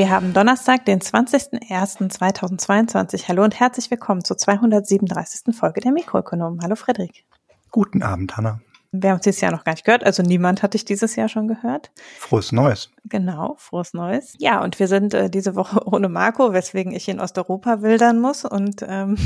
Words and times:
Wir 0.00 0.08
haben 0.08 0.32
Donnerstag, 0.32 0.86
den 0.86 1.00
20.01.2022. 1.00 3.28
Hallo 3.28 3.44
und 3.44 3.60
herzlich 3.60 3.90
willkommen 3.90 4.24
zur 4.24 4.38
237. 4.38 5.54
Folge 5.54 5.82
der 5.82 5.92
Mikroökonomen. 5.92 6.62
Hallo 6.62 6.74
Frederik. 6.74 7.26
Guten 7.70 8.02
Abend, 8.02 8.34
Hanna. 8.34 8.62
Wir 8.92 9.10
haben 9.10 9.16
uns 9.16 9.24
dieses 9.24 9.42
Jahr 9.42 9.52
noch 9.52 9.62
gar 9.62 9.72
nicht 9.72 9.84
gehört, 9.84 10.04
also 10.04 10.22
niemand 10.22 10.62
hat 10.62 10.72
dich 10.72 10.86
dieses 10.86 11.16
Jahr 11.16 11.28
schon 11.28 11.48
gehört. 11.48 11.90
Frohes 12.18 12.50
Neues. 12.50 12.90
Genau, 13.04 13.56
frohes 13.58 13.92
Neues. 13.92 14.36
Ja, 14.38 14.62
und 14.62 14.78
wir 14.78 14.88
sind 14.88 15.12
äh, 15.12 15.28
diese 15.28 15.54
Woche 15.54 15.82
ohne 15.86 16.08
Marco, 16.08 16.54
weswegen 16.54 16.94
ich 16.94 17.06
in 17.06 17.20
Osteuropa 17.20 17.82
wildern 17.82 18.20
muss 18.20 18.46
und 18.46 18.82
ähm, 18.88 19.18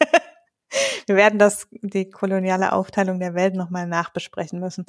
wir 1.06 1.16
werden 1.16 1.38
das, 1.38 1.66
die 1.70 2.10
koloniale 2.10 2.74
Aufteilung 2.74 3.18
der 3.18 3.32
Welt 3.32 3.54
nochmal 3.54 3.86
nachbesprechen 3.86 4.60
müssen. 4.60 4.84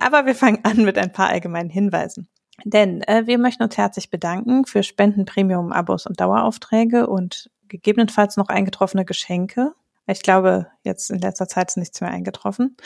Aber 0.00 0.26
wir 0.26 0.34
fangen 0.34 0.64
an 0.64 0.82
mit 0.82 0.98
ein 0.98 1.12
paar 1.12 1.28
allgemeinen 1.28 1.70
Hinweisen. 1.70 2.28
Denn 2.64 3.02
äh, 3.02 3.26
wir 3.26 3.38
möchten 3.38 3.62
uns 3.62 3.76
herzlich 3.76 4.10
bedanken 4.10 4.64
für 4.64 4.82
Spenden, 4.82 5.24
Premium, 5.24 5.72
Abos 5.72 6.06
und 6.06 6.20
Daueraufträge 6.20 7.06
und 7.06 7.50
gegebenenfalls 7.68 8.36
noch 8.36 8.48
eingetroffene 8.48 9.04
Geschenke. 9.04 9.72
Ich 10.08 10.22
glaube, 10.22 10.66
jetzt 10.82 11.10
in 11.10 11.20
letzter 11.20 11.46
Zeit 11.46 11.68
ist 11.68 11.76
nichts 11.76 12.00
mehr 12.00 12.10
eingetroffen. 12.10 12.76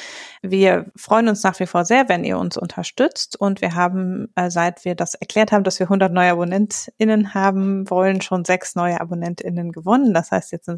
Wir 0.43 0.93
freuen 0.97 1.29
uns 1.29 1.43
nach 1.43 1.59
wie 1.61 1.67
vor 1.67 1.87
sehr, 1.87 2.11
wenn 2.11 2.25
ihr 2.25 2.39
uns 2.39 2.59
unterstützt. 2.59 3.41
Und 3.41 3.63
wir 3.63 3.75
haben, 3.75 4.31
äh, 4.35 4.51
seit 4.51 4.85
wir 4.85 4.95
das 4.95 5.15
erklärt 5.15 5.51
haben, 5.51 5.65
dass 5.65 5.79
wir 5.79 5.87
100 5.87 6.13
neue 6.13 6.33
AbonnentInnen 6.33 7.33
haben 7.33 7.89
wollen, 7.89 8.21
schon 8.21 8.45
sechs 8.45 8.75
neue 8.75 9.01
AbonnentInnen 9.01 9.73
gewonnen. 9.73 10.13
Das 10.13 10.31
heißt, 10.31 10.53
jetzt 10.53 10.69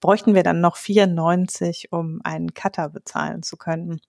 bräuchten 0.00 0.34
wir 0.34 0.44
dann 0.44 0.60
noch 0.60 0.76
94, 0.76 1.88
um 1.90 2.20
einen 2.22 2.54
Cutter 2.54 2.88
bezahlen 2.88 3.42
zu 3.42 3.56
können. 3.56 4.00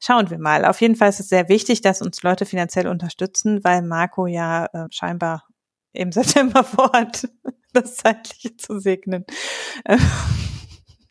Schauen 0.00 0.28
wir 0.28 0.38
mal. 0.38 0.64
Auf 0.64 0.80
jeden 0.80 0.96
Fall 0.96 1.08
ist 1.08 1.20
es 1.20 1.28
sehr 1.28 1.48
wichtig, 1.48 1.82
dass 1.82 2.02
uns 2.02 2.22
Leute 2.24 2.46
finanziell 2.46 2.88
unterstützen, 2.88 3.62
weil 3.62 3.82
Marco 3.82 4.26
ja 4.26 4.66
äh, 4.72 4.86
scheinbar 4.90 5.44
im 5.92 6.10
September 6.12 6.64
vorhat, 6.64 7.28
das 7.72 7.96
Zeitliche 7.96 8.56
zu 8.56 8.80
segnen. 8.80 9.24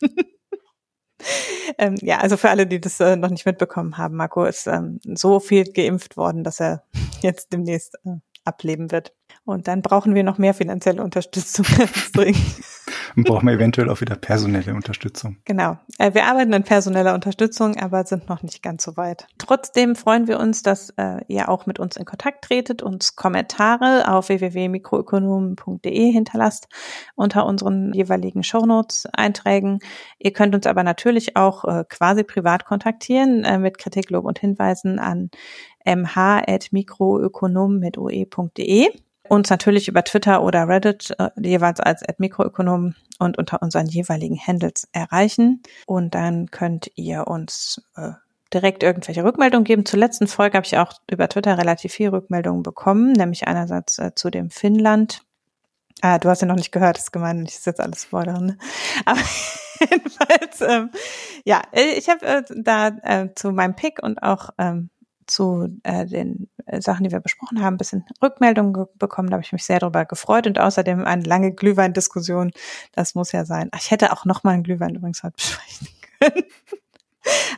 ähm, 1.78 1.96
ja, 2.02 2.20
also 2.20 2.38
für 2.38 2.50
alle, 2.50 2.68
die 2.68 2.80
das 2.80 3.00
äh, 3.00 3.16
noch 3.16 3.30
nicht 3.30 3.46
mitbekommen 3.46 3.98
haben, 3.98 4.16
Marco 4.16 4.46
ist 4.46 4.68
ähm, 4.68 5.00
so 5.04 5.40
viel 5.40 5.66
geimpft 5.72 6.18
worden, 6.18 6.44
dass 6.44 6.60
er 6.60 6.84
jetzt 7.22 7.54
demnächst 7.54 7.96
äh, 8.06 8.18
ableben 8.44 8.92
wird. 8.92 9.14
Und 9.44 9.68
dann 9.68 9.82
brauchen 9.82 10.16
wir 10.16 10.24
noch 10.24 10.38
mehr 10.38 10.54
finanzielle 10.54 11.04
Unterstützung. 11.04 11.66
Und 13.16 13.26
brauchen 13.26 13.48
wir 13.48 13.54
eventuell 13.54 13.90
auch 13.90 14.02
wieder 14.02 14.16
personelle 14.16 14.74
Unterstützung. 14.74 15.38
Genau. 15.46 15.78
Äh, 15.98 16.14
wir 16.14 16.26
arbeiten 16.26 16.54
an 16.54 16.64
personeller 16.64 17.14
Unterstützung, 17.14 17.78
aber 17.78 18.04
sind 18.06 18.28
noch 18.30 18.44
nicht 18.44 18.62
ganz 18.62 18.84
so 18.84 18.98
weit. 18.98 19.28
Trotzdem 19.38 19.96
freuen 19.96 20.28
wir 20.28 20.40
uns, 20.40 20.64
dass 20.64 20.90
äh, 20.98 21.22
ihr 21.28 21.50
auch 21.50 21.66
mit 21.66 21.80
uns 21.80 21.96
in 21.96 22.06
Kontakt 22.06 22.44
tretet, 22.46 22.84
uns 22.84 23.16
Kommentare 23.16 24.12
auf 24.12 24.30
www.mikroökonomen.de 24.30 26.12
hinterlasst 26.12 26.68
unter 27.16 27.46
unseren 27.46 27.94
jeweiligen 27.94 28.44
Shownotes-Einträgen. 28.44 29.80
Ihr 30.20 30.34
könnt 30.34 30.54
uns 30.56 30.68
aber 30.68 30.84
natürlich 30.84 31.38
auch 31.38 31.64
äh, 31.66 31.86
quasi 31.88 32.24
privat 32.24 32.66
kontaktieren 32.66 33.44
äh, 33.44 33.58
mit 33.60 33.78
Kritik, 33.78 34.10
Lob 34.10 34.26
und 34.26 34.40
Hinweisen 34.40 35.00
an 35.00 35.30
mh.mikroökonom 35.86 37.80
mit 37.80 37.98
oe.de 37.98 38.90
uns 39.28 39.50
natürlich 39.50 39.88
über 39.88 40.04
Twitter 40.04 40.44
oder 40.44 40.68
Reddit 40.68 41.14
äh, 41.18 41.30
jeweils 41.42 41.80
als 41.80 42.04
Mikroökonom 42.18 42.94
und 43.20 43.38
unter 43.38 43.62
unseren 43.62 43.88
jeweiligen 43.88 44.40
Handles 44.40 44.88
erreichen. 44.92 45.62
Und 45.86 46.16
dann 46.16 46.52
könnt 46.52 46.92
ihr 46.96 47.28
uns 47.28 47.82
äh, 47.96 48.12
direkt 48.54 48.84
irgendwelche 48.84 49.24
Rückmeldungen 49.24 49.66
geben. 49.66 49.86
Zur 49.86 50.00
letzten 50.00 50.28
Folge 50.28 50.58
habe 50.58 50.66
ich 50.66 50.78
auch 50.78 50.94
über 51.10 51.28
Twitter 51.28 51.58
relativ 51.58 51.94
viel 51.94 52.10
Rückmeldungen 52.10 52.64
bekommen, 52.64 53.12
nämlich 53.14 53.48
einerseits 53.48 54.00
äh, 54.00 54.12
zu 54.16 54.30
dem 54.30 54.50
Finnland. 54.50 55.22
Ah, 56.02 56.20
du 56.20 56.30
hast 56.30 56.42
ja 56.42 56.48
noch 56.48 56.56
nicht 56.56 56.72
gehört, 56.72 56.98
das 56.98 57.06
ist 57.06 57.12
gemein, 57.12 57.46
ich 57.46 57.66
jetzt 57.66 57.80
alles 57.80 58.04
spoilern. 58.04 58.46
Ne? 58.46 58.58
Aber 59.06 59.22
jedenfalls, 59.80 60.62
ähm, 60.62 60.92
ja, 61.46 61.62
ich 61.72 62.10
habe 62.10 62.26
äh, 62.26 62.44
da 62.56 62.88
äh, 62.88 63.30
zu 63.36 63.52
meinem 63.52 63.76
Pick 63.76 64.02
und 64.04 64.22
auch 64.22 64.50
ähm, 64.58 64.90
zu 65.26 65.68
äh, 65.84 66.06
den 66.06 66.50
äh, 66.55 66.55
Sachen, 66.80 67.04
die 67.04 67.12
wir 67.12 67.20
besprochen 67.20 67.62
haben, 67.62 67.76
ein 67.76 67.78
bisschen 67.78 68.06
Rückmeldungen 68.22 68.88
bekommen. 68.96 69.30
Da 69.30 69.36
habe 69.36 69.44
ich 69.44 69.54
mich 69.54 69.64
sehr 69.64 69.80
darüber 69.80 70.06
gefreut 70.06 70.48
und 70.48 70.60
außerdem 70.60 71.06
eine 71.06 71.24
lange 71.24 71.54
Glühwein-Diskussion. 71.54 72.52
Das 72.94 73.16
muss 73.16 73.32
ja 73.32 73.46
sein. 73.46 73.70
Ach, 73.72 73.80
ich 73.80 73.92
hätte 73.92 74.12
auch 74.12 74.26
noch 74.26 74.44
mal 74.44 74.52
einen 74.52 74.64
Glühwein 74.64 74.96
übrigens 74.96 75.24
heute 75.24 75.34
besprechen 75.38 75.88
können. 76.20 76.44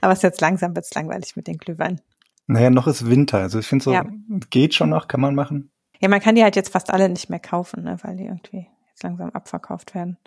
Aber 0.02 0.14
es 0.14 0.20
ist 0.20 0.24
jetzt 0.24 0.42
langsam 0.42 0.76
wird's 0.76 0.94
langweilig 0.94 1.36
mit 1.36 1.48
den 1.48 1.58
Glühwein. 1.58 2.02
Naja, 2.48 2.70
noch 2.70 2.88
ist 2.88 3.10
Winter. 3.10 3.40
Also 3.40 3.60
ich 3.60 3.68
finde 3.68 3.84
so, 3.84 3.94
ja. 3.94 4.06
geht 4.50 4.74
schon 4.74 4.90
noch, 4.90 5.08
kann 5.08 5.20
man 5.20 5.36
machen. 5.36 5.72
Ja, 6.00 6.10
man 6.10 6.22
kann 6.22 6.36
die 6.36 6.44
halt 6.44 6.56
jetzt 6.56 6.72
fast 6.72 6.92
alle 6.92 7.10
nicht 7.10 7.30
mehr 7.30 7.40
kaufen, 7.40 7.84
ne, 7.84 7.98
weil 8.04 8.16
die 8.16 8.26
irgendwie 8.26 8.68
jetzt 8.90 9.04
langsam 9.04 9.30
abverkauft 9.32 9.96
werden. 9.96 10.18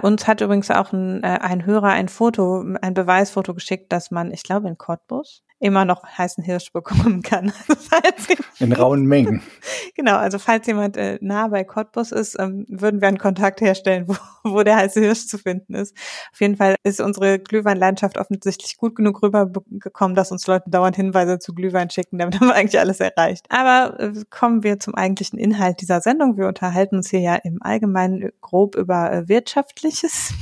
Uns 0.00 0.26
hat 0.26 0.40
übrigens 0.40 0.70
auch 0.70 0.92
ein, 0.92 1.22
äh, 1.22 1.38
ein 1.40 1.64
Hörer 1.66 1.90
ein 1.90 2.08
Foto, 2.08 2.64
ein 2.80 2.94
Beweisfoto 2.94 3.54
geschickt, 3.54 3.92
dass 3.92 4.10
man, 4.10 4.32
ich 4.32 4.42
glaube 4.42 4.68
in 4.68 4.78
Cottbus, 4.78 5.44
immer 5.60 5.84
noch 5.84 6.04
heißen 6.04 6.44
Hirsch 6.44 6.72
bekommen 6.72 7.22
kann. 7.22 7.52
Also 7.68 8.34
in 8.60 8.72
rauen 8.72 9.04
Mengen. 9.04 9.42
genau, 9.96 10.16
also 10.16 10.38
falls 10.38 10.66
jemand 10.66 10.96
äh, 10.96 11.18
nah 11.20 11.48
bei 11.48 11.64
Cottbus 11.64 12.12
ist, 12.12 12.38
ähm, 12.38 12.64
würden 12.68 13.00
wir 13.00 13.08
einen 13.08 13.18
Kontakt 13.18 13.60
herstellen, 13.60 14.06
wo, 14.06 14.16
wo 14.44 14.62
der 14.62 14.76
heiße 14.76 15.00
Hirsch 15.00 15.26
zu 15.26 15.38
finden 15.38 15.74
ist. 15.74 15.96
Auf 16.32 16.40
jeden 16.40 16.56
Fall 16.56 16.76
ist 16.84 17.00
unsere 17.00 17.38
Glühweinlandschaft 17.38 18.18
offensichtlich 18.18 18.76
gut 18.76 18.96
genug 18.96 19.22
rübergekommen, 19.22 20.14
dass 20.14 20.32
uns 20.32 20.46
Leute 20.46 20.70
dauernd 20.70 20.96
Hinweise 20.96 21.38
zu 21.38 21.54
Glühwein 21.54 21.90
schicken. 21.90 22.18
Damit 22.18 22.40
haben 22.40 22.48
wir 22.48 22.54
eigentlich 22.54 22.80
alles 22.80 23.00
erreicht. 23.00 23.46
Aber 23.48 23.98
äh, 24.00 24.12
kommen 24.30 24.62
wir 24.62 24.78
zum 24.78 24.94
eigentlichen 24.94 25.38
Inhalt 25.38 25.80
dieser 25.80 26.00
Sendung. 26.00 26.36
Wir 26.36 26.46
unterhalten 26.46 26.96
uns 26.96 27.10
hier 27.10 27.20
ja 27.20 27.34
im 27.36 27.58
Allgemeinen 27.62 28.30
grob 28.40 28.76
über 28.76 29.12
äh, 29.12 29.28
Wirtschaftliches. 29.28 30.32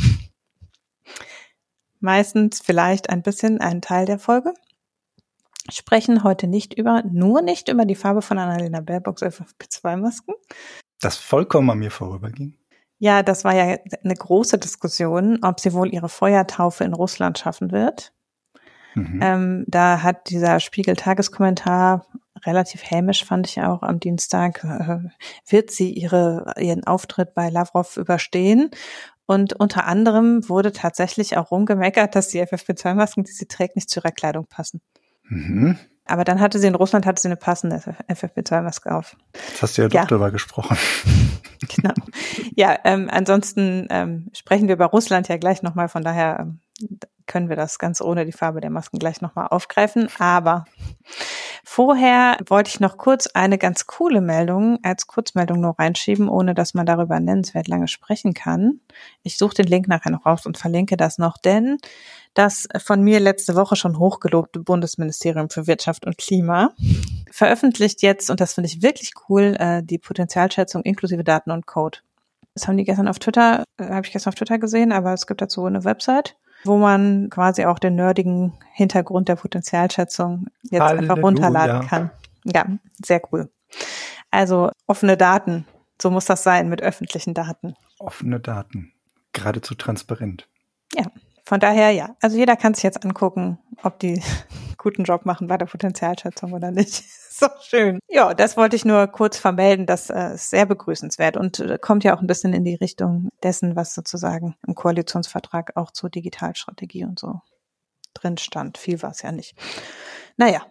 Meistens 2.01 2.61
vielleicht 2.61 3.09
ein 3.11 3.23
bisschen 3.23 3.61
ein 3.61 3.81
Teil 3.81 4.05
der 4.05 4.19
Folge 4.19 4.53
sprechen 5.71 6.23
heute 6.23 6.47
nicht 6.47 6.75
über, 6.75 7.03
nur 7.11 7.43
nicht 7.43 7.69
über 7.69 7.85
die 7.85 7.95
Farbe 7.95 8.23
von 8.23 8.39
Annalena 8.39 8.81
Baerbocks 8.81 9.23
FFP2-Masken. 9.23 10.35
Das 11.01 11.17
vollkommen 11.17 11.71
an 11.71 11.79
mir 11.79 11.91
vorüberging. 11.91 12.55
Ja, 12.99 13.23
das 13.23 13.45
war 13.45 13.55
ja 13.55 13.77
eine 14.03 14.15
große 14.15 14.59
Diskussion, 14.59 15.41
ob 15.43 15.61
sie 15.61 15.75
wohl 15.75 15.93
ihre 15.93 16.09
Feuertaufe 16.09 16.85
in 16.85 16.95
Russland 16.95 17.39
schaffen 17.39 17.71
wird. 17.71 18.13
Mhm. 18.95 19.21
Ähm, 19.23 19.65
da 19.67 20.03
hat 20.03 20.31
dieser 20.31 20.59
Spiegel-Tageskommentar 20.61 22.07
relativ 22.47 22.91
hämisch, 22.91 23.25
fand 23.25 23.47
ich 23.49 23.61
auch 23.61 23.83
am 23.83 24.01
Dienstag, 24.01 24.65
äh, 24.65 25.09
wird 25.49 25.71
sie 25.71 25.93
ihre, 25.93 26.55
ihren 26.59 26.85
Auftritt 26.87 27.35
bei 27.35 27.51
Lavrov 27.51 27.99
überstehen? 27.99 28.71
Und 29.27 29.55
unter 29.55 29.87
anderem 29.87 30.49
wurde 30.49 30.73
tatsächlich 30.73 31.37
auch 31.37 31.51
rumgemeckert, 31.51 32.15
dass 32.15 32.29
die 32.29 32.41
FFP2-Masken, 32.41 33.25
die 33.25 33.33
sie 33.33 33.47
trägt, 33.47 33.77
nicht 33.77 33.91
zu 33.91 34.01
ihrer 34.01 34.13
Kleidung 34.13 34.47
passen. 34.47 34.81
Mhm. 35.29 35.77
Aber 36.07 36.25
dann 36.25 36.41
hatte 36.41 36.59
sie 36.59 36.69
in 36.69 36.75
Russland 36.77 37.05
hatte 37.05 37.21
sie 37.21 37.29
eine 37.29 37.37
passende 37.37 37.77
FFP2-Maske 38.09 38.95
auf. 38.95 39.17
Jetzt 39.35 39.63
hast 39.63 39.77
du 39.77 39.83
ja, 39.83 39.89
ja. 39.89 40.03
doch 40.03 40.09
darüber 40.09 40.31
gesprochen. 40.31 40.77
Genau. 41.75 41.95
Ja, 42.55 42.79
ähm, 42.85 43.09
ansonsten 43.11 43.87
ähm, 43.89 44.29
sprechen 44.35 44.69
wir 44.69 44.75
über 44.75 44.85
Russland 44.85 45.29
ja 45.29 45.39
gleich 45.39 45.63
nochmal, 45.63 45.89
von 45.89 46.05
daher 46.05 46.39
ähm, 46.41 46.61
können 47.27 47.49
wir 47.49 47.57
das 47.57 47.79
ganz 47.79 48.01
ohne 48.01 48.25
die 48.25 48.33
Farbe 48.33 48.61
der 48.61 48.71
Masken 48.71 48.99
gleich 48.99 49.21
nochmal 49.21 49.49
aufgreifen. 49.49 50.09
Aber 50.19 50.65
vorher 51.65 52.39
wollte 52.47 52.71
ich 52.71 52.81
noch 52.81 52.97
kurz 52.97 53.27
eine 53.29 53.59
ganz 53.59 53.87
coole 53.87 54.21
Meldung 54.21 54.79
als 54.83 55.07
Kurzmeldung 55.07 55.61
nur 55.61 55.79
reinschieben, 55.79 56.29
ohne 56.29 56.55
dass 56.55 56.75
man 56.75 56.87
darüber 56.87 57.19
nennenswert 57.21 57.69
lange 57.69 57.89
sprechen 57.89 58.35
kann. 58.35 58.81
Ich 59.23 59.39
suche 59.39 59.55
den 59.55 59.67
Link 59.67 59.89
nachher 59.89 60.11
noch 60.11 60.27
raus 60.27 60.47
und 60.47 60.59
verlinke 60.59 60.97
das 60.97 61.19
noch, 61.19 61.39
denn 61.39 61.79
das 62.35 62.69
von 62.85 63.03
mir 63.03 63.19
letzte 63.19 63.55
Woche 63.55 63.77
schon 63.77 63.99
hochgelobte 63.99 64.61
Bundesministerium 64.61 65.49
für 65.49 65.67
Wirtschaft 65.67 66.05
und 66.07 66.19
Klima 66.19 66.73
veröffentlicht 67.31 68.03
jetzt, 68.03 68.31
und 68.31 68.41
das 68.41 68.55
finde 68.55 68.69
ich 68.69 68.83
wirklich 68.83 69.13
cool, 69.29 69.57
äh, 69.59 69.83
die 69.83 69.99
Potenzialschätzung 69.99 70.83
inklusive 70.83 71.25
Daten 71.25 71.51
und 71.51 71.67
Code. 71.67 71.99
Das 72.55 72.69
haben 72.69 72.77
die 72.77 72.85
gestern 72.85 73.09
auf 73.09 73.19
Twitter, 73.19 73.65
äh, 73.79 73.85
habe 73.85 74.07
ich 74.07 74.13
gestern 74.13 74.31
auf 74.31 74.35
Twitter 74.35 74.59
gesehen, 74.59 74.93
aber 74.93 75.13
es 75.13 75.27
gibt 75.27 75.41
dazu 75.41 75.65
eine 75.65 75.85
Website, 75.85 76.37
wo 76.65 76.77
man 76.79 77.31
quasi 77.31 77.65
auch 77.65 77.79
den 77.79 77.95
nerdigen 77.95 78.55
Hintergrund 78.73 79.29
der 79.29 79.37
Potenzialschätzung 79.37 80.47
jetzt 80.63 80.81
Halleluja. 80.81 81.11
einfach 81.11 81.23
runterladen 81.23 81.89
kann. 81.89 82.11
Ja, 82.45 82.67
sehr 83.05 83.23
cool. 83.33 83.51
Also 84.31 84.71
offene 84.87 85.17
Daten, 85.17 85.67
so 86.01 86.11
muss 86.11 86.25
das 86.27 86.43
sein 86.43 86.69
mit 86.69 86.83
öffentlichen 86.83 87.35
Daten. 87.35 87.75
Offene 87.99 88.41
Daten, 88.41 88.93
geradezu 89.33 89.75
transparent. 89.75 90.49
Ja, 90.95 91.07
von 91.47 91.61
daher 91.61 91.93
ja. 91.93 92.17
Also 92.21 92.37
jeder 92.37 92.57
kann 92.57 92.75
sich 92.75 92.83
jetzt 92.83 93.05
angucken, 93.05 93.59
ob 93.85 94.01
die 94.01 94.21
guten 94.79 95.05
Job 95.05 95.25
machen 95.25 95.47
bei 95.47 95.57
der 95.57 95.67
Potenzialschätzung 95.67 96.53
oder 96.53 96.73
nicht. 96.73 97.05
so 97.31 97.47
schön. 97.63 98.01
Ja, 98.09 98.35
das 98.35 98.57
wollte 98.57 98.75
ich 98.75 98.85
nur 98.85 99.07
kurz 99.07 99.39
vermelden. 99.39 99.87
Das 99.87 100.11
äh, 100.11 100.35
ist 100.35 100.51
sehr 100.51 100.67
begrüßenswert 100.67 101.37
und 101.37 101.61
äh, 101.61 101.79
kommt 101.81 102.03
ja 102.03 102.17
auch 102.17 102.21
ein 102.21 102.27
bisschen 102.27 102.53
in 102.53 102.65
die 102.65 102.75
Richtung 102.75 103.29
dessen, 103.45 103.77
was 103.77 103.95
sozusagen 103.95 104.57
im 104.67 104.75
Koalitionsvertrag 104.75 105.77
auch 105.77 105.93
zur 105.93 106.11
Digitalstrategie 106.11 107.05
und 107.05 107.21
so 107.21 107.41
drin 108.13 108.39
stand. 108.39 108.77
Viel 108.77 109.01
war 109.03 109.11
es 109.11 109.23
ja 109.23 109.31
nicht. 109.31 109.55
Naja, 110.37 110.67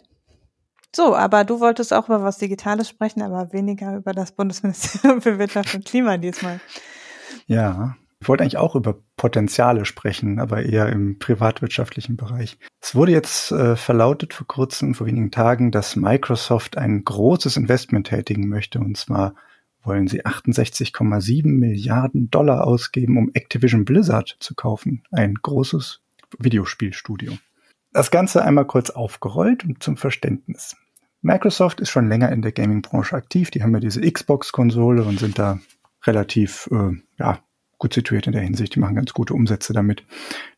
So, 0.93 1.15
aber 1.15 1.45
du 1.45 1.61
wolltest 1.61 1.93
auch 1.93 2.07
über 2.07 2.23
was 2.23 2.37
Digitales 2.37 2.89
sprechen, 2.89 3.21
aber 3.21 3.53
weniger 3.53 3.95
über 3.95 4.13
das 4.13 4.33
Bundesministerium 4.33 5.21
für 5.21 5.39
Wirtschaft 5.39 5.73
und 5.75 5.85
Klima 5.85 6.17
diesmal. 6.17 6.59
Ja, 7.47 7.95
ich 8.25 8.29
wollte 8.29 8.41
eigentlich 8.41 8.57
auch 8.57 8.75
über 8.75 8.97
Potenziale 9.17 9.85
sprechen, 9.85 10.39
aber 10.39 10.63
eher 10.63 10.89
im 10.89 11.19
privatwirtschaftlichen 11.19 12.17
Bereich. 12.17 12.57
Es 12.81 12.95
wurde 12.95 13.11
jetzt 13.11 13.51
äh, 13.51 13.75
verlautet 13.75 14.33
vor 14.33 14.47
kurzem, 14.47 14.95
vor 14.95 15.05
wenigen 15.05 15.29
Tagen, 15.29 15.69
dass 15.69 15.95
Microsoft 15.95 16.75
ein 16.75 17.03
großes 17.03 17.55
Investment 17.55 18.07
tätigen 18.07 18.49
möchte. 18.49 18.79
Und 18.79 18.97
zwar 18.97 19.35
wollen 19.83 20.07
sie 20.07 20.25
68,7 20.25 21.45
Milliarden 21.45 22.31
Dollar 22.31 22.65
ausgeben, 22.65 23.19
um 23.19 23.29
Activision 23.35 23.85
Blizzard 23.85 24.37
zu 24.39 24.55
kaufen. 24.55 25.03
Ein 25.11 25.35
großes 25.35 26.01
Videospielstudio. 26.39 27.33
Das 27.93 28.09
Ganze 28.09 28.43
einmal 28.43 28.65
kurz 28.65 28.89
aufgerollt 28.89 29.65
und 29.65 29.83
zum 29.83 29.97
Verständnis. 29.97 30.75
Microsoft 31.21 31.79
ist 31.79 31.91
schon 31.91 32.09
länger 32.09 32.31
in 32.31 32.41
der 32.41 32.53
Gaming-Branche 32.53 33.15
aktiv. 33.15 33.51
Die 33.51 33.61
haben 33.61 33.75
ja 33.75 33.79
diese 33.79 34.01
Xbox-Konsole 34.01 35.03
und 35.03 35.19
sind 35.19 35.37
da 35.37 35.59
relativ 36.07 36.67
äh, 36.71 36.99
ja, 37.19 37.39
gut 37.85 37.93
situiert 37.93 38.25
in 38.25 38.33
der 38.33 38.41
Hinsicht. 38.41 38.73
Die 38.73 38.79
machen 38.79 38.95
ganz 38.95 39.13
gute 39.13 39.35
Umsätze 39.35 39.71
damit. 39.71 40.03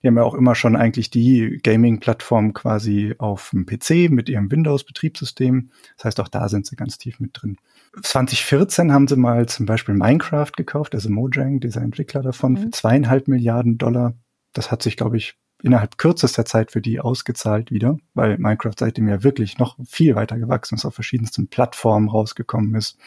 Die 0.02 0.08
haben 0.08 0.16
ja 0.16 0.24
auch 0.24 0.34
immer 0.34 0.56
schon 0.56 0.78
eigentlich 0.78 1.10
die 1.10 1.60
Gaming-Plattform 1.62 2.54
quasi 2.54 3.16
auf 3.18 3.50
dem 3.50 3.66
PC 3.66 4.10
mit 4.10 4.30
ihrem 4.30 4.50
Windows-Betriebssystem. 4.50 5.70
Das 5.98 6.06
heißt, 6.06 6.20
auch 6.22 6.30
da 6.30 6.48
sind 6.48 6.66
sie 6.66 6.78
ganz 6.78 6.98
tief 6.98 7.20
mit 7.20 7.32
drin. 7.34 7.58
2014 8.02 8.94
haben 8.94 9.10
sie 9.10 9.18
mal 9.18 9.46
zum 9.46 9.66
Beispiel 9.66 9.94
Minecraft 9.94 10.54
gekauft, 10.56 10.96
also 10.96 11.10
Mojang, 11.10 11.60
dieser 11.60 11.82
Entwickler 11.82 12.22
davon, 12.22 12.54
mhm. 12.54 12.58
für 12.58 12.70
zweieinhalb 12.70 13.28
Milliarden 13.28 13.78
Dollar. 13.78 14.14
Das 14.54 14.72
hat 14.72 14.82
sich, 14.82 14.96
glaube 14.96 15.18
ich, 15.18 15.36
innerhalb 15.62 15.98
kürzester 15.98 16.46
Zeit 16.46 16.72
für 16.72 16.82
die 16.82 17.02
ausgezahlt 17.02 17.72
wieder, 17.72 17.98
weil 18.14 18.38
Minecraft 18.38 18.76
seitdem 18.80 19.10
ja 19.10 19.22
wirklich 19.22 19.58
noch 19.58 19.78
viel 19.86 20.16
weiter 20.16 20.38
gewachsen 20.38 20.76
ist, 20.76 20.86
auf 20.86 20.94
verschiedensten 20.94 21.50
Plattformen 21.50 22.08
rausgekommen 22.08 22.74
ist, 22.76 22.98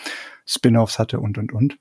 Spin-offs 0.44 0.98
hatte 0.98 1.20
und, 1.20 1.38
und, 1.38 1.52
und. 1.52 1.78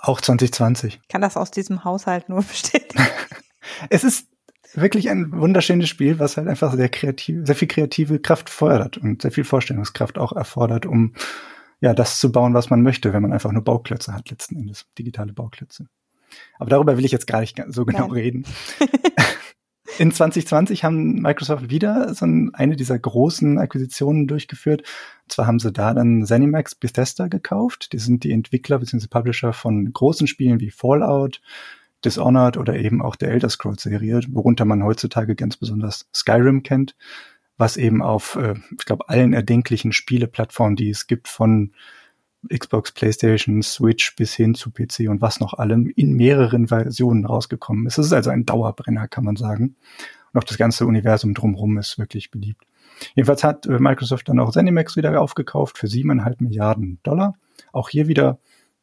Auch 0.00 0.20
2020. 0.20 1.00
Kann 1.08 1.20
das 1.20 1.36
aus 1.36 1.50
diesem 1.50 1.84
Haushalt 1.84 2.28
nur 2.28 2.42
bestätigen? 2.42 3.04
es 3.90 4.04
ist 4.04 4.28
wirklich 4.74 5.10
ein 5.10 5.32
wunderschönes 5.32 5.88
Spiel, 5.88 6.18
was 6.18 6.36
halt 6.36 6.48
einfach 6.48 6.74
sehr 6.74 6.88
kreativ, 6.88 7.46
sehr 7.46 7.56
viel 7.56 7.68
kreative 7.68 8.18
Kraft 8.20 8.48
fördert 8.48 8.98
und 8.98 9.22
sehr 9.22 9.32
viel 9.32 9.44
Vorstellungskraft 9.44 10.18
auch 10.18 10.32
erfordert, 10.32 10.86
um 10.86 11.14
ja 11.80 11.92
das 11.92 12.18
zu 12.18 12.30
bauen, 12.30 12.54
was 12.54 12.70
man 12.70 12.82
möchte, 12.82 13.12
wenn 13.12 13.22
man 13.22 13.32
einfach 13.32 13.52
nur 13.52 13.64
Bauklötze 13.64 14.14
hat 14.14 14.30
letzten 14.30 14.56
Endes, 14.56 14.86
digitale 14.98 15.32
Bauklötze. 15.32 15.86
Aber 16.58 16.70
darüber 16.70 16.96
will 16.96 17.04
ich 17.04 17.12
jetzt 17.12 17.26
gar 17.26 17.40
nicht 17.40 17.60
so 17.68 17.84
genau 17.84 18.08
Geil. 18.08 18.22
reden. 18.22 18.46
In 19.98 20.12
2020 20.12 20.84
haben 20.84 21.20
Microsoft 21.20 21.70
wieder 21.70 22.14
so 22.14 22.24
eine 22.24 22.76
dieser 22.76 22.98
großen 22.98 23.58
Akquisitionen 23.58 24.26
durchgeführt. 24.26 24.82
Und 25.24 25.32
zwar 25.32 25.46
haben 25.46 25.58
sie 25.58 25.72
da 25.72 25.94
dann 25.94 26.24
ZeniMax 26.24 26.74
Bethesda 26.74 27.28
gekauft. 27.28 27.92
Die 27.92 27.98
sind 27.98 28.24
die 28.24 28.32
Entwickler 28.32 28.78
bzw. 28.78 29.06
Publisher 29.08 29.52
von 29.52 29.92
großen 29.92 30.26
Spielen 30.26 30.60
wie 30.60 30.70
Fallout, 30.70 31.40
Dishonored 32.04 32.56
oder 32.56 32.76
eben 32.76 33.02
auch 33.02 33.16
der 33.16 33.30
Elder 33.30 33.50
Scrolls 33.50 33.82
Serie, 33.82 34.20
worunter 34.28 34.64
man 34.64 34.82
heutzutage 34.82 35.34
ganz 35.34 35.56
besonders 35.56 36.08
Skyrim 36.14 36.62
kennt, 36.62 36.96
was 37.58 37.76
eben 37.76 38.02
auf, 38.02 38.36
äh, 38.36 38.54
ich 38.78 38.86
glaube, 38.86 39.08
allen 39.08 39.34
erdenklichen 39.34 39.92
Spieleplattformen, 39.92 40.76
die 40.76 40.90
es 40.90 41.06
gibt, 41.06 41.28
von 41.28 41.72
Xbox, 42.48 42.92
PlayStation, 42.92 43.62
Switch 43.62 44.16
bis 44.16 44.34
hin 44.34 44.54
zu 44.54 44.70
PC 44.70 45.08
und 45.08 45.20
was 45.20 45.40
noch 45.40 45.54
allem 45.54 45.92
in 45.94 46.14
mehreren 46.14 46.68
Versionen 46.68 47.26
rausgekommen 47.26 47.86
ist. 47.86 47.98
Es 47.98 48.06
ist 48.06 48.12
also 48.12 48.30
ein 48.30 48.46
Dauerbrenner, 48.46 49.08
kann 49.08 49.24
man 49.24 49.36
sagen. 49.36 49.76
Und 50.32 50.40
auch 50.40 50.44
das 50.44 50.58
ganze 50.58 50.86
Universum 50.86 51.34
drumherum 51.34 51.78
ist 51.78 51.98
wirklich 51.98 52.30
beliebt. 52.30 52.64
Jedenfalls 53.14 53.44
hat 53.44 53.66
äh, 53.66 53.78
Microsoft 53.78 54.28
dann 54.28 54.40
auch 54.40 54.52
ZeniMax 54.52 54.96
wieder 54.96 55.20
aufgekauft 55.20 55.78
für 55.78 55.86
siebeneinhalb 55.86 56.40
Milliarden 56.40 56.98
Dollar. 57.02 57.34
Auch 57.72 57.88
hier 57.88 58.08
wieder 58.08 58.38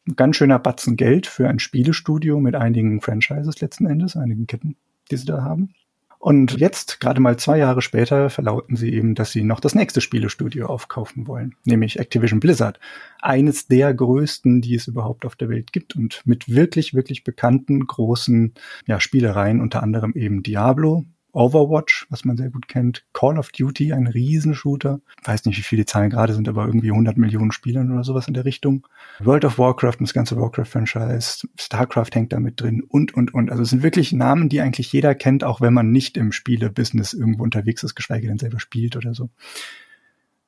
ein 0.08 0.16
ganz 0.16 0.36
schöner 0.36 0.60
Batzen 0.60 0.96
Geld 0.96 1.28
für 1.28 1.48
ein 1.48 1.60
Spielestudio 1.60 2.40
mit 2.40 2.56
einigen 2.56 3.02
Franchises 3.02 3.60
letzten 3.62 3.88
Endes, 3.88 4.16
einigen 4.16 4.48
Ketten, 4.48 4.76
die 5.12 5.18
sie 5.18 5.26
da 5.26 5.44
haben. 5.44 5.74
Und 6.20 6.58
jetzt, 6.60 7.00
gerade 7.00 7.22
mal 7.22 7.38
zwei 7.38 7.60
Jahre 7.60 7.82
später, 7.82 8.30
verlauten 8.30 8.76
sie 8.76 8.92
eben, 8.94 9.14
dass 9.14 9.32
sie 9.32 9.44
noch 9.44 9.60
das 9.60 9.76
nächste 9.76 10.02
Spielestudio 10.02 10.66
aufkaufen 10.66 11.28
wollen, 11.28 11.56
nämlich 11.64 12.00
Activision 12.00 12.40
Blizzard. 12.40 12.80
Eines 13.22 13.68
der 13.68 13.94
größten, 13.94 14.62
die 14.62 14.76
es 14.76 14.88
überhaupt 14.88 15.26
auf 15.26 15.36
der 15.36 15.50
Welt 15.50 15.72
gibt 15.72 15.96
und 15.96 16.22
mit 16.26 16.50
wirklich, 16.50 16.94
wirklich 16.94 17.24
bekannten 17.24 17.86
großen 17.86 18.54
ja, 18.88 19.00
Spielereien, 19.00 19.62
unter 19.62 19.84
anderem 19.84 20.14
eben 20.14 20.42
Diablo, 20.42 21.06
Overwatch, 21.38 22.08
was 22.10 22.26
man 22.26 22.36
sehr 22.36 22.50
gut 22.50 22.68
kennt, 22.68 23.06
Call 23.14 23.38
of 23.38 23.50
Duty, 23.50 23.94
ein 23.94 24.08
Riesenshooter. 24.08 25.02
Weiß 25.24 25.46
nicht, 25.46 25.58
wie 25.58 25.64
viele 25.64 25.86
Zahlen 25.86 26.10
gerade 26.10 26.34
sind, 26.34 26.50
aber 26.50 26.66
irgendwie 26.66 26.90
100 26.90 27.16
Millionen 27.18 27.52
Spielern 27.52 27.92
oder 27.92 28.04
sowas 28.04 28.28
in 28.28 28.34
der 28.34 28.44
Richtung. 28.44 28.88
World 29.20 29.46
of 29.46 29.60
Warcraft, 29.60 29.98
das 30.00 30.14
ganze 30.14 30.36
Warcraft-Franchise, 30.36 31.48
StarCraft 31.60 32.10
hängt 32.14 32.34
da 32.34 32.40
mit 32.40 32.60
drin 32.60 32.82
und, 32.82 33.14
und, 33.14 33.36
und. 33.36 33.52
Also 33.52 33.62
es 33.62 33.70
sind 33.70 33.84
wirklich 33.84 34.12
Namen, 34.14 34.50
die 34.50 34.62
eigentlich 34.62 34.92
jeder 34.92 35.14
kennt, 35.14 35.44
auch 35.44 35.62
wenn 35.62 35.76
man 35.76 35.92
nicht 35.92 36.18
im 36.18 36.32
Spiele-Business 36.32 37.14
irgendwo 37.14 37.44
unterwegs 37.44 37.84
ist, 37.84 37.94
geschweige 37.94 38.28
denn 38.28 38.40
selber 38.40 38.60
spielt 38.60 38.96
oder 38.96 39.14
so. 39.14 39.30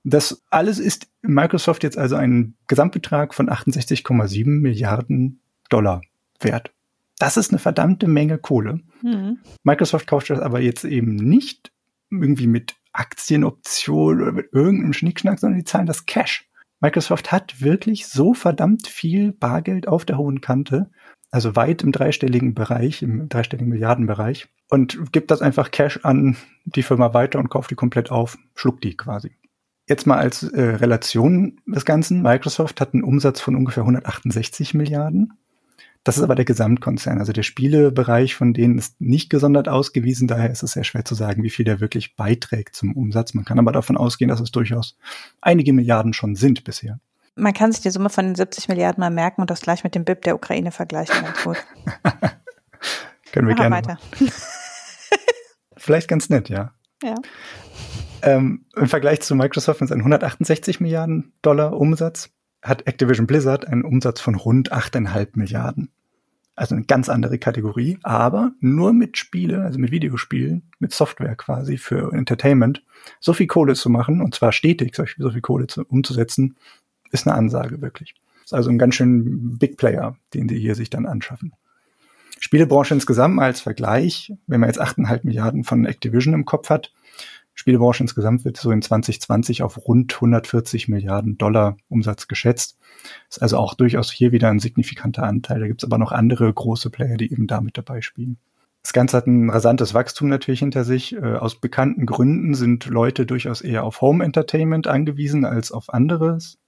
Das 0.03 0.43
alles 0.49 0.79
ist 0.79 1.07
Microsoft 1.21 1.83
jetzt 1.83 1.99
also 1.99 2.15
ein 2.15 2.55
Gesamtbetrag 2.67 3.35
von 3.35 3.49
68,7 3.49 4.47
Milliarden 4.47 5.41
Dollar 5.69 6.01
wert. 6.39 6.71
Das 7.19 7.37
ist 7.37 7.51
eine 7.51 7.59
verdammte 7.59 8.07
Menge 8.07 8.39
Kohle. 8.39 8.79
Mhm. 9.03 9.39
Microsoft 9.63 10.07
kauft 10.07 10.29
das 10.29 10.39
aber 10.39 10.61
jetzt 10.61 10.85
eben 10.85 11.15
nicht 11.15 11.71
irgendwie 12.09 12.47
mit 12.47 12.75
Aktienoptionen 12.93 14.23
oder 14.23 14.31
mit 14.31 14.51
irgendeinem 14.53 14.93
Schnickschnack, 14.93 15.37
sondern 15.37 15.59
die 15.59 15.65
zahlen 15.65 15.85
das 15.85 16.05
Cash. 16.05 16.49
Microsoft 16.79 17.31
hat 17.31 17.61
wirklich 17.61 18.07
so 18.07 18.33
verdammt 18.33 18.87
viel 18.87 19.33
Bargeld 19.33 19.87
auf 19.87 20.05
der 20.05 20.17
hohen 20.17 20.39
Kante, 20.39 20.89
also 21.29 21.55
weit 21.55 21.83
im 21.83 21.91
dreistelligen 21.91 22.55
Bereich, 22.55 23.03
im 23.03 23.27
dreistelligen 23.27 23.69
Milliardenbereich 23.69 24.47
und 24.69 25.11
gibt 25.11 25.29
das 25.29 25.41
einfach 25.41 25.71
Cash 25.71 25.99
an 26.03 26.37
die 26.63 26.83
Firma 26.83 27.13
weiter 27.13 27.39
und 27.39 27.49
kauft 27.49 27.69
die 27.69 27.75
komplett 27.75 28.11
auf, 28.11 28.37
schluckt 28.55 28.83
die 28.85 28.95
quasi. 28.95 29.31
Jetzt 29.87 30.07
mal 30.07 30.19
als 30.19 30.43
äh, 30.43 30.61
Relation 30.61 31.59
des 31.65 31.83
Ganzen. 31.83 32.21
Microsoft 32.21 32.79
hat 32.79 32.93
einen 32.93 33.03
Umsatz 33.03 33.41
von 33.41 33.55
ungefähr 33.55 33.83
168 33.83 34.73
Milliarden 34.73 35.33
das 36.03 36.17
ist 36.17 36.23
aber 36.23 36.35
der 36.35 36.45
Gesamtkonzern. 36.45 37.19
Also 37.19 37.33
der 37.33 37.43
Spielebereich 37.43 38.33
von 38.35 38.53
denen 38.53 38.77
ist 38.77 38.99
nicht 39.01 39.29
gesondert 39.29 39.67
ausgewiesen. 39.67 40.27
Daher 40.27 40.49
ist 40.49 40.63
es 40.63 40.71
sehr 40.71 40.85
schwer 40.85 41.03
zu 41.03 41.13
sagen, 41.13 41.43
wie 41.43 41.49
viel 41.49 41.65
der 41.65 41.81
wirklich 41.81 42.15
beiträgt 42.15 42.75
zum 42.75 42.93
Umsatz. 42.95 43.33
Man 43.33 43.45
kann 43.45 43.59
aber 43.59 43.71
davon 43.71 43.97
ausgehen, 43.97 44.29
dass 44.29 44.39
es 44.39 44.51
durchaus 44.51 44.97
einige 45.41 45.73
Milliarden 45.73 46.13
schon 46.13 46.35
sind 46.35 46.63
bisher. 46.63 46.99
Man 47.35 47.53
kann 47.53 47.71
sich 47.71 47.81
die 47.81 47.89
Summe 47.89 48.09
von 48.09 48.25
den 48.25 48.35
70 48.35 48.69
Milliarden 48.69 49.01
mal 49.01 49.09
merken 49.09 49.41
und 49.41 49.49
das 49.49 49.61
gleich 49.61 49.83
mit 49.83 49.93
dem 49.93 50.05
BIP 50.05 50.23
der 50.23 50.35
Ukraine 50.35 50.71
vergleichen. 50.71 51.15
Ganz 51.21 51.43
gut. 51.43 51.57
Können 53.31 53.47
wir 53.47 53.55
Aha, 53.55 53.67
gerne. 53.67 53.75
Weiter. 53.75 53.99
Vielleicht 55.77 56.07
ganz 56.07 56.29
nett, 56.29 56.49
ja. 56.49 56.73
Ja. 57.03 57.15
Ähm, 58.21 58.65
Im 58.75 58.87
Vergleich 58.87 59.21
zu 59.21 59.35
Microsoft 59.35 59.79
mit 59.81 59.89
seinen 59.89 60.01
168 60.01 60.79
Milliarden 60.81 61.33
Dollar 61.41 61.73
Umsatz 61.73 62.29
hat 62.61 62.87
Activision 62.87 63.27
Blizzard 63.27 63.67
einen 63.67 63.83
Umsatz 63.83 64.19
von 64.21 64.35
rund 64.35 64.73
8,5 64.73 65.29
Milliarden. 65.33 65.89
Also 66.55 66.75
eine 66.75 66.83
ganz 66.83 67.07
andere 67.07 67.39
Kategorie, 67.39 67.97
aber 68.03 68.51
nur 68.59 68.91
mit 68.91 69.17
Spiele, 69.17 69.63
also 69.63 69.79
mit 69.79 69.91
Videospielen, 69.91 70.63
mit 70.79 70.93
Software 70.93 71.35
quasi 71.35 71.77
für 71.77 72.11
Entertainment, 72.11 72.83
so 73.21 73.31
viel 73.31 73.47
Kohle 73.47 73.75
zu 73.75 73.89
machen, 73.89 74.21
und 74.21 74.35
zwar 74.35 74.51
stetig 74.51 74.95
so 74.95 75.05
viel 75.05 75.41
Kohle 75.41 75.67
zu, 75.67 75.85
umzusetzen, 75.85 76.57
ist 77.11 77.25
eine 77.25 77.37
Ansage 77.37 77.81
wirklich. 77.81 78.15
Ist 78.43 78.53
also 78.53 78.69
ein 78.69 78.77
ganz 78.77 78.95
schön 78.95 79.57
Big 79.57 79.77
Player, 79.77 80.17
den 80.33 80.47
die 80.49 80.59
hier 80.59 80.75
sich 80.75 80.89
dann 80.89 81.05
anschaffen. 81.05 81.53
Spielebranche 82.39 82.93
insgesamt 82.93 83.39
als 83.39 83.61
Vergleich, 83.61 84.33
wenn 84.47 84.59
man 84.59 84.69
jetzt 84.69 84.81
8,5 84.81 85.21
Milliarden 85.23 85.63
von 85.63 85.85
Activision 85.85 86.33
im 86.33 86.45
Kopf 86.45 86.69
hat, 86.69 86.91
Spielebranche 87.59 88.03
insgesamt 88.03 88.45
wird 88.45 88.55
so 88.55 88.71
in 88.71 88.81
2020 88.81 89.63
auf 89.63 89.85
rund 89.85 90.15
140 90.15 90.87
Milliarden 90.87 91.37
Dollar 91.37 91.75
Umsatz 91.89 92.29
geschätzt. 92.29 92.77
Ist 93.29 93.41
also 93.41 93.57
auch 93.57 93.73
durchaus 93.73 94.09
hier 94.09 94.31
wieder 94.31 94.47
ein 94.47 94.59
signifikanter 94.59 95.23
Anteil. 95.23 95.59
Da 95.59 95.67
gibt 95.67 95.83
es 95.83 95.85
aber 95.85 95.97
noch 95.97 96.13
andere 96.13 96.53
große 96.53 96.89
Player, 96.89 97.17
die 97.17 97.29
eben 97.29 97.47
damit 97.47 97.77
dabei 97.77 97.99
spielen. 97.99 98.37
Das 98.81 98.93
Ganze 98.93 99.17
hat 99.17 99.27
ein 99.27 99.49
rasantes 99.49 99.93
Wachstum 99.93 100.29
natürlich 100.29 100.61
hinter 100.61 100.85
sich. 100.85 101.13
Äh, 101.17 101.33
aus 101.33 101.59
bekannten 101.59 102.05
Gründen 102.05 102.53
sind 102.53 102.85
Leute 102.85 103.25
durchaus 103.25 103.59
eher 103.59 103.83
auf 103.83 103.99
Home 103.99 104.23
Entertainment 104.23 104.87
angewiesen 104.87 105.43
als 105.43 105.73
auf 105.73 105.93
anderes. 105.93 106.59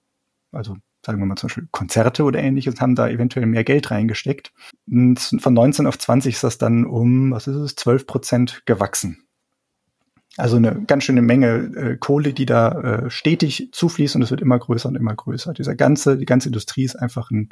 Also 0.52 0.76
sagen 1.06 1.20
wir 1.20 1.26
mal 1.26 1.38
zum 1.38 1.48
Beispiel 1.48 1.70
Konzerte 1.72 2.26
oder 2.26 2.40
ähnliches, 2.40 2.82
haben 2.82 2.96
da 2.96 3.08
eventuell 3.08 3.46
mehr 3.46 3.64
Geld 3.64 3.92
reingesteckt. 3.92 4.52
Und 4.88 5.20
von 5.40 5.54
19 5.54 5.88
auf 5.88 5.98
20 5.98 6.36
ist 6.36 6.44
das 6.44 6.58
dann 6.58 6.86
um, 6.86 7.32
was 7.32 7.48
ist 7.48 7.56
es, 7.56 7.76
12 7.78 8.06
Prozent 8.06 8.64
gewachsen. 8.66 9.24
Also 10.38 10.56
eine 10.56 10.82
ganz 10.88 11.04
schöne 11.04 11.22
Menge 11.22 11.72
äh, 11.76 11.98
Kohle, 11.98 12.34
die 12.34 12.46
da 12.46 12.72
äh, 12.72 13.10
stetig 13.10 13.70
zufließt 13.72 14.16
und 14.16 14.22
es 14.22 14.32
wird 14.32 14.42
immer 14.42 14.58
größer 14.58 14.88
und 14.88 14.96
immer 14.96 15.14
größer. 15.14 15.54
Dieser 15.54 15.76
ganze, 15.76 16.18
die 16.18 16.26
ganze 16.26 16.50
Industrie 16.50 16.84
ist 16.84 16.96
einfach 16.96 17.32
ein, 17.32 17.50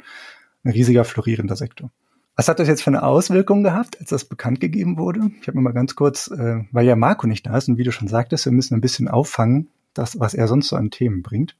ein 0.64 0.72
riesiger 0.72 1.04
florierender 1.04 1.56
Sektor. 1.56 1.90
Was 2.36 2.48
hat 2.48 2.58
das 2.58 2.68
jetzt 2.68 2.82
für 2.82 2.90
eine 2.90 3.02
Auswirkung 3.02 3.62
gehabt, 3.62 4.00
als 4.00 4.08
das 4.08 4.24
bekannt 4.24 4.60
gegeben 4.60 4.96
wurde? 4.96 5.30
Ich 5.42 5.46
habe 5.46 5.58
mir 5.58 5.62
mal 5.62 5.72
ganz 5.72 5.94
kurz, 5.94 6.28
äh, 6.28 6.64
weil 6.72 6.86
ja 6.86 6.96
Marco 6.96 7.26
nicht 7.26 7.46
da 7.46 7.56
ist 7.56 7.68
und 7.68 7.76
wie 7.76 7.84
du 7.84 7.92
schon 7.92 8.08
sagtest, 8.08 8.46
wir 8.46 8.52
müssen 8.52 8.74
ein 8.74 8.80
bisschen 8.80 9.08
auffangen, 9.08 9.68
das, 9.92 10.18
was 10.18 10.32
er 10.32 10.48
sonst 10.48 10.68
so 10.68 10.76
an 10.76 10.90
Themen 10.90 11.22
bringt. 11.22 11.56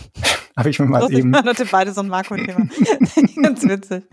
Habe 0.56 0.70
ich 0.70 0.78
mir 0.78 0.86
mal 0.86 1.12
eben. 1.12 1.30
man 1.30 1.44
hatte 1.44 1.66
beide 1.66 1.92
so 1.92 2.00
ein 2.00 2.08
Marco-Thema. 2.08 2.68
Ganz 3.42 3.64
witzig. 3.64 4.04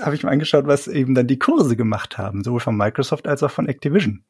Habe 0.00 0.14
ich 0.14 0.22
mir 0.22 0.30
angeschaut, 0.30 0.66
was 0.66 0.88
eben 0.88 1.14
dann 1.14 1.26
die 1.26 1.38
Kurse 1.38 1.76
gemacht 1.76 2.18
haben, 2.18 2.42
sowohl 2.44 2.60
von 2.60 2.76
Microsoft 2.76 3.26
als 3.26 3.42
auch 3.42 3.50
von 3.50 3.68
Activision. 3.68 4.24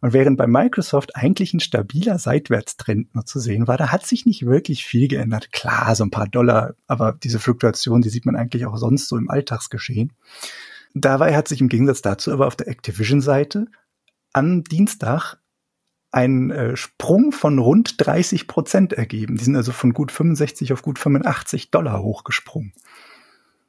Und 0.00 0.14
während 0.14 0.38
bei 0.38 0.46
Microsoft 0.46 1.14
eigentlich 1.14 1.52
ein 1.52 1.60
stabiler 1.60 2.18
Seitwärtstrend 2.18 3.14
nur 3.14 3.26
zu 3.26 3.38
sehen 3.38 3.68
war, 3.68 3.76
da 3.76 3.92
hat 3.92 4.06
sich 4.06 4.24
nicht 4.24 4.46
wirklich 4.46 4.84
viel 4.86 5.08
geändert. 5.08 5.52
Klar, 5.52 5.94
so 5.94 6.04
ein 6.04 6.10
paar 6.10 6.26
Dollar, 6.26 6.74
aber 6.86 7.12
diese 7.12 7.38
Fluktuation, 7.38 8.00
die 8.00 8.08
sieht 8.08 8.24
man 8.24 8.36
eigentlich 8.36 8.64
auch 8.64 8.76
sonst 8.76 9.08
so 9.08 9.18
im 9.18 9.30
Alltagsgeschehen. 9.30 10.12
Dabei 10.94 11.36
hat 11.36 11.48
sich 11.48 11.60
im 11.60 11.68
Gegensatz 11.68 12.02
dazu 12.02 12.32
aber 12.32 12.46
auf 12.46 12.56
der 12.56 12.68
Activision-Seite 12.68 13.66
am 14.32 14.64
Dienstag 14.64 15.36
ein 16.12 16.50
äh, 16.50 16.76
Sprung 16.76 17.30
von 17.30 17.58
rund 17.58 17.94
30 18.04 18.48
Prozent 18.48 18.92
ergeben. 18.92 19.36
Die 19.36 19.44
sind 19.44 19.54
also 19.54 19.70
von 19.72 19.92
gut 19.92 20.10
65 20.10 20.72
auf 20.72 20.82
gut 20.82 20.98
85 20.98 21.70
Dollar 21.70 22.02
hochgesprungen. 22.02 22.72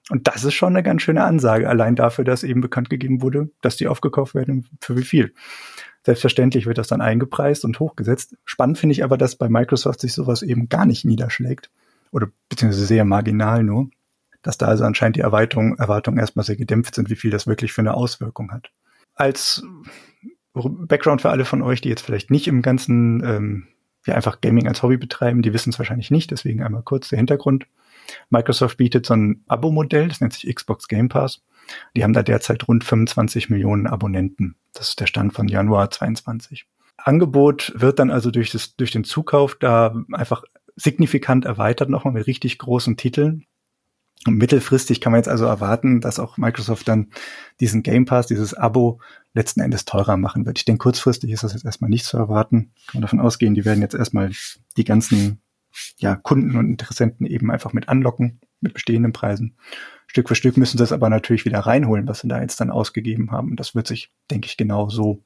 Und 0.09 0.27
das 0.27 0.43
ist 0.43 0.55
schon 0.55 0.73
eine 0.73 0.83
ganz 0.83 1.03
schöne 1.03 1.23
Ansage, 1.23 1.69
allein 1.69 1.95
dafür, 1.95 2.25
dass 2.25 2.43
eben 2.43 2.61
bekannt 2.61 2.89
gegeben 2.89 3.21
wurde, 3.21 3.50
dass 3.61 3.77
die 3.77 3.88
aufgekauft 3.88 4.33
werden, 4.33 4.67
für 4.81 4.97
wie 4.97 5.03
viel. 5.03 5.33
Selbstverständlich 6.03 6.65
wird 6.65 6.77
das 6.77 6.88
dann 6.88 7.01
eingepreist 7.01 7.63
und 7.63 7.79
hochgesetzt. 7.79 8.36
Spannend 8.43 8.77
finde 8.77 8.93
ich 8.93 9.03
aber, 9.03 9.17
dass 9.17 9.36
bei 9.36 9.50
Microsoft 9.50 10.01
sich 10.01 10.13
sowas 10.13 10.41
eben 10.41 10.67
gar 10.67 10.86
nicht 10.86 11.05
niederschlägt. 11.05 11.70
Oder 12.12 12.27
beziehungsweise 12.50 12.86
sehr 12.86 13.05
marginal 13.05 13.63
nur. 13.63 13.89
Dass 14.41 14.58
da 14.58 14.65
also 14.65 14.84
anscheinend 14.84 15.17
die 15.17 15.22
Erwartungen 15.22 15.77
Erwartungen 15.77 16.17
erstmal 16.17 16.46
sehr 16.46 16.55
gedämpft 16.55 16.96
sind, 16.96 17.10
wie 17.12 17.15
viel 17.15 17.29
das 17.29 17.46
wirklich 17.46 17.74
für 17.74 17.81
eine 17.81 17.93
Auswirkung 17.93 18.51
hat. 18.51 18.72
Als 19.13 19.63
Background 20.53 21.22
für 21.22 21.29
alle 21.29 21.46
von 21.46 21.62
euch, 21.62 21.81
die 21.81 21.89
jetzt 21.89 22.01
vielleicht 22.01 22.31
nicht 22.31 22.48
im 22.48 22.63
ganzen, 22.63 23.24
ähm, 23.24 23.67
ja 24.05 24.15
einfach 24.15 24.41
Gaming 24.41 24.67
als 24.67 24.81
Hobby 24.81 24.98
betreiben, 24.98 25.43
die 25.43 25.53
wissen 25.53 25.70
es 25.70 25.77
wahrscheinlich 25.77 26.10
nicht, 26.10 26.31
deswegen 26.31 26.63
einmal 26.63 26.81
kurz 26.81 27.10
der 27.10 27.17
Hintergrund. 27.17 27.67
Microsoft 28.29 28.77
bietet 28.77 29.05
so 29.05 29.13
ein 29.13 29.43
Abo-Modell, 29.48 30.08
das 30.08 30.22
nennt 30.22 30.34
sich 30.34 30.53
Xbox 30.53 30.88
Game 30.88 31.08
Pass. 31.08 31.41
Die 31.95 32.03
haben 32.03 32.13
da 32.13 32.23
derzeit 32.23 32.67
rund 32.67 32.83
25 32.83 33.49
Millionen 33.49 33.87
Abonnenten. 33.87 34.55
Das 34.73 34.89
ist 34.89 34.99
der 34.99 35.07
Stand 35.07 35.33
von 35.33 35.47
Januar 35.47 35.89
22. 35.89 36.67
Angebot 36.97 37.73
wird 37.75 37.99
dann 37.99 38.11
also 38.11 38.31
durch, 38.31 38.51
das, 38.51 38.75
durch 38.75 38.91
den 38.91 39.03
Zukauf 39.03 39.55
da 39.55 39.95
einfach 40.11 40.43
signifikant 40.75 41.45
erweitert, 41.45 41.89
nochmal 41.89 42.13
mit 42.13 42.27
richtig 42.27 42.57
großen 42.57 42.97
Titeln. 42.97 43.45
Und 44.27 44.37
mittelfristig 44.37 45.01
kann 45.01 45.11
man 45.11 45.19
jetzt 45.19 45.29
also 45.29 45.45
erwarten, 45.45 45.99
dass 45.99 46.19
auch 46.19 46.37
Microsoft 46.37 46.87
dann 46.87 47.09
diesen 47.59 47.81
Game 47.81 48.05
Pass, 48.05 48.27
dieses 48.27 48.53
Abo 48.53 49.01
letzten 49.33 49.61
Endes 49.61 49.85
teurer 49.85 50.15
machen 50.15 50.45
wird. 50.45 50.59
Ich 50.59 50.65
denke, 50.65 50.83
kurzfristig 50.83 51.31
ist 51.31 51.43
das 51.43 51.53
jetzt 51.53 51.65
erstmal 51.65 51.89
nicht 51.89 52.05
zu 52.05 52.17
erwarten. 52.17 52.71
Kann 52.87 52.95
man 52.95 53.01
davon 53.01 53.19
ausgehen, 53.19 53.55
die 53.55 53.65
werden 53.65 53.81
jetzt 53.81 53.95
erstmal 53.95 54.31
die 54.77 54.83
ganzen 54.83 55.41
ja, 55.97 56.15
Kunden 56.15 56.55
und 56.55 56.69
Interessenten 56.69 57.25
eben 57.25 57.49
einfach 57.49 57.73
mit 57.73 57.89
anlocken, 57.89 58.41
mit 58.61 58.73
bestehenden 58.73 59.13
Preisen. 59.13 59.55
Stück 60.07 60.27
für 60.27 60.35
Stück 60.35 60.57
müssen 60.57 60.77
sie 60.77 60.83
es 60.83 60.91
aber 60.91 61.09
natürlich 61.09 61.45
wieder 61.45 61.59
reinholen, 61.59 62.07
was 62.07 62.19
sie 62.19 62.27
da 62.27 62.41
jetzt 62.41 62.59
dann 62.59 62.69
ausgegeben 62.69 63.31
haben. 63.31 63.51
Und 63.51 63.59
das 63.59 63.75
wird 63.75 63.87
sich, 63.87 64.11
denke 64.29 64.47
ich, 64.47 64.57
genau 64.57 64.89
so 64.89 65.23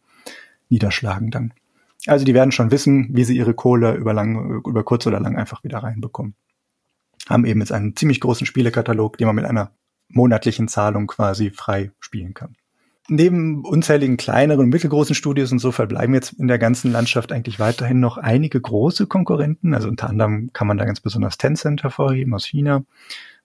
niederschlagen 0.69 1.31
dann. 1.31 1.53
Also 2.07 2.25
die 2.25 2.33
werden 2.33 2.51
schon 2.51 2.71
wissen, 2.71 3.09
wie 3.15 3.23
sie 3.23 3.35
ihre 3.35 3.53
Kohle 3.53 3.95
über 3.95 4.13
lang, 4.13 4.61
über 4.65 4.83
kurz 4.83 5.07
oder 5.07 5.19
lang 5.19 5.35
einfach 5.35 5.63
wieder 5.63 5.79
reinbekommen. 5.79 6.35
Haben 7.27 7.45
eben 7.45 7.61
jetzt 7.61 7.71
einen 7.71 7.95
ziemlich 7.95 8.19
großen 8.19 8.45
Spielekatalog, 8.45 9.17
den 9.17 9.27
man 9.27 9.35
mit 9.35 9.45
einer 9.45 9.71
monatlichen 10.07 10.67
Zahlung 10.67 11.07
quasi 11.07 11.49
frei 11.49 11.91
spielen 11.99 12.33
kann. 12.33 12.55
Neben 13.07 13.63
unzähligen 13.63 14.17
kleineren 14.17 14.65
und 14.65 14.69
mittelgroßen 14.69 15.13
Studios 15.13 15.51
und 15.51 15.59
so 15.59 15.71
verbleiben 15.71 16.15
jetzt 16.15 16.33
in 16.33 16.47
der 16.47 16.57
ganzen 16.57 16.91
Landschaft 16.91 17.31
eigentlich 17.31 17.59
weiterhin 17.59 17.99
noch 17.99 18.17
einige 18.17 18.59
große 18.59 19.05
Konkurrenten. 19.05 19.75
Also 19.75 19.89
unter 19.89 20.09
anderem 20.09 20.49
kann 20.53 20.67
man 20.67 20.77
da 20.77 20.85
ganz 20.85 21.01
besonders 21.01 21.37
Tencent 21.37 21.83
hervorheben 21.83 22.33
aus 22.33 22.45
China, 22.45 22.83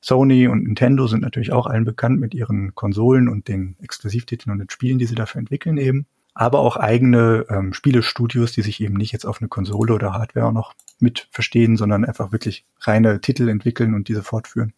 Sony 0.01 0.49
und 0.49 0.65
Nintendo 0.65 1.07
sind 1.07 1.21
natürlich 1.21 1.53
auch 1.53 1.67
allen 1.67 1.85
bekannt 1.85 2.21
mit 2.21 2.35
ihren 2.35 2.75
Konsolen 2.75 3.29
und 3.29 3.49
den 3.49 3.77
Exklusivtiteln 3.83 4.53
und 4.53 4.59
den 4.59 4.71
Spielen, 4.71 4.99
die 4.99 5.07
sie 5.07 5.15
dafür 5.15 5.41
entwickeln 5.41 5.77
eben. 5.77 6.07
Aber 6.33 6.61
auch 6.61 6.77
eigene 6.77 7.45
ähm, 7.51 7.75
Spielestudios, 7.75 8.53
die 8.53 8.63
sich 8.63 8.81
eben 8.81 8.95
nicht 8.95 9.13
jetzt 9.13 9.27
auf 9.27 9.41
eine 9.41 9.49
Konsole 9.49 9.93
oder 9.93 10.15
Hardware 10.15 10.53
noch 10.53 10.75
mit 11.01 11.29
verstehen, 11.31 11.77
sondern 11.77 12.05
einfach 12.05 12.33
wirklich 12.33 12.65
reine 12.81 13.21
Titel 13.21 13.49
entwickeln 13.49 13.95
und 13.95 14.09
diese 14.09 14.23
fortführen. 14.23 14.73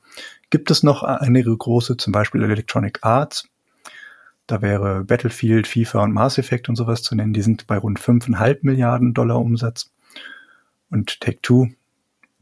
Gibt 0.51 0.71
es 0.71 0.83
noch 0.83 1.03
einige 1.03 1.57
große, 1.57 1.97
zum 1.99 2.13
Beispiel 2.13 2.43
Electronic 2.43 3.01
Arts. 3.03 3.49
Da 4.53 4.61
wäre 4.61 5.05
Battlefield, 5.05 5.67
FIFA 5.67 6.03
und 6.03 6.13
Mass 6.13 6.37
Effect 6.37 6.69
und 6.69 6.77
sowas 6.77 7.03
zu 7.03 7.15
nennen. 7.15 7.33
Die 7.33 7.41
sind 7.41 7.67
bei 7.67 7.79
rund 7.79 7.99
5,5 7.99 8.59
Milliarden 8.61 9.15
Dollar 9.15 9.39
Umsatz. 9.39 9.91
Und 10.91 11.23
Take-Two 11.23 11.69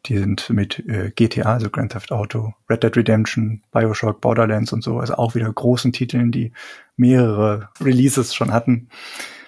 die 0.07 0.19
sind 0.19 0.50
mit 0.50 0.79
äh, 0.88 1.12
GTA, 1.14 1.52
also 1.52 1.71
Grand 1.71 1.93
Theft 1.93 2.11
Auto, 2.11 2.55
Red 2.69 2.83
Dead 2.83 2.97
Redemption, 2.97 3.62
Bioshock, 3.71 4.21
Borderlands 4.21 4.73
und 4.73 4.83
so, 4.83 4.99
also 4.99 5.14
auch 5.14 5.35
wieder 5.37 5.52
großen 5.52 5.93
Titeln, 5.93 6.33
die 6.33 6.52
mehrere 6.97 7.69
Releases 7.81 8.35
schon 8.35 8.52
hatten, 8.52 8.88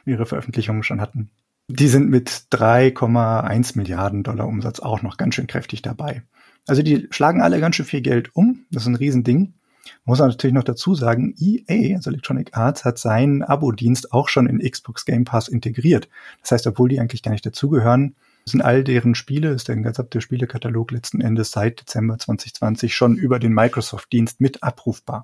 mehrere 0.04 0.26
Veröffentlichungen 0.26 0.82
schon 0.82 1.00
hatten. 1.00 1.30
Die 1.68 1.88
sind 1.88 2.10
mit 2.10 2.28
3,1 2.52 3.76
Milliarden 3.76 4.22
Dollar 4.24 4.46
Umsatz 4.46 4.78
auch 4.78 5.02
noch 5.02 5.16
ganz 5.16 5.34
schön 5.34 5.46
kräftig 5.46 5.80
dabei. 5.80 6.22
Also 6.66 6.82
die 6.82 7.08
schlagen 7.10 7.40
alle 7.40 7.58
ganz 7.60 7.76
schön 7.76 7.86
viel 7.86 8.02
Geld 8.02 8.36
um. 8.36 8.66
Das 8.70 8.82
ist 8.82 8.88
ein 8.88 8.94
Riesending. 8.94 9.54
Muss 10.04 10.18
man 10.18 10.28
natürlich 10.28 10.54
noch 10.54 10.64
dazu 10.64 10.94
sagen, 10.94 11.34
EA, 11.38 11.96
also 11.96 12.10
Electronic 12.10 12.56
Arts, 12.56 12.84
hat 12.84 12.98
seinen 12.98 13.42
Abo-Dienst 13.42 14.12
auch 14.12 14.28
schon 14.28 14.46
in 14.46 14.58
Xbox 14.58 15.04
Game 15.04 15.24
Pass 15.24 15.48
integriert. 15.48 16.08
Das 16.40 16.52
heißt, 16.52 16.66
obwohl 16.66 16.88
die 16.88 17.00
eigentlich 17.00 17.22
gar 17.22 17.32
nicht 17.32 17.46
dazugehören, 17.46 18.14
sind 18.44 18.62
all 18.62 18.82
deren 18.84 19.14
Spiele, 19.14 19.50
ist 19.50 19.68
der 19.68 19.76
gesamte 19.76 20.20
Spielekatalog 20.20 20.90
letzten 20.90 21.20
Endes 21.20 21.52
seit 21.52 21.80
Dezember 21.80 22.18
2020 22.18 22.94
schon 22.94 23.16
über 23.16 23.38
den 23.38 23.52
Microsoft-Dienst 23.52 24.40
mit 24.40 24.62
abrufbar. 24.62 25.22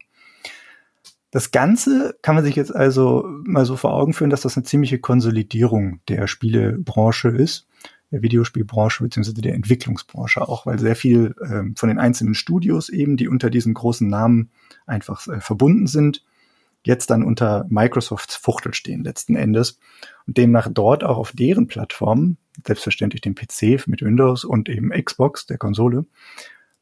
Das 1.31 1.51
Ganze 1.51 2.17
kann 2.23 2.37
man 2.37 2.45
sich 2.45 2.57
jetzt 2.57 2.75
also 2.75 3.29
mal 3.45 3.67
so 3.67 3.77
vor 3.77 3.93
Augen 3.93 4.15
führen, 4.15 4.31
dass 4.31 4.43
das 4.43 4.57
eine 4.57 4.65
ziemliche 4.65 4.99
Konsolidierung 4.99 6.01
der 6.09 6.27
Spielebranche 6.27 7.29
ist, 7.29 7.67
der 8.11 8.23
Videospielbranche 8.23 9.03
bzw. 9.05 9.41
der 9.41 9.55
Entwicklungsbranche 9.55 10.49
auch, 10.49 10.67
weil 10.67 10.79
sehr 10.79 10.97
viel 10.97 11.35
ähm, 11.43 11.75
von 11.77 11.89
den 11.89 11.99
einzelnen 11.99 12.35
Studios 12.35 12.89
eben, 12.89 13.17
die 13.17 13.29
unter 13.29 13.51
diesen 13.51 13.75
großen 13.75 14.09
Namen 14.09 14.51
einfach 14.87 15.27
äh, 15.29 15.41
verbunden 15.41 15.87
sind, 15.87 16.25
jetzt 16.85 17.11
dann 17.11 17.23
unter 17.23 17.67
Microsofts 17.69 18.37
Fuchtel 18.37 18.73
stehen 18.75 19.05
letzten 19.05 19.37
Endes 19.37 19.79
und 20.27 20.37
demnach 20.37 20.69
dort 20.73 21.05
auch 21.05 21.19
auf 21.19 21.33
deren 21.33 21.67
Plattformen 21.67 22.39
selbstverständlich 22.67 23.21
den 23.21 23.35
PC 23.35 23.87
mit 23.87 24.03
Windows 24.03 24.45
und 24.45 24.69
eben 24.69 24.91
Xbox, 24.91 25.47
der 25.47 25.59
Konsole, 25.59 26.07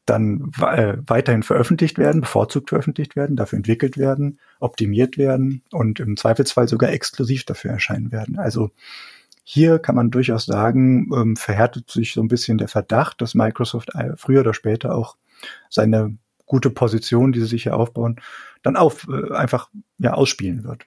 dann 0.05 0.51
äh, 0.61 0.97
weiterhin 1.05 1.43
veröffentlicht 1.43 1.97
werden, 1.97 2.21
bevorzugt 2.21 2.69
veröffentlicht 2.69 3.15
werden, 3.15 3.35
dafür 3.35 3.57
entwickelt 3.57 3.97
werden, 3.97 4.39
optimiert 4.59 5.17
werden 5.17 5.63
und 5.71 5.99
im 5.99 6.15
Zweifelsfall 6.15 6.67
sogar 6.67 6.91
exklusiv 6.91 7.43
dafür 7.43 7.71
erscheinen 7.71 8.11
werden. 8.11 8.39
Also 8.39 8.71
hier 9.49 9.79
kann 9.79 9.95
man 9.95 10.11
durchaus 10.11 10.45
sagen, 10.45 11.09
ähm, 11.15 11.37
verhärtet 11.37 11.89
sich 11.89 12.11
so 12.11 12.21
ein 12.21 12.27
bisschen 12.27 12.57
der 12.57 12.67
Verdacht, 12.67 13.21
dass 13.21 13.33
Microsoft 13.33 13.95
äh, 13.95 14.11
früher 14.17 14.41
oder 14.41 14.53
später 14.53 14.93
auch 14.93 15.15
seine 15.69 16.17
gute 16.45 16.69
Position, 16.69 17.31
die 17.31 17.39
sie 17.39 17.45
sich 17.45 17.63
hier 17.63 17.77
aufbauen, 17.77 18.19
dann 18.61 18.75
auf, 18.75 19.07
äh, 19.07 19.33
einfach 19.33 19.69
ja 19.99 20.15
ausspielen 20.15 20.65
wird. 20.65 20.85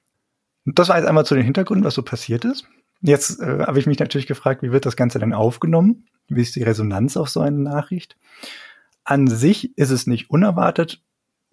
Und 0.67 0.79
das 0.79 0.91
war 0.91 0.99
jetzt 0.99 1.09
einmal 1.09 1.25
zu 1.25 1.35
den 1.35 1.45
Hintergründen, 1.45 1.87
was 1.87 1.95
so 1.95 2.03
passiert 2.03 2.45
ist. 2.45 2.69
Jetzt 3.01 3.41
äh, 3.41 3.61
habe 3.61 3.79
ich 3.79 3.87
mich 3.87 3.99
natürlich 3.99 4.27
gefragt, 4.27 4.63
wie 4.63 4.73
wird 4.73 4.85
das 4.85 4.95
Ganze 4.95 5.19
denn 5.19 5.33
aufgenommen? 5.33 6.05
Wie 6.29 6.43
ist 6.43 6.55
die 6.55 6.63
Resonanz 6.63 7.17
auf 7.17 7.31
so 7.31 7.41
eine 7.41 7.57
Nachricht? 7.57 8.19
An 9.05 9.27
sich 9.27 9.75
ist 9.79 9.91
es 9.91 10.07
nicht 10.07 10.29
unerwartet, 10.29 11.03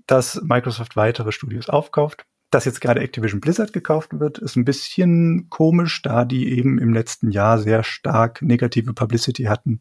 dass 0.08 0.42
Microsoft 0.42 0.98
weitere 0.98 1.32
Studios 1.32 1.70
aufkauft. 1.70 2.26
Dass 2.50 2.64
jetzt 2.64 2.80
gerade 2.80 3.02
Activision 3.02 3.42
Blizzard 3.42 3.74
gekauft 3.74 4.20
wird, 4.20 4.38
ist 4.38 4.56
ein 4.56 4.64
bisschen 4.64 5.50
komisch, 5.50 6.02
da 6.02 6.24
die 6.24 6.58
eben 6.58 6.80
im 6.80 6.94
letzten 6.94 7.30
Jahr 7.30 7.60
sehr 7.60 7.84
stark 7.84 8.42
negative 8.42 8.94
Publicity 8.94 9.44
hatten 9.44 9.80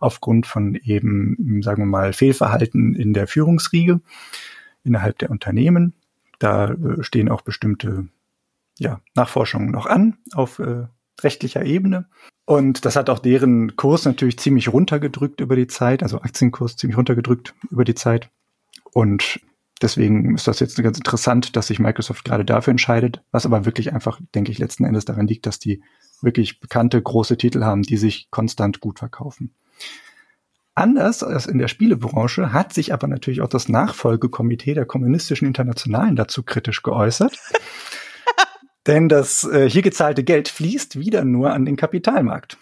aufgrund 0.00 0.46
von 0.46 0.76
eben, 0.76 1.60
sagen 1.62 1.82
wir 1.82 1.86
mal, 1.86 2.12
Fehlverhalten 2.12 2.94
in 2.94 3.14
der 3.14 3.26
Führungsriege 3.26 4.00
innerhalb 4.84 5.18
der 5.18 5.30
Unternehmen. 5.30 5.94
Da 6.38 6.70
äh, 6.70 7.02
stehen 7.02 7.28
auch 7.28 7.40
bestimmte 7.40 8.06
ja, 8.78 9.00
Nachforschungen 9.14 9.70
noch 9.70 9.86
an 9.86 10.18
auf 10.34 10.60
äh, 10.60 10.86
rechtlicher 11.20 11.64
Ebene. 11.64 12.06
Und 12.44 12.84
das 12.84 12.96
hat 12.96 13.10
auch 13.10 13.18
deren 13.18 13.76
Kurs 13.76 14.04
natürlich 14.04 14.38
ziemlich 14.38 14.72
runtergedrückt 14.72 15.40
über 15.40 15.56
die 15.56 15.66
Zeit, 15.66 16.02
also 16.02 16.20
Aktienkurs 16.20 16.76
ziemlich 16.76 16.96
runtergedrückt 16.96 17.54
über 17.70 17.84
die 17.84 17.94
Zeit. 17.94 18.30
Und 18.92 19.40
deswegen 19.84 20.34
ist 20.34 20.48
das 20.48 20.60
jetzt 20.60 20.82
ganz 20.82 20.98
interessant, 20.98 21.54
dass 21.54 21.68
sich 21.68 21.78
Microsoft 21.78 22.24
gerade 22.24 22.44
dafür 22.44 22.72
entscheidet, 22.72 23.22
was 23.30 23.46
aber 23.46 23.64
wirklich 23.64 23.92
einfach, 23.92 24.20
denke 24.34 24.50
ich, 24.50 24.58
letzten 24.58 24.84
Endes 24.84 25.04
daran 25.04 25.26
liegt, 25.26 25.46
dass 25.46 25.58
die 25.58 25.82
wirklich 26.22 26.58
bekannte 26.58 27.00
große 27.00 27.36
Titel 27.36 27.62
haben, 27.62 27.82
die 27.82 27.98
sich 27.98 28.30
konstant 28.30 28.80
gut 28.80 28.98
verkaufen. 28.98 29.54
Anders 30.74 31.22
als 31.22 31.46
in 31.46 31.58
der 31.58 31.68
Spielebranche 31.68 32.52
hat 32.52 32.72
sich 32.72 32.92
aber 32.92 33.06
natürlich 33.06 33.42
auch 33.42 33.48
das 33.48 33.68
Nachfolgekomitee 33.68 34.74
der 34.74 34.86
Kommunistischen 34.86 35.46
Internationalen 35.46 36.16
dazu 36.16 36.42
kritisch 36.42 36.82
geäußert. 36.82 37.38
Denn 38.86 39.08
das 39.08 39.44
äh, 39.44 39.68
hier 39.68 39.82
gezahlte 39.82 40.24
Geld 40.24 40.48
fließt 40.48 40.98
wieder 40.98 41.24
nur 41.24 41.52
an 41.52 41.64
den 41.64 41.76
Kapitalmarkt. 41.76 42.58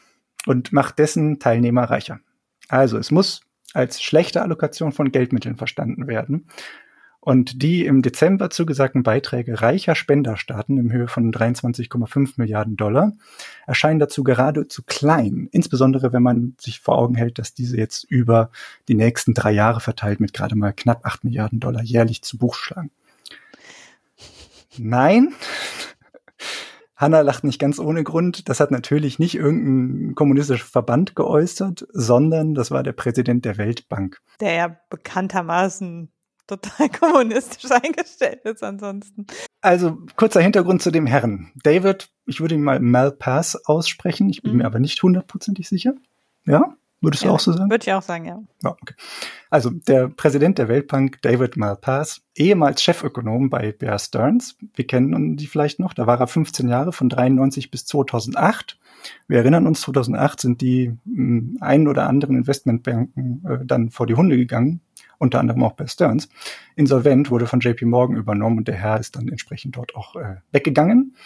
und 0.46 0.72
macht 0.72 0.98
dessen 0.98 1.38
Teilnehmer 1.38 1.84
reicher. 1.84 2.20
Also 2.68 2.98
es 2.98 3.10
muss 3.10 3.42
als 3.74 4.02
schlechte 4.02 4.42
Allokation 4.42 4.92
von 4.92 5.12
Geldmitteln 5.12 5.56
verstanden 5.56 6.06
werden. 6.06 6.48
Und 7.24 7.62
die 7.62 7.86
im 7.86 8.02
Dezember 8.02 8.50
zugesagten 8.50 9.04
Beiträge 9.04 9.62
reicher 9.62 9.94
Spenderstaaten 9.94 10.76
im 10.76 10.90
Höhe 10.90 11.06
von 11.06 11.32
23,5 11.32 12.32
Milliarden 12.34 12.76
Dollar 12.76 13.12
erscheinen 13.64 14.00
dazu 14.00 14.24
geradezu 14.24 14.82
klein, 14.84 15.48
insbesondere 15.52 16.12
wenn 16.12 16.24
man 16.24 16.56
sich 16.58 16.80
vor 16.80 16.98
Augen 16.98 17.14
hält, 17.14 17.38
dass 17.38 17.54
diese 17.54 17.76
jetzt 17.76 18.02
über 18.02 18.50
die 18.88 18.96
nächsten 18.96 19.34
drei 19.34 19.52
Jahre 19.52 19.78
verteilt 19.78 20.18
mit 20.18 20.32
gerade 20.32 20.56
mal 20.56 20.72
knapp 20.72 21.06
8 21.06 21.22
Milliarden 21.22 21.60
Dollar 21.60 21.84
jährlich 21.84 22.22
zu 22.22 22.38
Buch 22.38 22.56
schlagen. 22.56 22.90
Nein, 24.76 25.32
Hanna 26.96 27.20
lacht 27.20 27.44
nicht 27.44 27.60
ganz 27.60 27.78
ohne 27.78 28.02
Grund. 28.02 28.48
Das 28.48 28.58
hat 28.58 28.72
natürlich 28.72 29.20
nicht 29.20 29.36
irgendein 29.36 30.16
kommunistischer 30.16 30.64
Verband 30.64 31.14
geäußert, 31.14 31.86
sondern 31.92 32.56
das 32.56 32.72
war 32.72 32.82
der 32.82 32.92
Präsident 32.92 33.44
der 33.44 33.58
Weltbank. 33.58 34.20
Der 34.40 34.54
ja 34.54 34.76
bekanntermaßen 34.90 36.10
total 36.56 36.88
kommunistisch 37.00 37.70
eingestellt 37.70 38.42
ist 38.44 38.62
ansonsten. 38.62 39.26
Also 39.60 39.98
kurzer 40.16 40.40
Hintergrund 40.40 40.82
zu 40.82 40.90
dem 40.90 41.06
Herrn. 41.06 41.52
David, 41.62 42.10
ich 42.26 42.40
würde 42.40 42.54
ihn 42.54 42.62
mal 42.62 42.80
Malpass 42.80 43.66
aussprechen, 43.66 44.28
ich 44.30 44.42
bin 44.42 44.52
mhm. 44.52 44.58
mir 44.58 44.66
aber 44.66 44.78
nicht 44.78 45.02
hundertprozentig 45.02 45.68
sicher. 45.68 45.94
Ja? 46.44 46.76
Würdest 47.02 47.24
du 47.24 47.26
ja, 47.26 47.32
auch 47.34 47.40
so 47.40 47.52
sagen? 47.52 47.68
Würde 47.68 47.84
ich 47.84 47.92
auch 47.92 48.02
sagen, 48.02 48.24
ja. 48.26 48.40
ja 48.62 48.70
okay. 48.70 48.94
Also 49.50 49.70
der 49.70 50.08
Präsident 50.08 50.58
der 50.58 50.68
Weltbank, 50.68 51.20
David 51.22 51.56
Malpass, 51.56 52.22
ehemals 52.36 52.80
Chefökonom 52.80 53.50
bei 53.50 53.72
Bear 53.72 53.98
Stearns. 53.98 54.56
Wir 54.74 54.86
kennen 54.86 55.36
die 55.36 55.48
vielleicht 55.48 55.80
noch. 55.80 55.94
Da 55.94 56.06
war 56.06 56.20
er 56.20 56.28
15 56.28 56.68
Jahre 56.68 56.92
von 56.92 57.08
93 57.08 57.72
bis 57.72 57.86
2008. 57.86 58.78
Wir 59.26 59.38
erinnern 59.38 59.66
uns, 59.66 59.80
2008 59.80 60.40
sind 60.40 60.60
die 60.60 60.96
mh, 61.04 61.60
einen 61.60 61.88
oder 61.88 62.08
anderen 62.08 62.36
Investmentbanken 62.36 63.44
äh, 63.48 63.66
dann 63.66 63.90
vor 63.90 64.06
die 64.06 64.14
Hunde 64.14 64.36
gegangen, 64.36 64.80
unter 65.22 65.40
anderem 65.40 65.62
auch 65.62 65.72
Bear 65.72 65.88
Stearns. 65.88 66.28
Insolvent 66.76 67.30
wurde 67.30 67.46
von 67.46 67.60
JP 67.60 67.86
Morgan 67.86 68.16
übernommen 68.16 68.58
und 68.58 68.68
der 68.68 68.74
Herr 68.74 68.98
ist 68.98 69.16
dann 69.16 69.28
entsprechend 69.28 69.76
dort 69.76 69.94
auch 69.94 70.16
äh, 70.16 70.36
weggegangen. 70.50 71.16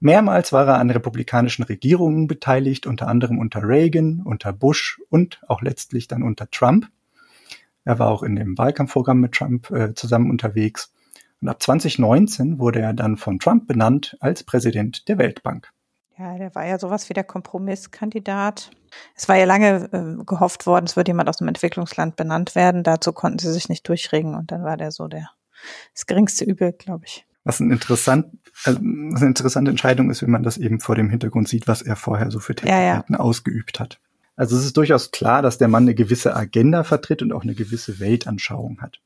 Mehrmals 0.00 0.52
war 0.52 0.66
er 0.66 0.78
an 0.78 0.90
republikanischen 0.90 1.62
Regierungen 1.62 2.26
beteiligt, 2.26 2.86
unter 2.86 3.06
anderem 3.06 3.38
unter 3.38 3.62
Reagan, 3.62 4.22
unter 4.24 4.52
Bush 4.52 5.00
und 5.10 5.40
auch 5.46 5.62
letztlich 5.62 6.08
dann 6.08 6.22
unter 6.22 6.50
Trump. 6.50 6.88
Er 7.84 7.98
war 7.98 8.08
auch 8.08 8.22
in 8.22 8.34
dem 8.34 8.56
Wahlkampfprogramm 8.56 9.20
mit 9.20 9.32
Trump 9.32 9.70
äh, 9.70 9.94
zusammen 9.94 10.30
unterwegs. 10.30 10.92
Und 11.40 11.48
ab 11.48 11.62
2019 11.62 12.58
wurde 12.58 12.80
er 12.80 12.94
dann 12.94 13.16
von 13.16 13.38
Trump 13.38 13.66
benannt 13.68 14.16
als 14.20 14.42
Präsident 14.42 15.06
der 15.08 15.18
Weltbank. 15.18 15.70
Ja, 16.22 16.38
der 16.38 16.54
war 16.54 16.64
ja 16.64 16.78
sowas 16.78 17.08
wie 17.08 17.14
der 17.14 17.24
Kompromisskandidat. 17.24 18.70
Es 19.16 19.28
war 19.28 19.36
ja 19.36 19.44
lange 19.44 19.88
äh, 19.92 20.24
gehofft 20.24 20.66
worden, 20.66 20.84
es 20.86 20.96
würde 20.96 21.10
jemand 21.10 21.28
aus 21.28 21.38
dem 21.38 21.48
Entwicklungsland 21.48 22.14
benannt 22.14 22.54
werden. 22.54 22.84
Dazu 22.84 23.12
konnten 23.12 23.38
sie 23.38 23.52
sich 23.52 23.68
nicht 23.68 23.88
durchregen 23.88 24.34
und 24.34 24.52
dann 24.52 24.62
war 24.62 24.76
der 24.76 24.92
so 24.92 25.08
der 25.08 25.30
das 25.94 26.06
geringste 26.06 26.44
Übel, 26.44 26.72
glaube 26.72 27.04
ich 27.06 27.26
was, 27.44 27.60
ein 27.60 27.70
interessant, 27.70 28.26
also 28.64 28.78
was 28.80 29.20
eine 29.20 29.28
interessante 29.28 29.70
Entscheidung 29.70 30.10
ist, 30.10 30.22
wenn 30.22 30.30
man 30.30 30.42
das 30.42 30.58
eben 30.58 30.80
vor 30.80 30.94
dem 30.94 31.10
Hintergrund 31.10 31.48
sieht, 31.48 31.66
was 31.66 31.82
er 31.82 31.96
vorher 31.96 32.30
so 32.30 32.38
für 32.38 32.54
Tätigkeiten 32.54 33.12
ja, 33.12 33.18
ja. 33.18 33.20
ausgeübt 33.20 33.80
hat. 33.80 33.98
Also 34.36 34.56
es 34.56 34.64
ist 34.64 34.76
durchaus 34.76 35.10
klar, 35.10 35.42
dass 35.42 35.58
der 35.58 35.68
Mann 35.68 35.84
eine 35.84 35.94
gewisse 35.94 36.34
Agenda 36.34 36.84
vertritt 36.84 37.22
und 37.22 37.32
auch 37.32 37.42
eine 37.42 37.54
gewisse 37.54 38.00
Weltanschauung 38.00 38.80
hat. 38.80 39.00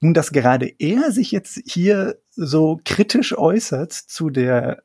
Nun, 0.00 0.14
dass 0.14 0.32
gerade 0.32 0.72
er 0.78 1.12
sich 1.12 1.30
jetzt 1.30 1.60
hier 1.66 2.16
so 2.30 2.80
kritisch 2.84 3.36
äußert 3.36 3.92
zu 3.92 4.30
der 4.30 4.82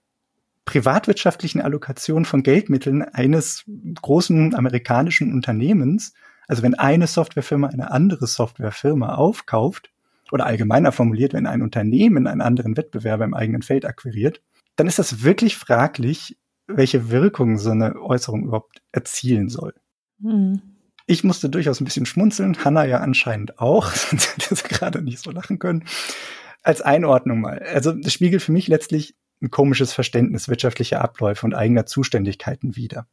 privatwirtschaftlichen 0.65 1.61
Allokation 1.61 2.25
von 2.25 2.43
Geldmitteln 2.43 3.03
eines 3.03 3.63
großen 4.01 4.55
amerikanischen 4.55 5.31
Unternehmens, 5.31 6.13
also 6.47 6.63
wenn 6.63 6.75
eine 6.75 7.07
Softwarefirma 7.07 7.67
eine 7.67 7.91
andere 7.91 8.27
Softwarefirma 8.27 9.15
aufkauft, 9.15 9.91
oder 10.31 10.45
allgemeiner 10.45 10.91
formuliert, 10.91 11.33
wenn 11.33 11.47
ein 11.47 11.61
Unternehmen 11.61 12.27
einen 12.27 12.41
anderen 12.41 12.77
Wettbewerber 12.77 13.25
im 13.25 13.33
eigenen 13.33 13.61
Feld 13.61 13.85
akquiriert, 13.85 14.41
dann 14.75 14.87
ist 14.87 14.99
das 14.99 15.23
wirklich 15.23 15.55
fraglich, 15.55 16.37
welche 16.67 17.09
Wirkung 17.09 17.57
so 17.57 17.69
eine 17.71 17.95
Äußerung 18.01 18.43
überhaupt 18.43 18.81
erzielen 18.91 19.49
soll. 19.49 19.73
Mhm. 20.19 20.61
Ich 21.07 21.23
musste 21.23 21.49
durchaus 21.49 21.79
ein 21.79 21.85
bisschen 21.85 22.07
schmunzeln, 22.07 22.65
Hanna 22.65 22.85
ja 22.85 22.99
anscheinend 22.99 23.59
auch, 23.59 23.91
sonst 23.91 24.35
hätte 24.35 24.55
sie 24.55 24.63
gerade 24.63 25.01
nicht 25.01 25.19
so 25.19 25.31
lachen 25.31 25.59
können. 25.59 25.85
Als 26.63 26.81
Einordnung 26.81 27.41
mal. 27.41 27.59
Also 27.59 27.91
das 27.91 28.11
spiegelt 28.11 28.41
für 28.41 28.51
mich 28.51 28.67
letztlich 28.67 29.15
ein 29.45 29.51
komisches 29.51 29.93
Verständnis 29.93 30.49
wirtschaftlicher 30.49 31.01
Abläufe 31.01 31.45
und 31.45 31.53
eigener 31.53 31.85
Zuständigkeiten 31.85 32.75
wider. 32.75 33.07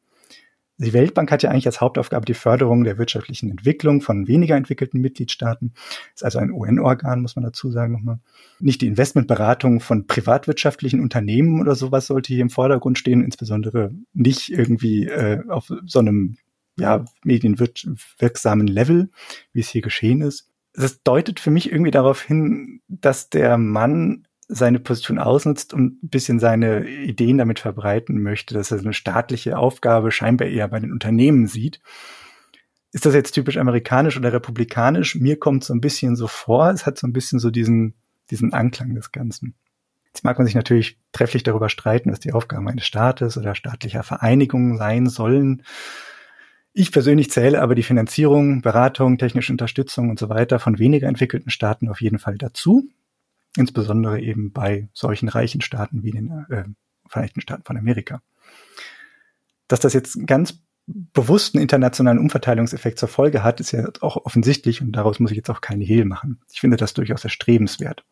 Die 0.78 0.92
Weltbank 0.92 1.30
hat 1.30 1.42
ja 1.42 1.50
eigentlich 1.50 1.66
als 1.66 1.80
Hauptaufgabe 1.80 2.24
die 2.24 2.34
Förderung 2.34 2.82
der 2.82 2.98
wirtschaftlichen 2.98 3.50
Entwicklung 3.50 4.00
von 4.00 4.26
weniger 4.26 4.56
entwickelten 4.56 5.00
Mitgliedstaaten. 5.00 5.74
Ist 6.14 6.24
also 6.24 6.38
ein 6.38 6.50
UN-Organ, 6.50 7.20
muss 7.20 7.36
man 7.36 7.44
dazu 7.44 7.70
sagen 7.70 7.92
nochmal. 7.92 8.18
Nicht 8.58 8.80
die 8.80 8.88
Investmentberatung 8.88 9.80
von 9.80 10.06
privatwirtschaftlichen 10.06 11.00
Unternehmen 11.00 11.60
oder 11.60 11.76
sowas 11.76 12.06
sollte 12.06 12.32
hier 12.32 12.42
im 12.42 12.50
Vordergrund 12.50 12.98
stehen, 12.98 13.22
insbesondere 13.22 13.92
nicht 14.12 14.50
irgendwie 14.50 15.06
äh, 15.06 15.46
auf 15.48 15.70
so 15.84 15.98
einem 15.98 16.36
ja, 16.78 17.04
medienwirksamen 17.22 18.66
Level, 18.66 19.10
wie 19.52 19.60
es 19.60 19.68
hier 19.68 19.82
geschehen 19.82 20.22
ist. 20.22 20.48
Das 20.74 21.02
deutet 21.02 21.38
für 21.38 21.50
mich 21.50 21.70
irgendwie 21.70 21.90
darauf 21.90 22.22
hin, 22.22 22.80
dass 22.88 23.28
der 23.28 23.58
Mann 23.58 24.26
seine 24.48 24.80
Position 24.80 25.18
ausnutzt 25.18 25.72
und 25.72 26.02
ein 26.02 26.08
bisschen 26.08 26.38
seine 26.38 26.86
Ideen 26.86 27.38
damit 27.38 27.58
verbreiten 27.58 28.22
möchte, 28.22 28.54
dass 28.54 28.70
er 28.70 28.78
eine 28.78 28.92
staatliche 28.92 29.58
Aufgabe 29.58 30.10
scheinbar 30.10 30.48
eher 30.48 30.68
bei 30.68 30.80
den 30.80 30.92
Unternehmen 30.92 31.46
sieht. 31.46 31.80
Ist 32.92 33.06
das 33.06 33.14
jetzt 33.14 33.32
typisch 33.32 33.56
amerikanisch 33.56 34.16
oder 34.18 34.32
republikanisch? 34.32 35.14
Mir 35.14 35.38
kommt 35.38 35.64
so 35.64 35.72
ein 35.72 35.80
bisschen 35.80 36.16
so 36.16 36.26
vor, 36.26 36.70
es 36.70 36.84
hat 36.84 36.98
so 36.98 37.06
ein 37.06 37.12
bisschen 37.12 37.38
so 37.38 37.50
diesen, 37.50 37.94
diesen 38.30 38.52
Anklang 38.52 38.94
des 38.94 39.12
Ganzen. 39.12 39.54
Jetzt 40.06 40.24
mag 40.24 40.36
man 40.36 40.46
sich 40.46 40.54
natürlich 40.54 40.98
trefflich 41.12 41.42
darüber 41.42 41.70
streiten, 41.70 42.12
was 42.12 42.20
die 42.20 42.34
Aufgaben 42.34 42.68
eines 42.68 42.84
Staates 42.84 43.38
oder 43.38 43.54
staatlicher 43.54 44.02
Vereinigungen 44.02 44.76
sein 44.76 45.06
sollen. 45.08 45.62
Ich 46.74 46.92
persönlich 46.92 47.30
zähle 47.30 47.62
aber 47.62 47.74
die 47.74 47.82
Finanzierung, 47.82 48.60
Beratung, 48.60 49.16
technische 49.16 49.52
Unterstützung 49.52 50.10
und 50.10 50.18
so 50.18 50.28
weiter 50.28 50.58
von 50.58 50.78
weniger 50.78 51.08
entwickelten 51.08 51.50
Staaten 51.50 51.88
auf 51.88 52.02
jeden 52.02 52.18
Fall 52.18 52.36
dazu 52.36 52.90
insbesondere 53.56 54.20
eben 54.20 54.52
bei 54.52 54.88
solchen 54.92 55.28
reichen 55.28 55.60
Staaten 55.60 56.02
wie 56.02 56.10
den 56.10 56.46
äh, 56.48 56.64
Vereinigten 57.06 57.42
Staaten 57.42 57.64
von 57.64 57.76
Amerika. 57.76 58.22
Dass 59.68 59.80
das 59.80 59.92
jetzt 59.92 60.26
ganz 60.26 60.60
bewussten 60.86 61.58
internationalen 61.58 62.18
Umverteilungseffekt 62.18 62.98
zur 62.98 63.08
Folge 63.08 63.42
hat, 63.44 63.60
ist 63.60 63.72
ja 63.72 63.88
auch 64.00 64.16
offensichtlich 64.24 64.80
und 64.80 64.92
daraus 64.92 65.20
muss 65.20 65.30
ich 65.30 65.36
jetzt 65.36 65.50
auch 65.50 65.60
keine 65.60 65.84
Hehl 65.84 66.04
machen. 66.04 66.40
Ich 66.50 66.60
finde 66.60 66.76
das 66.76 66.94
durchaus 66.94 67.24
erstrebenswert. 67.24 68.04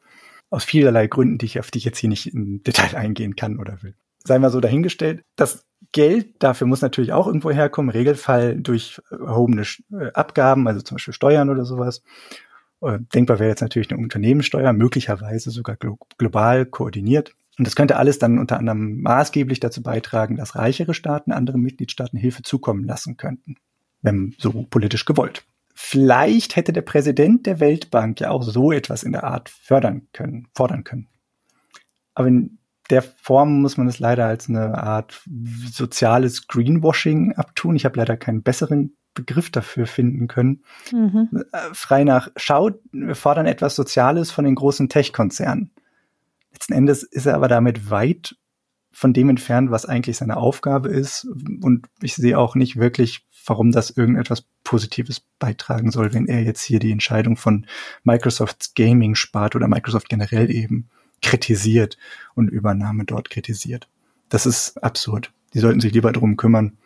Aus 0.50 0.64
vielerlei 0.64 1.06
Gründen, 1.06 1.38
die 1.38 1.46
ich, 1.46 1.60
auf 1.60 1.70
die 1.70 1.78
ich 1.78 1.84
jetzt 1.84 1.98
hier 1.98 2.08
nicht 2.08 2.32
im 2.32 2.62
Detail 2.62 2.96
eingehen 2.96 3.36
kann 3.36 3.58
oder 3.58 3.82
will. 3.82 3.94
Sei 4.24 4.38
mal 4.38 4.50
so 4.50 4.60
dahingestellt. 4.60 5.24
Das 5.36 5.64
Geld 5.92 6.42
dafür 6.42 6.66
muss 6.66 6.82
natürlich 6.82 7.12
auch 7.12 7.26
irgendwo 7.26 7.50
herkommen, 7.50 7.90
Regelfall 7.90 8.60
durch 8.60 9.00
erhobene 9.10 9.62
äh, 9.92 10.12
Abgaben, 10.12 10.68
also 10.68 10.82
zum 10.82 10.96
Beispiel 10.96 11.14
Steuern 11.14 11.50
oder 11.50 11.64
sowas. 11.64 12.02
Äh, 12.82 12.98
denkbar 13.14 13.38
wäre 13.38 13.50
jetzt 13.50 13.60
natürlich 13.60 13.90
eine 13.90 14.00
Unternehmenssteuer, 14.00 14.72
möglicherweise 14.72 15.50
sogar 15.50 15.76
global 15.76 16.66
koordiniert. 16.66 17.34
Und 17.58 17.66
das 17.66 17.76
könnte 17.76 17.96
alles 17.96 18.18
dann 18.18 18.38
unter 18.38 18.58
anderem 18.58 19.02
maßgeblich 19.02 19.60
dazu 19.60 19.82
beitragen, 19.82 20.36
dass 20.36 20.56
reichere 20.56 20.94
Staaten 20.94 21.32
anderen 21.32 21.60
Mitgliedstaaten 21.60 22.18
Hilfe 22.18 22.42
zukommen 22.42 22.84
lassen 22.84 23.16
könnten, 23.16 23.56
wenn 24.00 24.34
so 24.38 24.66
politisch 24.70 25.04
gewollt. 25.04 25.44
Vielleicht 25.74 26.56
hätte 26.56 26.72
der 26.72 26.82
Präsident 26.82 27.46
der 27.46 27.60
Weltbank 27.60 28.20
ja 28.20 28.30
auch 28.30 28.42
so 28.42 28.72
etwas 28.72 29.02
in 29.02 29.12
der 29.12 29.24
Art 29.24 29.48
fördern 29.48 30.08
können, 30.12 30.48
fordern 30.54 30.84
können. 30.84 31.08
Aber 32.14 32.28
in 32.28 32.58
der 32.90 33.02
Form 33.02 33.60
muss 33.62 33.76
man 33.76 33.88
es 33.88 33.98
leider 33.98 34.26
als 34.26 34.48
eine 34.48 34.82
Art 34.82 35.22
soziales 35.70 36.48
Greenwashing 36.48 37.32
abtun. 37.32 37.76
Ich 37.76 37.84
habe 37.84 37.98
leider 37.98 38.16
keinen 38.16 38.42
besseren 38.42 38.96
Begriff 39.14 39.50
dafür 39.50 39.86
finden 39.86 40.28
können. 40.28 40.62
Mhm. 40.92 41.44
Äh, 41.52 41.58
frei 41.72 42.04
nach, 42.04 42.28
schaut, 42.36 42.80
wir 42.92 43.14
fordern 43.14 43.46
etwas 43.46 43.74
Soziales 43.76 44.30
von 44.30 44.44
den 44.44 44.54
großen 44.54 44.88
Tech-Konzernen. 44.88 45.70
Letzten 46.52 46.72
Endes 46.72 47.02
ist 47.02 47.26
er 47.26 47.34
aber 47.34 47.48
damit 47.48 47.90
weit 47.90 48.36
von 48.92 49.12
dem 49.12 49.28
entfernt, 49.28 49.70
was 49.70 49.86
eigentlich 49.86 50.16
seine 50.16 50.36
Aufgabe 50.36 50.88
ist. 50.88 51.26
Und 51.62 51.86
ich 52.02 52.14
sehe 52.14 52.38
auch 52.38 52.54
nicht 52.54 52.76
wirklich, 52.76 53.24
warum 53.46 53.72
das 53.72 53.90
irgendetwas 53.90 54.44
Positives 54.64 55.22
beitragen 55.38 55.90
soll, 55.90 56.12
wenn 56.12 56.26
er 56.26 56.42
jetzt 56.42 56.62
hier 56.62 56.80
die 56.80 56.92
Entscheidung 56.92 57.36
von 57.36 57.66
Microsofts 58.04 58.74
Gaming 58.74 59.14
spart 59.14 59.56
oder 59.56 59.68
Microsoft 59.68 60.08
generell 60.08 60.50
eben 60.50 60.88
kritisiert 61.22 61.98
und 62.34 62.48
Übernahme 62.48 63.04
dort 63.04 63.30
kritisiert. 63.30 63.88
Das 64.28 64.46
ist 64.46 64.82
absurd. 64.82 65.32
Die 65.54 65.58
sollten 65.58 65.80
sich 65.80 65.92
lieber 65.92 66.12
darum 66.12 66.36
kümmern, 66.36 66.78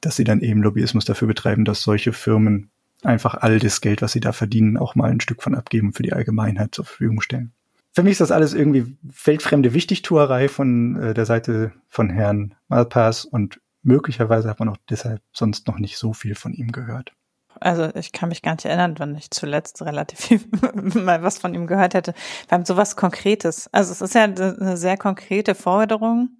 dass 0.00 0.16
sie 0.16 0.24
dann 0.24 0.40
eben 0.40 0.62
Lobbyismus 0.62 1.04
dafür 1.04 1.28
betreiben, 1.28 1.64
dass 1.64 1.82
solche 1.82 2.12
Firmen 2.12 2.70
einfach 3.02 3.34
all 3.34 3.58
das 3.58 3.80
Geld, 3.80 4.02
was 4.02 4.12
sie 4.12 4.20
da 4.20 4.32
verdienen, 4.32 4.76
auch 4.76 4.94
mal 4.94 5.10
ein 5.10 5.20
Stück 5.20 5.42
von 5.42 5.54
abgeben 5.54 5.92
für 5.92 6.02
die 6.02 6.12
Allgemeinheit 6.12 6.74
zur 6.74 6.84
Verfügung 6.84 7.20
stellen. 7.20 7.52
Für 7.92 8.02
mich 8.02 8.12
ist 8.12 8.20
das 8.20 8.30
alles 8.30 8.54
irgendwie 8.54 8.96
weltfremde 9.02 9.74
Wichtigtuerei 9.74 10.48
von 10.48 10.96
äh, 10.96 11.14
der 11.14 11.26
Seite 11.26 11.72
von 11.88 12.08
Herrn 12.08 12.54
Malpass 12.68 13.24
und 13.24 13.60
möglicherweise 13.82 14.48
hat 14.48 14.60
man 14.60 14.68
auch 14.68 14.76
deshalb 14.88 15.22
sonst 15.32 15.66
noch 15.66 15.78
nicht 15.78 15.98
so 15.98 16.12
viel 16.12 16.34
von 16.34 16.52
ihm 16.52 16.70
gehört. 16.70 17.12
Also 17.58 17.92
ich 17.94 18.12
kann 18.12 18.28
mich 18.28 18.42
gar 18.42 18.52
nicht 18.52 18.64
erinnern, 18.64 18.94
wann 18.98 19.16
ich 19.16 19.30
zuletzt 19.30 19.82
relativ 19.82 20.46
mal 20.94 21.22
was 21.22 21.38
von 21.38 21.52
ihm 21.52 21.66
gehört 21.66 21.94
hätte. 21.94 22.14
Beim 22.48 22.64
sowas 22.64 22.96
Konkretes. 22.96 23.68
Also 23.72 23.92
es 23.92 24.00
ist 24.00 24.14
ja 24.14 24.24
eine 24.24 24.76
sehr 24.76 24.96
konkrete 24.96 25.54
Forderung. 25.54 26.38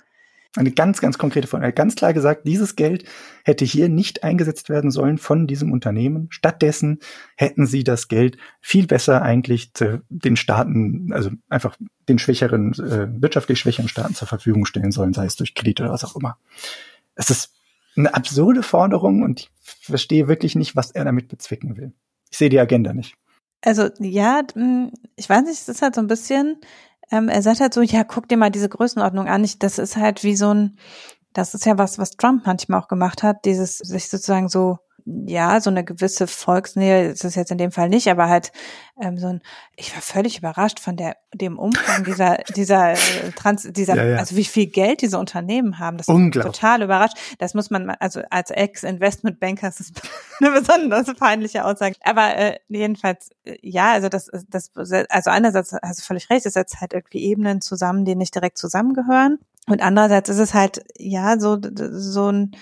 Eine 0.56 0.72
ganz, 0.72 1.00
ganz 1.00 1.16
konkrete 1.16 1.46
Forderung. 1.46 1.66
Er 1.66 1.68
hat 1.68 1.76
ganz 1.76 1.94
klar 1.94 2.12
gesagt, 2.12 2.44
dieses 2.44 2.74
Geld 2.74 3.04
hätte 3.44 3.64
hier 3.64 3.88
nicht 3.88 4.24
eingesetzt 4.24 4.68
werden 4.68 4.90
sollen 4.90 5.16
von 5.16 5.46
diesem 5.46 5.70
Unternehmen. 5.70 6.26
Stattdessen 6.30 6.98
hätten 7.36 7.66
sie 7.66 7.84
das 7.84 8.08
Geld 8.08 8.36
viel 8.60 8.88
besser 8.88 9.22
eigentlich 9.22 9.72
den 10.08 10.36
Staaten, 10.36 11.12
also 11.12 11.30
einfach 11.48 11.76
den 12.08 12.18
schwächeren, 12.18 12.72
äh, 12.72 13.22
wirtschaftlich 13.22 13.60
schwächeren 13.60 13.88
Staaten 13.88 14.16
zur 14.16 14.26
Verfügung 14.26 14.66
stellen 14.66 14.90
sollen, 14.90 15.12
sei 15.12 15.26
es 15.26 15.36
durch 15.36 15.54
Kredite 15.54 15.84
oder 15.84 15.92
was 15.92 16.04
auch 16.04 16.16
immer. 16.16 16.36
Es 17.14 17.30
ist 17.30 17.52
eine 17.96 18.12
absurde 18.14 18.64
Forderung 18.64 19.22
und 19.22 19.40
ich 19.40 19.50
verstehe 19.80 20.26
wirklich 20.26 20.56
nicht, 20.56 20.74
was 20.74 20.90
er 20.90 21.04
damit 21.04 21.28
bezwecken 21.28 21.76
will. 21.76 21.92
Ich 22.30 22.38
sehe 22.38 22.48
die 22.48 22.58
Agenda 22.58 22.92
nicht. 22.92 23.14
Also 23.62 23.88
ja, 23.98 24.42
ich 25.16 25.28
weiß 25.28 25.42
nicht, 25.42 25.60
es 25.60 25.68
ist 25.68 25.82
halt 25.82 25.94
so 25.94 26.00
ein 26.00 26.06
bisschen, 26.06 26.56
ähm, 27.11 27.29
er 27.29 27.42
sagt 27.42 27.61
halt 27.61 27.75
so, 27.75 27.83
ja, 27.83 28.05
guck 28.05 28.29
dir 28.29 28.37
mal 28.37 28.51
diese 28.51 28.68
Größenordnung 28.68 29.29
an. 29.29 29.44
Ich, 29.44 29.59
das 29.59 29.79
ist 29.79 29.96
halt 29.96 30.23
wie 30.25 30.37
so 30.37 30.53
ein, 30.53 30.79
das 31.33 31.55
ist 31.55 31.66
ja 31.66 31.79
was, 31.79 31.99
was 31.99 32.12
Trump 32.12 32.46
manchmal 32.46 32.81
auch 32.81 32.88
gemacht 32.88 33.23
hat, 33.23 33.44
dieses 33.44 33.79
sich 33.79 34.09
sozusagen 34.09 34.49
so 34.49 34.79
ja, 35.27 35.61
so 35.61 35.70
eine 35.70 35.85
gewisse 35.85 36.27
Volksnähe 36.27 37.09
ist 37.11 37.25
es 37.25 37.35
jetzt 37.35 37.51
in 37.51 37.59
dem 37.59 37.73
Fall 37.73 37.88
nicht, 37.88 38.09
aber 38.09 38.29
halt 38.29 38.53
ähm, 39.01 39.18
so 39.18 39.29
ein, 39.29 39.40
ich 39.77 39.94
war 39.94 40.03
völlig 40.03 40.38
überrascht 40.38 40.79
von 40.81 40.96
der 40.96 41.16
dem 41.33 41.59
Umfang 41.59 42.05
dieser 42.05 42.38
dieser 42.57 42.92
äh, 42.92 42.96
Trans 43.35 43.68
dieser 43.70 43.96
ja, 43.96 44.05
ja. 44.05 44.16
also 44.16 44.37
wie 44.37 44.44
viel 44.44 44.66
Geld 44.66 45.03
diese 45.03 45.18
Unternehmen 45.18 45.79
haben. 45.79 45.96
Das 45.96 46.09
ist 46.09 46.33
total 46.35 46.83
überrascht. 46.83 47.16
Das 47.38 47.55
muss 47.55 47.70
man 47.70 47.90
also 47.90 48.23
als 48.31 48.51
Ex-Investmentbanker 48.51 49.68
ist 49.68 49.81
das 49.81 49.92
eine 50.40 50.61
besonders 50.61 51.14
peinliche 51.14 51.64
Aussage. 51.64 51.96
Aber 52.03 52.37
äh, 52.37 52.59
jedenfalls 52.68 53.31
äh, 53.44 53.57
ja, 53.62 53.92
also 53.92 54.09
das 54.09 54.31
das 54.49 54.70
also 55.09 55.31
einerseits 55.31 55.75
hast 55.83 56.01
du 56.01 56.05
völlig 56.05 56.31
recht, 56.31 56.46
es 56.46 56.55
setzt 56.55 56.81
halt 56.81 56.92
irgendwie 56.92 57.25
Ebenen 57.25 57.61
zusammen, 57.61 58.05
die 58.05 58.14
nicht 58.14 58.35
direkt 58.35 58.59
zusammengehören. 58.59 59.38
Und 59.66 59.83
andererseits 59.83 60.29
ist 60.29 60.38
es 60.38 60.55
halt, 60.55 60.83
ja, 60.99 61.38
so, 61.38 61.59
so 61.62 62.31
ein, 62.31 62.57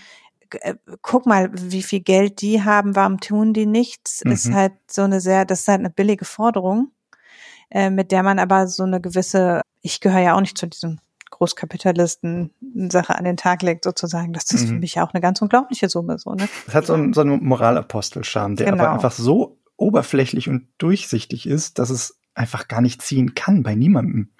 äh, 0.61 0.75
guck 1.03 1.27
mal, 1.27 1.51
wie 1.53 1.83
viel 1.83 2.01
Geld 2.01 2.41
die 2.41 2.63
haben, 2.63 2.97
warum 2.97 3.21
tun 3.21 3.53
die 3.53 3.67
nichts, 3.67 4.25
mhm. 4.25 4.33
ist 4.33 4.53
halt 4.53 4.73
so 4.91 5.03
eine 5.03 5.21
sehr, 5.21 5.45
das 5.45 5.61
ist 5.61 5.69
halt 5.69 5.81
eine 5.81 5.91
billige 5.91 6.25
Forderung, 6.25 6.93
äh, 7.71 7.91
mit 7.91 8.13
der 8.13 8.23
man 8.23 8.39
aber 8.39 8.67
so 8.69 8.85
eine 8.85 9.01
gewisse, 9.01 9.63
ich 9.83 10.01
gehöre 10.01 10.21
ja 10.21 10.35
auch 10.35 10.41
nicht 10.41 10.59
zu 10.59 10.67
diesem 10.67 10.99
Großkapitalisten 11.31 12.51
Sache 12.91 13.17
an 13.17 13.25
den 13.25 13.37
Tag 13.37 13.63
legt, 13.63 13.85
sozusagen. 13.85 14.33
Das 14.33 14.51
ist 14.51 14.65
mhm. 14.65 14.69
für 14.69 14.75
mich 14.75 15.01
auch 15.01 15.13
eine 15.13 15.21
ganz 15.21 15.41
unglaubliche 15.41 15.89
Summe, 15.89 16.19
so, 16.19 16.35
ne? 16.35 16.49
Das 16.67 16.75
hat 16.75 16.87
so 16.87 16.95
einen, 16.95 17.13
so 17.13 17.21
einen 17.21 17.45
Moralapostelscham, 17.45 18.57
der 18.57 18.71
genau. 18.71 18.83
aber 18.83 18.93
einfach 18.93 19.13
so 19.13 19.59
oberflächlich 19.77 20.49
und 20.49 20.69
durchsichtig 20.79 21.47
ist, 21.47 21.79
dass 21.79 21.91
es 21.91 22.19
einfach 22.35 22.69
gar 22.69 22.81
nicht 22.81 23.03
ziehen 23.03 23.35
kann 23.35 23.63
bei 23.63 23.75
niemandem. 23.75 24.31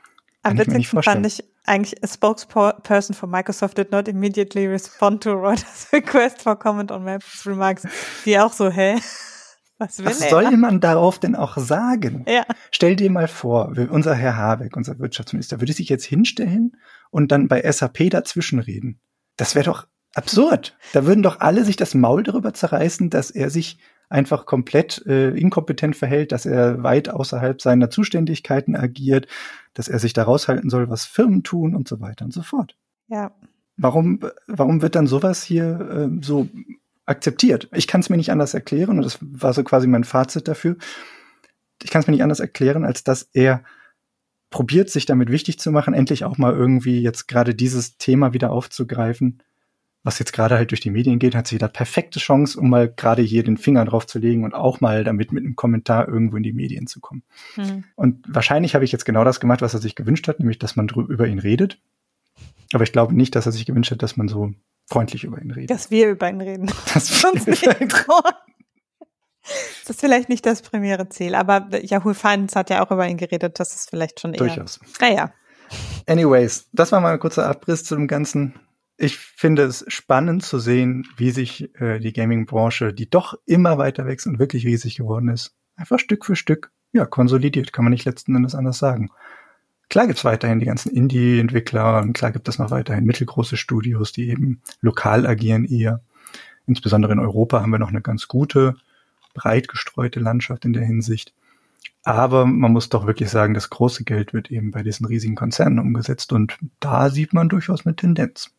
Am 0.43 0.59
witzigsten 0.59 1.03
fand 1.03 1.27
ich 1.27 1.45
eigentlich, 1.69 2.03
a 2.03 2.07
spokesperson 2.07 3.15
for 3.15 3.29
Microsoft 3.29 3.79
did 3.79 3.93
not 3.93 4.09
immediately 4.09 4.67
respond 4.67 5.23
to 5.23 5.33
Reuters 5.33 5.87
request 5.93 6.43
for 6.43 6.57
comment 6.57 6.91
on 6.91 7.05
Maps 7.05 7.47
remarks. 7.47 7.87
Die 8.25 8.39
auch 8.39 8.53
so, 8.53 8.71
hä? 8.71 8.99
Was, 9.79 9.99
will 9.99 10.07
Was 10.07 10.21
er? 10.21 10.31
soll 10.31 10.57
man 10.57 10.81
darauf 10.81 11.21
denn 11.21 11.37
auch 11.37 11.57
sagen? 11.57 12.25
Ja. 12.27 12.45
Stell 12.73 12.97
dir 12.97 13.11
mal 13.11 13.29
vor, 13.29 13.73
unser 13.91 14.15
Herr 14.17 14.37
Habeck, 14.37 14.77
unser 14.77 14.99
Wirtschaftsminister, 14.99 15.61
würde 15.61 15.73
sich 15.73 15.89
jetzt 15.89 16.05
hinstellen 16.05 16.73
und 17.11 17.31
dann 17.31 17.47
bei 17.47 17.71
SAP 17.71 18.11
dazwischenreden. 18.11 19.01
Das 19.37 19.55
wäre 19.55 19.67
doch 19.67 19.87
absurd. 20.15 20.77
Da 20.93 21.07
würden 21.07 21.23
doch 21.23 21.39
alle 21.39 21.65
sich 21.65 21.77
das 21.77 21.95
Maul 21.95 22.25
darüber 22.25 22.55
zerreißen, 22.55 23.09
dass 23.09 23.31
er 23.31 23.51
sich 23.51 23.79
einfach 24.09 24.47
komplett 24.47 25.05
äh, 25.07 25.31
inkompetent 25.31 25.97
verhält, 25.97 26.33
dass 26.33 26.47
er 26.47 26.83
weit 26.83 27.09
außerhalb 27.09 27.61
seiner 27.61 27.91
Zuständigkeiten 27.91 28.75
agiert, 28.75 29.27
dass 29.75 29.89
er 29.89 29.99
sich 29.99 30.13
da 30.13 30.23
raushalten 30.25 30.71
soll, 30.71 30.89
was 30.89 31.05
Firmen 31.05 31.43
tun 31.43 31.75
und 31.75 31.89
so 31.89 32.01
weiter 32.01 32.25
und 32.25 32.33
so 32.33 32.43
fort. 32.43 32.77
Ja. 33.09 33.33
Warum, 33.77 34.21
warum 34.47 34.83
wird 34.83 34.95
dann 34.95 35.07
sowas 35.07 35.43
hier 35.43 36.11
äh, 36.11 36.25
so 36.25 36.49
akzeptiert? 37.07 37.69
Ich 37.73 37.87
kann 37.87 38.01
es 38.01 38.09
mir 38.09 38.17
nicht 38.17 38.33
anders 38.33 38.55
erklären 38.55 38.99
und 38.99 39.05
das 39.05 39.19
war 39.21 39.53
so 39.53 39.63
quasi 39.63 39.87
mein 39.87 40.05
Fazit 40.05 40.49
dafür. 40.49 40.77
Ich 41.83 41.91
kann 41.91 42.01
es 42.01 42.09
mir 42.09 42.13
nicht 42.13 42.23
anders 42.23 42.41
erklären, 42.41 42.85
als 42.85 43.05
dass 43.05 43.29
er 43.33 43.63
probiert, 44.51 44.89
sich 44.89 45.05
damit 45.05 45.31
wichtig 45.31 45.59
zu 45.59 45.71
machen, 45.71 45.93
endlich 45.93 46.25
auch 46.25 46.39
mal 46.39 46.55
irgendwie 46.55 47.03
jetzt 47.03 47.29
gerade 47.29 47.55
dieses 47.55 47.99
Thema 47.99 48.33
wieder 48.33 48.51
aufzugreifen 48.51 49.43
was 50.05 50.19
jetzt 50.19 50.33
gerade 50.33 50.57
halt 50.57 50.71
durch 50.71 50.81
die 50.81 50.91
Medien 50.91 51.19
geht, 51.19 51.35
hat 51.35 51.47
sie 51.47 51.59
da 51.59 51.69
perfekte 51.69 52.19
Chance, 52.21 52.59
um 52.59 52.71
mal 52.71 52.89
gerade 52.89 53.23
hier 53.23 53.43
den 53.43 53.57
Finger 53.57 53.85
drauf 53.85 54.07
zu 54.07 54.19
legen 54.19 54.45
und 54.45 54.55
auch 54.55 54.81
mal 54.81 55.05
damit 55.05 55.33
mit 55.33 55.45
einem 55.45 55.57
Kommentar 55.57 56.09
irgendwo 56.09 56.37
in 56.37 56.43
die 56.43 56.53
Medien 56.53 56.87
zu 56.87 57.01
kommen. 57.01 57.25
Mhm. 57.57 57.85
Und 57.97 58.25
wahrscheinlich 58.29 58.75
habe 58.75 58.85
ich 58.85 58.93
jetzt 58.93 59.05
genau 59.05 59.25
das 59.25 59.41
gemacht, 59.41 59.61
was 59.61 59.75
er 59.75 59.81
sich 59.81 59.97
gewünscht 59.97 60.29
hat, 60.29 60.39
nämlich, 60.39 60.59
dass 60.59 60.77
man 60.77 60.89
über 60.89 61.27
ihn 61.27 61.41
redet. 61.41 61.81
Aber 62.73 62.85
ich 62.85 62.93
glaube 62.93 63.15
nicht, 63.15 63.35
dass 63.35 63.47
er 63.47 63.53
sich 63.53 63.67
gewünscht 63.67 63.91
hat, 63.91 64.03
dass 64.03 64.17
man 64.17 64.29
so 64.29 64.53
freundlich 64.87 65.25
über 65.25 65.41
ihn 65.43 65.51
redet. 65.51 65.71
Dass 65.71 65.91
wir 65.91 66.09
über 66.11 66.29
ihn 66.31 66.41
reden. 66.41 66.71
Das, 66.95 67.25
uns 67.25 67.47
nicht 67.49 67.67
das 67.67 67.87
ist 69.89 70.01
vielleicht 70.01 70.29
nicht 70.29 70.47
das 70.47 70.63
primäre 70.63 71.09
Ziel, 71.09 71.35
aber 71.35 71.69
Yahoo 71.83 72.15
Finance 72.15 72.59
hat 72.59 72.71
ja 72.71 72.85
auch 72.85 72.91
über 72.91 73.09
ihn 73.09 73.17
geredet, 73.17 73.59
das 73.59 73.75
ist 73.75 73.91
vielleicht 73.91 74.21
schon 74.21 74.35
eher. 74.35 74.39
Durchaus. 74.39 74.79
Naja. 75.01 75.33
Anyways, 76.07 76.69
das 76.73 76.93
war 76.93 77.01
mal 77.01 77.15
ein 77.15 77.19
kurzer 77.19 77.47
Abriss 77.47 77.85
zu 77.85 77.95
dem 77.95 78.07
Ganzen 78.09 78.55
ich 79.01 79.17
finde 79.17 79.63
es 79.63 79.85
spannend 79.87 80.43
zu 80.43 80.59
sehen, 80.59 81.07
wie 81.17 81.31
sich 81.31 81.73
äh, 81.81 82.01
die 82.01 82.13
Gaming-Branche, 82.13 82.93
die 82.93 83.09
doch 83.09 83.35
immer 83.47 83.79
weiter 83.79 84.07
wächst 84.07 84.27
und 84.27 84.41
wirklich 84.41 84.67
riesig 84.67 84.97
geworden 84.97 85.29
ist, 85.29 85.55
einfach 85.77 86.01
Stück 86.01 86.27
für 86.27 86.35
Stück 86.35 86.73
ja 86.93 87.07
konsolidiert, 87.07 87.73
kann 87.73 87.85
man 87.85 87.93
nicht 87.93 88.05
letzten 88.05 88.35
Endes 88.35 88.57
anders 88.57 88.79
sagen. 88.79 89.11
Klar 89.89 90.09
gibt's 90.09 90.25
weiterhin 90.25 90.59
die 90.59 90.67
ganzen 90.67 90.91
Indie-Entwickler 90.91 92.03
und 92.03 92.13
klar 92.13 92.33
gibt 92.33 92.49
es 92.49 92.59
noch 92.59 92.73
weiterhin 92.73 93.05
mittelgroße 93.05 93.57
Studios, 93.57 94.13
die 94.13 94.31
eben 94.31 94.63
lokal 94.81 95.27
agieren 95.27 95.65
eher. 95.65 96.03
Insbesondere 96.67 97.13
in 97.13 97.21
Europa 97.21 97.63
haben 97.63 97.71
wir 97.71 97.79
noch 97.79 97.89
eine 97.89 98.03
ganz 98.03 98.27
gute, 98.27 98.75
breit 99.33 99.69
gestreute 99.69 100.19
Landschaft 100.19 100.65
in 100.65 100.73
der 100.73 100.85
Hinsicht. 100.85 101.33
Aber 102.03 102.47
man 102.47 102.73
muss 102.73 102.89
doch 102.89 103.07
wirklich 103.07 103.31
sagen, 103.31 103.55
das 103.55 103.71
große 103.71 104.03
Geld 104.03 104.35
wird 104.35 104.51
eben 104.51 104.73
bei 104.73 104.83
diesen 104.83 105.07
riesigen 105.07 105.37
Konzernen 105.37 105.79
umgesetzt 105.79 106.33
und 106.33 106.59
da 106.81 107.11
sieht 107.11 107.33
man 107.33 107.49
durchaus 107.49 107.87
eine 107.87 107.95
Tendenz 107.95 108.51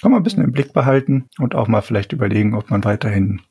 kann 0.00 0.12
man 0.12 0.20
ein 0.20 0.24
bisschen 0.24 0.44
im 0.44 0.52
Blick 0.52 0.72
behalten 0.72 1.28
und 1.38 1.54
auch 1.54 1.68
mal 1.68 1.82
vielleicht 1.82 2.12
überlegen, 2.12 2.54
ob 2.54 2.70
man 2.70 2.84
weiterhin, 2.84 3.42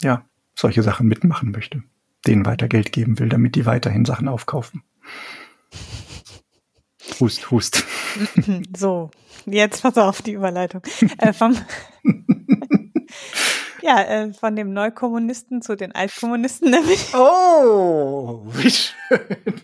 ja, 0.00 0.24
solche 0.54 0.82
Sachen 0.82 1.08
mitmachen 1.08 1.50
möchte. 1.50 1.82
Denen 2.26 2.46
weiter 2.46 2.68
Geld 2.68 2.92
geben 2.92 3.18
will, 3.18 3.28
damit 3.28 3.54
die 3.54 3.66
weiterhin 3.66 4.04
Sachen 4.04 4.28
aufkaufen. 4.28 4.82
Hust, 7.20 7.50
hust. 7.50 7.84
So, 8.76 9.10
jetzt 9.46 9.82
pass 9.82 9.96
auf 9.96 10.22
die 10.22 10.32
Überleitung. 10.32 10.82
Äh, 11.18 11.32
vom, 11.32 11.56
ja, 13.82 14.02
äh, 14.02 14.32
von 14.32 14.56
dem 14.56 14.72
Neukommunisten 14.72 15.62
zu 15.62 15.76
den 15.76 15.94
Altkommunisten 15.94 16.70
nämlich. 16.70 17.14
Oh, 17.14 18.42
wie 18.46 18.70
schön. 18.70 19.62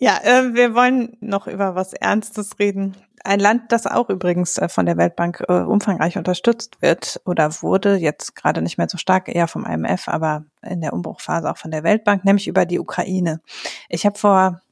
Ja, 0.00 0.18
äh, 0.22 0.54
wir 0.54 0.74
wollen 0.74 1.18
noch 1.20 1.46
über 1.46 1.74
was 1.74 1.92
Ernstes 1.92 2.58
reden. 2.58 2.96
Ein 3.22 3.40
Land, 3.40 3.70
das 3.72 3.86
auch 3.86 4.08
übrigens 4.08 4.56
äh, 4.56 4.68
von 4.68 4.86
der 4.86 4.96
Weltbank 4.96 5.44
äh, 5.48 5.52
umfangreich 5.52 6.16
unterstützt 6.16 6.80
wird 6.80 7.20
oder 7.26 7.50
wurde, 7.62 7.96
jetzt 7.96 8.34
gerade 8.34 8.62
nicht 8.62 8.78
mehr 8.78 8.88
so 8.88 8.96
stark, 8.96 9.28
eher 9.28 9.46
vom 9.46 9.66
IMF, 9.66 10.08
aber 10.08 10.44
in 10.62 10.80
der 10.80 10.92
Umbruchphase 10.92 11.50
auch 11.50 11.58
von 11.58 11.70
der 11.70 11.82
Weltbank, 11.82 12.24
nämlich 12.24 12.48
über 12.48 12.64
die 12.64 12.78
Ukraine. 12.78 13.40
Ich 13.88 14.06
habe 14.06 14.18
vor 14.18 14.62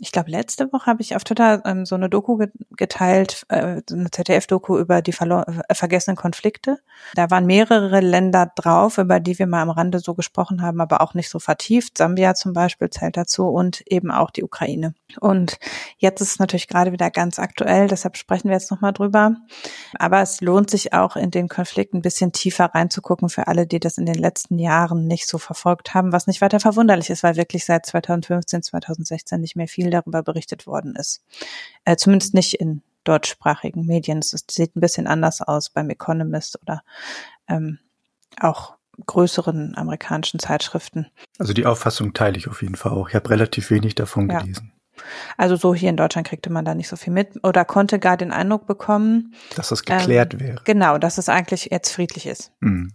ich 0.00 0.10
glaube, 0.10 0.30
letzte 0.30 0.72
Woche 0.72 0.86
habe 0.86 1.02
ich 1.02 1.14
auf 1.14 1.22
Twitter 1.22 1.62
ähm, 1.64 1.86
so 1.86 1.94
eine 1.94 2.08
Doku 2.08 2.44
geteilt, 2.76 3.44
äh, 3.48 3.80
eine 3.90 4.10
ZDF-Doku 4.10 4.76
über 4.76 5.02
die 5.02 5.12
äh, 5.12 5.74
vergessenen 5.74 6.16
Konflikte. 6.16 6.78
Da 7.14 7.30
waren 7.30 7.46
mehrere 7.46 8.00
Länder 8.00 8.50
drauf, 8.56 8.98
über 8.98 9.20
die 9.20 9.38
wir 9.38 9.46
mal 9.46 9.62
am 9.62 9.70
Rande 9.70 10.00
so 10.00 10.14
gesprochen 10.14 10.62
haben, 10.62 10.80
aber 10.80 11.00
auch 11.00 11.14
nicht 11.14 11.30
so 11.30 11.38
vertieft. 11.38 11.96
Sambia 11.98 12.34
zum 12.34 12.52
Beispiel 12.52 12.90
zählt 12.90 13.16
dazu 13.16 13.46
und 13.46 13.82
eben 13.86 14.10
auch 14.10 14.30
die 14.30 14.42
Ukraine. 14.42 14.94
Und 15.20 15.58
jetzt 15.98 16.20
ist 16.20 16.32
es 16.32 16.38
natürlich 16.40 16.66
gerade 16.66 16.90
wieder 16.90 17.10
ganz 17.10 17.38
aktuell, 17.38 17.86
deshalb 17.86 18.16
sprechen 18.16 18.48
wir 18.48 18.56
jetzt 18.56 18.72
nochmal 18.72 18.92
drüber. 18.92 19.36
Aber 19.96 20.20
es 20.22 20.40
lohnt 20.40 20.70
sich 20.70 20.92
auch 20.92 21.14
in 21.14 21.30
den 21.30 21.48
Konflikt 21.48 21.94
ein 21.94 22.02
bisschen 22.02 22.32
tiefer 22.32 22.66
reinzugucken 22.66 23.28
für 23.28 23.46
alle, 23.46 23.66
die 23.66 23.78
das 23.78 23.98
in 23.98 24.06
den 24.06 24.16
letzten 24.16 24.58
Jahren 24.58 25.06
nicht 25.06 25.28
so 25.28 25.38
verfolgt 25.38 25.94
haben, 25.94 26.12
was 26.12 26.26
nicht 26.26 26.40
weiter 26.40 26.58
verwunderlich 26.58 27.10
ist, 27.10 27.22
weil 27.22 27.36
wirklich 27.36 27.64
seit 27.64 27.86
2015, 27.86 28.64
2016 28.64 29.40
nicht 29.40 29.54
mehr 29.54 29.68
viel 29.68 29.83
darüber 29.90 30.22
berichtet 30.22 30.66
worden 30.66 30.96
ist. 30.96 31.22
Äh, 31.84 31.96
zumindest 31.96 32.34
nicht 32.34 32.54
in 32.54 32.82
deutschsprachigen 33.04 33.86
Medien. 33.86 34.18
Es 34.18 34.34
sieht 34.50 34.76
ein 34.76 34.80
bisschen 34.80 35.06
anders 35.06 35.42
aus 35.42 35.70
beim 35.70 35.90
Economist 35.90 36.60
oder 36.62 36.82
ähm, 37.48 37.78
auch 38.40 38.76
größeren 39.06 39.76
amerikanischen 39.76 40.38
Zeitschriften. 40.38 41.06
Also 41.38 41.52
die 41.52 41.66
Auffassung 41.66 42.12
teile 42.12 42.38
ich 42.38 42.48
auf 42.48 42.62
jeden 42.62 42.76
Fall 42.76 42.92
auch. 42.92 43.08
Ich 43.08 43.14
habe 43.14 43.28
relativ 43.30 43.70
wenig 43.70 43.94
davon 43.94 44.30
ja. 44.30 44.40
gelesen. 44.40 44.72
Also 45.36 45.56
so 45.56 45.74
hier 45.74 45.90
in 45.90 45.96
Deutschland 45.96 46.26
kriegte 46.26 46.50
man 46.50 46.64
da 46.64 46.74
nicht 46.74 46.88
so 46.88 46.96
viel 46.96 47.12
mit 47.12 47.42
oder 47.42 47.64
konnte 47.64 47.98
gar 47.98 48.16
den 48.16 48.30
Eindruck 48.30 48.66
bekommen, 48.66 49.34
dass 49.56 49.68
das 49.68 49.84
geklärt 49.84 50.34
ähm, 50.34 50.40
wäre. 50.40 50.62
Genau, 50.64 50.98
dass 50.98 51.18
es 51.18 51.28
eigentlich 51.28 51.68
jetzt 51.70 51.90
friedlich 51.90 52.26
ist. 52.26 52.52
Mhm. 52.60 52.92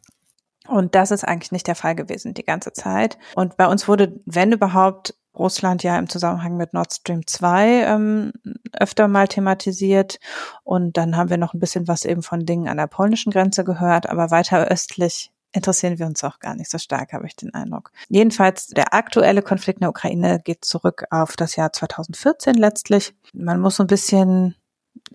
Und 0.68 0.96
das 0.96 1.12
ist 1.12 1.28
eigentlich 1.28 1.52
nicht 1.52 1.68
der 1.68 1.76
Fall 1.76 1.96
gewesen 1.96 2.34
die 2.34 2.46
ganze 2.46 2.72
Zeit. 2.74 3.18
Und 3.36 3.58
bei 3.58 3.68
uns 3.68 3.88
wurde, 3.88 4.20
wenn 4.26 4.52
überhaupt, 4.52 5.16
Russland 5.38 5.84
ja 5.84 5.98
im 5.98 6.10
Zusammenhang 6.10 6.58
mit 6.58 6.74
Nord 6.74 6.94
Stream 6.94 7.26
2 7.26 7.84
ähm, 7.84 8.32
öfter 8.74 9.08
mal 9.08 9.28
thematisiert. 9.28 10.20
Und 10.64 10.98
dann 10.98 11.16
haben 11.16 11.30
wir 11.30 11.38
noch 11.38 11.54
ein 11.54 11.60
bisschen 11.60 11.88
was 11.88 12.06
eben 12.06 12.24
von 12.24 12.46
Dingen 12.46 12.68
an 12.68 12.78
der 12.78 12.88
polnischen 12.88 13.32
Grenze 13.32 13.64
gehört, 13.64 14.10
aber 14.10 14.32
weiter 14.32 14.68
östlich 14.68 15.32
interessieren 15.52 15.98
wir 15.98 16.06
uns 16.06 16.24
auch 16.24 16.40
gar 16.40 16.56
nicht 16.56 16.70
so 16.70 16.78
stark, 16.78 17.14
habe 17.14 17.26
ich 17.26 17.36
den 17.36 17.54
Eindruck. 17.54 17.92
Jedenfalls, 18.08 18.68
der 18.68 18.94
aktuelle 18.94 19.42
Konflikt 19.42 19.80
in 19.80 19.82
der 19.82 19.90
Ukraine 19.90 20.40
geht 20.40 20.64
zurück 20.64 21.06
auf 21.10 21.36
das 21.36 21.56
Jahr 21.56 21.74
2014 21.74 22.56
letztlich. 22.56 23.16
Man 23.34 23.60
muss 23.60 23.78
so 23.78 23.84
ein 23.84 23.88
bisschen 23.88 24.56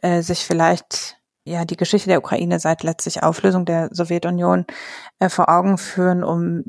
äh, 0.01 0.23
sich 0.23 0.41
vielleicht 0.41 1.19
ja 1.45 1.65
die 1.65 1.77
Geschichte 1.77 2.09
der 2.09 2.19
Ukraine 2.19 2.59
seit 2.59 2.83
letztlich 2.83 3.23
Auflösung 3.23 3.65
der 3.65 3.89
Sowjetunion 3.93 4.65
äh, 5.19 5.29
vor 5.29 5.49
Augen 5.49 5.79
führen, 5.79 6.25
um 6.25 6.65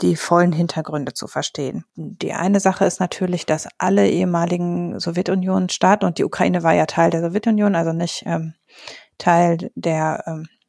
die 0.00 0.16
vollen 0.16 0.52
Hintergründe 0.52 1.14
zu 1.14 1.26
verstehen. 1.26 1.84
Die 1.96 2.32
eine 2.32 2.60
Sache 2.60 2.84
ist 2.84 3.00
natürlich, 3.00 3.46
dass 3.46 3.68
alle 3.78 4.08
ehemaligen 4.08 4.98
Sowjetunion-Staaten 4.98 6.04
und 6.04 6.18
die 6.18 6.24
Ukraine 6.24 6.62
war 6.62 6.72
ja 6.72 6.86
Teil 6.86 7.10
der 7.10 7.20
Sowjetunion, 7.20 7.74
also 7.74 7.92
nicht 7.92 8.22
ähm, 8.26 8.54
Teil 9.18 9.70
der 9.74 10.24
ähm, 10.26 10.46
äh, 10.48 10.61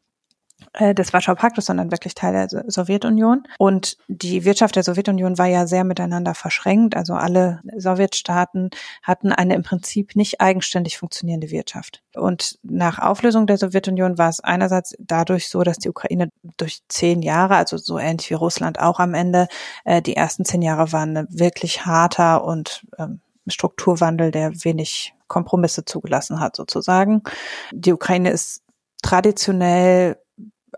des 0.80 1.14
Warschauer 1.14 1.36
Paktes, 1.36 1.66
sondern 1.66 1.92
wirklich 1.92 2.16
Teil 2.16 2.34
der 2.34 2.64
Sowjetunion. 2.68 3.44
Und 3.60 3.98
die 4.08 4.44
Wirtschaft 4.44 4.76
der 4.76 4.84
Sowjetunion 4.84 5.38
war 5.38 5.46
ja 5.46 5.68
sehr 5.68 5.84
miteinander 5.84 6.34
verschränkt. 6.34 6.96
Also 6.96 7.14
alle 7.14 7.62
Sowjetstaaten 7.78 8.72
hatten 9.04 9.32
eine 9.32 9.56
im 9.56 9.64
Prinzip 9.64 10.16
nicht 10.16 10.42
eigenständig 10.42 10.98
funktionierende 10.98 11.52
Wirtschaft. 11.52 12.02
Und 12.16 12.58
nach 12.64 13.00
Auflösung 13.00 13.46
der 13.46 13.58
Sowjetunion 13.58 14.18
war 14.18 14.30
es 14.30 14.40
einerseits 14.40 14.96
dadurch 15.00 15.50
so, 15.50 15.62
dass 15.64 15.78
die 15.78 15.90
Ukraine 15.90 16.30
durch 16.58 16.82
zehn 16.88 17.22
Jahre, 17.22 17.56
also 17.56 17.78
so 17.78 18.00
ähnlich 18.00 18.30
wie 18.30 18.36
Russland 18.36 18.80
auch 18.80 19.00
am 19.00 19.14
Ende, 19.14 19.48
äh, 19.86 20.02
die 20.02 20.16
ersten 20.16 20.46
zehn 20.46 20.62
Jahre 20.62 20.92
waren 20.92 21.28
wirklich 21.30 21.86
harter 21.86 22.44
und 22.44 22.86
ähm, 22.98 23.22
Strukturwandel, 23.48 24.32
der 24.32 24.52
wenig 24.64 25.14
Kompromisse 25.28 25.86
zugelassen 25.86 26.40
hat, 26.40 26.56
sozusagen. 26.56 27.24
Die 27.72 27.94
Ukraine 27.94 28.30
ist 28.32 28.62
traditionell 29.02 30.18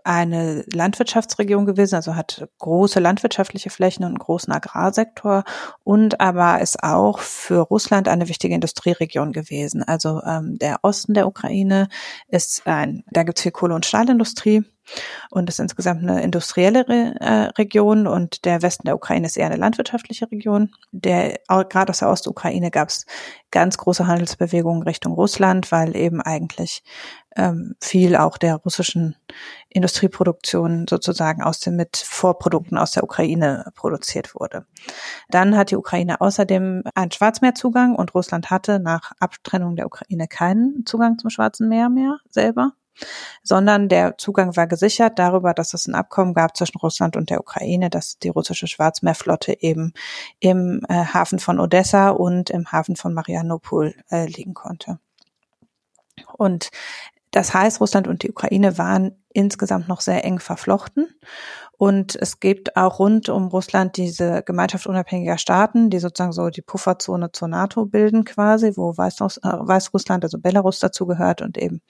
eine 0.04 0.64
Landwirtschaftsregion 0.72 1.66
gewesen, 1.66 1.94
also 1.94 2.14
hat 2.14 2.48
große 2.58 3.00
landwirtschaftliche 3.00 3.70
Flächen 3.70 4.04
und 4.04 4.10
einen 4.10 4.18
großen 4.18 4.52
Agrarsektor 4.52 5.44
und 5.84 6.20
aber 6.20 6.60
ist 6.60 6.82
auch 6.82 7.18
für 7.18 7.60
Russland 7.60 8.08
eine 8.08 8.28
wichtige 8.28 8.54
Industrieregion 8.54 9.32
gewesen. 9.32 9.82
Also 9.82 10.22
ähm, 10.24 10.58
der 10.58 10.78
Osten 10.82 11.14
der 11.14 11.26
Ukraine 11.26 11.88
ist 12.28 12.66
ein, 12.66 13.04
da 13.10 13.22
gibt 13.22 13.38
es 13.38 13.42
viel 13.42 13.52
Kohle- 13.52 13.74
und 13.74 13.86
Stahlindustrie 13.86 14.64
und 15.30 15.48
ist 15.48 15.60
insgesamt 15.60 16.02
eine 16.02 16.22
industrielle 16.22 16.88
Re 16.88 17.14
äh, 17.20 17.48
Region 17.58 18.06
und 18.06 18.44
der 18.44 18.62
Westen 18.62 18.86
der 18.86 18.94
Ukraine 18.94 19.26
ist 19.26 19.36
eher 19.36 19.46
eine 19.46 19.56
landwirtschaftliche 19.56 20.30
Region. 20.30 20.70
Der 20.92 21.38
gerade 21.48 21.90
aus 21.90 21.98
der 21.98 22.10
Ostukraine 22.10 22.70
gab 22.70 22.88
es 22.88 23.06
ganz 23.50 23.78
große 23.78 24.06
Handelsbewegungen 24.06 24.82
Richtung 24.82 25.12
Russland, 25.14 25.72
weil 25.72 25.96
eben 25.96 26.20
eigentlich 26.20 26.82
ähm, 27.36 27.74
viel 27.80 28.16
auch 28.16 28.38
der 28.38 28.56
russischen 28.56 29.16
Industrieproduktion 29.68 30.86
sozusagen 30.88 31.42
aus 31.42 31.60
den 31.60 31.76
mit 31.76 31.96
Vorprodukten 31.96 32.78
aus 32.78 32.92
der 32.92 33.04
Ukraine 33.04 33.70
produziert 33.74 34.34
wurde. 34.34 34.66
Dann 35.28 35.56
hat 35.56 35.70
die 35.70 35.76
Ukraine 35.76 36.20
außerdem 36.20 36.82
einen 36.94 37.12
Schwarzmeerzugang 37.12 37.94
und 37.94 38.14
Russland 38.14 38.50
hatte 38.50 38.78
nach 38.80 39.12
Abtrennung 39.20 39.76
der 39.76 39.86
Ukraine 39.86 40.28
keinen 40.28 40.84
Zugang 40.86 41.18
zum 41.18 41.30
Schwarzen 41.30 41.68
Meer 41.68 41.88
mehr 41.88 42.18
selber 42.30 42.72
sondern 43.42 43.88
der 43.88 44.18
Zugang 44.18 44.56
war 44.56 44.66
gesichert 44.66 45.18
darüber, 45.18 45.54
dass 45.54 45.74
es 45.74 45.86
ein 45.86 45.94
Abkommen 45.94 46.34
gab 46.34 46.56
zwischen 46.56 46.78
Russland 46.78 47.16
und 47.16 47.30
der 47.30 47.40
Ukraine, 47.40 47.90
dass 47.90 48.18
die 48.18 48.28
russische 48.28 48.66
Schwarzmeerflotte 48.66 49.60
eben 49.60 49.92
im 50.40 50.80
äh, 50.88 50.94
Hafen 50.94 51.38
von 51.38 51.60
Odessa 51.60 52.10
und 52.10 52.50
im 52.50 52.70
Hafen 52.72 52.96
von 52.96 53.14
Marianopol 53.14 53.94
äh, 54.10 54.26
liegen 54.26 54.54
konnte. 54.54 54.98
Und 56.36 56.70
das 57.36 57.52
heißt, 57.52 57.82
Russland 57.82 58.08
und 58.08 58.22
die 58.22 58.30
Ukraine 58.30 58.78
waren 58.78 59.12
insgesamt 59.34 59.88
noch 59.88 60.00
sehr 60.00 60.24
eng 60.24 60.38
verflochten. 60.38 61.14
Und 61.76 62.16
es 62.16 62.40
gibt 62.40 62.78
auch 62.78 62.98
rund 62.98 63.28
um 63.28 63.48
Russland 63.48 63.98
diese 63.98 64.42
Gemeinschaft 64.42 64.86
unabhängiger 64.86 65.36
Staaten, 65.36 65.90
die 65.90 65.98
sozusagen 65.98 66.32
so 66.32 66.48
die 66.48 66.62
Pufferzone 66.62 67.32
zur 67.32 67.48
NATO 67.48 67.84
bilden 67.84 68.24
quasi, 68.24 68.72
wo 68.76 68.92
äh, 68.92 68.96
Weißrussland, 68.96 70.24
also 70.24 70.38
Belarus 70.38 70.78
dazugehört 70.78 71.42
und 71.42 71.58
eben 71.58 71.82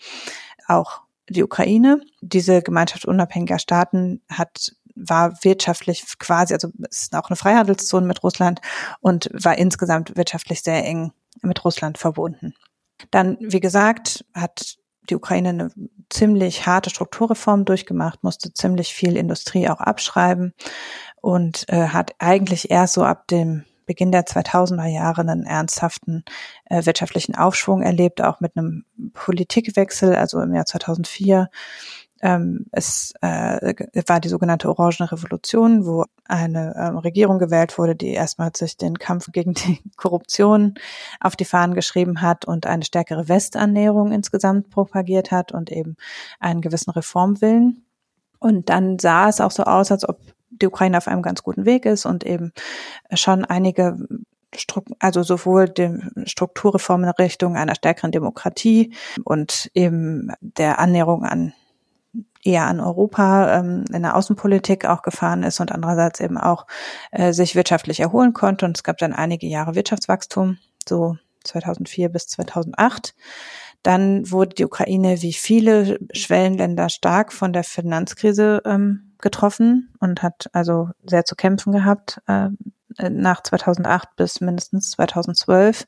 auch 0.66 1.02
die 1.28 1.44
Ukraine. 1.44 2.00
Diese 2.20 2.60
Gemeinschaft 2.60 3.04
unabhängiger 3.04 3.60
Staaten 3.60 4.22
hat 4.28 4.72
war 4.96 5.44
wirtschaftlich 5.44 6.02
quasi, 6.18 6.54
also 6.54 6.70
ist 6.90 7.14
auch 7.14 7.30
eine 7.30 7.36
Freihandelszone 7.36 8.04
mit 8.04 8.24
Russland 8.24 8.60
und 9.00 9.30
war 9.32 9.56
insgesamt 9.58 10.16
wirtschaftlich 10.16 10.62
sehr 10.62 10.84
eng 10.84 11.12
mit 11.42 11.64
Russland 11.64 11.98
verbunden. 11.98 12.54
Dann, 13.12 13.36
wie 13.40 13.60
gesagt, 13.60 14.24
hat 14.34 14.78
die 15.10 15.16
Ukraine 15.16 15.48
eine 15.50 15.70
ziemlich 16.10 16.66
harte 16.66 16.90
Strukturreform 16.90 17.64
durchgemacht, 17.64 18.22
musste 18.22 18.52
ziemlich 18.52 18.94
viel 18.94 19.16
Industrie 19.16 19.68
auch 19.68 19.80
abschreiben 19.80 20.54
und 21.20 21.68
äh, 21.68 21.88
hat 21.88 22.12
eigentlich 22.18 22.70
erst 22.70 22.94
so 22.94 23.04
ab 23.04 23.26
dem 23.28 23.64
Beginn 23.86 24.10
der 24.10 24.24
2000er 24.24 24.86
Jahre 24.86 25.20
einen 25.20 25.44
ernsthaften 25.44 26.24
äh, 26.66 26.84
wirtschaftlichen 26.84 27.36
Aufschwung 27.36 27.82
erlebt, 27.82 28.20
auch 28.20 28.40
mit 28.40 28.56
einem 28.56 28.84
Politikwechsel, 29.14 30.14
also 30.16 30.40
im 30.40 30.54
Jahr 30.54 30.66
2004 30.66 31.48
ähm, 32.22 32.66
es 32.72 33.12
äh, 33.20 33.74
war 34.06 34.20
die 34.20 34.28
sogenannte 34.28 34.68
Orangene 34.68 35.10
Revolution, 35.12 35.86
wo 35.86 36.04
eine 36.24 36.74
ähm, 36.76 36.98
Regierung 36.98 37.38
gewählt 37.38 37.76
wurde, 37.78 37.94
die 37.94 38.12
erstmal 38.12 38.50
sich 38.56 38.76
den 38.76 38.98
Kampf 38.98 39.30
gegen 39.32 39.54
die 39.54 39.80
Korruption 39.96 40.74
auf 41.20 41.36
die 41.36 41.44
Fahnen 41.44 41.74
geschrieben 41.74 42.22
hat 42.22 42.44
und 42.44 42.66
eine 42.66 42.84
stärkere 42.84 43.28
Westannäherung 43.28 44.12
insgesamt 44.12 44.70
propagiert 44.70 45.30
hat 45.30 45.52
und 45.52 45.70
eben 45.70 45.96
einen 46.40 46.62
gewissen 46.62 46.90
Reformwillen. 46.90 47.84
Und 48.38 48.68
dann 48.70 48.98
sah 48.98 49.28
es 49.28 49.40
auch 49.40 49.50
so 49.50 49.64
aus, 49.64 49.90
als 49.90 50.08
ob 50.08 50.20
die 50.50 50.66
Ukraine 50.66 50.98
auf 50.98 51.08
einem 51.08 51.22
ganz 51.22 51.42
guten 51.42 51.66
Weg 51.66 51.84
ist 51.84 52.06
und 52.06 52.24
eben 52.24 52.52
schon 53.12 53.44
einige 53.44 53.98
also 55.00 55.22
sowohl 55.22 55.68
die 55.68 55.98
Strukturreformen 56.24 57.08
in 57.08 57.14
Richtung 57.18 57.56
einer 57.56 57.74
stärkeren 57.74 58.12
Demokratie 58.12 58.94
und 59.24 59.70
eben 59.74 60.32
der 60.40 60.78
Annäherung 60.78 61.24
an 61.24 61.52
eher 62.46 62.66
an 62.66 62.80
Europa 62.80 63.58
ähm, 63.58 63.84
in 63.92 64.02
der 64.02 64.16
Außenpolitik 64.16 64.86
auch 64.86 65.02
gefahren 65.02 65.42
ist 65.42 65.60
und 65.60 65.72
andererseits 65.72 66.20
eben 66.20 66.38
auch 66.38 66.66
äh, 67.10 67.32
sich 67.32 67.54
wirtschaftlich 67.54 68.00
erholen 68.00 68.32
konnte. 68.32 68.64
Und 68.64 68.76
es 68.76 68.84
gab 68.84 68.98
dann 68.98 69.12
einige 69.12 69.46
Jahre 69.46 69.74
Wirtschaftswachstum, 69.74 70.58
so 70.88 71.16
2004 71.44 72.08
bis 72.08 72.28
2008. 72.28 73.14
Dann 73.82 74.30
wurde 74.30 74.54
die 74.56 74.64
Ukraine 74.64 75.22
wie 75.22 75.32
viele 75.32 75.98
Schwellenländer 76.12 76.88
stark 76.88 77.32
von 77.32 77.52
der 77.52 77.64
Finanzkrise 77.64 78.62
ähm, 78.64 79.12
getroffen 79.20 79.92
und 80.00 80.22
hat 80.22 80.48
also 80.52 80.90
sehr 81.04 81.24
zu 81.24 81.36
kämpfen 81.36 81.72
gehabt. 81.72 82.20
Äh, 82.26 82.48
nach 82.98 83.42
2008 83.42 84.16
bis 84.16 84.40
mindestens 84.40 84.92
2012 84.92 85.86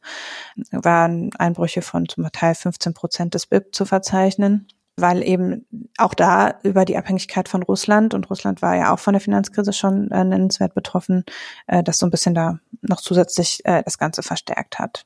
waren 0.73 1.31
Einbrüche 1.39 1.81
von 1.81 2.07
zum 2.09 2.31
Teil 2.31 2.55
15 2.55 2.93
Prozent 2.93 3.35
des 3.35 3.47
BIP 3.47 3.75
zu 3.75 3.87
verzeichnen 3.87 4.69
weil 5.01 5.23
eben 5.23 5.67
auch 5.97 6.15
da 6.15 6.55
über 6.63 6.85
die 6.85 6.97
Abhängigkeit 6.97 7.49
von 7.49 7.63
Russland 7.63 8.15
und 8.15 8.29
Russland 8.31 8.63
war 8.63 8.77
ja 8.77 8.93
auch 8.93 8.99
von 8.99 9.15
der 9.15 9.21
Finanzkrise 9.21 9.73
schon 9.73 10.11
äh, 10.11 10.25
nennenswert 10.25 10.75
betroffen, 10.75 11.25
äh, 11.67 11.83
das 11.83 11.99
so 11.99 12.07
ein 12.07 12.11
bisschen 12.11 12.35
da 12.35 12.59
noch 12.83 13.01
zusätzlich 13.01 13.61
äh, 13.65 13.83
das 13.83 13.99
Ganze 13.99 14.23
verstärkt 14.23 14.79
hat. 14.79 15.05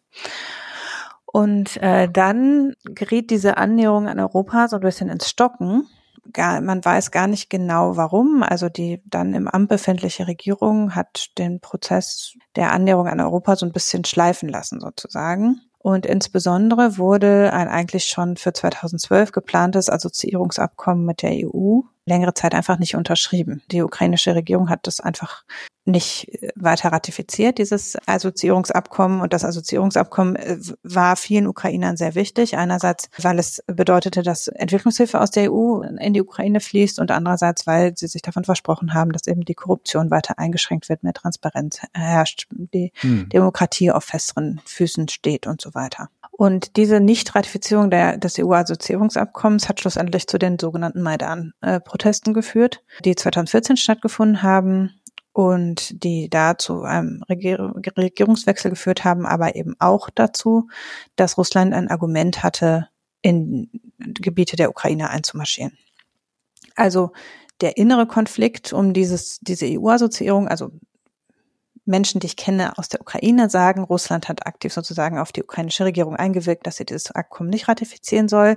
Und 1.26 1.78
äh, 1.78 2.08
dann 2.10 2.74
geriet 2.84 3.30
diese 3.30 3.56
Annäherung 3.56 4.06
an 4.06 4.20
Europa 4.20 4.68
so 4.68 4.76
ein 4.76 4.82
bisschen 4.82 5.08
ins 5.08 5.30
Stocken. 5.30 5.88
Gar, 6.32 6.60
man 6.60 6.84
weiß 6.84 7.10
gar 7.10 7.26
nicht 7.26 7.48
genau 7.48 7.96
warum. 7.96 8.42
Also 8.42 8.68
die 8.68 9.02
dann 9.06 9.32
im 9.32 9.48
Amt 9.48 9.70
befindliche 9.70 10.26
Regierung 10.28 10.94
hat 10.94 11.30
den 11.38 11.60
Prozess 11.60 12.34
der 12.54 12.72
Annäherung 12.72 13.08
an 13.08 13.20
Europa 13.20 13.56
so 13.56 13.64
ein 13.64 13.72
bisschen 13.72 14.04
schleifen 14.04 14.48
lassen 14.48 14.78
sozusagen. 14.78 15.62
Und 15.82 16.06
insbesondere 16.06 16.96
wurde 16.96 17.52
ein 17.52 17.68
eigentlich 17.68 18.04
schon 18.04 18.36
für 18.36 18.52
2012 18.52 19.32
geplantes 19.32 19.90
Assoziierungsabkommen 19.90 21.04
mit 21.04 21.22
der 21.22 21.32
EU 21.32 21.80
längere 22.04 22.34
Zeit 22.34 22.54
einfach 22.54 22.78
nicht 22.78 22.96
unterschrieben. 22.96 23.62
Die 23.70 23.82
ukrainische 23.82 24.34
Regierung 24.34 24.68
hat 24.68 24.86
das 24.86 25.00
einfach 25.00 25.44
nicht 25.84 26.28
äh, 26.42 26.50
weiter 26.54 26.92
ratifiziert, 26.92 27.58
dieses 27.58 27.96
Assoziierungsabkommen. 28.06 29.20
Und 29.20 29.32
das 29.32 29.44
Assoziierungsabkommen 29.44 30.36
äh, 30.36 30.58
war 30.82 31.16
vielen 31.16 31.46
Ukrainern 31.46 31.96
sehr 31.96 32.14
wichtig. 32.14 32.56
Einerseits, 32.56 33.08
weil 33.18 33.38
es 33.38 33.62
bedeutete, 33.66 34.22
dass 34.22 34.48
Entwicklungshilfe 34.48 35.20
aus 35.20 35.30
der 35.30 35.52
EU 35.52 35.82
in 35.82 36.12
die 36.12 36.22
Ukraine 36.22 36.60
fließt 36.60 36.98
und 36.98 37.10
andererseits, 37.10 37.66
weil 37.66 37.96
sie 37.96 38.06
sich 38.06 38.22
davon 38.22 38.44
versprochen 38.44 38.94
haben, 38.94 39.12
dass 39.12 39.26
eben 39.26 39.44
die 39.44 39.54
Korruption 39.54 40.10
weiter 40.10 40.38
eingeschränkt 40.38 40.88
wird, 40.88 41.02
mehr 41.02 41.14
Transparenz 41.14 41.80
herrscht, 41.92 42.46
die 42.50 42.92
hm. 42.96 43.28
Demokratie 43.28 43.90
auf 43.90 44.04
festeren 44.04 44.60
Füßen 44.64 45.08
steht 45.08 45.46
und 45.46 45.60
so 45.60 45.74
weiter. 45.74 46.08
Und 46.42 46.76
diese 46.76 46.98
Nichtratifizierung 46.98 47.88
des 47.88 48.36
EU-Assoziierungsabkommens 48.36 49.68
hat 49.68 49.78
schlussendlich 49.78 50.26
zu 50.26 50.38
den 50.38 50.58
sogenannten 50.58 51.00
Maidan-Protesten 51.00 52.34
geführt, 52.34 52.82
die 53.04 53.14
2014 53.14 53.76
stattgefunden 53.76 54.42
haben 54.42 54.90
und 55.32 56.02
die 56.02 56.28
da 56.28 56.58
zu 56.58 56.82
einem 56.82 57.22
Regierungswechsel 57.28 58.72
geführt 58.72 59.04
haben, 59.04 59.24
aber 59.24 59.54
eben 59.54 59.76
auch 59.78 60.10
dazu, 60.10 60.66
dass 61.14 61.38
Russland 61.38 61.74
ein 61.74 61.86
Argument 61.86 62.42
hatte, 62.42 62.88
in 63.20 63.70
Gebiete 64.00 64.56
der 64.56 64.70
Ukraine 64.70 65.10
einzumarschieren. 65.10 65.78
Also 66.74 67.12
der 67.60 67.76
innere 67.76 68.08
Konflikt 68.08 68.72
um 68.72 68.94
dieses, 68.94 69.38
diese 69.42 69.66
EU-Assoziierung, 69.66 70.48
also 70.48 70.72
Menschen, 71.84 72.20
die 72.20 72.26
ich 72.26 72.36
kenne 72.36 72.78
aus 72.78 72.88
der 72.88 73.00
Ukraine, 73.00 73.50
sagen, 73.50 73.82
Russland 73.82 74.28
hat 74.28 74.46
aktiv 74.46 74.72
sozusagen 74.72 75.18
auf 75.18 75.32
die 75.32 75.42
ukrainische 75.42 75.84
Regierung 75.84 76.14
eingewirkt, 76.14 76.66
dass 76.66 76.76
sie 76.76 76.84
dieses 76.84 77.10
Abkommen 77.10 77.50
nicht 77.50 77.68
ratifizieren 77.68 78.28
soll. 78.28 78.56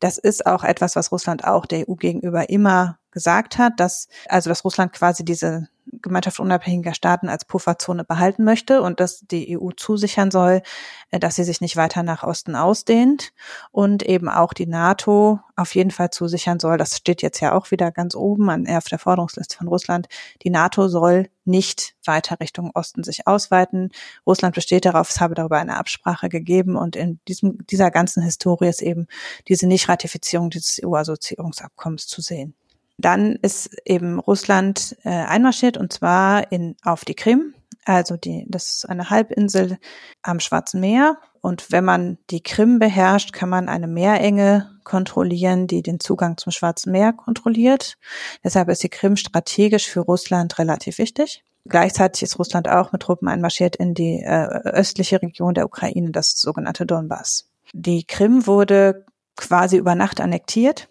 Das 0.00 0.18
ist 0.18 0.46
auch 0.46 0.64
etwas, 0.64 0.94
was 0.94 1.10
Russland 1.10 1.44
auch 1.44 1.66
der 1.66 1.88
EU 1.88 1.94
gegenüber 1.94 2.50
immer 2.50 2.98
gesagt 3.10 3.58
hat, 3.58 3.80
dass, 3.80 4.08
also 4.28 4.50
dass 4.50 4.64
Russland 4.64 4.92
quasi 4.92 5.24
diese 5.24 5.68
Gemeinschaft 6.02 6.40
unabhängiger 6.40 6.94
Staaten 6.94 7.28
als 7.28 7.44
Pufferzone 7.44 8.04
behalten 8.04 8.44
möchte 8.44 8.82
und 8.82 9.00
dass 9.00 9.20
die 9.20 9.58
EU 9.58 9.70
zusichern 9.76 10.30
soll, 10.30 10.62
äh, 11.10 11.18
dass 11.18 11.36
sie 11.36 11.44
sich 11.44 11.60
nicht 11.60 11.76
weiter 11.76 12.02
nach 12.02 12.22
Osten 12.22 12.56
ausdehnt 12.56 13.32
und 13.70 14.02
eben 14.02 14.28
auch 14.28 14.52
die 14.52 14.66
NATO 14.66 15.40
auf 15.56 15.74
jeden 15.74 15.90
Fall 15.90 16.10
zusichern 16.10 16.60
soll, 16.60 16.78
das 16.78 16.96
steht 16.96 17.22
jetzt 17.22 17.40
ja 17.40 17.52
auch 17.52 17.70
wieder 17.70 17.90
ganz 17.90 18.14
oben 18.14 18.48
an 18.50 18.66
auf 18.68 18.84
der 18.84 18.98
Forderungsliste 18.98 19.56
von 19.56 19.68
Russland, 19.68 20.08
die 20.42 20.50
NATO 20.50 20.88
soll 20.88 21.28
nicht 21.44 21.96
weiter 22.04 22.38
Richtung 22.40 22.70
Osten 22.74 23.02
sich 23.02 23.26
ausweiten. 23.26 23.90
Russland 24.26 24.54
besteht 24.54 24.84
darauf, 24.84 25.08
es 25.10 25.20
habe 25.20 25.34
darüber 25.34 25.58
eine 25.58 25.76
Absprache 25.76 26.28
gegeben 26.28 26.76
und 26.76 26.94
in 26.94 27.18
diesem, 27.26 27.66
dieser 27.66 27.90
ganzen 27.90 28.22
Historie 28.22 28.68
ist 28.68 28.82
eben 28.82 29.06
diese 29.48 29.66
Nichtratifizierung 29.66 30.50
dieses 30.50 30.80
EU-Assoziierungsabkommens 30.84 32.06
zu 32.06 32.20
sehen. 32.20 32.54
Dann 32.98 33.36
ist 33.36 33.70
eben 33.84 34.18
Russland 34.18 34.96
äh, 35.04 35.10
einmarschiert 35.10 35.76
und 35.76 35.92
zwar 35.92 36.50
in, 36.50 36.76
auf 36.82 37.04
die 37.04 37.14
Krim. 37.14 37.54
Also 37.84 38.16
die, 38.16 38.44
das 38.48 38.68
ist 38.68 38.88
eine 38.88 39.08
Halbinsel 39.08 39.78
am 40.22 40.40
Schwarzen 40.40 40.80
Meer. 40.80 41.16
Und 41.40 41.70
wenn 41.70 41.84
man 41.84 42.18
die 42.28 42.42
Krim 42.42 42.80
beherrscht, 42.80 43.32
kann 43.32 43.48
man 43.48 43.68
eine 43.68 43.86
Meerenge 43.86 44.78
kontrollieren, 44.82 45.68
die 45.68 45.82
den 45.82 46.00
Zugang 46.00 46.36
zum 46.36 46.50
Schwarzen 46.50 46.90
Meer 46.90 47.12
kontrolliert. 47.12 47.96
Deshalb 48.42 48.68
ist 48.68 48.82
die 48.82 48.88
Krim 48.88 49.16
strategisch 49.16 49.88
für 49.88 50.00
Russland 50.00 50.58
relativ 50.58 50.98
wichtig. 50.98 51.44
Gleichzeitig 51.66 52.22
ist 52.24 52.38
Russland 52.38 52.68
auch 52.68 52.92
mit 52.92 53.02
Truppen 53.02 53.28
einmarschiert 53.28 53.76
in 53.76 53.94
die 53.94 54.22
äh, 54.22 54.46
östliche 54.64 55.22
Region 55.22 55.54
der 55.54 55.66
Ukraine, 55.66 56.10
das 56.10 56.32
sogenannte 56.32 56.84
Donbass. 56.84 57.48
Die 57.72 58.04
Krim 58.04 58.46
wurde 58.46 59.04
quasi 59.36 59.76
über 59.76 59.94
Nacht 59.94 60.20
annektiert 60.20 60.88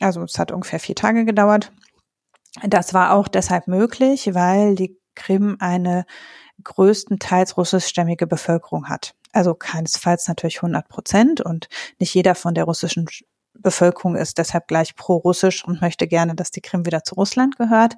also 0.00 0.22
es 0.22 0.38
hat 0.38 0.52
ungefähr 0.52 0.80
vier 0.80 0.94
Tage 0.94 1.24
gedauert. 1.24 1.72
Das 2.62 2.92
war 2.92 3.12
auch 3.12 3.28
deshalb 3.28 3.66
möglich, 3.66 4.34
weil 4.34 4.74
die 4.74 4.98
Krim 5.14 5.56
eine 5.60 6.04
größtenteils 6.62 7.56
russischstämmige 7.56 8.26
Bevölkerung 8.26 8.88
hat. 8.88 9.14
Also 9.32 9.54
keinesfalls 9.54 10.28
natürlich 10.28 10.58
100 10.58 10.88
Prozent 10.88 11.40
und 11.40 11.68
nicht 11.98 12.14
jeder 12.14 12.34
von 12.34 12.54
der 12.54 12.64
russischen 12.64 13.06
Bevölkerung 13.54 14.16
ist 14.16 14.38
deshalb 14.38 14.68
gleich 14.68 14.96
pro-russisch 14.96 15.64
und 15.64 15.80
möchte 15.80 16.06
gerne, 16.06 16.34
dass 16.34 16.50
die 16.50 16.60
Krim 16.60 16.86
wieder 16.86 17.04
zu 17.04 17.14
Russland 17.14 17.56
gehört. 17.56 17.94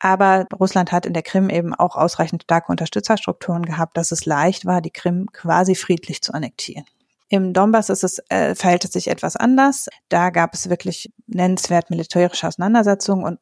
Aber 0.00 0.46
Russland 0.58 0.92
hat 0.92 1.06
in 1.06 1.12
der 1.12 1.22
Krim 1.22 1.50
eben 1.50 1.74
auch 1.74 1.96
ausreichend 1.96 2.44
starke 2.44 2.70
Unterstützerstrukturen 2.70 3.64
gehabt, 3.64 3.96
dass 3.96 4.12
es 4.12 4.26
leicht 4.26 4.64
war, 4.64 4.80
die 4.80 4.92
Krim 4.92 5.26
quasi 5.32 5.74
friedlich 5.74 6.22
zu 6.22 6.32
annektieren. 6.32 6.84
Im 7.28 7.52
Donbass 7.52 7.90
ist 7.90 8.04
es, 8.04 8.22
äh, 8.30 8.54
verhält 8.54 8.84
es 8.84 8.92
sich 8.92 9.08
etwas 9.08 9.36
anders. 9.36 9.88
Da 10.08 10.30
gab 10.30 10.54
es 10.54 10.70
wirklich 10.70 11.12
nennenswert 11.26 11.90
militärische 11.90 12.46
Auseinandersetzungen 12.46 13.24
und 13.24 13.38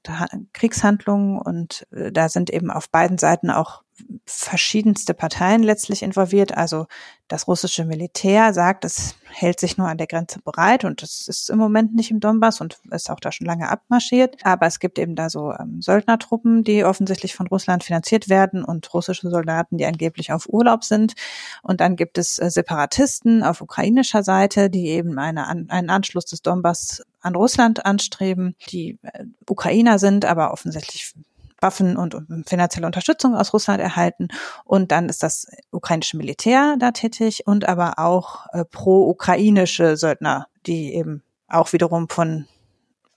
Kriegshandlungen 0.52 1.38
und 1.38 1.86
äh, 1.92 2.10
da 2.10 2.28
sind 2.28 2.50
eben 2.50 2.70
auf 2.70 2.90
beiden 2.90 3.18
Seiten 3.18 3.50
auch 3.50 3.82
verschiedenste 4.26 5.14
Parteien 5.14 5.62
letztlich 5.62 6.02
involviert. 6.02 6.56
Also 6.56 6.86
das 7.28 7.48
russische 7.48 7.84
Militär 7.84 8.52
sagt, 8.52 8.84
es 8.84 9.16
hält 9.24 9.58
sich 9.58 9.78
nur 9.78 9.88
an 9.88 9.98
der 9.98 10.06
Grenze 10.06 10.40
bereit 10.40 10.84
und 10.84 11.02
es 11.02 11.26
ist 11.26 11.50
im 11.50 11.58
Moment 11.58 11.94
nicht 11.94 12.10
im 12.10 12.20
Donbass 12.20 12.60
und 12.60 12.78
ist 12.90 13.10
auch 13.10 13.18
da 13.20 13.32
schon 13.32 13.46
lange 13.46 13.68
abmarschiert. 13.68 14.36
Aber 14.44 14.66
es 14.66 14.78
gibt 14.78 14.98
eben 14.98 15.16
da 15.16 15.28
so 15.28 15.52
ähm, 15.52 15.82
Söldnertruppen, 15.82 16.62
die 16.62 16.84
offensichtlich 16.84 17.34
von 17.34 17.46
Russland 17.48 17.84
finanziert 17.84 18.28
werden 18.28 18.64
und 18.64 18.92
russische 18.94 19.28
Soldaten, 19.28 19.78
die 19.78 19.86
angeblich 19.86 20.32
auf 20.32 20.48
Urlaub 20.48 20.84
sind. 20.84 21.14
Und 21.62 21.80
dann 21.80 21.96
gibt 21.96 22.18
es 22.18 22.38
äh, 22.38 22.50
Separatisten 22.50 23.42
auf 23.42 23.60
ukrainischer 23.60 24.22
Seite, 24.22 24.70
die 24.70 24.88
eben 24.88 25.18
eine, 25.18 25.48
einen 25.48 25.90
Anschluss 25.90 26.26
des 26.26 26.42
Donbass 26.42 27.02
an 27.20 27.34
Russland 27.34 27.84
anstreben, 27.84 28.54
die 28.70 28.98
äh, 29.02 29.24
Ukrainer 29.48 29.98
sind, 29.98 30.24
aber 30.24 30.52
offensichtlich 30.52 31.14
Waffen 31.60 31.96
und 31.96 32.16
finanzielle 32.46 32.86
Unterstützung 32.86 33.34
aus 33.34 33.52
Russland 33.52 33.80
erhalten. 33.80 34.28
Und 34.64 34.92
dann 34.92 35.08
ist 35.08 35.22
das 35.22 35.46
ukrainische 35.70 36.16
Militär 36.16 36.76
da 36.78 36.90
tätig 36.90 37.46
und 37.46 37.66
aber 37.68 37.98
auch 37.98 38.46
äh, 38.52 38.64
pro-ukrainische 38.64 39.96
Söldner, 39.96 40.48
die 40.66 40.94
eben 40.94 41.22
auch 41.48 41.72
wiederum 41.72 42.08
von 42.08 42.46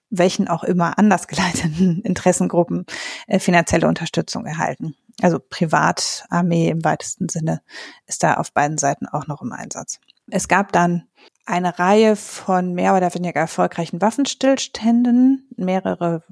welchen 0.10 0.47
auch 0.47 0.63
immer 0.63 0.97
anders 0.97 1.28
geleiteten 1.28 2.02
Interessengruppen 2.04 2.86
äh, 3.28 3.39
finanzielle 3.39 3.88
Unterstützung 3.88 4.45
erhalten. 4.45 4.95
Also 5.21 5.39
Privatarmee 5.39 6.69
im 6.69 6.84
weitesten 6.84 7.30
Sinne 7.30 7.62
ist 8.08 8.23
da 8.23 8.36
auf 8.36 8.54
beiden 8.54 8.78
Seiten 8.78 9.06
auch 9.06 9.28
noch 9.28 9.41
im 9.41 9.52
Einsatz. 9.52 9.99
Es 10.32 10.47
gab 10.47 10.71
dann 10.71 11.08
eine 11.49 11.79
Reihe 11.79 12.15
von 12.15 12.73
mehr 12.73 12.95
oder 12.95 13.13
weniger 13.15 13.39
erfolgreichen 13.39 14.01
Waffenstillständen. 14.01 15.47
Mehrere 15.57 16.23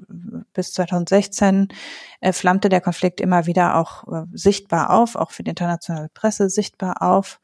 bis 0.52 0.72
2016 0.72 1.68
äh, 2.20 2.32
flammte 2.32 2.68
der 2.68 2.80
Konflikt 2.80 3.20
immer 3.20 3.46
wieder 3.46 3.76
auch 3.76 4.06
äh, 4.06 4.26
sichtbar 4.32 4.90
auf, 4.90 5.16
auch 5.16 5.32
für 5.32 5.42
die 5.42 5.50
internationale 5.50 6.08
Presse 6.14 6.48
sichtbar 6.48 7.02
auf. 7.02 7.40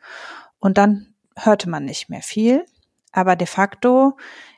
Und 0.61 0.79
dann 0.79 1.15
hörte 1.37 1.69
man 1.69 1.85
nicht 1.85 2.09
mehr 2.09 2.23
viel. 2.23 2.65
Aber 3.11 3.35
de 3.35 3.47
facto 3.47 4.17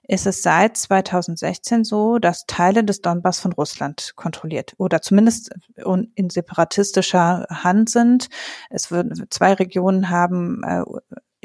ist 0.09 0.26
es 0.26 0.42
seit 0.42 0.76
2016 0.76 1.85
so, 1.85 2.18
dass 2.18 2.46
Teile 2.46 2.85
des 2.85 3.00
Donbass 3.00 3.40
von 3.40 3.52
Russland 3.52 4.12
kontrolliert 4.16 4.74
oder 4.76 5.02
zumindest 5.02 5.55
in 6.14 6.31
separatistischer 6.31 7.46
Hand 7.50 7.90
sind. 7.90 8.29
Es 8.70 8.90
wird, 8.90 9.33
zwei 9.33 9.55
Regionen 9.55 10.11
haben 10.11 10.62
äh, 10.64 10.85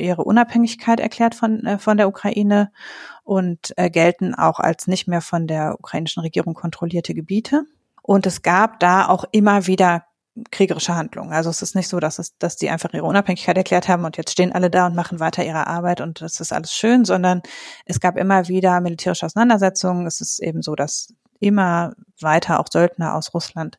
ihre 0.02 0.24
Unabhängigkeit 0.24 1.00
erklärt 1.00 1.36
von, 1.36 1.66
äh, 1.66 1.80
von 1.80 1.98
der 1.98 2.08
Ukraine 2.08 2.72
und 3.24 3.74
äh, 3.78 3.90
gelten 3.90 4.36
auch 4.36 4.60
als 4.60 4.88
nicht 4.88 5.08
mehr 5.08 5.22
von 5.22 5.48
der 5.48 5.76
ukrainischen 5.80 6.22
Regierung 6.22 6.54
kontrollierte 6.54 7.14
Gebiete. 7.14 7.64
Und 8.02 8.26
es 8.26 8.42
gab 8.42 8.80
da 8.80 9.08
auch 9.08 9.26
immer 9.32 9.68
wieder 9.68 10.06
kriegerische 10.50 10.96
Handlungen. 10.96 11.34
Also 11.34 11.50
es 11.50 11.62
ist 11.62 11.76
nicht 11.76 11.90
so, 11.90 12.00
dass 12.00 12.18
es, 12.18 12.38
dass 12.38 12.56
die 12.56 12.70
einfach 12.70 12.94
ihre 12.94 13.06
Unabhängigkeit 13.06 13.58
erklärt 13.58 13.88
haben 13.88 14.06
und 14.06 14.18
jetzt 14.18 14.32
stehen 14.32 14.54
alle 14.54 14.70
da 14.70 14.88
und 14.88 14.96
machen 14.96 15.20
weiter 15.20 15.44
ihre 15.44 15.68
Arbeit 15.68 16.02
und 16.02 16.22
das 16.22 16.40
ist 16.40 16.54
alles 16.54 16.74
schön, 16.74 17.04
sondern 17.04 17.42
es 17.86 18.00
gab 18.00 18.18
immer 18.18 18.48
wieder 18.48 18.80
militärische 18.80 19.26
Auseinandersetzungen. 19.26 20.08
Es 20.08 20.22
ist 20.22 20.40
eben 20.40 20.62
so, 20.62 20.76
dass 20.76 21.14
immer 21.42 21.94
weiter 22.22 22.60
auch 22.60 22.68
Söldner 22.72 23.16
aus 23.16 23.34
Russland 23.34 23.78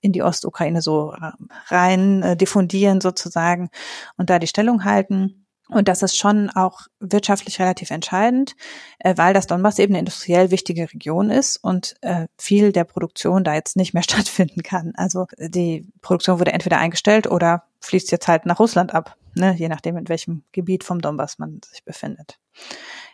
in 0.00 0.12
die 0.12 0.22
Ostukraine 0.22 0.82
so 0.82 1.12
äh, 1.12 1.30
rein 1.68 2.22
äh, 2.22 2.36
diffundieren 2.36 3.00
sozusagen 3.00 3.70
und 4.16 4.30
da 4.30 4.38
die 4.38 4.48
Stellung 4.48 4.84
halten. 4.84 5.43
Und 5.70 5.88
das 5.88 6.02
ist 6.02 6.16
schon 6.16 6.50
auch 6.50 6.82
wirtschaftlich 7.00 7.58
relativ 7.58 7.90
entscheidend, 7.90 8.54
äh, 8.98 9.16
weil 9.16 9.32
das 9.32 9.46
Donbass 9.46 9.78
eben 9.78 9.94
eine 9.94 10.00
industriell 10.00 10.50
wichtige 10.50 10.92
Region 10.92 11.30
ist 11.30 11.56
und 11.56 11.96
äh, 12.02 12.26
viel 12.38 12.70
der 12.70 12.84
Produktion 12.84 13.44
da 13.44 13.54
jetzt 13.54 13.76
nicht 13.76 13.94
mehr 13.94 14.02
stattfinden 14.04 14.62
kann. 14.62 14.92
Also 14.96 15.26
die 15.38 15.90
Produktion 16.02 16.38
wurde 16.38 16.52
entweder 16.52 16.78
eingestellt 16.78 17.26
oder 17.26 17.64
fließt 17.80 18.12
jetzt 18.12 18.28
halt 18.28 18.44
nach 18.44 18.60
Russland 18.60 18.94
ab, 18.94 19.16
ne, 19.34 19.54
je 19.54 19.68
nachdem, 19.68 19.96
in 19.96 20.08
welchem 20.08 20.44
Gebiet 20.52 20.84
vom 20.84 21.00
Donbass 21.00 21.38
man 21.38 21.60
sich 21.66 21.82
befindet. 21.84 22.38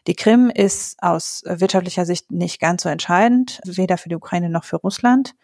Die 0.06 0.14
Krim 0.14 0.50
ist 0.50 1.00
aus 1.02 1.42
wirtschaftlicher 1.46 2.06
Sicht 2.06 2.32
nicht 2.32 2.60
ganz 2.60 2.82
so 2.82 2.88
entscheidend, 2.88 3.60
weder 3.64 3.96
für 3.96 4.08
die 4.08 4.16
Ukraine 4.16 4.48
noch 4.48 4.64
für 4.64 4.76
Russland. 4.76 5.34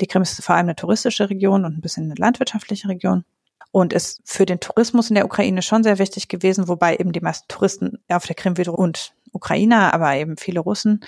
Die 0.00 0.06
Krim 0.06 0.22
ist 0.22 0.42
vor 0.42 0.56
allem 0.56 0.66
eine 0.66 0.76
touristische 0.76 1.30
Region 1.30 1.64
und 1.64 1.76
ein 1.78 1.80
bisschen 1.80 2.04
eine 2.04 2.14
landwirtschaftliche 2.14 2.88
Region 2.88 3.24
und 3.70 3.92
ist 3.92 4.20
für 4.24 4.46
den 4.46 4.60
Tourismus 4.60 5.10
in 5.10 5.14
der 5.14 5.24
Ukraine 5.24 5.62
schon 5.62 5.82
sehr 5.82 5.98
wichtig 5.98 6.28
gewesen, 6.28 6.68
wobei 6.68 6.96
eben 6.96 7.12
die 7.12 7.20
meisten 7.20 7.48
Touristen 7.48 7.98
auf 8.08 8.26
der 8.26 8.34
Krim 8.34 8.56
wieder 8.56 8.78
und 8.78 9.14
Ukrainer, 9.32 9.92
aber 9.92 10.14
eben 10.14 10.36
viele 10.36 10.60
Russen, 10.60 11.04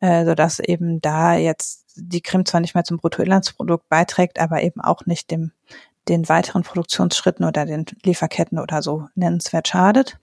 äh, 0.00 0.24
sodass 0.24 0.60
eben 0.60 1.00
da 1.00 1.34
jetzt 1.34 1.86
die 1.96 2.20
Krim 2.20 2.44
zwar 2.44 2.60
nicht 2.60 2.74
mehr 2.74 2.84
zum 2.84 2.98
Bruttoinlandsprodukt 2.98 3.88
beiträgt, 3.88 4.38
aber 4.38 4.62
eben 4.62 4.80
auch 4.80 5.06
nicht 5.06 5.30
dem 5.30 5.52
den 6.08 6.28
weiteren 6.28 6.62
Produktionsschritten 6.62 7.44
oder 7.44 7.64
den 7.64 7.86
Lieferketten 8.02 8.58
oder 8.58 8.82
so 8.82 9.08
nennenswert 9.14 9.68
schadet. 9.68 10.18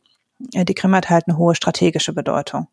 Äh, 0.54 0.66
die 0.66 0.74
Krim 0.74 0.96
hat 0.96 1.10
halt 1.10 1.28
eine 1.28 1.38
hohe 1.38 1.56
strategische 1.56 2.14
Bedeutung, 2.14 2.68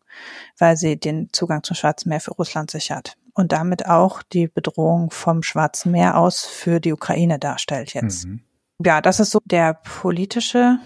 weil 0.57 0.77
sie 0.77 0.97
den 0.97 1.29
Zugang 1.31 1.63
zum 1.63 1.75
Schwarzen 1.75 2.09
Meer 2.09 2.19
für 2.19 2.31
Russland 2.31 2.71
sichert 2.71 3.17
und 3.33 3.51
damit 3.51 3.85
auch 3.87 4.23
die 4.23 4.47
Bedrohung 4.47 5.11
vom 5.11 5.43
Schwarzen 5.43 5.91
Meer 5.91 6.17
aus 6.17 6.45
für 6.45 6.79
die 6.79 6.93
Ukraine 6.93 7.39
darstellt 7.39 7.93
jetzt. 7.93 8.25
Mhm. 8.25 8.41
Ja, 8.83 9.01
das 9.01 9.19
ist 9.19 9.31
so 9.31 9.39
der 9.45 9.73
politische 9.73 10.79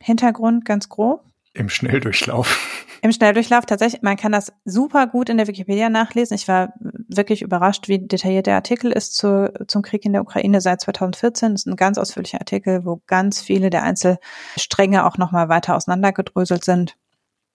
Hintergrund 0.00 0.64
ganz 0.64 0.88
grob. 0.88 1.24
Im 1.54 1.68
Schnelldurchlauf. 1.68 2.58
Im 3.02 3.12
Schnelldurchlauf 3.12 3.64
tatsächlich, 3.64 4.02
man 4.02 4.16
kann 4.16 4.32
das 4.32 4.52
super 4.64 5.06
gut 5.06 5.28
in 5.28 5.36
der 5.36 5.46
Wikipedia 5.46 5.88
nachlesen. 5.88 6.34
Ich 6.34 6.48
war 6.48 6.72
wirklich 7.08 7.42
überrascht, 7.42 7.86
wie 7.86 8.00
detailliert 8.00 8.46
der 8.46 8.56
Artikel 8.56 8.90
ist 8.90 9.16
zu, 9.16 9.52
zum 9.68 9.82
Krieg 9.82 10.04
in 10.04 10.12
der 10.12 10.22
Ukraine 10.22 10.60
seit 10.60 10.80
2014. 10.80 11.52
Das 11.52 11.62
ist 11.62 11.66
ein 11.66 11.76
ganz 11.76 11.96
ausführlicher 11.96 12.40
Artikel, 12.40 12.84
wo 12.84 13.00
ganz 13.06 13.40
viele 13.40 13.70
der 13.70 13.84
Einzelstränge 13.84 15.06
auch 15.06 15.16
nochmal 15.16 15.48
weiter 15.48 15.76
auseinandergedröselt 15.76 16.64
sind 16.64 16.96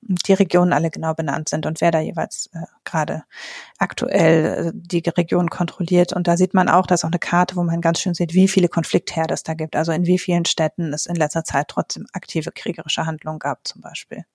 die 0.08 0.34
Regionen 0.34 0.74
alle 0.74 0.90
genau 0.90 1.14
benannt 1.14 1.50
sind 1.50 1.66
und 1.66 1.82
wer 1.82 1.92
da 1.92 2.00
jeweils 2.00 2.50
äh, 2.54 2.60
gerade 2.84 3.24
aktuell 3.78 4.68
äh, 4.68 4.72
die 4.74 5.04
Region 5.10 5.50
kontrolliert. 5.50 6.14
Und 6.14 6.28
da 6.28 6.38
sieht 6.38 6.54
man 6.54 6.70
auch, 6.70 6.86
dass 6.86 7.04
auch 7.04 7.10
eine 7.10 7.20
Karte, 7.20 7.56
wo 7.56 7.64
man 7.64 7.82
ganz 7.82 8.00
schön 8.00 8.14
sieht, 8.14 8.34
wie 8.34 8.48
viele 8.48 8.68
Konfliktherde 8.68 9.34
es 9.34 9.44
da 9.44 9.54
gibt. 9.54 9.76
Also 9.76 9.92
in 9.92 10.06
wie 10.06 10.20
vielen 10.20 10.46
Städten 10.46 10.94
es 10.94 11.06
in 11.06 11.16
letzter 11.16 11.44
Zeit 11.44 11.68
trotzdem 11.68 12.06
aktive 12.14 12.52
kriegerische 12.52 13.06
Handlungen 13.06 13.40
gab 13.40 13.68
zum 13.68 13.82
Beispiel. 13.82 14.26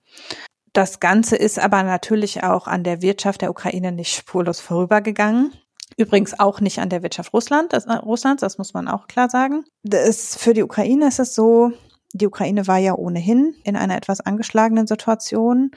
Das 0.72 1.00
Ganze 1.00 1.36
ist 1.36 1.58
aber 1.58 1.82
natürlich 1.82 2.42
auch 2.42 2.66
an 2.66 2.84
der 2.84 3.02
Wirtschaft 3.02 3.42
der 3.42 3.50
Ukraine 3.50 3.92
nicht 3.92 4.14
spurlos 4.14 4.60
vorübergegangen. 4.60 5.52
Übrigens 5.96 6.38
auch 6.38 6.60
nicht 6.60 6.78
an 6.78 6.90
der 6.90 7.02
Wirtschaft 7.02 7.32
Russland, 7.32 7.72
das, 7.72 7.86
äh, 7.86 7.94
Russlands, 7.94 8.42
das 8.42 8.58
muss 8.58 8.74
man 8.74 8.86
auch 8.86 9.08
klar 9.08 9.28
sagen. 9.28 9.64
Das, 9.82 10.36
für 10.36 10.54
die 10.54 10.62
Ukraine 10.62 11.08
ist 11.08 11.18
es 11.18 11.34
so, 11.34 11.72
die 12.12 12.26
Ukraine 12.26 12.66
war 12.66 12.78
ja 12.78 12.94
ohnehin 12.94 13.54
in 13.64 13.76
einer 13.76 13.96
etwas 13.96 14.20
angeschlagenen 14.20 14.86
Situation, 14.86 15.70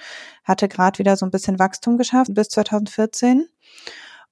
hatte 0.43 0.67
gerade 0.67 0.99
wieder 0.99 1.17
so 1.17 1.25
ein 1.25 1.31
bisschen 1.31 1.59
Wachstum 1.59 1.97
geschafft 1.97 2.33
bis 2.33 2.49
2014 2.49 3.47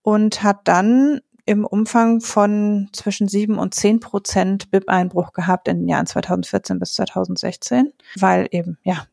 und 0.02 0.44
hat 0.44 0.62
dann 0.68 1.22
im 1.46 1.66
Umfang 1.66 2.22
von 2.22 2.90
zwischen 2.94 3.28
sieben 3.28 3.58
und 3.58 3.74
zehn 3.74 4.00
Prozent 4.00 4.70
BIP-Einbruch 4.72 5.34
gehabt 5.34 5.68
in 5.68 5.80
den 5.80 5.88
Jahren 5.88 6.06
2014 6.06 6.80
bis 6.80 6.94
2016, 6.94 7.92
weil 8.16 8.48
eben, 8.52 8.78
ja, 8.84 9.08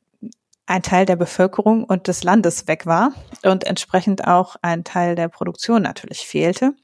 ein 0.67 0.83
Teil 0.83 1.07
der 1.07 1.17
Bevölkerung 1.17 1.85
und 1.85 2.09
des 2.09 2.25
Landes 2.25 2.67
weg 2.67 2.87
war 2.87 3.13
und 3.43 3.65
entsprechend 3.65 4.27
auch 4.27 4.57
ein 4.63 4.85
Teil 4.85 5.15
der 5.15 5.29
Produktion 5.29 5.83
natürlich 5.83 6.27
fehlte 6.27 6.75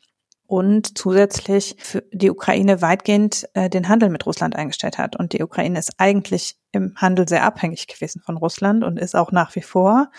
und 0.52 0.98
zusätzlich 0.98 1.76
für 1.78 2.04
die 2.12 2.30
Ukraine 2.30 2.82
weitgehend 2.82 3.48
äh, 3.54 3.70
den 3.70 3.88
Handel 3.88 4.10
mit 4.10 4.26
Russland 4.26 4.54
eingestellt 4.54 4.98
hat. 4.98 5.16
Und 5.16 5.32
die 5.32 5.42
Ukraine 5.42 5.78
ist 5.78 5.92
eigentlich 5.96 6.58
im 6.72 6.92
Handel 6.96 7.26
sehr 7.26 7.44
abhängig 7.44 7.86
gewesen 7.86 8.20
von 8.20 8.36
Russland 8.36 8.84
und 8.84 8.98
ist 8.98 9.16
auch 9.16 9.32
nach 9.32 9.54
wie 9.54 9.62
vor. 9.62 10.10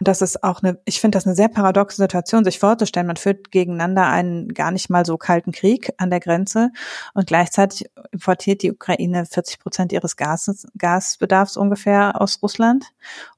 Und 0.00 0.08
das 0.08 0.22
ist 0.22 0.42
auch 0.42 0.62
eine, 0.62 0.80
ich 0.86 1.02
finde 1.02 1.16
das 1.16 1.26
eine 1.26 1.34
sehr 1.34 1.48
paradoxe 1.48 1.98
Situation, 1.98 2.46
sich 2.46 2.60
vorzustellen. 2.60 3.06
Man 3.06 3.18
führt 3.18 3.50
gegeneinander 3.50 4.06
einen 4.06 4.54
gar 4.54 4.70
nicht 4.70 4.88
mal 4.88 5.04
so 5.04 5.18
kalten 5.18 5.52
Krieg 5.52 5.92
an 5.98 6.08
der 6.08 6.20
Grenze 6.20 6.70
und 7.12 7.26
gleichzeitig 7.26 7.86
importiert 8.10 8.62
die 8.62 8.72
Ukraine 8.72 9.26
40 9.26 9.58
Prozent 9.58 9.92
ihres 9.92 10.16
Gases, 10.16 10.66
Gasbedarfs 10.78 11.58
ungefähr 11.58 12.22
aus 12.22 12.42
Russland 12.42 12.86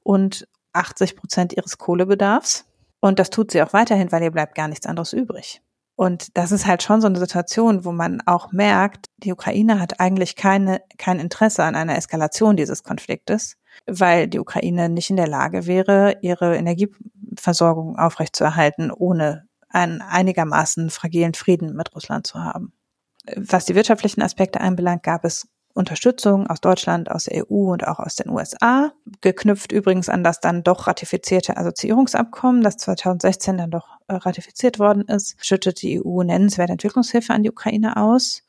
und 0.01 0.47
80 0.71 1.17
Prozent 1.17 1.51
ihres 1.51 1.77
Kohlebedarfs. 1.77 2.63
Und 3.01 3.19
das 3.19 3.31
tut 3.31 3.51
sie 3.51 3.61
auch 3.61 3.73
weiterhin, 3.73 4.13
weil 4.13 4.23
ihr 4.23 4.31
bleibt 4.31 4.55
gar 4.55 4.69
nichts 4.69 4.85
anderes 4.85 5.11
übrig. 5.11 5.61
Und 5.97 6.37
das 6.37 6.51
ist 6.51 6.67
halt 6.67 6.83
schon 6.83 7.01
so 7.01 7.07
eine 7.07 7.17
Situation, 7.17 7.83
wo 7.83 7.91
man 7.91 8.21
auch 8.27 8.51
merkt, 8.51 9.07
die 9.17 9.33
Ukraine 9.33 9.79
hat 9.79 9.99
eigentlich 9.99 10.35
keine, 10.35 10.83
kein 10.99 11.19
Interesse 11.19 11.63
an 11.63 11.73
einer 11.73 11.97
Eskalation 11.97 12.55
dieses 12.55 12.83
Konfliktes, 12.83 13.57
weil 13.87 14.27
die 14.27 14.39
Ukraine 14.39 14.89
nicht 14.89 15.09
in 15.09 15.15
der 15.15 15.27
Lage 15.27 15.65
wäre, 15.65 16.19
ihre 16.21 16.55
Energieversorgung 16.55 17.97
aufrechtzuerhalten, 17.97 18.91
ohne 18.91 19.47
einen 19.69 20.03
einigermaßen 20.03 20.91
fragilen 20.91 21.33
Frieden 21.33 21.75
mit 21.75 21.95
Russland 21.95 22.27
zu 22.27 22.43
haben. 22.43 22.73
Was 23.35 23.65
die 23.65 23.73
wirtschaftlichen 23.73 24.21
Aspekte 24.21 24.61
anbelangt, 24.61 25.01
gab 25.01 25.25
es 25.25 25.47
Unterstützung 25.77 26.47
aus 26.47 26.59
Deutschland, 26.59 27.09
aus 27.09 27.25
der 27.25 27.49
EU 27.49 27.71
und 27.71 27.87
auch 27.87 27.99
aus 27.99 28.15
den 28.15 28.29
USA, 28.29 28.91
geknüpft 29.21 29.71
übrigens 29.71 30.09
an 30.09 30.23
das 30.23 30.39
dann 30.39 30.63
doch 30.63 30.87
ratifizierte 30.87 31.55
Assoziierungsabkommen, 31.55 32.61
das 32.61 32.77
2016 32.77 33.57
dann 33.57 33.71
doch 33.71 33.87
äh, 34.07 34.15
ratifiziert 34.15 34.79
worden 34.79 35.03
ist, 35.03 35.35
schüttet 35.39 35.81
die 35.81 36.03
EU 36.03 36.23
nennenswerte 36.23 36.73
Entwicklungshilfe 36.73 37.33
an 37.33 37.43
die 37.43 37.51
Ukraine 37.51 37.97
aus 37.97 38.43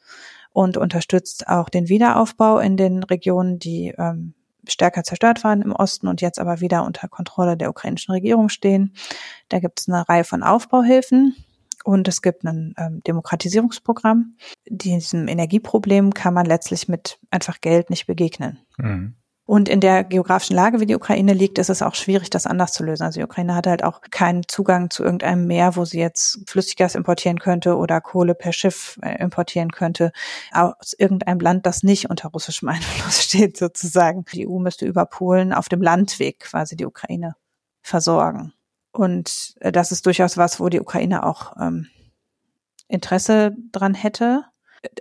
und 0.53 0.77
unterstützt 0.77 1.47
auch 1.49 1.69
den 1.69 1.89
Wiederaufbau 1.89 2.59
in 2.59 2.77
den 2.77 3.03
Regionen, 3.03 3.59
die 3.59 3.95
ähm, 3.97 4.35
stärker 4.67 5.03
zerstört 5.05 5.45
waren 5.45 5.63
im 5.63 5.73
Osten 5.73 6.09
und 6.09 6.21
jetzt 6.21 6.39
aber 6.39 6.61
wieder 6.61 6.85
unter 6.85 7.09
Kontrolle 7.09 7.57
der 7.57 7.71
ukrainischen 7.71 8.13
Regierung 8.13 8.49
stehen. 8.49 8.95
Da 9.49 9.61
gibt 9.61 9.81
es 9.81 9.89
eine 9.89 10.09
Reihe 10.09 10.25
von 10.25 10.43
Aufbauhilfen 10.43 11.37
und 11.85 12.09
es 12.09 12.23
gibt 12.23 12.45
ein 12.45 12.75
ähm, 12.79 13.01
Demokratisierungsprogramm. 13.07 14.37
Diesem 14.69 15.29
Energieproblem 15.29 16.15
kann 16.15 16.35
man 16.35 16.47
letztlich 16.47 16.89
mit 16.89 17.19
einfach 17.31 17.61
Geld 17.61 17.91
nicht 17.91 18.07
begegnen. 18.07 18.59
Mhm. 18.77 19.15
Und 19.49 19.71
in 19.71 19.81
der 19.81 20.05
geografischen 20.05 20.57
Lage, 20.57 20.79
wie 20.79 20.85
die 20.85 20.95
Ukraine 20.95 21.33
liegt, 21.33 21.57
ist 21.57 21.71
es 21.71 21.81
auch 21.81 21.95
schwierig, 21.95 22.29
das 22.29 22.47
anders 22.47 22.75
zu 22.75 22.85
lösen. 22.85 23.05
Also 23.05 23.19
die 23.19 23.25
Ukraine 23.25 23.55
hat 23.55 23.67
halt 23.67 23.83
auch 23.83 24.03
keinen 24.11 24.47
Zugang 24.47 24.91
zu 24.91 25.03
irgendeinem 25.03 25.47
Meer, 25.47 25.75
wo 25.75 25.87
sie 25.87 25.99
jetzt 25.99 26.41
Flüssiggas 26.47 26.95
importieren 26.95 27.39
könnte 27.39 27.79
oder 27.79 28.03
Kohle 28.03 28.35
per 28.35 28.53
Schiff 28.53 28.99
äh, 29.01 29.23
importieren 29.23 29.73
könnte, 29.73 30.13
aus 30.53 30.93
irgendeinem 30.93 31.41
Land, 31.41 31.65
das 31.65 31.83
nicht 31.83 32.11
unter 32.11 32.29
russischem 32.29 32.69
Einfluss 32.69 33.23
steht, 33.25 33.57
sozusagen. 33.57 34.27
Die 34.35 34.47
EU 34.47 34.59
müsste 34.59 34.85
über 34.85 35.07
Polen 35.07 35.55
auf 35.55 35.71
dem 35.71 35.81
Landweg 35.81 36.41
quasi 36.41 36.77
die 36.77 36.85
Ukraine 36.85 37.35
versorgen. 37.81 38.53
Und 38.93 39.55
äh, 39.61 39.73
das 39.73 39.93
ist 39.93 40.07
durchaus 40.07 40.37
was, 40.37 40.61
wo 40.61 40.69
die 40.69 40.81
Ukraine 40.81 41.25
auch 41.25 41.57
ähm, 41.61 41.87
Interesse 42.89 43.55
dran 43.73 43.95
hätte. 43.95 44.45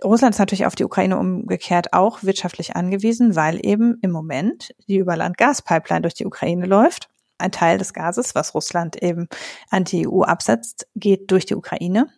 Russland 0.04 0.34
ist 0.34 0.38
natürlich 0.38 0.66
auf 0.66 0.74
die 0.74 0.84
Ukraine 0.84 1.18
umgekehrt 1.18 1.92
auch 1.92 2.22
wirtschaftlich 2.22 2.76
angewiesen, 2.76 3.36
weil 3.36 3.64
eben 3.64 3.98
im 4.02 4.10
Moment 4.10 4.74
die 4.88 4.96
Überland-Gaspipeline 4.96 6.02
durch 6.02 6.14
die 6.14 6.26
Ukraine 6.26 6.66
läuft. 6.66 7.08
Ein 7.38 7.52
Teil 7.52 7.78
des 7.78 7.94
Gases, 7.94 8.34
was 8.34 8.54
Russland 8.54 9.00
eben 9.00 9.28
an 9.70 9.84
die 9.84 10.08
EU 10.08 10.22
absetzt, 10.22 10.88
geht 10.96 11.30
durch 11.30 11.46
die 11.46 11.54
Ukraine. 11.54 12.08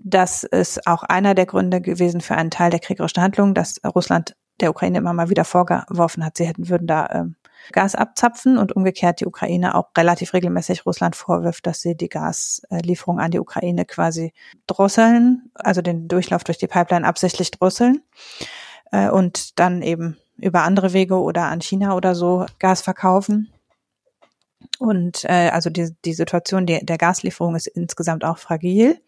Das 0.00 0.42
ist 0.42 0.86
auch 0.86 1.04
einer 1.04 1.34
der 1.34 1.46
Gründe 1.46 1.80
gewesen 1.80 2.20
für 2.20 2.34
einen 2.34 2.50
Teil 2.50 2.70
der 2.70 2.80
kriegerischen 2.80 3.22
Handlungen, 3.22 3.54
dass 3.54 3.80
Russland 3.84 4.34
der 4.60 4.70
Ukraine 4.70 4.98
immer 4.98 5.12
mal 5.12 5.30
wieder 5.30 5.44
vorgeworfen 5.44 6.24
hat, 6.24 6.36
sie 6.36 6.46
hätten 6.46 6.68
würden 6.68 6.86
da 6.86 7.08
ähm, 7.12 7.36
Gas 7.72 7.94
abzapfen 7.94 8.58
und 8.58 8.74
umgekehrt 8.74 9.20
die 9.20 9.26
Ukraine 9.26 9.74
auch 9.74 9.90
relativ 9.96 10.34
regelmäßig 10.34 10.86
Russland 10.86 11.16
vorwirft, 11.16 11.66
dass 11.66 11.80
sie 11.80 11.96
die 11.96 12.08
Gaslieferung 12.08 13.20
an 13.20 13.30
die 13.30 13.38
Ukraine 13.38 13.84
quasi 13.84 14.32
drosseln, 14.66 15.50
also 15.54 15.82
den 15.82 16.08
Durchlauf 16.08 16.44
durch 16.44 16.58
die 16.58 16.66
Pipeline 16.66 17.06
absichtlich 17.06 17.50
drosseln 17.50 18.02
äh, 18.92 19.08
und 19.10 19.58
dann 19.58 19.82
eben 19.82 20.16
über 20.36 20.62
andere 20.62 20.92
Wege 20.92 21.20
oder 21.20 21.44
an 21.44 21.60
China 21.60 21.94
oder 21.94 22.14
so 22.14 22.46
Gas 22.58 22.82
verkaufen. 22.82 23.52
Und 24.78 25.24
äh, 25.24 25.50
also 25.52 25.70
die, 25.70 25.94
die 26.04 26.14
Situation 26.14 26.66
die, 26.66 26.84
der 26.84 26.98
Gaslieferung 26.98 27.54
ist 27.54 27.66
insgesamt 27.66 28.24
auch 28.24 28.38
fragil. 28.38 29.00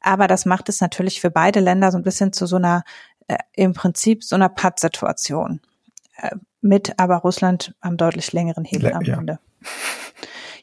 Aber 0.00 0.26
das 0.26 0.44
macht 0.44 0.68
es 0.68 0.80
natürlich 0.80 1.20
für 1.20 1.30
beide 1.30 1.60
Länder 1.60 1.90
so 1.90 1.98
ein 1.98 2.04
bisschen 2.04 2.32
zu 2.32 2.46
so 2.46 2.56
einer, 2.56 2.84
äh, 3.26 3.38
im 3.54 3.74
Prinzip 3.74 4.24
so 4.24 4.34
einer 4.34 4.48
Pattsituation. 4.48 5.60
Äh, 6.16 6.36
mit 6.60 6.98
aber 6.98 7.16
Russland 7.16 7.74
am 7.80 7.96
deutlich 7.96 8.32
längeren 8.32 8.64
Hebel 8.64 8.92
am 8.92 9.02
ja. 9.02 9.18
Ende. 9.18 9.38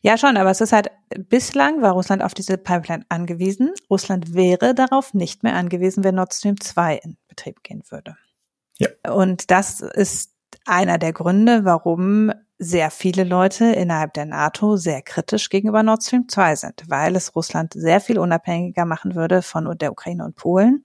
Ja, 0.02 0.20
schon, 0.20 0.38
aber 0.38 0.52
es 0.52 0.62
ist 0.62 0.72
halt, 0.72 0.92
bislang 1.18 1.82
war 1.82 1.94
Russland 1.94 2.22
auf 2.22 2.36
diese 2.36 2.60
Pipeline 2.60 3.06
angewiesen. 3.10 3.72
Russland 3.90 4.36
wäre 4.36 4.76
darauf 4.76 5.16
nicht 5.16 5.42
mehr 5.42 5.56
angewiesen, 5.56 6.04
wenn 6.04 6.14
Nord 6.14 6.32
Stream 6.32 6.62
2 6.62 6.98
in 6.98 7.18
Betrieb 7.28 7.64
gehen 7.64 7.82
würde. 7.90 8.16
Ja. 8.78 8.90
Und 9.12 9.50
das 9.50 9.82
ist 9.82 10.36
einer 10.66 11.00
der 11.00 11.12
Gründe, 11.12 11.66
warum 11.66 12.32
sehr 12.58 12.92
viele 12.92 13.24
Leute 13.24 13.66
innerhalb 13.66 14.14
der 14.14 14.26
NATO 14.26 14.78
sehr 14.78 15.02
kritisch 15.02 15.50
gegenüber 15.50 15.84
Nord 15.84 16.04
Stream 16.04 16.30
2 16.30 16.56
sind, 16.56 16.84
weil 16.88 17.16
es 17.16 17.36
Russland 17.36 17.74
sehr 17.74 18.00
viel 18.00 18.20
unabhängiger 18.20 18.86
machen 18.86 19.16
würde 19.16 19.42
von 19.42 19.78
der 19.78 19.92
Ukraine 19.92 20.24
und 20.24 20.36
Polen 20.36 20.84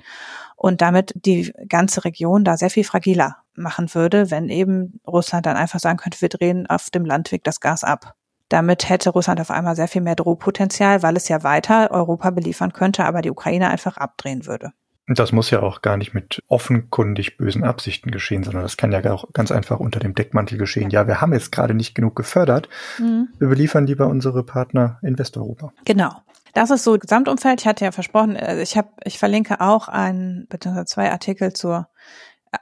und 0.57 0.81
damit 0.81 1.13
die 1.15 1.53
ganze 1.69 2.05
Region 2.05 2.43
da 2.43 2.57
sehr 2.57 2.71
viel 2.71 2.85
fragiler 2.85 3.37
machen 3.61 3.95
würde, 3.95 4.31
wenn 4.31 4.49
eben 4.49 5.01
Russland 5.07 5.47
dann 5.47 5.57
einfach 5.57 5.81
sagen 5.81 5.99
könnte, 5.99 6.21
wir 6.21 6.29
drehen 6.29 6.67
auf 6.67 6.91
dem 6.91 7.05
Landweg 7.05 7.45
das 7.45 7.61
Gas 7.61 7.85
ab. 7.85 8.15
Damit 8.49 8.89
hätte 8.89 9.11
Russland 9.11 9.41
auf 9.41 9.51
einmal 9.51 9.77
sehr 9.77 9.89
viel 9.89 10.03
mehr 10.03 10.17
Drohpotenzial, 10.17 11.03
weil 11.03 11.17
es 11.17 11.29
ja 11.29 11.45
weiter 11.45 11.91
Europa 11.93 12.31
beliefern 12.31 12.73
könnte, 12.73 13.05
aber 13.05 13.23
die 13.23 13.31
Ukraine 13.31 13.69
einfach 13.69 13.97
abdrehen 13.97 14.47
würde. 14.47 14.73
Das 15.13 15.33
muss 15.33 15.51
ja 15.51 15.61
auch 15.61 15.83
gar 15.83 15.97
nicht 15.97 16.15
mit 16.15 16.43
offenkundig 16.47 17.37
bösen 17.37 17.65
Absichten 17.65 18.13
geschehen, 18.13 18.45
sondern 18.45 18.63
das 18.63 18.77
kann 18.77 18.93
ja 18.93 19.13
auch 19.13 19.33
ganz 19.33 19.51
einfach 19.51 19.81
unter 19.81 19.99
dem 19.99 20.15
Deckmantel 20.15 20.57
geschehen. 20.57 20.91
Ja, 20.91 21.09
wir 21.09 21.21
haben 21.21 21.33
jetzt 21.33 21.51
gerade 21.51 21.75
nicht 21.75 21.95
genug 21.97 22.15
gefördert. 22.15 22.69
Mhm. 22.99 23.29
Wir 23.39 23.49
beliefern 23.49 23.87
lieber 23.87 24.07
unsere 24.07 24.45
Partner 24.45 24.99
in 25.03 25.19
Westeuropa. 25.19 25.73
Genau. 25.85 26.13
Das 26.53 26.71
ist 26.71 26.85
so 26.85 26.97
Gesamtumfeld. 26.99 27.61
Ich 27.61 27.67
hatte 27.67 27.85
ja 27.85 27.93
versprochen, 27.93 28.37
äh, 28.37 28.63
ich 28.63 28.77
habe, 28.77 28.89
ich 29.05 29.19
verlinke 29.19 29.61
auch 29.61 29.89
ein 29.89 30.47
bzw. 30.49 30.85
zwei 30.85 31.11
Artikel 31.11 31.53
zur, 31.53 31.89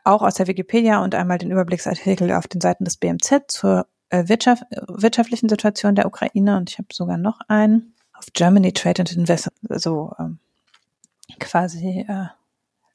auch 0.05 0.23
aus 0.23 0.35
der 0.35 0.47
Wikipedia 0.47 1.03
und 1.03 1.15
einmal 1.15 1.39
den 1.39 1.51
Überblicksartikel 1.51 2.33
auf 2.33 2.47
den 2.47 2.61
Seiten 2.61 2.85
des 2.85 2.97
BMZ 2.97 3.45
zur 3.49 3.87
äh, 4.11 4.29
Wirtschaft, 4.29 4.65
wirtschaftlichen 4.89 5.49
Situation 5.49 5.95
der 5.95 6.07
Ukraine. 6.07 6.57
Und 6.57 6.71
ich 6.71 6.79
habe 6.79 6.89
sogar 6.93 7.19
noch 7.19 7.41
einen. 7.49 7.95
Auf 8.15 8.27
Germany 8.33 8.73
Trade 8.73 9.03
and 9.03 9.17
Invest, 9.17 9.49
so 9.69 10.13
ähm, 10.19 10.41
quasi 11.39 12.05
äh, 12.09 12.27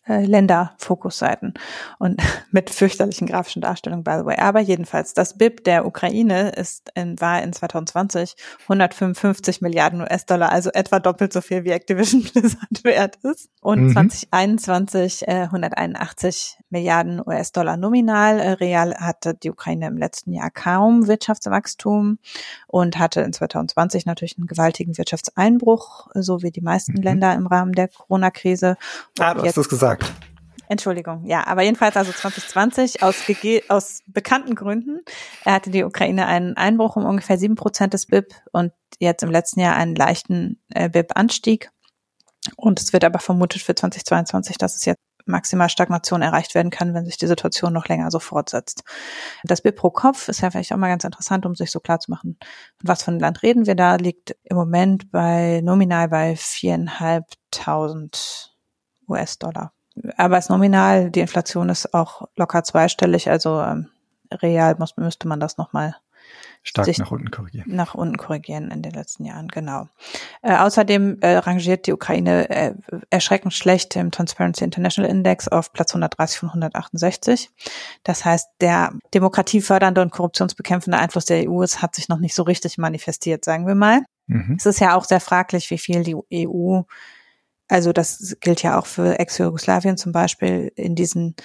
äh, 0.08 0.26
Länderfokusseiten 0.26 1.54
und 1.98 2.22
mit 2.52 2.70
fürchterlichen 2.70 3.28
grafischen 3.28 3.62
Darstellungen, 3.62 4.04
by 4.04 4.18
the 4.20 4.26
way. 4.26 4.38
Aber 4.38 4.60
jedenfalls, 4.60 5.14
das 5.14 5.38
BIP 5.38 5.64
der 5.64 5.86
Ukraine 5.86 6.50
ist 6.50 6.92
in, 6.96 7.20
war 7.22 7.42
in 7.42 7.54
2020 7.54 8.36
155 8.64 9.62
Milliarden 9.62 10.02
US-Dollar, 10.02 10.52
also 10.52 10.72
etwa 10.72 11.00
doppelt 11.00 11.32
so 11.32 11.40
viel 11.40 11.64
wie 11.64 11.72
Activision 11.72 12.24
Blizzard 12.34 12.84
wert 12.84 13.18
ist. 13.24 13.50
Und 13.62 13.88
mhm. 13.88 13.94
2021 13.94 15.28
äh, 15.28 15.44
181 15.44 16.58
Milliarden 16.70 17.22
US-Dollar 17.26 17.78
nominal. 17.78 18.40
Äh, 18.40 18.50
real 18.54 18.96
hatte 18.96 19.36
die 19.36 19.52
Ukraine 19.52 19.88
im 19.88 19.98
letzten 19.98 20.34
Jahr 20.34 20.52
kaum 20.52 21.08
Wirtschaftswachstum 21.08 22.20
und 22.68 23.00
hatte 23.00 23.22
in 23.22 23.32
2020 23.32 24.06
natürlich 24.06 24.38
einen 24.38 24.48
gewaltigen 24.48 24.98
Wirtschaftseinbruch, 24.98 26.08
so 26.14 26.42
wie 26.42 26.52
die 26.52 26.62
meisten 26.62 26.94
mhm. 26.94 27.04
Länder 27.04 27.34
im 27.36 27.48
Rahmen 27.48 27.72
der 27.72 27.88
Corona-Krise. 27.88 28.76
Ah, 29.20 29.34
du 29.34 29.44
hast 29.44 29.58
es 29.58 29.70
gesagt 29.70 29.93
gesagt. 29.98 30.24
Entschuldigung, 30.70 31.26
ja, 31.26 31.46
aber 31.46 31.62
jedenfalls 31.62 31.98
also 31.98 32.12
2020 32.12 33.04
aus, 33.04 33.16
aus 33.68 34.00
bekannten 34.08 34.56
Gründen 34.56 35.02
hatte 35.46 35.70
die 35.70 35.84
Ukraine 35.84 36.26
einen 36.26 36.58
Einbruch 36.58 36.96
um 36.96 37.06
ungefähr 37.06 37.38
sieben 37.38 37.56
Prozent 37.56 37.94
des 37.94 38.08
BIP 38.08 38.34
und 38.52 38.72
jetzt 39.00 39.24
im 39.24 39.30
letzten 39.30 39.60
Jahr 39.60 39.76
einen 39.76 39.96
leichten 39.96 40.64
äh, 40.70 40.90
BIP-Anstieg. 40.90 41.70
Und 42.56 42.82
es 42.82 42.94
wird 42.94 43.04
aber 43.04 43.20
vermutet 43.20 43.62
für 43.62 43.76
2022, 43.76 44.58
dass 44.58 44.76
es 44.76 44.86
jetzt 44.86 45.02
maximal 45.26 45.70
Stagnation 45.70 46.22
erreicht 46.22 46.56
werden 46.56 46.72
kann, 46.72 46.94
wenn 46.94 47.06
sich 47.06 47.18
die 47.18 47.28
Situation 47.28 47.72
noch 47.72 47.88
länger 47.88 48.12
so 48.12 48.20
fortsetzt. 48.20 48.84
Das 49.44 49.62
BIP 49.62 49.78
pro 49.78 49.90
Kopf 49.90 50.28
ist 50.28 50.42
ja 50.42 50.52
vielleicht 50.52 50.74
auch 50.74 50.78
mal 50.78 50.90
ganz 50.90 51.04
interessant, 51.04 51.46
um 51.46 51.56
sich 51.56 51.72
so 51.72 51.80
klar 51.80 52.00
zu 52.00 52.12
machen, 52.12 52.38
was 52.82 53.04
für 53.04 53.12
ein 53.12 53.20
Land 53.20 53.44
reden 53.44 53.68
wir 53.68 53.76
da, 53.76 53.96
liegt 53.96 54.36
im 54.44 54.58
Moment 54.58 55.12
bei 55.12 55.62
nominal 55.64 56.10
bei 56.10 56.36
viereinhalbtausend 56.36 58.56
US-Dollar. 59.08 59.74
Aber 60.18 60.38
es 60.38 60.50
nominal, 60.50 61.12
die 61.12 61.20
Inflation 61.20 61.70
ist 61.70 61.94
auch 61.94 62.28
locker 62.36 62.64
zweistellig, 62.64 63.30
also 63.30 63.62
ähm, 63.62 63.90
real 64.32 64.76
muss, 64.80 64.98
müsste 64.98 65.28
man 65.28 65.40
das 65.40 65.58
nochmal 65.58 65.96
stark 66.64 66.98
nach 66.98 67.12
unten 67.12 67.30
korrigieren. 67.30 67.76
Nach 67.76 67.94
unten 67.94 68.18
korrigieren 68.18 68.72
in 68.72 68.82
den 68.82 68.94
letzten 68.94 69.26
Jahren, 69.26 69.50
genau. 69.50 69.88
Äh, 70.42 70.56
außerdem 70.56 71.20
äh, 71.22 71.36
rangiert 71.36 71.88
die 71.88 71.94
Ukraine 71.94 72.50
äh, 72.50 72.74
erschreckend 73.10 73.54
schlecht 73.54 73.96
im 73.96 74.12
Transparency 74.12 74.64
International 74.64 75.12
Index 75.12 75.48
auf 75.48 75.74
Platz 75.74 75.92
130 75.92 76.40
von 76.40 76.50
168. 76.50 77.50
Das 78.04 78.24
heißt, 78.24 78.50
der 78.62 78.94
demokratiefördernde 79.14 80.02
und 80.02 80.12
korruptionsbekämpfende 80.12 80.98
Einfluss 80.98 81.26
der 81.26 81.50
EU 81.50 81.62
ist, 81.62 81.82
hat 81.82 81.96
sich 81.96 82.10
noch 82.10 82.20
nicht 82.20 82.34
so 82.34 82.44
richtig 82.44 82.78
manifestiert, 82.78 83.44
sagen 83.44 83.68
wir 83.68 83.76
mal. 83.76 84.02
Mhm. 84.28 84.56
Es 84.58 84.66
ist 84.66 84.80
ja 84.80 84.96
auch 84.96 85.04
sehr 85.04 85.20
fraglich, 85.20 85.70
wie 85.70 85.78
viel 85.78 86.04
die 86.04 86.16
EU 86.48 86.82
also 87.68 87.94
das 87.94 88.38
gilt 88.42 88.64
ja 88.64 88.80
auch 88.80 88.86
für 88.86 89.20
Ex-Jugoslawien 89.20 89.98
zum 89.98 90.12
Beispiel 90.12 90.72
in 90.76 90.96
diesen 90.96 91.36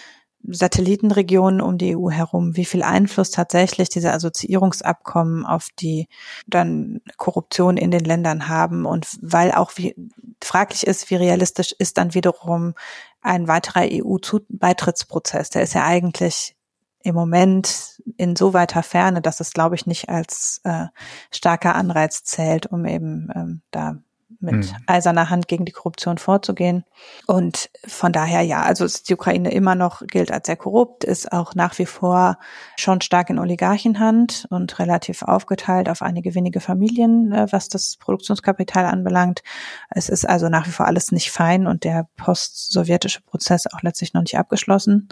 Satellitenregionen 0.47 1.61
um 1.61 1.79
die 1.79 1.97
EU 1.97 2.11
herum, 2.11 2.57
wie 2.57 2.65
viel 2.65 2.83
Einfluss 2.83 3.31
tatsächlich 3.31 3.89
diese 3.89 4.13
Assoziierungsabkommen 4.13 5.45
auf 5.45 5.69
die 5.79 6.09
dann 6.47 7.01
Korruption 7.17 7.77
in 7.77 7.91
den 7.91 8.05
Ländern 8.05 8.49
haben 8.49 8.87
und 8.87 9.19
weil 9.21 9.53
auch 9.53 9.73
wie 9.77 9.95
fraglich 10.43 10.87
ist, 10.87 11.11
wie 11.11 11.17
realistisch 11.17 11.73
ist 11.79 11.99
dann 11.99 12.15
wiederum 12.15 12.75
ein 13.21 13.49
weiterer 13.49 13.83
EU-Beitrittsprozess. 13.91 15.51
Der 15.51 15.63
ist 15.63 15.75
ja 15.75 15.85
eigentlich 15.85 16.57
im 17.03 17.15
Moment 17.15 18.01
in 18.17 18.37
so 18.37 18.55
weiter 18.55 18.83
Ferne, 18.83 19.21
dass 19.21 19.41
es, 19.41 19.53
glaube 19.53 19.75
ich, 19.75 19.87
nicht 19.87 20.09
als 20.09 20.61
äh, 20.65 20.87
starker 21.31 21.75
Anreiz 21.75 22.23
zählt, 22.23 22.67
um 22.67 22.85
eben 22.87 23.29
ähm, 23.35 23.63
da 23.71 23.99
mit 24.41 24.55
mhm. 24.55 24.77
eiserner 24.87 25.31
Hand 25.31 25.49
gegen 25.49 25.65
die 25.65 25.73
Korruption 25.73 26.19
vorzugehen. 26.19 26.85
Und 27.27 27.71
von 27.87 28.13
daher 28.13 28.43
ja, 28.43 28.63
also 28.63 28.85
ist 28.85 29.09
die 29.09 29.15
Ukraine 29.15 29.51
immer 29.51 29.75
noch 29.75 30.07
gilt 30.07 30.31
als 30.31 30.47
sehr 30.47 30.57
korrupt, 30.57 31.05
ist 31.05 31.33
auch 31.33 31.55
nach 31.55 31.79
wie 31.79 31.87
vor 31.87 32.39
schon 32.77 33.01
stark 33.01 33.31
in 33.31 33.39
Oligarchenhand 33.39 34.47
und 34.51 34.79
relativ 34.79 35.23
aufgeteilt 35.23 35.89
auf 35.89 36.03
einige 36.03 36.35
wenige 36.35 36.61
Familien, 36.61 37.33
äh, 37.33 37.47
was 37.51 37.69
das 37.69 37.97
Produktionskapital 37.97 38.87
anbelangt. 38.87 39.43
Es 39.91 40.09
ist 40.09 40.29
also 40.29 40.49
nach 40.49 40.67
wie 40.67 40.73
vor 40.73 40.87
alles 40.87 41.11
nicht 41.11 41.31
fein 41.31 41.67
und 41.67 41.85
der 41.85 42.09
post-sowjetische 42.17 43.23
Prozess 43.23 43.67
auch 43.67 43.83
letztlich 43.83 44.15
noch 44.15 44.23
nicht 44.23 44.39
abgeschlossen. 44.39 45.09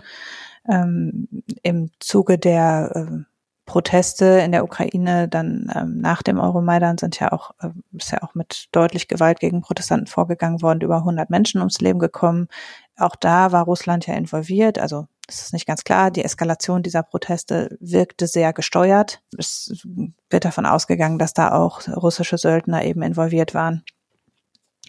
Ähm, 0.69 1.29
Im 1.63 1.91
Zuge 2.01 2.39
der 2.39 2.93
äh, 2.95 3.36
Proteste 3.67 4.25
in 4.25 4.53
der 4.53 4.65
Ukraine 4.65 5.29
dann 5.29 5.71
ähm, 5.75 5.99
nach 5.99 6.23
dem 6.23 6.39
Euromaidan 6.39 6.99
sind 6.99 7.19
ja 7.21 7.33
auch, 7.33 7.51
äh, 7.61 7.71
ist 7.93 8.13
ja 8.13 8.23
auch 8.23 8.35
mit 8.35 8.69
deutlich 8.73 9.09
Gewalt 9.09 9.41
gegen 9.41 9.61
Protestanten 9.61 10.07
vorgegangen 10.07 10.63
worden, 10.63 10.81
über 10.81 10.99
100 10.99 11.29
Menschen 11.29 11.61
ums 11.61 11.81
Leben 11.81 11.99
gekommen. 11.99 12.49
Auch 12.97 13.17
da 13.17 13.53
war 13.53 13.65
Russland 13.65 14.07
ja 14.07 14.15
involviert, 14.15 14.79
also 14.79 15.07
es 15.29 15.43
ist 15.43 15.53
nicht 15.53 15.67
ganz 15.67 15.83
klar, 15.83 16.13
die 16.13 16.23
Eskalation 16.23 16.85
dieser 16.85 17.03
Proteste 17.03 17.77
wirkte 17.81 18.29
sehr 18.29 18.53
gesteuert. 18.53 19.21
Es 19.37 19.85
wird 20.31 20.45
davon 20.45 20.67
ausgegangen, 20.67 21.19
dass 21.19 21.35
da 21.35 21.51
auch 21.51 21.87
russische 21.89 22.39
Söldner 22.39 22.85
eben 22.85 23.03
involviert 23.03 23.53
waren 23.53 23.83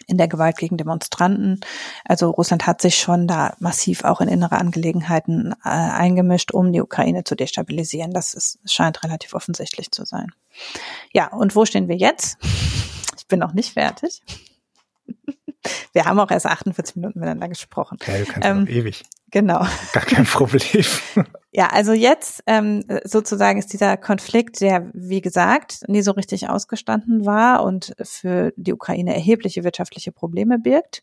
in 0.08 0.18
der 0.18 0.26
Gewalt 0.26 0.56
gegen 0.56 0.76
Demonstranten. 0.76 1.60
Also 2.04 2.30
Russland 2.30 2.66
hat 2.66 2.80
sich 2.80 2.98
schon 2.98 3.28
da 3.28 3.54
massiv 3.60 4.04
auch 4.04 4.20
in 4.20 4.28
innere 4.28 4.56
Angelegenheiten 4.56 5.52
äh, 5.64 5.68
eingemischt, 5.68 6.50
um 6.50 6.72
die 6.72 6.80
Ukraine 6.80 7.24
zu 7.24 7.36
destabilisieren. 7.36 8.12
Das 8.12 8.34
ist, 8.34 8.58
scheint 8.64 9.04
relativ 9.04 9.34
offensichtlich 9.34 9.90
zu 9.92 10.04
sein. 10.04 10.32
Ja, 11.12 11.32
und 11.32 11.54
wo 11.54 11.64
stehen 11.64 11.88
wir 11.88 11.96
jetzt? 11.96 12.38
Ich 13.16 13.26
bin 13.28 13.38
noch 13.38 13.52
nicht 13.52 13.74
fertig. 13.74 14.22
Wir 15.92 16.04
haben 16.04 16.18
auch 16.20 16.30
erst 16.30 16.46
48 16.46 16.96
Minuten 16.96 17.18
miteinander 17.18 17.48
gesprochen. 17.48 17.98
Ja, 18.06 18.18
du 18.18 18.24
kannst 18.24 18.48
ähm, 18.48 18.66
ewig. 18.68 19.04
Genau. 19.30 19.66
Gar 19.92 20.04
kein 20.04 20.24
Problem. 20.24 20.84
ja, 21.52 21.68
also 21.68 21.92
jetzt 21.92 22.42
ähm, 22.46 22.84
sozusagen 23.04 23.58
ist 23.58 23.72
dieser 23.72 23.96
Konflikt, 23.96 24.60
der 24.60 24.90
wie 24.94 25.20
gesagt 25.20 25.86
nie 25.86 26.02
so 26.02 26.12
richtig 26.12 26.48
ausgestanden 26.48 27.26
war 27.26 27.62
und 27.62 27.94
für 28.02 28.52
die 28.56 28.72
Ukraine 28.72 29.14
erhebliche 29.14 29.64
wirtschaftliche 29.64 30.12
Probleme 30.12 30.58
birgt. 30.58 31.02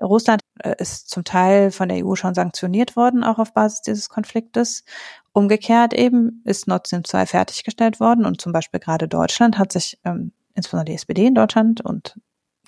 Russland 0.00 0.42
äh, 0.58 0.74
ist 0.78 1.08
zum 1.08 1.24
Teil 1.24 1.70
von 1.70 1.88
der 1.88 2.04
EU 2.04 2.14
schon 2.14 2.34
sanktioniert 2.34 2.96
worden, 2.96 3.22
auch 3.22 3.38
auf 3.38 3.54
Basis 3.54 3.82
dieses 3.82 4.08
Konfliktes. 4.08 4.84
Umgekehrt 5.32 5.94
eben 5.94 6.42
ist 6.44 6.66
Nord 6.66 6.86
Stream 6.86 7.04
2 7.04 7.26
fertiggestellt 7.26 8.00
worden 8.00 8.26
und 8.26 8.40
zum 8.40 8.52
Beispiel 8.52 8.80
gerade 8.80 9.08
Deutschland 9.08 9.58
hat 9.58 9.72
sich, 9.72 9.98
ähm, 10.04 10.32
insbesondere 10.54 10.86
die 10.86 10.94
SPD 10.94 11.26
in 11.26 11.34
Deutschland 11.34 11.80
und 11.80 12.16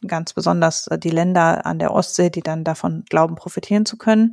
ganz 0.06 0.32
besonders 0.32 0.86
äh, 0.88 0.98
die 0.98 1.10
Länder 1.10 1.66
an 1.66 1.78
der 1.78 1.92
Ostsee, 1.92 2.30
die 2.30 2.42
dann 2.42 2.64
davon 2.64 3.04
glauben, 3.08 3.34
profitieren 3.34 3.86
zu 3.86 3.96
können, 3.96 4.32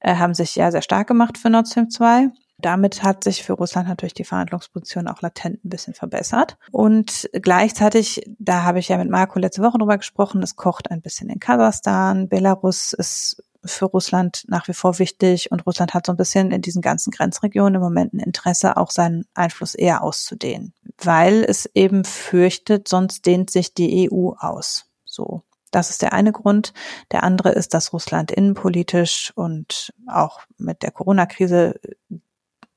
äh, 0.00 0.16
haben 0.16 0.34
sich 0.34 0.54
ja 0.56 0.70
sehr 0.70 0.82
stark 0.82 1.08
gemacht 1.08 1.38
für 1.38 1.50
Nord 1.50 1.68
Stream 1.68 1.90
2. 1.90 2.28
Damit 2.58 3.02
hat 3.02 3.24
sich 3.24 3.42
für 3.42 3.54
Russland 3.54 3.88
natürlich 3.88 4.14
die 4.14 4.24
Verhandlungsposition 4.24 5.08
auch 5.08 5.22
latent 5.22 5.64
ein 5.64 5.68
bisschen 5.68 5.92
verbessert. 5.92 6.56
Und 6.70 7.28
gleichzeitig, 7.32 8.22
da 8.38 8.62
habe 8.62 8.78
ich 8.78 8.88
ja 8.88 8.96
mit 8.96 9.10
Marco 9.10 9.38
letzte 9.38 9.62
Woche 9.62 9.78
drüber 9.78 9.98
gesprochen, 9.98 10.42
es 10.42 10.56
kocht 10.56 10.90
ein 10.90 11.02
bisschen 11.02 11.28
in 11.28 11.40
Kasachstan. 11.40 12.28
Belarus 12.28 12.92
ist 12.92 13.42
für 13.64 13.86
Russland 13.86 14.44
nach 14.48 14.68
wie 14.68 14.74
vor 14.74 14.98
wichtig 14.98 15.50
und 15.50 15.66
Russland 15.66 15.94
hat 15.94 16.06
so 16.06 16.12
ein 16.12 16.16
bisschen 16.16 16.50
in 16.50 16.62
diesen 16.62 16.82
ganzen 16.82 17.10
Grenzregionen 17.10 17.76
im 17.76 17.80
Moment 17.80 18.14
ein 18.14 18.20
Interesse, 18.20 18.76
auch 18.76 18.90
seinen 18.90 19.24
Einfluss 19.34 19.74
eher 19.74 20.02
auszudehnen, 20.02 20.74
weil 20.98 21.44
es 21.44 21.68
eben 21.74 22.04
fürchtet, 22.04 22.88
sonst 22.88 23.26
dehnt 23.26 23.50
sich 23.50 23.74
die 23.74 24.10
EU 24.10 24.32
aus. 24.38 24.86
So. 25.14 25.42
Das 25.70 25.90
ist 25.90 26.02
der 26.02 26.12
eine 26.12 26.32
Grund. 26.32 26.72
Der 27.10 27.24
andere 27.24 27.50
ist, 27.50 27.74
dass 27.74 27.92
Russland 27.92 28.30
innenpolitisch 28.30 29.32
und 29.34 29.92
auch 30.06 30.40
mit 30.56 30.82
der 30.82 30.92
Corona-Krise 30.92 31.80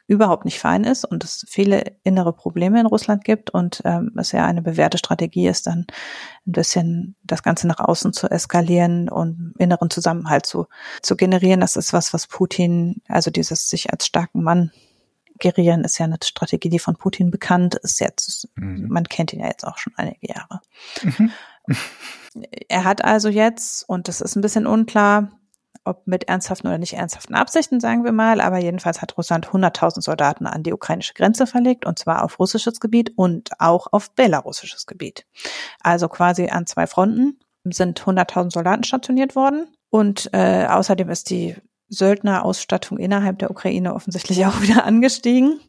überhaupt 0.07 0.45
nicht 0.45 0.59
fein 0.59 0.85
ist 0.85 1.03
und 1.03 1.23
es 1.25 1.45
viele 1.49 1.97
innere 2.03 2.31
Probleme 2.31 2.79
in 2.79 2.85
Russland 2.85 3.25
gibt 3.25 3.49
und 3.49 3.81
ähm, 3.83 4.13
es 4.17 4.31
ja 4.31 4.45
eine 4.45 4.61
bewährte 4.61 4.97
Strategie 4.97 5.47
ist, 5.47 5.67
dann 5.67 5.85
ein 6.47 6.51
bisschen 6.51 7.15
das 7.23 7.43
Ganze 7.43 7.67
nach 7.67 7.79
außen 7.79 8.13
zu 8.13 8.31
eskalieren 8.31 9.09
und 9.09 9.53
inneren 9.57 9.89
Zusammenhalt 9.89 10.45
zu, 10.45 10.67
zu 11.01 11.17
generieren. 11.17 11.59
Das 11.59 11.75
ist 11.75 11.91
was, 11.91 12.13
was 12.13 12.25
Putin, 12.25 13.01
also 13.09 13.31
dieses 13.31 13.69
sich 13.69 13.91
als 13.91 14.05
starken 14.05 14.43
Mann 14.43 14.71
gerieren, 15.39 15.83
ist 15.83 15.97
ja 15.97 16.05
eine 16.05 16.17
Strategie, 16.23 16.69
die 16.69 16.79
von 16.79 16.95
Putin 16.95 17.29
bekannt 17.29 17.75
ist 17.75 17.99
jetzt. 17.99 18.47
Mhm. 18.55 18.87
Man 18.89 19.03
kennt 19.03 19.33
ihn 19.33 19.41
ja 19.41 19.47
jetzt 19.47 19.65
auch 19.65 19.77
schon 19.77 19.93
einige 19.97 20.27
Jahre. 20.27 20.61
Mhm. 21.03 21.31
Er 22.69 22.83
hat 22.83 23.03
also 23.03 23.29
jetzt, 23.29 23.87
und 23.89 24.07
das 24.07 24.21
ist 24.21 24.35
ein 24.35 24.41
bisschen 24.41 24.67
unklar, 24.67 25.31
ob 25.87 26.05
mit 26.05 26.27
ernsthaften 26.27 26.67
oder 26.67 26.77
nicht 26.77 26.93
ernsthaften 26.93 27.33
Absichten, 27.33 27.79
sagen 27.79 28.03
wir 28.03 28.11
mal, 28.11 28.41
aber 28.41 28.59
jedenfalls 28.59 29.01
hat 29.01 29.17
Russland 29.17 29.47
100.000 29.47 30.01
Soldaten 30.01 30.45
an 30.45 30.63
die 30.63 30.73
ukrainische 30.73 31.13
Grenze 31.13 31.47
verlegt 31.47 31.85
und 31.85 31.97
zwar 31.97 32.23
auf 32.23 32.39
russisches 32.39 32.79
Gebiet 32.79 33.13
und 33.15 33.51
auch 33.59 33.87
auf 33.91 34.11
belarussisches 34.11 34.85
Gebiet. 34.85 35.25
Also 35.81 36.09
quasi 36.09 36.49
an 36.49 36.67
zwei 36.67 36.87
Fronten 36.87 37.39
sind 37.63 38.01
100.000 38.01 38.51
Soldaten 38.51 38.83
stationiert 38.83 39.35
worden 39.35 39.67
und 39.89 40.29
äh, 40.33 40.67
außerdem 40.67 41.09
ist 41.09 41.29
die 41.29 41.55
Söldnerausstattung 41.89 42.97
innerhalb 42.97 43.39
der 43.39 43.51
Ukraine 43.51 43.93
offensichtlich 43.93 44.45
auch 44.45 44.61
wieder 44.61 44.85
angestiegen. 44.85 45.59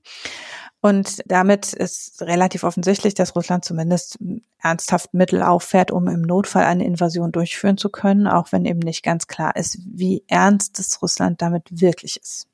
Und 0.81 1.23
damit 1.27 1.73
ist 1.73 2.23
relativ 2.23 2.63
offensichtlich, 2.63 3.15
dass 3.15 3.35
Russland 3.35 3.65
zumindest 3.65 4.19
ernsthaft 4.63 5.13
Mittel 5.13 5.43
auffährt, 5.43 5.91
um 5.91 6.07
im 6.09 6.23
Notfall 6.23 6.65
eine 6.65 6.85
Invasion 6.85 7.33
durchführen 7.33 7.79
zu 7.79 7.91
können, 7.91 8.29
auch 8.29 8.53
wenn 8.53 8.65
eben 8.65 8.79
nicht 8.79 9.03
ganz 9.03 9.27
klar 9.27 9.57
ist, 9.57 9.79
wie 9.85 10.23
ernst 10.29 10.79
es 10.79 11.03
Russland 11.03 11.43
damit 11.43 11.65
wirklich 11.71 12.21
ist. 12.21 12.47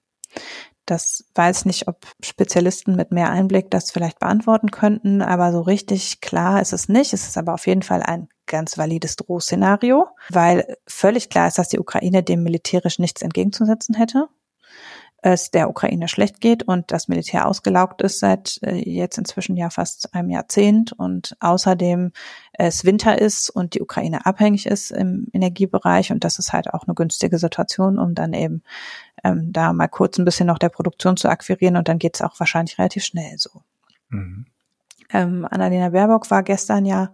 Das 0.86 1.24
weiß 1.34 1.64
nicht, 1.64 1.88
ob 1.88 2.06
Spezialisten 2.22 2.94
mit 2.94 3.10
mehr 3.10 3.30
Einblick 3.30 3.70
das 3.70 3.90
vielleicht 3.90 4.18
beantworten 4.18 4.70
könnten, 4.70 5.22
aber 5.22 5.52
so 5.52 5.60
richtig 5.62 6.20
klar 6.20 6.60
ist 6.60 6.72
es 6.72 6.88
nicht. 6.88 7.12
Es 7.14 7.26
ist 7.26 7.38
aber 7.38 7.54
auf 7.54 7.66
jeden 7.66 7.82
Fall 7.82 8.02
ein 8.02 8.28
ganz 8.46 8.76
valides 8.76 9.16
Drohszenario, 9.16 10.08
weil 10.28 10.76
völlig 10.86 11.30
klar 11.30 11.48
ist, 11.48 11.58
dass 11.58 11.68
die 11.68 11.78
Ukraine 11.78 12.22
dem 12.22 12.42
militärisch 12.42 12.98
nichts 12.98 13.22
entgegenzusetzen 13.22 13.94
hätte 13.94 14.28
es 15.26 15.50
der 15.50 15.70
Ukraine 15.70 16.06
schlecht 16.06 16.42
geht 16.42 16.64
und 16.64 16.92
das 16.92 17.08
Militär 17.08 17.48
ausgelaugt 17.48 18.02
ist 18.02 18.18
seit 18.18 18.60
äh, 18.62 18.76
jetzt 18.76 19.16
inzwischen 19.16 19.56
ja 19.56 19.70
fast 19.70 20.14
einem 20.14 20.28
Jahrzehnt 20.28 20.92
und 20.92 21.34
außerdem 21.40 22.12
es 22.52 22.84
Winter 22.84 23.18
ist 23.18 23.48
und 23.48 23.74
die 23.74 23.80
Ukraine 23.80 24.26
abhängig 24.26 24.66
ist 24.66 24.90
im 24.90 25.28
Energiebereich 25.32 26.12
und 26.12 26.24
das 26.24 26.38
ist 26.38 26.52
halt 26.52 26.74
auch 26.74 26.84
eine 26.84 26.94
günstige 26.94 27.38
Situation, 27.38 27.98
um 27.98 28.14
dann 28.14 28.34
eben 28.34 28.62
ähm, 29.24 29.50
da 29.50 29.72
mal 29.72 29.88
kurz 29.88 30.18
ein 30.18 30.26
bisschen 30.26 30.46
noch 30.46 30.58
der 30.58 30.68
Produktion 30.68 31.16
zu 31.16 31.30
akquirieren 31.30 31.78
und 31.78 31.88
dann 31.88 31.98
geht 31.98 32.16
es 32.16 32.20
auch 32.20 32.38
wahrscheinlich 32.38 32.78
relativ 32.78 33.02
schnell 33.02 33.38
so. 33.38 33.62
Mhm. 34.10 34.44
Ähm, 35.10 35.48
Annalena 35.50 35.88
Baerbock 35.88 36.30
war 36.30 36.42
gestern 36.42 36.84
ja 36.84 37.12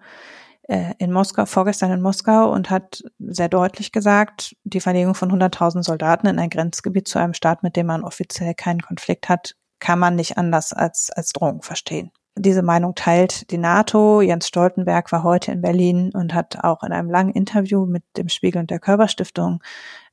äh, 0.70 0.94
in 0.98 1.10
Moskau, 1.10 1.46
vorgestern 1.46 1.90
in 1.90 2.00
Moskau 2.00 2.52
und 2.52 2.70
hat 2.70 3.02
sehr 3.18 3.48
deutlich 3.48 3.90
gesagt, 3.90 4.54
die 4.62 4.80
Verlegung 4.80 5.16
von 5.16 5.32
100.000 5.32 5.82
Soldaten 5.82 6.28
in 6.28 6.38
ein 6.38 6.48
Grenzgebiet 6.48 7.08
zu 7.08 7.18
einem 7.18 7.34
Staat, 7.34 7.64
mit 7.64 7.74
dem 7.74 7.86
man 7.86 8.04
offiziell 8.04 8.54
keinen 8.54 8.80
Konflikt 8.80 9.28
hat, 9.28 9.56
kann 9.80 9.98
man 9.98 10.14
nicht 10.14 10.38
anders 10.38 10.72
als, 10.72 11.10
als 11.10 11.30
Drohung 11.30 11.62
verstehen. 11.62 12.12
Diese 12.36 12.62
Meinung 12.62 12.94
teilt 12.94 13.50
die 13.50 13.58
NATO. 13.58 14.20
Jens 14.20 14.46
Stoltenberg 14.46 15.10
war 15.10 15.24
heute 15.24 15.50
in 15.50 15.60
Berlin 15.60 16.12
und 16.14 16.32
hat 16.32 16.62
auch 16.62 16.84
in 16.84 16.92
einem 16.92 17.10
langen 17.10 17.32
Interview 17.32 17.84
mit 17.84 18.04
dem 18.16 18.28
Spiegel 18.28 18.60
und 18.60 18.70
der 18.70 18.78
Körperstiftung 18.78 19.64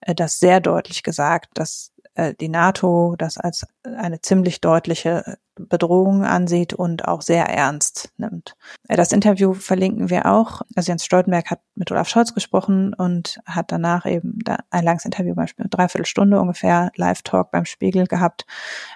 äh, 0.02 0.16
das 0.16 0.40
sehr 0.40 0.60
deutlich 0.60 1.04
gesagt, 1.04 1.52
dass 1.54 1.94
äh, 2.18 2.34
die 2.34 2.50
NATO 2.50 3.16
das 3.18 3.38
als 3.38 3.68
eine 3.84 4.22
ziemlich 4.22 4.60
deutliche 4.60 5.38
Bedrohung 5.56 6.24
ansieht 6.24 6.74
und 6.74 7.08
auch 7.08 7.22
sehr 7.22 7.46
ernst 7.46 8.10
nimmt. 8.18 8.56
Äh, 8.88 8.98
das 8.98 9.12
Interview 9.12 9.54
verlinken 9.54 10.10
wir 10.10 10.26
auch. 10.26 10.62
Also 10.76 10.92
Jens 10.92 11.06
Stoltenberg 11.06 11.52
hat 11.52 11.62
mit 11.76 11.92
Olaf 11.92 12.10
Scholz 12.10 12.34
gesprochen 12.34 12.94
und 12.94 13.40
hat 13.46 13.72
danach 13.72 14.06
eben 14.06 14.40
ein 14.72 14.84
langes 14.84 15.06
Interview, 15.06 15.36
beispielsweise 15.36 15.66
eine 15.66 15.70
Dreiviertelstunde 15.70 16.40
ungefähr, 16.40 16.92
Live-Talk 16.96 17.52
beim 17.52 17.66
Spiegel 17.66 18.08
gehabt. 18.08 18.46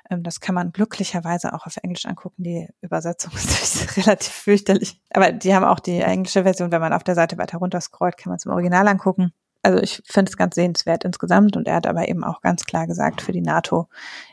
Ähm, 0.09 0.24
das 0.24 0.39
kann 0.39 0.55
man 0.55 0.72
glücklicherweise 0.72 1.53
auch 1.53 1.67
auf 1.67 1.78
Englisch 1.78 2.05
angucken. 2.07 2.43
Die 2.43 2.67
Übersetzung 2.82 3.34
ist 3.36 3.97
relativ 3.97 4.34
fürchterlich. 4.34 4.99
Aber 5.11 5.32
die 5.32 5.53
haben 5.53 5.65
auch 5.65 5.80
die 5.80 6.01
englische 6.01 6.43
Version. 6.43 6.72
Wenn 6.72 6.82
man 6.82 6.93
auf 6.93 7.03
der 7.03 7.15
Seite 7.15 7.38
weiter 7.38 7.59
runter 7.59 7.82
scrollt, 7.82 8.17
kann 8.17 8.32
man 8.32 8.38
es 8.38 8.45
im 8.45 8.51
Original 8.51 8.88
angucken 8.88 9.32
also 9.64 9.80
ich 9.80 10.01
finde 10.05 10.30
es 10.30 10.38
ganz 10.38 10.55
sehenswert 10.55 11.03
insgesamt 11.03 11.55
und 11.55 11.68
er 11.68 11.76
hat 11.76 11.88
aber 11.88 12.07
eben 12.07 12.24
auch 12.24 12.41
ganz 12.41 12.66
klar 12.66 12.88
gesagt, 12.88 13.22
für 13.22 13.32
die 13.32 13.41
NATO, 13.41 13.88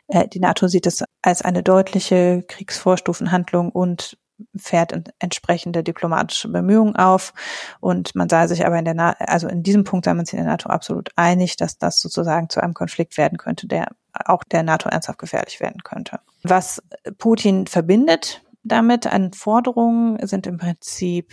äh, 0.09 0.27
die 0.29 0.41
NATO 0.41 0.69
sieht 0.69 0.87
es 0.87 1.05
als 1.23 1.43
eine 1.43 1.63
deutliche 1.63 2.45
Kriegsvorstufenhandlung 2.47 3.71
und 3.71 4.19
fährt 4.57 4.95
entsprechende 5.19 5.83
diplomatische 5.83 6.49
Bemühungen 6.49 6.97
auf. 6.97 7.33
Und 7.81 8.15
man 8.15 8.29
sei 8.29 8.47
sich 8.47 8.65
aber 8.65 8.79
in 8.79 8.85
der, 8.85 8.95
Na 8.95 9.11
also 9.19 9.49
in 9.49 9.63
diesem 9.63 9.85
Punkt 9.85 10.05
sei 10.05 10.15
man 10.15 10.25
sich 10.25 10.35
in 10.35 10.45
der 10.45 10.53
NATO 10.53 10.69
absolut 10.69 11.11
einig, 11.17 11.57
dass 11.57 11.79
das 11.79 12.01
sozusagen 12.01 12.49
zu 12.49 12.63
einem 12.63 12.75
Konflikt 12.75 13.17
werden 13.19 13.37
könnte, 13.37 13.67
der 13.67 13.89
auch 14.13 14.45
der 14.45 14.63
NATO 14.63 14.89
ernsthaft 14.89 15.19
gefährlich 15.19 15.61
werden 15.61 15.83
könnte. 15.83 16.21
Was 16.43 16.83
Putin 17.19 17.67
verbindet 17.67 18.43
damit 18.63 19.07
an 19.07 19.33
Forderungen 19.33 20.25
sind 20.27 20.47
im 20.47 20.59
Prinzip 20.59 21.33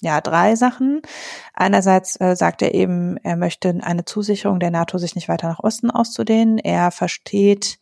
ja, 0.00 0.20
drei 0.20 0.54
Sachen. 0.54 1.02
Einerseits 1.54 2.20
äh, 2.20 2.36
sagt 2.36 2.62
er 2.62 2.74
eben, 2.74 3.16
er 3.18 3.36
möchte 3.36 3.76
eine 3.82 4.04
Zusicherung 4.04 4.60
der 4.60 4.70
NATO, 4.70 4.98
sich 4.98 5.16
nicht 5.16 5.28
weiter 5.28 5.48
nach 5.48 5.58
Osten 5.58 5.90
auszudehnen. 5.90 6.58
Er 6.58 6.92
versteht 6.92 7.78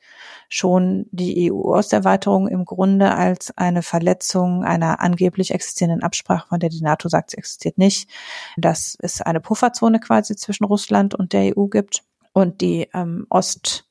schon 0.48 1.06
die 1.10 1.50
EU-Osterweiterung 1.52 2.48
im 2.48 2.64
Grunde 2.64 3.14
als 3.14 3.56
eine 3.58 3.82
Verletzung 3.82 4.64
einer 4.64 5.00
angeblich 5.00 5.52
existierenden 5.52 6.02
Absprache, 6.02 6.48
von 6.48 6.60
der 6.60 6.70
die 6.70 6.82
NATO 6.82 7.08
sagt, 7.08 7.32
sie 7.32 7.38
existiert 7.38 7.76
nicht. 7.76 8.08
Dass 8.56 8.96
es 9.00 9.20
eine 9.20 9.40
Pufferzone 9.40 10.00
quasi 10.00 10.36
zwischen 10.36 10.64
Russland 10.64 11.14
und 11.14 11.32
der 11.32 11.56
EU 11.56 11.66
gibt 11.66 12.02
und 12.32 12.60
die 12.60 12.88
ähm, 12.94 13.26
Ost 13.28 13.85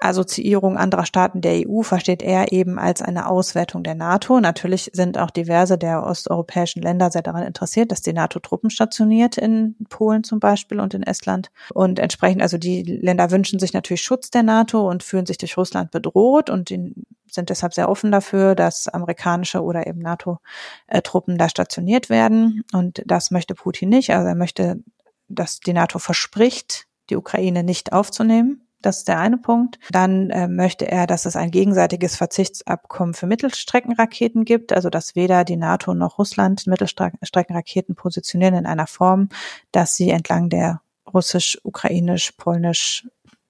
Assoziierung 0.00 0.78
anderer 0.78 1.04
Staaten 1.04 1.42
der 1.42 1.68
EU 1.68 1.82
versteht 1.82 2.22
er 2.22 2.52
eben 2.52 2.78
als 2.78 3.02
eine 3.02 3.28
Auswertung 3.28 3.82
der 3.82 3.94
NATO. 3.94 4.40
Natürlich 4.40 4.90
sind 4.94 5.18
auch 5.18 5.30
diverse 5.30 5.76
der 5.76 6.04
osteuropäischen 6.04 6.82
Länder 6.82 7.10
sehr 7.10 7.22
daran 7.22 7.42
interessiert, 7.42 7.92
dass 7.92 8.00
die 8.00 8.14
NATO 8.14 8.40
Truppen 8.40 8.70
stationiert 8.70 9.36
in 9.36 9.76
Polen 9.90 10.24
zum 10.24 10.40
Beispiel 10.40 10.80
und 10.80 10.94
in 10.94 11.02
Estland. 11.02 11.50
Und 11.74 11.98
entsprechend, 11.98 12.40
also 12.40 12.56
die 12.56 12.82
Länder 12.82 13.30
wünschen 13.30 13.58
sich 13.58 13.74
natürlich 13.74 14.02
Schutz 14.02 14.30
der 14.30 14.42
NATO 14.42 14.88
und 14.88 15.02
fühlen 15.02 15.26
sich 15.26 15.38
durch 15.38 15.56
Russland 15.56 15.90
bedroht 15.90 16.48
und 16.48 16.68
sind 16.70 17.50
deshalb 17.50 17.74
sehr 17.74 17.88
offen 17.88 18.10
dafür, 18.10 18.54
dass 18.54 18.88
amerikanische 18.88 19.62
oder 19.62 19.86
eben 19.86 20.00
NATO-Truppen 20.00 21.36
da 21.36 21.48
stationiert 21.48 22.08
werden. 22.08 22.64
Und 22.72 23.02
das 23.04 23.30
möchte 23.30 23.54
Putin 23.54 23.90
nicht. 23.90 24.10
Also 24.10 24.28
er 24.28 24.34
möchte, 24.34 24.82
dass 25.28 25.60
die 25.60 25.74
NATO 25.74 25.98
verspricht, 25.98 26.86
die 27.10 27.16
Ukraine 27.16 27.62
nicht 27.62 27.92
aufzunehmen 27.92 28.62
das 28.82 28.98
ist 28.98 29.08
der 29.08 29.18
eine 29.18 29.38
Punkt. 29.38 29.78
Dann 29.90 30.30
äh, 30.30 30.48
möchte 30.48 30.90
er, 30.90 31.06
dass 31.06 31.26
es 31.26 31.36
ein 31.36 31.50
gegenseitiges 31.50 32.16
Verzichtsabkommen 32.16 33.14
für 33.14 33.26
Mittelstreckenraketen 33.26 34.44
gibt, 34.44 34.72
also 34.72 34.90
dass 34.90 35.14
weder 35.14 35.44
die 35.44 35.56
NATO 35.56 35.94
noch 35.94 36.18
Russland 36.18 36.66
Mittelstreckenraketen 36.66 37.94
positionieren 37.94 38.54
in 38.54 38.66
einer 38.66 38.86
Form, 38.86 39.28
dass 39.72 39.96
sie 39.96 40.10
entlang 40.10 40.48
der 40.48 40.80
russisch, 41.12 41.58
ukrainisch, 41.62 42.32
polnisch 42.32 43.06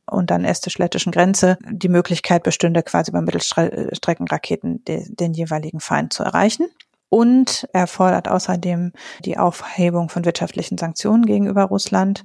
und 0.07 0.31
dann 0.31 0.45
estisch-lettischen 0.45 1.13
Grenze 1.13 1.59
die 1.69 1.89
Möglichkeit 1.89 2.43
bestünde, 2.43 2.83
quasi 2.83 3.13
bei 3.13 3.21
Mittelstreckenraketen 3.21 4.85
de, 4.85 5.05
den 5.09 5.35
jeweiligen 5.35 5.81
Feind 5.81 6.13
zu 6.13 6.25
erreichen. 6.25 6.67
Und 7.11 7.69
er 7.73 7.89
fordert 7.89 8.29
außerdem 8.29 8.93
die 9.25 9.37
Aufhebung 9.37 10.09
von 10.09 10.25
wirtschaftlichen 10.25 10.79
Sanktionen 10.79 11.27
gegenüber 11.27 11.65
Russland 11.65 12.25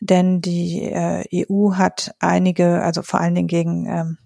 denn 0.00 0.40
die 0.40 0.82
äh, 0.82 1.46
EU 1.50 1.74
hat 1.74 2.14
einige, 2.18 2.82
also 2.82 3.02
vor 3.02 3.20
allen 3.20 3.34
Dingen 3.34 3.48
gegen 3.48 3.86
ähm, 3.86 4.18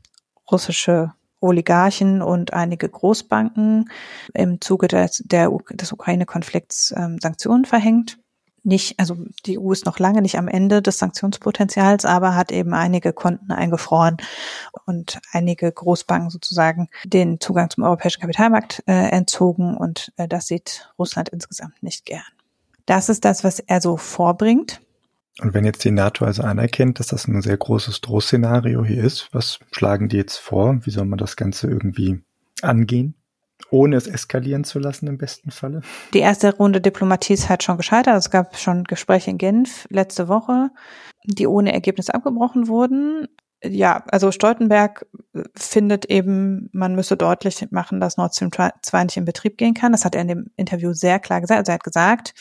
russische 0.50 1.12
Oligarchen 1.40 2.22
und 2.22 2.52
einige 2.52 2.88
Großbanken 2.88 3.90
im 4.34 4.60
Zuge 4.60 4.88
des, 4.88 5.22
der, 5.24 5.50
des 5.70 5.92
Ukraine-Konflikts 5.92 6.92
ähm, 6.96 7.18
Sanktionen 7.20 7.64
verhängt. 7.64 8.18
Nicht, 8.64 8.98
also 8.98 9.16
die 9.46 9.58
EU 9.58 9.72
ist 9.72 9.86
noch 9.86 9.98
lange 9.98 10.20
nicht 10.20 10.36
am 10.36 10.48
Ende 10.48 10.82
des 10.82 10.98
Sanktionspotenzials, 10.98 12.04
aber 12.04 12.34
hat 12.34 12.50
eben 12.50 12.74
einige 12.74 13.12
Konten 13.12 13.52
eingefroren 13.52 14.16
und 14.84 15.20
einige 15.32 15.70
Großbanken 15.70 16.28
sozusagen 16.28 16.88
den 17.04 17.40
Zugang 17.40 17.70
zum 17.70 17.84
europäischen 17.84 18.20
Kapitalmarkt 18.20 18.82
äh, 18.86 19.10
entzogen 19.10 19.76
und 19.76 20.12
äh, 20.16 20.26
das 20.26 20.48
sieht 20.48 20.90
Russland 20.98 21.28
insgesamt 21.28 21.82
nicht 21.82 22.04
gern. 22.04 22.20
Das 22.84 23.08
ist 23.08 23.24
das, 23.24 23.44
was 23.44 23.60
er 23.60 23.80
so 23.80 23.96
vorbringt. 23.96 24.80
Und 25.40 25.54
wenn 25.54 25.64
jetzt 25.64 25.84
die 25.84 25.92
NATO 25.92 26.24
also 26.24 26.42
anerkennt, 26.42 26.98
dass 26.98 27.08
das 27.08 27.28
ein 27.28 27.42
sehr 27.42 27.56
großes 27.56 28.00
Drohszenario 28.00 28.84
hier 28.84 29.04
ist, 29.04 29.28
was 29.32 29.60
schlagen 29.70 30.08
die 30.08 30.16
jetzt 30.16 30.38
vor? 30.38 30.80
Wie 30.82 30.90
soll 30.90 31.04
man 31.04 31.18
das 31.18 31.36
Ganze 31.36 31.68
irgendwie 31.68 32.20
angehen? 32.60 33.14
Ohne 33.70 33.96
es 33.96 34.06
eskalieren 34.06 34.64
zu 34.64 34.78
lassen 34.78 35.06
im 35.06 35.18
besten 35.18 35.50
Falle? 35.50 35.82
Die 36.14 36.20
erste 36.20 36.56
Runde 36.56 36.80
Diplomatie 36.80 37.34
ist 37.34 37.48
halt 37.48 37.62
schon 37.62 37.76
gescheitert. 37.76 38.16
Es 38.16 38.30
gab 38.30 38.56
schon 38.56 38.84
Gespräche 38.84 39.30
in 39.30 39.38
Genf 39.38 39.86
letzte 39.90 40.28
Woche, 40.28 40.70
die 41.24 41.46
ohne 41.46 41.72
Ergebnis 41.72 42.10
abgebrochen 42.10 42.66
wurden. 42.68 43.28
Ja, 43.64 44.04
also 44.08 44.30
Stoltenberg 44.30 45.06
findet 45.56 46.04
eben, 46.04 46.70
man 46.72 46.94
müsse 46.94 47.16
deutlich 47.16 47.66
machen, 47.70 47.98
dass 47.98 48.16
Nord 48.16 48.34
Stream 48.34 48.50
2 48.52 49.04
nicht 49.04 49.16
in 49.16 49.24
Betrieb 49.24 49.58
gehen 49.58 49.74
kann. 49.74 49.92
Das 49.92 50.04
hat 50.04 50.14
er 50.14 50.22
in 50.22 50.28
dem 50.28 50.50
Interview 50.56 50.92
sehr 50.92 51.18
klar 51.18 51.40
gesagt. 51.40 51.58
Also 51.58 51.72
er 51.72 51.74
hat 51.74 51.84
gesagt, 51.84 52.34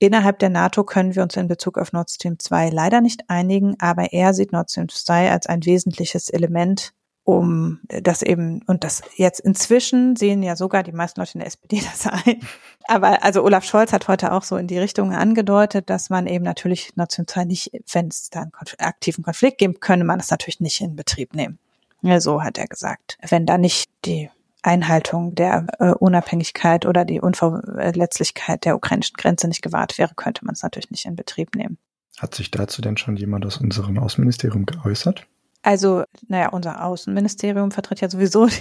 Innerhalb 0.00 0.38
der 0.38 0.50
NATO 0.50 0.84
können 0.84 1.16
wir 1.16 1.24
uns 1.24 1.36
in 1.36 1.48
Bezug 1.48 1.76
auf 1.76 1.92
Nord 1.92 2.08
Stream 2.08 2.38
2 2.38 2.70
leider 2.70 3.00
nicht 3.00 3.28
einigen, 3.28 3.74
aber 3.80 4.12
er 4.12 4.32
sieht 4.32 4.52
Nord 4.52 4.70
Stream 4.70 4.88
2 4.88 5.32
als 5.32 5.46
ein 5.46 5.64
wesentliches 5.64 6.28
Element, 6.28 6.92
um 7.28 7.80
das 7.88 8.22
eben, 8.22 8.62
und 8.68 8.84
das 8.84 9.02
jetzt 9.16 9.40
inzwischen 9.40 10.16
sehen 10.16 10.42
ja 10.42 10.56
sogar 10.56 10.82
die 10.82 10.92
meisten 10.92 11.20
Leute 11.20 11.34
in 11.34 11.40
der 11.40 11.48
SPD 11.48 11.78
das 11.84 12.06
ein. 12.06 12.40
Aber 12.84 13.22
also 13.22 13.44
Olaf 13.44 13.64
Scholz 13.64 13.92
hat 13.92 14.08
heute 14.08 14.32
auch 14.32 14.44
so 14.44 14.56
in 14.56 14.66
die 14.66 14.78
Richtung 14.78 15.12
angedeutet, 15.12 15.90
dass 15.90 16.08
man 16.08 16.26
eben 16.26 16.42
natürlich 16.42 16.96
national 16.96 17.44
nicht, 17.44 17.70
wenn 17.92 18.08
es 18.08 18.30
da 18.30 18.40
einen 18.40 18.52
aktiven 18.78 19.22
Konflikt 19.22 19.58
gibt, 19.58 19.82
könne 19.82 20.04
man 20.04 20.18
das 20.18 20.30
natürlich 20.30 20.60
nicht 20.60 20.80
in 20.80 20.96
Betrieb 20.96 21.34
nehmen. 21.34 21.58
Ja, 22.00 22.18
so 22.18 22.42
hat 22.42 22.56
er 22.56 22.66
gesagt. 22.66 23.18
Wenn 23.28 23.44
da 23.44 23.58
nicht 23.58 23.90
die 24.06 24.30
Einhaltung 24.62 25.34
der 25.34 25.66
äh, 25.80 25.90
Unabhängigkeit 25.90 26.86
oder 26.86 27.04
die 27.04 27.20
Unverletzlichkeit 27.20 28.64
der 28.64 28.74
ukrainischen 28.74 29.16
Grenze 29.18 29.48
nicht 29.48 29.60
gewahrt 29.60 29.98
wäre, 29.98 30.14
könnte 30.14 30.46
man 30.46 30.54
es 30.54 30.62
natürlich 30.62 30.90
nicht 30.90 31.04
in 31.04 31.14
Betrieb 31.14 31.54
nehmen. 31.54 31.76
Hat 32.16 32.34
sich 32.34 32.50
dazu 32.50 32.80
denn 32.80 32.96
schon 32.96 33.18
jemand 33.18 33.44
aus 33.44 33.58
unserem 33.58 33.98
Außenministerium 33.98 34.64
geäußert? 34.64 35.26
Also, 35.62 36.04
naja, 36.28 36.50
unser 36.50 36.84
Außenministerium 36.84 37.70
vertritt 37.70 38.00
ja 38.00 38.08
sowieso 38.08 38.46
die, 38.46 38.60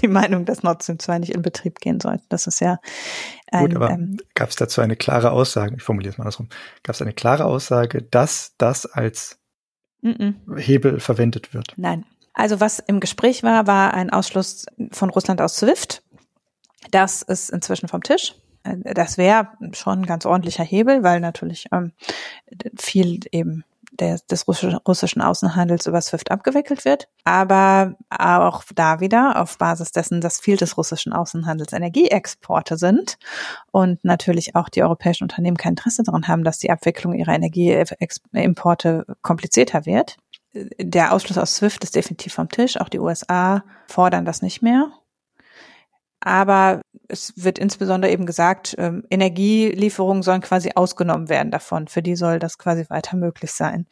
die 0.00 0.08
Meinung, 0.08 0.44
dass 0.44 0.62
Nord 0.62 0.82
Stream 0.82 0.98
2 0.98 1.18
nicht 1.18 1.34
in 1.34 1.42
Betrieb 1.42 1.80
gehen 1.80 2.00
sollte. 2.00 2.24
Das 2.28 2.46
ist 2.46 2.60
ja 2.60 2.78
ein, 3.50 3.66
Gut, 3.66 3.76
aber 3.76 3.90
ähm, 3.90 4.18
gab 4.34 4.50
es 4.50 4.56
dazu 4.56 4.80
eine 4.80 4.96
klare 4.96 5.32
Aussage, 5.32 5.76
ich 5.76 5.82
formuliere 5.82 6.12
es 6.12 6.18
mal 6.18 6.24
andersrum, 6.24 6.48
gab 6.82 6.94
es 6.94 7.02
eine 7.02 7.12
klare 7.12 7.44
Aussage, 7.44 8.02
dass 8.02 8.54
das 8.58 8.86
als 8.86 9.38
n 10.02 10.36
-n. 10.46 10.58
Hebel 10.58 11.00
verwendet 11.00 11.54
wird? 11.54 11.72
Nein. 11.76 12.04
Also 12.34 12.60
was 12.60 12.78
im 12.78 13.00
Gespräch 13.00 13.42
war, 13.42 13.66
war 13.66 13.94
ein 13.94 14.10
Ausschluss 14.10 14.66
von 14.92 15.10
Russland 15.10 15.40
aus 15.40 15.56
SWIFT. 15.56 16.04
Das 16.92 17.22
ist 17.22 17.50
inzwischen 17.50 17.88
vom 17.88 18.02
Tisch. 18.02 18.36
Äh, 18.62 18.94
das 18.94 19.18
wäre 19.18 19.48
schon 19.72 20.00
ein 20.00 20.06
ganz 20.06 20.24
ordentlicher 20.24 20.64
Hebel, 20.64 21.02
weil 21.02 21.20
natürlich 21.20 21.66
ähm, 21.72 21.92
viel 22.78 23.20
eben 23.32 23.64
der, 23.98 24.18
des 24.30 24.46
russischen 24.48 25.20
Außenhandels 25.20 25.86
über 25.86 26.00
SWIFT 26.00 26.30
abgewickelt 26.30 26.84
wird. 26.84 27.08
Aber 27.24 27.94
auch 28.10 28.62
da 28.74 29.00
wieder 29.00 29.40
auf 29.40 29.58
Basis 29.58 29.92
dessen, 29.92 30.20
dass 30.20 30.40
viel 30.40 30.56
des 30.56 30.76
russischen 30.76 31.12
Außenhandels 31.12 31.72
Energieexporte 31.72 32.76
sind 32.76 33.18
und 33.70 34.04
natürlich 34.04 34.54
auch 34.54 34.68
die 34.68 34.82
europäischen 34.82 35.24
Unternehmen 35.24 35.56
kein 35.56 35.72
Interesse 35.72 36.02
daran 36.02 36.28
haben, 36.28 36.44
dass 36.44 36.58
die 36.58 36.70
Abwicklung 36.70 37.14
ihrer 37.14 37.34
Energieimporte 37.34 39.06
komplizierter 39.22 39.86
wird. 39.86 40.16
Der 40.54 41.12
Ausschluss 41.12 41.38
aus 41.38 41.56
SWIFT 41.56 41.84
ist 41.84 41.96
definitiv 41.96 42.34
vom 42.34 42.48
Tisch. 42.48 42.80
Auch 42.80 42.88
die 42.88 42.98
USA 42.98 43.64
fordern 43.86 44.24
das 44.24 44.42
nicht 44.42 44.62
mehr. 44.62 44.90
Aber 46.20 46.82
es 47.08 47.32
wird 47.36 47.58
insbesondere 47.58 48.10
eben 48.10 48.26
gesagt, 48.26 48.74
ähm, 48.78 49.04
Energielieferungen 49.08 50.22
sollen 50.22 50.40
quasi 50.40 50.72
ausgenommen 50.74 51.28
werden 51.28 51.50
davon. 51.50 51.88
Für 51.88 52.02
die 52.02 52.16
soll 52.16 52.38
das 52.38 52.58
quasi 52.58 52.84
weiter 52.88 53.16
möglich 53.16 53.52
sein. 53.52 53.86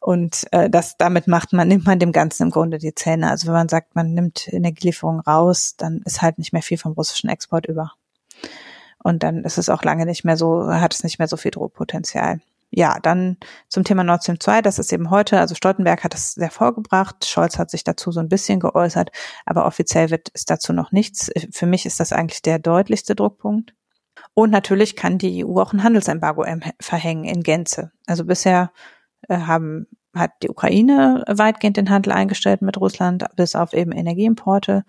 Und 0.00 0.46
äh, 0.52 0.68
das 0.68 0.96
damit 0.98 1.26
macht 1.26 1.52
man, 1.52 1.68
nimmt 1.68 1.86
man 1.86 1.98
dem 1.98 2.12
Ganzen 2.12 2.44
im 2.44 2.50
Grunde 2.50 2.78
die 2.78 2.94
Zähne. 2.94 3.30
Also 3.30 3.46
wenn 3.46 3.54
man 3.54 3.68
sagt, 3.68 3.94
man 3.94 4.12
nimmt 4.12 4.52
Energielieferungen 4.52 5.20
raus, 5.20 5.74
dann 5.76 6.02
ist 6.04 6.22
halt 6.22 6.38
nicht 6.38 6.52
mehr 6.52 6.62
viel 6.62 6.78
vom 6.78 6.92
russischen 6.92 7.30
Export 7.30 7.66
über. 7.66 7.92
Und 9.02 9.22
dann 9.22 9.44
ist 9.44 9.58
es 9.58 9.68
auch 9.68 9.82
lange 9.82 10.06
nicht 10.06 10.24
mehr 10.24 10.36
so, 10.36 10.66
hat 10.66 10.94
es 10.94 11.02
nicht 11.02 11.18
mehr 11.18 11.28
so 11.28 11.36
viel 11.36 11.50
Drohpotenzial 11.50 12.40
ja, 12.74 12.98
dann 13.02 13.36
zum 13.68 13.84
Thema 13.84 14.02
Nord 14.02 14.22
Stream 14.22 14.40
2, 14.40 14.62
das 14.62 14.78
ist 14.78 14.92
eben 14.94 15.10
heute, 15.10 15.38
also 15.38 15.54
Stoltenberg 15.54 16.02
hat 16.02 16.14
das 16.14 16.32
sehr 16.32 16.50
vorgebracht, 16.50 17.26
Scholz 17.26 17.58
hat 17.58 17.70
sich 17.70 17.84
dazu 17.84 18.10
so 18.10 18.20
ein 18.20 18.30
bisschen 18.30 18.60
geäußert, 18.60 19.10
aber 19.44 19.66
offiziell 19.66 20.10
wird 20.10 20.30
es 20.32 20.46
dazu 20.46 20.72
noch 20.72 20.90
nichts. 20.90 21.30
Für 21.50 21.66
mich 21.66 21.84
ist 21.84 22.00
das 22.00 22.12
eigentlich 22.12 22.40
der 22.40 22.58
deutlichste 22.58 23.14
Druckpunkt. 23.14 23.74
Und 24.32 24.50
natürlich 24.50 24.96
kann 24.96 25.18
die 25.18 25.44
EU 25.44 25.60
auch 25.60 25.74
ein 25.74 25.82
Handelsembargo 25.82 26.44
verhängen 26.80 27.24
in 27.24 27.42
Gänze. 27.42 27.92
Also 28.06 28.24
bisher 28.24 28.72
äh, 29.28 29.36
haben 29.36 29.86
hat 30.14 30.32
die 30.42 30.50
Ukraine 30.50 31.24
weitgehend 31.26 31.78
den 31.78 31.88
Handel 31.88 32.12
eingestellt 32.12 32.60
mit 32.60 32.78
Russland, 32.78 33.24
bis 33.36 33.54
auf 33.54 33.72
eben 33.72 33.92
Energieimporte. 33.92 34.84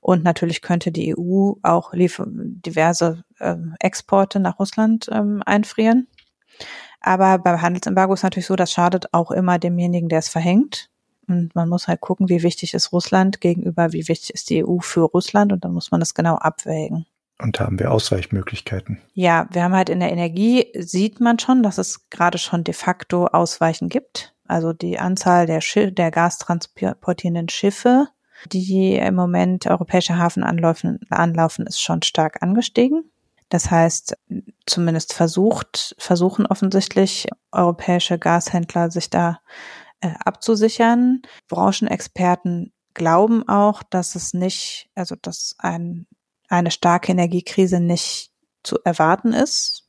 Und 0.00 0.22
natürlich 0.22 0.60
könnte 0.60 0.92
die 0.92 1.14
EU 1.16 1.54
auch 1.62 1.92
diverse 1.94 3.24
äh, 3.38 3.56
Exporte 3.80 4.38
nach 4.38 4.58
Russland 4.58 5.08
ähm, 5.10 5.42
einfrieren. 5.46 6.08
Aber 7.06 7.38
beim 7.38 7.62
Handelsembargo 7.62 8.14
ist 8.14 8.24
natürlich 8.24 8.46
so, 8.46 8.56
das 8.56 8.72
schadet 8.72 9.14
auch 9.14 9.30
immer 9.30 9.60
demjenigen, 9.60 10.08
der 10.08 10.18
es 10.18 10.28
verhängt. 10.28 10.90
Und 11.28 11.54
man 11.54 11.68
muss 11.68 11.86
halt 11.86 12.00
gucken, 12.00 12.28
wie 12.28 12.42
wichtig 12.42 12.74
ist 12.74 12.92
Russland 12.92 13.40
gegenüber, 13.40 13.92
wie 13.92 14.08
wichtig 14.08 14.34
ist 14.34 14.50
die 14.50 14.64
EU 14.66 14.80
für 14.80 15.02
Russland 15.02 15.52
und 15.52 15.64
dann 15.64 15.72
muss 15.72 15.92
man 15.92 16.00
das 16.00 16.14
genau 16.14 16.34
abwägen. 16.34 17.06
Und 17.38 17.60
da 17.60 17.66
haben 17.66 17.78
wir 17.78 17.92
Ausweichmöglichkeiten. 17.92 18.98
Ja, 19.14 19.46
wir 19.52 19.62
haben 19.62 19.74
halt 19.74 19.88
in 19.88 20.00
der 20.00 20.10
Energie, 20.10 20.66
sieht 20.74 21.20
man 21.20 21.38
schon, 21.38 21.62
dass 21.62 21.78
es 21.78 22.10
gerade 22.10 22.38
schon 22.38 22.64
de 22.64 22.74
facto 22.74 23.26
Ausweichen 23.26 23.88
gibt. 23.88 24.34
Also 24.48 24.72
die 24.72 24.98
Anzahl 24.98 25.46
der, 25.46 25.60
Schiff, 25.60 25.94
der 25.94 26.10
gastransportierenden 26.10 27.48
Schiffe, 27.48 28.08
die 28.52 28.96
im 28.96 29.14
Moment 29.14 29.66
europäische 29.68 30.18
Hafen 30.18 30.42
anlaufen, 30.42 30.98
anlaufen, 31.10 31.68
ist 31.68 31.80
schon 31.80 32.02
stark 32.02 32.42
angestiegen. 32.42 33.04
Das 33.48 33.70
heißt, 33.70 34.16
zumindest 34.66 35.12
versucht, 35.12 35.94
versuchen 35.98 36.46
offensichtlich 36.46 37.28
europäische 37.52 38.18
Gashändler 38.18 38.90
sich 38.90 39.08
da 39.08 39.40
äh, 40.00 40.14
abzusichern. 40.24 41.22
Branchenexperten 41.48 42.72
glauben 42.94 43.48
auch, 43.48 43.82
dass 43.82 44.14
es 44.14 44.34
nicht, 44.34 44.90
also 44.94 45.14
dass 45.20 45.54
ein, 45.58 46.06
eine 46.48 46.70
starke 46.70 47.12
Energiekrise 47.12 47.78
nicht 47.78 48.32
zu 48.64 48.78
erwarten 48.84 49.32
ist, 49.32 49.84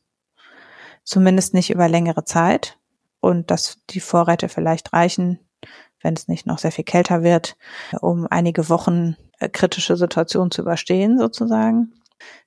zumindest 1.03 1.53
nicht 1.53 1.71
über 1.71 1.87
längere 1.87 2.25
Zeit 2.25 2.77
und 3.19 3.49
dass 3.49 3.79
die 3.89 4.01
Vorräte 4.01 4.49
vielleicht 4.49 4.93
reichen, 4.93 5.39
wenn 6.01 6.13
es 6.13 6.27
nicht 6.27 6.45
noch 6.45 6.59
sehr 6.59 6.71
viel 6.71 6.83
kälter 6.85 7.23
wird, 7.23 7.57
um 8.01 8.27
einige 8.29 8.69
Wochen 8.69 9.15
äh, 9.39 9.49
kritische 9.49 9.97
Situationen 9.97 10.51
zu 10.51 10.61
überstehen 10.61 11.17
sozusagen. 11.17 11.93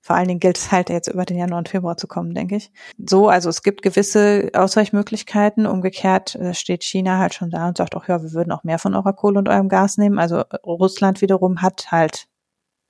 Vor 0.01 0.16
allen 0.16 0.28
Dingen 0.28 0.41
gilt 0.41 0.59
es 0.59 0.72
halt 0.72 0.89
jetzt 0.89 1.09
über 1.09 1.24
den 1.24 1.39
Januar 1.39 1.59
und 1.59 1.68
Februar 1.68 1.97
zu 1.97 2.07
kommen, 2.07 2.35
denke 2.35 2.57
ich. 2.57 2.72
So, 2.99 3.28
also 3.28 3.49
es 3.49 3.62
gibt 3.62 3.83
gewisse 3.83 4.51
Ausweichmöglichkeiten. 4.55 5.66
Umgekehrt 5.66 6.35
äh, 6.37 6.55
steht 6.55 6.85
China 6.85 7.18
halt 7.18 7.35
schon 7.35 7.51
da 7.51 7.68
und 7.68 7.76
sagt 7.76 7.95
auch, 7.97 8.09
ja, 8.09 8.22
wir 8.22 8.33
würden 8.33 8.53
auch 8.53 8.64
mehr 8.64 8.78
von 8.78 8.95
eurer 8.95 9.12
Kohle 9.12 9.39
und 9.39 9.49
eurem 9.49 9.68
Gas 9.68 9.99
nehmen. 9.99 10.18
Also 10.18 10.43
Russland 10.64 11.20
wiederum 11.20 11.62
hat 11.62 11.91
halt 11.91 12.26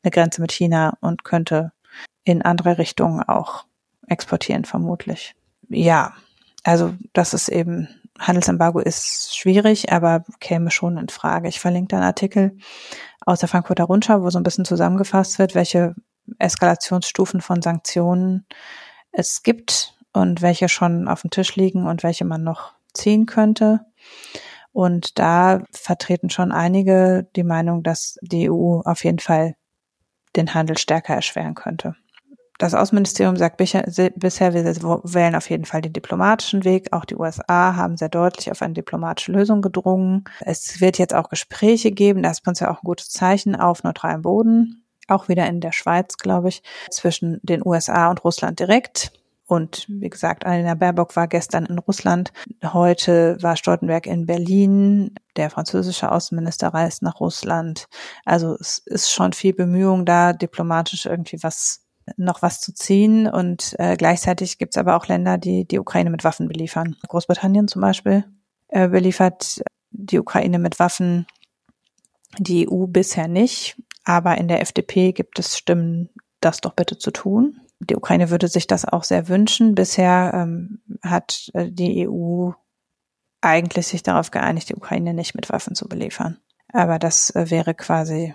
eine 0.02 0.10
Grenze 0.10 0.40
mit 0.40 0.52
China 0.52 0.96
und 1.00 1.24
könnte 1.24 1.72
in 2.24 2.42
andere 2.42 2.78
Richtungen 2.78 3.22
auch 3.22 3.64
exportieren, 4.06 4.64
vermutlich. 4.64 5.34
Ja, 5.68 6.14
also 6.64 6.94
das 7.12 7.34
ist 7.34 7.48
eben, 7.48 7.88
Handelsembargo 8.18 8.80
ist 8.80 9.36
schwierig, 9.36 9.92
aber 9.92 10.24
käme 10.40 10.70
schon 10.70 10.98
in 10.98 11.08
Frage. 11.08 11.48
Ich 11.48 11.60
verlinke 11.60 11.88
da 11.88 11.96
einen 11.96 12.06
Artikel 12.06 12.56
aus 13.24 13.40
der 13.40 13.48
Frankfurter 13.48 13.84
Rundschau, 13.84 14.22
wo 14.22 14.30
so 14.30 14.38
ein 14.38 14.42
bisschen 14.42 14.64
zusammengefasst 14.64 15.38
wird, 15.38 15.54
welche 15.54 15.94
Eskalationsstufen 16.38 17.40
von 17.40 17.62
Sanktionen 17.62 18.46
es 19.12 19.42
gibt 19.42 19.94
und 20.12 20.42
welche 20.42 20.68
schon 20.68 21.08
auf 21.08 21.22
dem 21.22 21.30
Tisch 21.30 21.56
liegen 21.56 21.86
und 21.86 22.02
welche 22.02 22.24
man 22.24 22.42
noch 22.44 22.72
ziehen 22.92 23.26
könnte. 23.26 23.80
Und 24.72 25.18
da 25.18 25.62
vertreten 25.72 26.30
schon 26.30 26.52
einige 26.52 27.28
die 27.36 27.42
Meinung, 27.42 27.82
dass 27.82 28.18
die 28.22 28.50
EU 28.50 28.80
auf 28.84 29.04
jeden 29.04 29.18
Fall 29.18 29.56
den 30.36 30.54
Handel 30.54 30.78
stärker 30.78 31.14
erschweren 31.14 31.54
könnte. 31.54 31.96
Das 32.58 32.74
Außenministerium 32.74 33.36
sagt 33.36 33.56
bisher, 33.56 33.84
wir 33.86 34.64
wählen 34.64 35.34
auf 35.34 35.48
jeden 35.48 35.64
Fall 35.64 35.80
den 35.80 35.94
diplomatischen 35.94 36.62
Weg. 36.64 36.92
Auch 36.92 37.06
die 37.06 37.16
USA 37.16 37.74
haben 37.74 37.96
sehr 37.96 38.10
deutlich 38.10 38.50
auf 38.50 38.60
eine 38.60 38.74
diplomatische 38.74 39.32
Lösung 39.32 39.62
gedrungen. 39.62 40.24
Es 40.40 40.78
wird 40.78 40.98
jetzt 40.98 41.14
auch 41.14 41.30
Gespräche 41.30 41.90
geben. 41.90 42.22
Das 42.22 42.40
ist 42.40 42.46
uns 42.46 42.60
ja 42.60 42.70
auch 42.70 42.82
ein 42.82 42.84
gutes 42.84 43.08
Zeichen 43.08 43.56
auf 43.56 43.82
neutralem 43.82 44.20
Boden 44.20 44.79
auch 45.10 45.28
wieder 45.28 45.46
in 45.46 45.60
der 45.60 45.72
Schweiz, 45.72 46.16
glaube 46.16 46.48
ich, 46.48 46.62
zwischen 46.90 47.40
den 47.42 47.62
USA 47.64 48.10
und 48.10 48.24
Russland 48.24 48.60
direkt. 48.60 49.12
Und 49.50 49.86
wie 49.88 50.08
gesagt, 50.08 50.46
Annalena 50.46 50.74
Baerbock 50.74 51.16
war 51.16 51.26
gestern 51.26 51.66
in 51.66 51.78
Russland. 51.78 52.32
Heute 52.62 53.36
war 53.40 53.56
Stoltenberg 53.56 54.06
in 54.06 54.24
Berlin. 54.24 55.16
Der 55.34 55.50
französische 55.50 56.12
Außenminister 56.12 56.68
reist 56.68 57.02
nach 57.02 57.18
Russland. 57.18 57.86
Also 58.24 58.56
es 58.60 58.78
ist 58.78 59.10
schon 59.10 59.32
viel 59.32 59.52
Bemühung 59.52 60.06
da, 60.06 60.32
diplomatisch 60.32 61.06
irgendwie 61.06 61.42
was 61.42 61.80
noch 62.16 62.42
was 62.42 62.60
zu 62.60 62.72
ziehen. 62.72 63.26
Und 63.26 63.74
äh, 63.78 63.96
gleichzeitig 63.96 64.58
gibt 64.58 64.74
es 64.74 64.78
aber 64.78 64.96
auch 64.96 65.08
Länder, 65.08 65.36
die 65.36 65.64
die 65.64 65.80
Ukraine 65.80 66.10
mit 66.10 66.22
Waffen 66.22 66.46
beliefern. 66.46 66.94
Großbritannien 67.08 67.66
zum 67.66 67.82
Beispiel 67.82 68.24
äh, 68.68 68.88
beliefert 68.88 69.62
die 69.90 70.20
Ukraine 70.20 70.60
mit 70.60 70.78
Waffen. 70.78 71.26
Die 72.38 72.68
EU 72.70 72.86
bisher 72.86 73.26
nicht. 73.26 73.76
Aber 74.10 74.38
in 74.38 74.48
der 74.48 74.60
FDP 74.60 75.12
gibt 75.12 75.38
es 75.38 75.56
Stimmen, 75.56 76.08
das 76.40 76.60
doch 76.60 76.72
bitte 76.72 76.98
zu 76.98 77.12
tun. 77.12 77.60
Die 77.78 77.94
Ukraine 77.94 78.28
würde 78.28 78.48
sich 78.48 78.66
das 78.66 78.84
auch 78.84 79.04
sehr 79.04 79.28
wünschen. 79.28 79.76
Bisher 79.76 80.32
ähm, 80.34 80.80
hat 81.00 81.48
äh, 81.54 81.70
die 81.70 82.08
EU 82.08 82.50
eigentlich 83.40 83.86
sich 83.86 84.02
darauf 84.02 84.32
geeinigt, 84.32 84.68
die 84.68 84.74
Ukraine 84.74 85.14
nicht 85.14 85.36
mit 85.36 85.48
Waffen 85.48 85.76
zu 85.76 85.88
beliefern. 85.88 86.38
Aber 86.72 86.98
das 86.98 87.30
äh, 87.36 87.50
wäre 87.50 87.72
quasi 87.74 88.34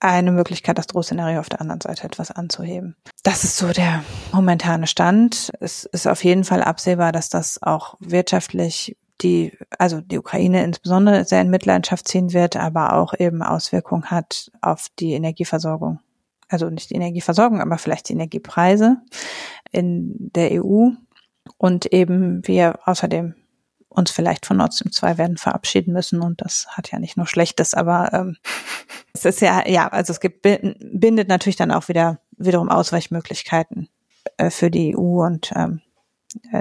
eine 0.00 0.32
Möglichkeit, 0.32 0.78
das 0.78 0.86
Drohszenario 0.86 1.40
auf 1.40 1.50
der 1.50 1.60
anderen 1.60 1.82
Seite 1.82 2.04
etwas 2.04 2.30
anzuheben. 2.30 2.96
Das 3.22 3.44
ist 3.44 3.58
so 3.58 3.68
der 3.68 4.02
momentane 4.32 4.86
Stand. 4.86 5.52
Es 5.60 5.84
ist 5.84 6.08
auf 6.08 6.24
jeden 6.24 6.44
Fall 6.44 6.62
absehbar, 6.62 7.12
dass 7.12 7.28
das 7.28 7.62
auch 7.62 7.96
wirtschaftlich 8.00 8.96
die, 9.22 9.56
also 9.78 10.00
die 10.00 10.18
Ukraine 10.18 10.64
insbesondere 10.64 11.24
sehr 11.24 11.42
in 11.42 11.50
Mitleidenschaft 11.50 12.08
ziehen 12.08 12.32
wird, 12.32 12.56
aber 12.56 12.94
auch 12.94 13.14
eben 13.18 13.42
Auswirkungen 13.42 14.10
hat 14.10 14.50
auf 14.60 14.88
die 14.98 15.12
Energieversorgung. 15.12 16.00
Also 16.48 16.68
nicht 16.68 16.90
die 16.90 16.96
Energieversorgung, 16.96 17.60
aber 17.60 17.78
vielleicht 17.78 18.08
die 18.08 18.14
Energiepreise 18.14 18.98
in 19.70 20.14
der 20.34 20.62
EU 20.62 20.90
und 21.56 21.86
eben 21.86 22.46
wir 22.46 22.80
außerdem 22.84 23.34
uns 23.88 24.10
vielleicht 24.10 24.46
von 24.46 24.56
Nord 24.56 24.74
Stream 24.74 24.92
2 24.92 25.18
werden 25.18 25.36
verabschieden 25.36 25.92
müssen. 25.92 26.20
Und 26.20 26.40
das 26.40 26.66
hat 26.70 26.90
ja 26.90 26.98
nicht 26.98 27.16
nur 27.16 27.26
Schlechtes, 27.26 27.74
aber 27.74 28.10
ähm, 28.12 28.36
es 29.12 29.24
ist 29.24 29.40
ja, 29.40 29.66
ja, 29.68 29.88
also 29.88 30.12
es 30.12 30.20
gibt, 30.20 30.42
bindet 30.42 31.28
natürlich 31.28 31.56
dann 31.56 31.70
auch 31.70 31.88
wieder 31.88 32.20
wiederum 32.36 32.68
Ausweichmöglichkeiten 32.68 33.88
äh, 34.36 34.50
für 34.50 34.70
die 34.70 34.96
EU 34.96 35.24
und 35.24 35.52
ähm, 35.54 35.80
äh, 35.80 35.91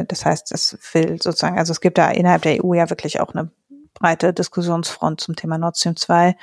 das 0.08 0.26
heißt, 0.26 0.52
es 0.52 0.78
will 0.94 1.22
sozusagen, 1.22 1.58
also 1.58 1.72
es 1.72 1.82
gibt 1.82 1.98
da 1.98 2.10
innerhalb 2.10 2.42
der 2.42 2.64
EU 2.64 2.74
ja 2.74 2.90
wirklich 2.90 3.20
auch 3.20 3.34
eine 3.34 3.52
breite 3.94 4.34
Diskussionsfront 4.34 5.22
zum 5.22 5.36
Thema 5.36 5.58
Nord 5.58 5.78
Stream 5.78 5.96
2. 5.96 6.36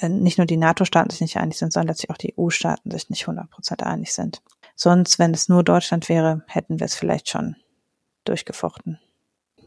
Äh, 0.00 0.08
nicht 0.08 0.38
nur 0.38 0.46
die 0.46 0.56
NATO-Staaten 0.56 1.10
sich 1.10 1.20
nicht 1.20 1.36
einig 1.36 1.58
sind, 1.58 1.72
sondern 1.72 1.88
letztlich 1.88 2.10
auch 2.10 2.18
die 2.18 2.34
EU-Staaten 2.38 2.90
sich 2.90 3.10
nicht 3.10 3.22
100 3.22 3.50
Prozent 3.50 3.82
einig 3.82 4.12
sind. 4.12 4.42
Sonst, 4.74 5.18
wenn 5.18 5.32
es 5.32 5.48
nur 5.48 5.64
Deutschland 5.64 6.08
wäre, 6.08 6.42
hätten 6.46 6.78
wir 6.78 6.84
es 6.84 6.94
vielleicht 6.94 7.28
schon 7.28 7.56
durchgefochten. 8.24 8.98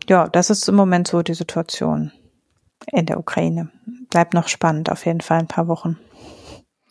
Ja, 0.08 0.28
das 0.28 0.50
ist 0.50 0.68
im 0.68 0.76
Moment 0.76 1.08
so 1.08 1.22
die 1.22 1.34
Situation 1.34 2.12
in 2.92 3.06
der 3.06 3.20
Ukraine. 3.20 3.70
Bleibt 4.10 4.34
noch 4.34 4.48
spannend, 4.48 4.90
auf 4.90 5.06
jeden 5.06 5.22
Fall 5.22 5.40
ein 5.40 5.48
paar 5.48 5.68
Wochen. 5.68 5.98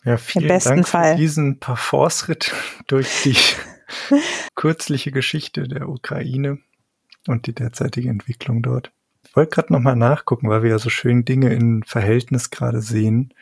Ja, 0.03 0.17
vielen 0.17 0.43
Im 0.43 0.49
besten 0.49 0.69
Dank 0.69 0.87
Fall. 0.87 1.11
für 1.11 1.17
diesen 1.17 1.59
Parforce-Ritt 1.59 2.53
durch 2.87 3.23
die 3.23 3.37
kürzliche 4.55 5.11
Geschichte 5.11 5.67
der 5.67 5.89
Ukraine 5.89 6.59
und 7.27 7.47
die 7.47 7.53
derzeitige 7.53 8.09
Entwicklung 8.09 8.61
dort. 8.61 8.91
Ich 9.27 9.35
wollte 9.35 9.51
gerade 9.51 9.73
nochmal 9.73 9.95
nachgucken, 9.95 10.49
weil 10.49 10.63
wir 10.63 10.71
ja 10.71 10.79
so 10.79 10.89
schön 10.89 11.25
Dinge 11.25 11.53
in 11.53 11.83
Verhältnis 11.83 12.49
gerade 12.49 12.81
sehen, 12.81 13.33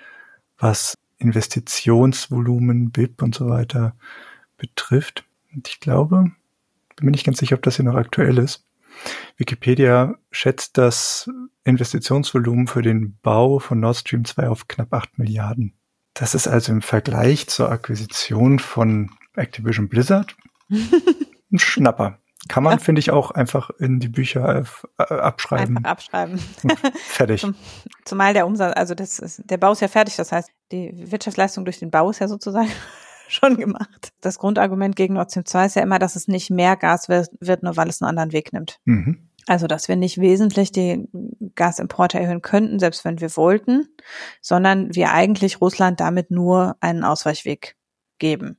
was 0.57 0.95
Investitionsvolumen, 1.17 2.91
BIP 2.91 3.21
und 3.21 3.35
so 3.35 3.49
weiter 3.49 3.95
betrifft. 4.57 5.25
Und 5.53 5.67
ich 5.67 5.79
glaube, 5.79 6.31
bin 6.95 7.05
mir 7.05 7.11
nicht 7.11 7.25
ganz 7.25 7.39
sicher, 7.39 7.55
ob 7.55 7.63
das 7.63 7.77
hier 7.77 7.85
noch 7.85 7.95
aktuell 7.95 8.37
ist. 8.37 8.65
Wikipedia 9.37 10.15
schätzt 10.31 10.77
das 10.77 11.29
Investitionsvolumen 11.63 12.67
für 12.67 12.81
den 12.81 13.17
Bau 13.21 13.59
von 13.59 13.79
Nord 13.79 13.97
Stream 13.97 14.25
2 14.25 14.49
auf 14.49 14.67
knapp 14.67 14.93
8 14.93 15.17
Milliarden. 15.17 15.73
Das 16.13 16.35
ist 16.35 16.47
also 16.47 16.71
im 16.71 16.81
Vergleich 16.81 17.47
zur 17.47 17.71
Akquisition 17.71 18.59
von 18.59 19.11
Activision 19.39 19.89
Blizzard 19.89 20.35
ein 20.69 21.59
Schnapper. 21.59 22.19
Kann 22.47 22.63
man, 22.63 22.79
finde 22.79 22.99
ich, 22.99 23.11
auch 23.11 23.31
einfach 23.31 23.69
in 23.79 23.99
die 23.99 24.07
Bücher 24.07 24.63
äh, 24.97 25.03
abschreiben. 25.03 25.77
Einfach 25.77 25.91
abschreiben. 25.91 26.39
Fertig. 26.95 27.41
Zum, 27.41 27.55
zumal 28.05 28.33
der 28.33 28.47
Umsatz, 28.47 28.73
also 28.77 28.95
das 28.95 29.19
ist, 29.19 29.43
der 29.45 29.57
Bau 29.57 29.73
ist 29.73 29.81
ja 29.81 29.89
fertig, 29.89 30.15
das 30.15 30.31
heißt, 30.31 30.49
die 30.71 31.11
Wirtschaftsleistung 31.11 31.65
durch 31.65 31.79
den 31.79 31.91
Bau 31.91 32.09
ist 32.09 32.19
ja 32.19 32.29
sozusagen 32.29 32.71
schon 33.27 33.57
gemacht. 33.57 34.13
Das 34.21 34.39
Grundargument 34.39 34.95
gegen 34.95 35.15
Nord 35.15 35.31
Stream 35.31 35.45
2 35.45 35.65
ist 35.65 35.75
ja 35.75 35.81
immer, 35.81 35.99
dass 35.99 36.15
es 36.15 36.29
nicht 36.29 36.49
mehr 36.49 36.77
Gas 36.77 37.09
wird, 37.09 37.29
wird 37.41 37.61
nur 37.61 37.75
weil 37.75 37.89
es 37.89 38.01
einen 38.01 38.09
anderen 38.09 38.31
Weg 38.31 38.53
nimmt. 38.53 38.79
Mhm. 38.85 39.29
Also, 39.45 39.67
dass 39.67 39.87
wir 39.87 39.95
nicht 39.95 40.19
wesentlich 40.19 40.71
die 40.71 41.09
Gasimporte 41.55 42.19
erhöhen 42.19 42.41
könnten, 42.41 42.79
selbst 42.79 43.03
wenn 43.03 43.19
wir 43.19 43.35
wollten, 43.35 43.87
sondern 44.41 44.93
wir 44.93 45.11
eigentlich 45.11 45.59
Russland 45.59 45.99
damit 45.99 46.29
nur 46.29 46.77
einen 46.79 47.03
Ausweichweg 47.03 47.75
geben. 48.19 48.58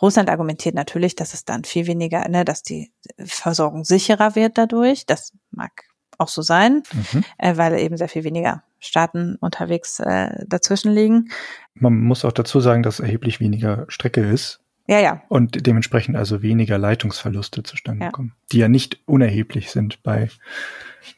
Russland 0.00 0.30
argumentiert 0.30 0.74
natürlich, 0.74 1.16
dass 1.16 1.34
es 1.34 1.44
dann 1.44 1.64
viel 1.64 1.86
weniger, 1.86 2.28
ne, 2.28 2.44
dass 2.44 2.62
die 2.62 2.92
Versorgung 3.18 3.84
sicherer 3.84 4.34
wird 4.34 4.58
dadurch. 4.58 5.06
Das 5.06 5.32
mag 5.50 5.84
auch 6.18 6.28
so 6.28 6.42
sein, 6.42 6.82
mhm. 6.92 7.24
äh, 7.38 7.56
weil 7.56 7.78
eben 7.78 7.96
sehr 7.96 8.08
viel 8.08 8.24
weniger 8.24 8.64
Staaten 8.80 9.36
unterwegs 9.36 10.00
äh, 10.00 10.44
dazwischen 10.46 10.92
liegen. 10.92 11.30
Man 11.74 11.98
muss 12.00 12.24
auch 12.24 12.32
dazu 12.32 12.60
sagen, 12.60 12.82
dass 12.82 13.00
erheblich 13.00 13.40
weniger 13.40 13.86
Strecke 13.88 14.20
ist. 14.20 14.60
Ja, 14.86 15.00
ja. 15.00 15.22
Und 15.28 15.66
dementsprechend 15.66 16.16
also 16.16 16.42
weniger 16.42 16.78
Leitungsverluste 16.78 17.62
zustande 17.62 18.06
ja. 18.06 18.10
kommen, 18.10 18.34
die 18.52 18.58
ja 18.58 18.68
nicht 18.68 19.00
unerheblich 19.04 19.70
sind 19.70 20.02
bei 20.02 20.30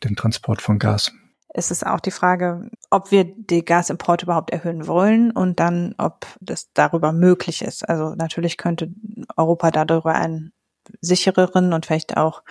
dem 0.03 0.17
Transport 0.17 0.61
von 0.61 0.79
Gas. 0.79 1.13
Es 1.53 1.71
ist 1.71 1.85
auch 1.85 2.01
die 2.01 2.13
Frage, 2.13 2.71
ob 2.91 3.11
wir 3.11 3.25
die 3.25 3.65
Gasimporte 3.65 4.25
überhaupt 4.25 4.51
erhöhen 4.51 4.87
wollen 4.87 5.33
und 5.33 5.59
dann, 5.59 5.95
ob 5.99 6.27
das 6.41 6.73
darüber 6.75 7.13
möglich 7.13 7.63
ist. 7.63 7.89
Also 7.89 8.15
natürlich 8.15 8.57
könnte 8.57 8.89
Europa 9.37 9.71
darüber 9.71 10.15
einen 10.15 10.53
sichereren 11.01 11.73
und 11.73 11.87
vielleicht 11.87 12.17
auch 12.17 12.43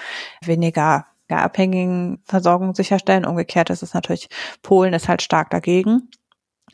weniger 0.44 1.06
abhängigen 1.30 2.22
Versorgung 2.26 2.76
sicherstellen. 2.76 3.26
Umgekehrt 3.26 3.70
ist 3.70 3.84
es 3.84 3.94
natürlich, 3.94 4.30
Polen 4.64 4.94
ist 4.94 5.08
halt 5.08 5.22
stark 5.22 5.50
dagegen, 5.50 6.10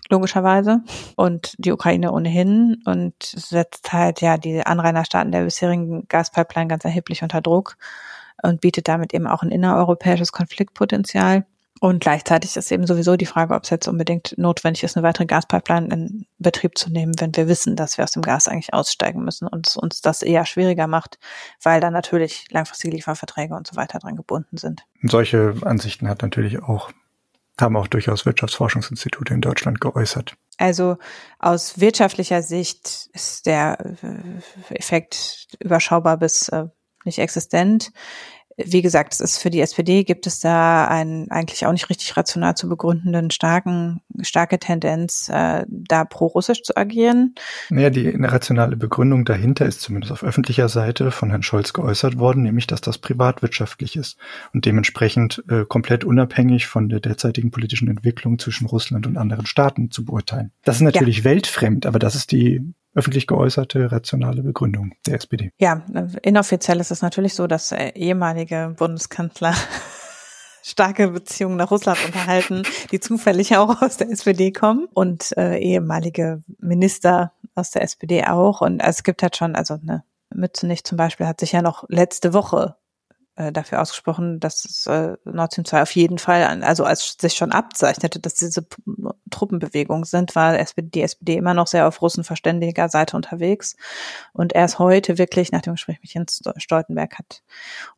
logischerweise, 0.10 0.82
und 1.16 1.56
die 1.58 1.72
Ukraine 1.72 2.12
ohnehin 2.12 2.82
und 2.86 3.14
setzt 3.22 3.92
halt 3.94 4.22
ja 4.22 4.38
die 4.38 4.66
Anrainerstaaten 4.66 5.32
der 5.32 5.44
bisherigen 5.44 6.08
Gaspipeline 6.08 6.68
ganz 6.68 6.86
erheblich 6.86 7.22
unter 7.22 7.42
Druck 7.42 7.78
und 8.42 8.62
bietet 8.62 8.88
damit 8.88 9.14
eben 9.14 9.28
auch 9.28 9.44
ein 9.44 9.52
innereuropäisches 9.52 10.32
Konfliktpotenzial. 10.32 11.46
Und 11.82 12.00
gleichzeitig 12.00 12.56
ist 12.56 12.72
eben 12.72 12.88
sowieso 12.88 13.18
die 13.18 13.26
Frage, 13.26 13.54
ob 13.54 13.64
es 13.64 13.70
jetzt 13.70 13.88
unbedingt 13.88 14.38
notwendig 14.38 14.84
ist, 14.84 14.96
eine 14.96 15.06
weitere 15.06 15.26
Gaspipeline 15.26 15.94
in 15.94 16.26
Betrieb 16.40 16.78
zu 16.78 16.90
nehmen, 16.90 17.14
wenn 17.20 17.36
wir 17.36 17.50
wissen, 17.50 17.76
dass 17.76 17.98
wir 17.98 18.06
aus 18.06 18.12
dem 18.12 18.22
Gas 18.22 18.48
eigentlich 18.48 18.74
aussteigen 18.74 19.24
müssen 19.24 19.48
und 19.48 19.76
uns 19.76 20.02
das 20.02 20.22
eher 20.22 20.46
schwieriger 20.46 20.88
macht, 20.88 21.20
weil 21.62 21.82
da 21.82 21.92
natürlich 21.92 22.46
langfristige 22.50 22.96
Lieferverträge 22.96 23.56
und 23.56 23.68
so 23.68 23.76
weiter 23.76 24.00
dran 24.00 24.16
gebunden 24.16 24.58
sind. 24.58 24.86
Solche 25.04 25.54
Ansichten 25.64 26.08
hat 26.08 26.22
natürlich 26.22 26.64
auch, 26.64 26.92
haben 27.60 27.76
auch 27.76 27.88
durchaus 27.88 28.26
Wirtschaftsforschungsinstitute 28.26 29.34
in 29.34 29.42
Deutschland 29.42 29.82
geäußert. 29.82 30.36
Also 30.58 30.98
aus 31.40 31.82
wirtschaftlicher 31.82 32.42
Sicht 32.42 33.10
ist 33.12 33.46
der 33.46 33.78
äh, 34.02 34.74
Effekt 34.74 35.48
überschaubar 35.60 36.16
bis 36.16 36.48
äh, 36.48 36.68
nicht 37.04 37.20
existent 37.20 37.92
wie 38.58 38.82
gesagt, 38.82 39.14
es 39.14 39.20
ist 39.20 39.38
für 39.38 39.50
die 39.50 39.60
SPD 39.60 40.04
gibt 40.04 40.28
es 40.28 40.40
da 40.40 40.88
einen 40.88 41.30
eigentlich 41.30 41.66
auch 41.66 41.72
nicht 41.74 41.90
richtig 41.90 42.16
rational 42.16 42.56
zu 42.56 42.70
begründenden 42.70 43.30
starken, 43.32 44.02
starke 44.22 44.60
Tendenz, 44.60 45.30
äh, 45.30 45.66
da 45.68 46.06
pro-russisch 46.06 46.64
zu 46.64 46.78
agieren. 46.78 47.36
Naja, 47.70 47.90
die 47.90 48.10
rationale 48.10 48.78
Begründung 48.78 49.26
dahinter 49.26 49.66
ist 49.66 49.82
zumindest 49.82 50.14
auf 50.14 50.24
öffentlicher 50.24 50.70
Seite 50.70 51.12
von 51.12 51.30
Herrn 51.30 51.44
Scholz 51.44 51.74
geäußert 51.74 52.18
worden, 52.18 52.44
nämlich, 52.44 52.66
dass 52.68 52.80
das 52.82 52.98
privatwirtschaftlich 52.98 53.98
ist 53.98 54.18
und 54.54 54.66
dementsprechend 54.66 55.44
äh, 55.50 55.66
komplett 55.66 56.06
unabhängig 56.06 56.68
von 56.68 56.88
der 56.88 57.02
derzeitigen 57.02 57.52
politischen 57.52 57.90
Entwicklung 57.90 58.40
zwischen 58.40 58.68
Russland 58.68 59.06
und 59.06 59.18
anderen 59.18 59.46
Staaten 59.46 59.92
zu 59.92 60.06
beurteilen. 60.06 60.52
Das 60.64 60.78
ist 60.78 60.82
natürlich 60.82 61.20
ja. 61.20 61.24
weltfremd, 61.26 61.86
aber 61.86 62.00
das 62.00 62.16
ist 62.16 62.32
die 62.32 62.62
öffentlich 62.96 63.28
geäußerte 63.28 63.92
rationale 63.92 64.42
Begründung 64.42 64.94
der 65.06 65.16
SPD. 65.16 65.52
Ja, 65.60 65.84
inoffiziell 66.24 66.80
ist 66.80 66.92
es 66.92 67.02
natürlich 67.02 67.36
so, 67.36 67.46
dass 67.46 67.72
äh, 67.72 67.90
ehemalige 67.90 68.74
Bundeskanzler 68.78 69.54
starke 70.64 71.10
Beziehungen 71.10 71.58
nach 71.58 71.70
Russland 71.70 72.04
unterhalten, 72.06 72.64
die 72.92 73.00
zufällig 73.00 73.56
auch 73.58 73.82
aus 73.82 73.98
der 73.98 74.10
SPD 74.10 74.52
kommen 74.52 74.88
und 74.94 75.38
äh, 75.38 75.60
ehemalige 75.60 76.42
Minister 76.58 77.34
aus 77.54 77.72
der 77.72 77.84
SPD 77.84 78.24
auch. 78.24 78.62
Und 78.62 78.80
es 78.80 79.04
gibt 79.04 79.22
halt 79.22 79.36
schon, 79.36 79.56
also 79.56 79.78
ne, 79.82 80.04
Mützenich 80.34 80.84
zum 80.84 80.98
Beispiel 80.98 81.28
hat 81.28 81.40
sich 81.40 81.52
ja 81.52 81.62
noch 81.62 81.86
letzte 81.90 82.34
Woche 82.34 82.76
äh, 83.38 83.52
dafür 83.52 83.82
ausgesprochen, 83.82 84.40
dass 84.40 84.86
äh, 84.88 85.18
Nord 85.26 85.52
Stream 85.52 85.66
2 85.66 85.82
auf 85.82 85.92
jeden 85.92 86.18
Fall, 86.18 86.64
also 86.64 86.86
als 86.86 87.18
sich 87.20 87.34
schon 87.34 87.52
abzeichnete, 87.52 88.20
dass 88.20 88.36
diese 88.36 88.66
Truppenbewegungen 89.30 90.06
sind, 90.06 90.36
war 90.36 90.58
die 90.58 91.02
SPD 91.02 91.36
immer 91.36 91.54
noch 91.54 91.68
sehr 91.68 91.88
auf 91.88 92.02
russenverständiger 92.02 92.88
Seite 92.88 93.16
unterwegs. 93.18 93.76
Und 94.32 94.54
erst 94.54 94.80
heute 94.80 95.18
wirklich, 95.18 95.52
nach 95.52 95.62
dem 95.62 95.74
Gespräch 95.74 96.00
mit 96.02 96.14
Jens 96.14 96.42
Stoltenberg 96.58 97.18
hat 97.18 97.44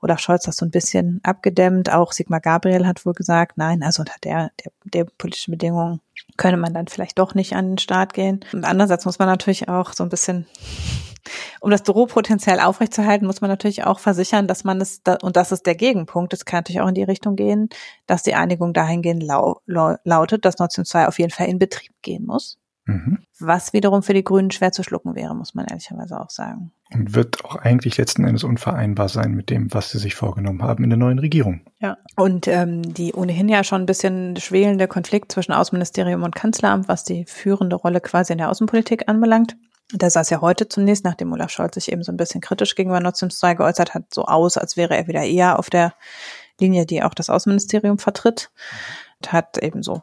Olaf 0.01 0.19
Scholz 0.19 0.43
das 0.45 0.57
so 0.57 0.65
ein 0.65 0.71
bisschen 0.71 1.19
abgedämmt. 1.23 1.91
Auch 1.91 2.13
Sigmar 2.13 2.41
Gabriel 2.41 2.87
hat 2.87 3.05
wohl 3.05 3.13
gesagt, 3.13 3.57
nein, 3.57 3.83
also 3.83 4.01
unter 4.01 4.15
der, 4.23 4.51
der, 4.63 4.71
der 4.85 5.05
politischen 5.17 5.51
Bedingungen 5.51 6.01
könne 6.37 6.57
man 6.57 6.73
dann 6.73 6.87
vielleicht 6.87 7.19
doch 7.19 7.35
nicht 7.35 7.55
an 7.55 7.69
den 7.69 7.77
Start 7.77 8.13
gehen. 8.13 8.39
Und 8.53 8.65
andererseits 8.65 9.05
muss 9.05 9.19
man 9.19 9.27
natürlich 9.27 9.69
auch 9.69 9.93
so 9.93 10.03
ein 10.03 10.09
bisschen 10.09 10.47
um 11.59 11.71
das 11.71 11.83
Drohpotenzial 11.83 12.59
aufrechtzuerhalten, 12.59 13.25
muss 13.25 13.41
man 13.41 13.49
natürlich 13.49 13.83
auch 13.83 13.99
versichern, 13.99 14.47
dass 14.47 14.63
man 14.63 14.81
es, 14.81 15.01
und 15.21 15.35
das 15.35 15.51
ist 15.51 15.65
der 15.65 15.75
Gegenpunkt, 15.75 16.33
es 16.33 16.45
kann 16.45 16.59
natürlich 16.59 16.81
auch 16.81 16.87
in 16.87 16.95
die 16.95 17.03
Richtung 17.03 17.35
gehen, 17.35 17.69
dass 18.05 18.23
die 18.23 18.35
Einigung 18.35 18.73
dahingehend 18.73 19.23
lau, 19.23 19.61
lau, 19.65 19.95
lautet, 20.03 20.45
dass 20.45 20.57
Nord 20.59 20.71
Stream 20.71 20.85
2 20.85 21.07
auf 21.07 21.19
jeden 21.19 21.31
Fall 21.31 21.47
in 21.47 21.59
Betrieb 21.59 21.93
gehen 22.01 22.25
muss. 22.25 22.57
Mhm. 22.87 23.19
Was 23.39 23.73
wiederum 23.73 24.01
für 24.01 24.13
die 24.13 24.23
Grünen 24.23 24.49
schwer 24.49 24.71
zu 24.71 24.81
schlucken 24.81 25.13
wäre, 25.13 25.35
muss 25.35 25.53
man 25.53 25.65
ehrlicherweise 25.65 26.19
auch 26.19 26.29
sagen. 26.29 26.71
Und 26.93 27.13
wird 27.13 27.43
auch 27.43 27.57
eigentlich 27.57 27.97
letzten 27.97 28.23
Endes 28.23 28.45
unvereinbar 28.45 29.09
sein 29.09 29.33
mit 29.33 29.49
dem, 29.49 29.73
was 29.73 29.91
sie 29.91 29.99
sich 29.99 30.15
vorgenommen 30.15 30.63
haben 30.63 30.85
in 30.85 30.89
der 30.89 30.97
neuen 30.97 31.19
Regierung. 31.19 31.61
Ja, 31.79 31.97
und 32.15 32.47
ähm, 32.47 32.81
die 32.81 33.13
ohnehin 33.13 33.49
ja 33.49 33.65
schon 33.65 33.81
ein 33.81 33.85
bisschen 33.85 34.37
schwelende 34.37 34.87
Konflikt 34.87 35.33
zwischen 35.33 35.51
Außenministerium 35.51 36.23
und 36.23 36.33
Kanzleramt, 36.33 36.87
was 36.87 37.03
die 37.03 37.25
führende 37.25 37.75
Rolle 37.75 37.99
quasi 37.99 38.31
in 38.31 38.39
der 38.39 38.49
Außenpolitik 38.49 39.09
anbelangt, 39.09 39.57
da 39.93 40.09
sah 40.09 40.21
es 40.21 40.29
ja 40.29 40.41
heute 40.41 40.67
zunächst, 40.67 41.05
nachdem 41.05 41.31
Olaf 41.31 41.49
Scholz 41.49 41.75
sich 41.75 41.91
eben 41.91 42.03
so 42.03 42.11
ein 42.11 42.17
bisschen 42.17 42.41
kritisch 42.41 42.75
gegenüber 42.75 42.99
Nord 42.99 43.15
Stream 43.15 43.29
2 43.29 43.55
geäußert 43.55 43.93
hat, 43.93 44.13
so 44.13 44.25
aus, 44.25 44.57
als 44.57 44.75
wäre 44.75 44.97
er 44.97 45.07
wieder 45.07 45.23
eher 45.23 45.59
auf 45.59 45.69
der 45.69 45.93
Linie, 46.59 46.85
die 46.85 47.03
auch 47.03 47.13
das 47.13 47.29
Außenministerium 47.29 47.97
vertritt, 47.97 48.51
und 49.19 49.31
hat 49.31 49.57
eben 49.57 49.83
so 49.83 50.01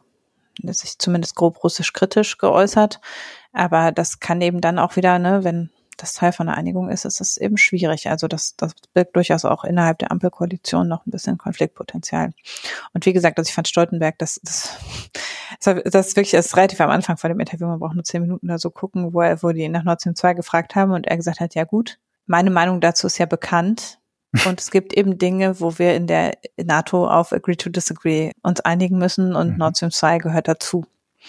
sich 0.63 0.97
zumindest 0.97 1.35
grob 1.35 1.63
russisch 1.63 1.93
kritisch 1.93 2.37
geäußert. 2.37 3.01
Aber 3.53 3.91
das 3.91 4.19
kann 4.19 4.41
eben 4.41 4.61
dann 4.61 4.79
auch 4.79 4.95
wieder, 4.95 5.19
ne, 5.19 5.43
wenn 5.43 5.69
das 5.97 6.13
Teil 6.13 6.31
von 6.31 6.47
der 6.47 6.57
Einigung 6.57 6.89
ist, 6.89 7.05
ist 7.05 7.21
es 7.21 7.37
eben 7.37 7.57
schwierig. 7.57 8.09
Also 8.09 8.27
das, 8.27 8.55
das 8.57 8.73
birgt 8.93 9.15
durchaus 9.15 9.45
auch 9.45 9.63
innerhalb 9.63 9.99
der 9.99 10.11
Ampelkoalition 10.11 10.87
noch 10.87 11.05
ein 11.05 11.11
bisschen 11.11 11.37
Konfliktpotenzial. 11.37 12.31
Und 12.93 13.05
wie 13.05 13.13
gesagt, 13.13 13.37
also 13.37 13.47
ich 13.47 13.53
fand 13.53 13.67
Stoltenberg, 13.67 14.17
das, 14.17 14.39
das, 14.43 14.77
das 15.85 16.07
ist 16.07 16.15
wirklich 16.15 16.33
erst 16.33 16.57
relativ 16.57 16.81
am 16.81 16.89
Anfang 16.89 17.17
von 17.17 17.29
dem 17.29 17.39
Interview, 17.39 17.67
man 17.67 17.79
braucht 17.79 17.95
nur 17.95 18.03
zehn 18.03 18.21
Minuten 18.21 18.47
da 18.47 18.57
so 18.57 18.69
gucken, 18.69 19.13
wo 19.13 19.21
er, 19.21 19.41
wo 19.41 19.51
die 19.51 19.69
nach 19.69 19.83
Nord 19.83 20.01
Stream 20.01 20.15
2 20.15 20.33
gefragt 20.33 20.75
haben 20.75 20.91
und 20.91 21.07
er 21.07 21.17
gesagt 21.17 21.39
hat, 21.39 21.55
ja 21.55 21.63
gut, 21.63 21.97
meine 22.25 22.51
Meinung 22.51 22.81
dazu 22.81 23.07
ist 23.07 23.17
ja 23.17 23.25
bekannt. 23.25 23.99
Und 24.45 24.59
es 24.59 24.69
gibt 24.69 24.91
eben 24.91 25.17
Dinge, 25.17 25.61
wo 25.61 25.79
wir 25.79 25.95
in 25.95 26.07
der 26.07 26.33
NATO 26.61 27.07
auf 27.07 27.31
Agree 27.31 27.55
to 27.55 27.69
Disagree 27.69 28.31
uns 28.41 28.59
einigen 28.59 28.97
müssen 28.97 29.33
und 29.33 29.51
mhm. 29.51 29.57
Nord 29.59 29.77
Stream 29.77 29.91
2 29.91 30.17
gehört 30.17 30.49
dazu 30.49 30.85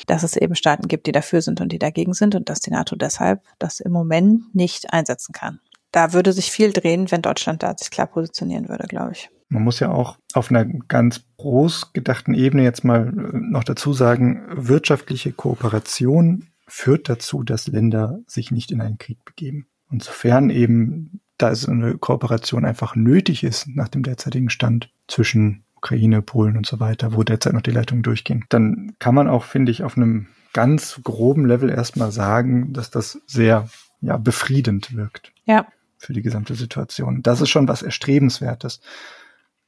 dass 0.06 0.22
es 0.22 0.36
eben 0.36 0.54
Staaten 0.54 0.88
gibt, 0.88 1.06
die 1.06 1.12
dafür 1.12 1.42
sind 1.42 1.60
und 1.60 1.72
die 1.72 1.78
dagegen 1.78 2.14
sind 2.14 2.34
und 2.34 2.48
dass 2.48 2.60
die 2.60 2.70
NATO 2.70 2.96
deshalb 2.96 3.42
das 3.58 3.80
im 3.80 3.92
Moment 3.92 4.54
nicht 4.54 4.92
einsetzen 4.92 5.32
kann. 5.32 5.60
Da 5.92 6.12
würde 6.12 6.32
sich 6.32 6.50
viel 6.50 6.72
drehen, 6.72 7.10
wenn 7.10 7.22
Deutschland 7.22 7.62
da 7.62 7.74
sich 7.76 7.90
klar 7.90 8.06
positionieren 8.06 8.68
würde, 8.68 8.86
glaube 8.86 9.12
ich. 9.12 9.30
Man 9.48 9.62
muss 9.62 9.80
ja 9.80 9.90
auch 9.90 10.18
auf 10.34 10.50
einer 10.50 10.64
ganz 10.64 11.24
groß 11.36 11.92
gedachten 11.92 12.34
Ebene 12.34 12.64
jetzt 12.64 12.84
mal 12.84 13.08
äh, 13.08 13.38
noch 13.38 13.64
dazu 13.64 13.92
sagen, 13.92 14.44
wirtschaftliche 14.50 15.32
Kooperation 15.32 16.48
führt 16.66 17.08
dazu, 17.08 17.44
dass 17.44 17.68
Länder 17.68 18.18
sich 18.26 18.50
nicht 18.50 18.72
in 18.72 18.80
einen 18.80 18.98
Krieg 18.98 19.24
begeben. 19.24 19.68
Und 19.88 20.02
sofern 20.02 20.50
eben 20.50 21.20
da 21.38 21.54
so 21.54 21.70
eine 21.70 21.96
Kooperation 21.96 22.64
einfach 22.64 22.96
nötig 22.96 23.44
ist 23.44 23.68
nach 23.68 23.88
dem 23.88 24.02
derzeitigen 24.02 24.50
Stand 24.50 24.90
zwischen 25.06 25.64
Ukraine, 25.86 26.20
Polen 26.20 26.56
und 26.56 26.66
so 26.66 26.80
weiter, 26.80 27.14
wo 27.14 27.22
derzeit 27.22 27.52
noch 27.52 27.62
die 27.62 27.70
Leitungen 27.70 28.02
durchgehen, 28.02 28.44
dann 28.48 28.96
kann 28.98 29.14
man 29.14 29.28
auch, 29.28 29.44
finde 29.44 29.70
ich, 29.70 29.84
auf 29.84 29.96
einem 29.96 30.26
ganz 30.52 31.00
groben 31.04 31.46
Level 31.46 31.70
erstmal 31.70 32.10
sagen, 32.10 32.72
dass 32.72 32.90
das 32.90 33.20
sehr 33.26 33.68
ja, 34.00 34.16
befriedend 34.16 34.96
wirkt. 34.96 35.32
Ja. 35.44 35.66
Für 35.98 36.12
die 36.12 36.22
gesamte 36.22 36.54
Situation. 36.54 37.22
Das 37.22 37.40
ist 37.40 37.50
schon 37.50 37.68
was 37.68 37.82
Erstrebenswertes. 37.82 38.80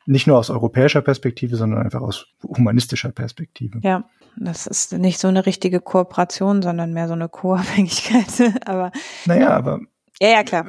Nicht 0.07 0.27
nur 0.27 0.39
aus 0.39 0.51
europäischer 0.51 1.03
Perspektive, 1.03 1.57
sondern 1.57 1.83
einfach 1.83 2.01
aus 2.01 2.27
humanistischer 2.43 3.11
Perspektive. 3.13 3.79
Ja, 3.83 4.05
das 4.37 4.67
ist 4.67 4.93
nicht 4.95 5.19
so 5.19 5.29
eine 5.29 5.47
richtige 5.47 5.81
Kooperation, 5.81 6.63
sondern 6.63 6.93
mehr 6.93 7.07
so 7.07 7.15
eine 7.15 7.29
Co-Abhängigkeit. 7.29 8.55
aber. 8.67 8.91
Naja, 9.25 9.51
aber. 9.51 9.81
Ja, 10.21 10.29
ja, 10.31 10.43
klar. 10.43 10.67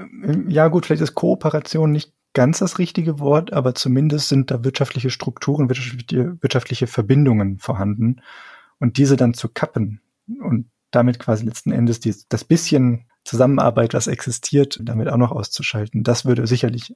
Ja, 0.48 0.68
gut, 0.68 0.86
vielleicht 0.86 1.02
ist 1.02 1.16
Kooperation 1.16 1.92
nicht 1.92 2.14
ganz 2.34 2.60
das 2.60 2.80
richtige 2.80 3.20
Wort, 3.20 3.54
aber 3.54 3.76
zumindest 3.76 4.30
sind 4.30 4.52
da 4.52 4.64
wirtschaftliche 4.64 5.10
Strukturen, 5.10 5.70
wirtschaftliche, 5.70 6.88
Verbindungen 6.88 7.60
vorhanden. 7.60 8.22
Und 8.80 8.98
diese 8.98 9.18
dann 9.18 9.34
zu 9.34 9.50
kappen 9.50 10.02
und 10.42 10.70
damit 10.92 11.20
quasi 11.20 11.46
letzten 11.46 11.72
Endes 11.72 12.00
die, 12.00 12.16
das 12.30 12.44
bisschen 12.44 13.06
Zusammenarbeit, 13.26 13.94
was 13.94 14.08
existiert, 14.08 14.80
damit 14.82 15.10
auch 15.10 15.18
noch 15.18 15.32
auszuschalten, 15.32 16.04
das 16.04 16.26
würde 16.26 16.48
sicherlich 16.48 16.96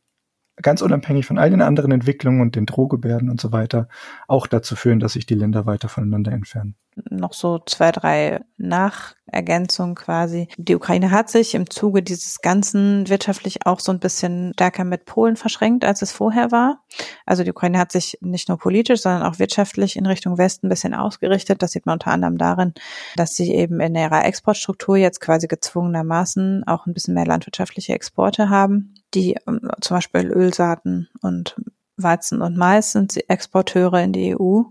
ganz 0.62 0.82
unabhängig 0.82 1.26
von 1.26 1.38
all 1.38 1.50
den 1.50 1.62
anderen 1.62 1.92
Entwicklungen 1.92 2.42
und 2.42 2.56
den 2.56 2.66
Drohgebärden 2.66 3.30
und 3.30 3.42
so 3.42 3.52
weiter 3.52 3.88
auch 4.28 4.48
dazu 4.48 4.76
führen, 4.76 5.00
dass 5.00 5.14
sich 5.14 5.26
die 5.26 5.36
Länder 5.36 5.66
weiter 5.66 5.90
voneinander 5.90 6.32
entfernen. 6.32 6.76
Noch 7.10 7.34
so 7.34 7.58
zwei, 7.66 7.92
drei 7.92 8.42
Nachergänzungen 8.58 9.96
quasi. 9.96 10.48
Die 10.58 10.76
Ukraine 10.76 11.10
hat 11.10 11.28
sich 11.28 11.56
im 11.56 11.68
Zuge 11.68 12.04
dieses 12.04 12.42
Ganzen 12.42 13.10
wirtschaftlich 13.10 13.66
auch 13.66 13.80
so 13.80 13.92
ein 13.92 14.00
bisschen 14.00 14.52
stärker 14.54 14.84
mit 14.84 15.06
Polen 15.06 15.36
verschränkt, 15.36 15.86
als 15.86 16.04
es 16.04 16.12
vorher 16.12 16.52
war. 16.52 16.84
Also 17.26 17.44
die 17.44 17.50
Ukraine 17.50 17.80
hat 17.80 17.92
sich 17.92 18.20
nicht 18.22 18.48
nur 18.48 18.60
politisch, 18.60 19.02
sondern 19.02 19.24
auch 19.24 19.40
wirtschaftlich 19.40 19.96
in 19.96 20.06
Richtung 20.06 20.38
Westen 20.38 20.68
ein 20.68 20.70
bisschen 20.70 20.94
ausgerichtet. 20.94 21.64
Das 21.64 21.72
sieht 21.72 21.88
man 21.88 21.94
unter 21.94 22.12
anderem 22.12 22.38
darin, 22.38 22.76
dass 23.16 23.36
sie 23.36 23.52
eben 23.52 23.80
in 23.80 23.96
ihrer 23.96 24.26
Exportstruktur 24.26 24.96
jetzt 24.96 25.20
quasi 25.20 25.48
gezwungenermaßen 25.48 26.64
auch 26.68 26.86
ein 26.86 26.94
bisschen 26.94 27.16
mehr 27.16 27.26
landwirtschaftliche 27.26 27.94
Exporte 27.94 28.50
haben 28.50 28.94
die 29.14 29.38
ähm, 29.48 29.70
zum 29.82 29.98
Beispiel 29.98 30.28
Ölsaaten 30.28 31.10
und 31.22 31.56
Weizen 31.98 32.42
und 32.42 32.58
Mais 32.58 32.92
sind 32.92 33.18
Exporteure 33.30 34.02
in 34.02 34.14
die 34.14 34.36
EU. 34.36 34.64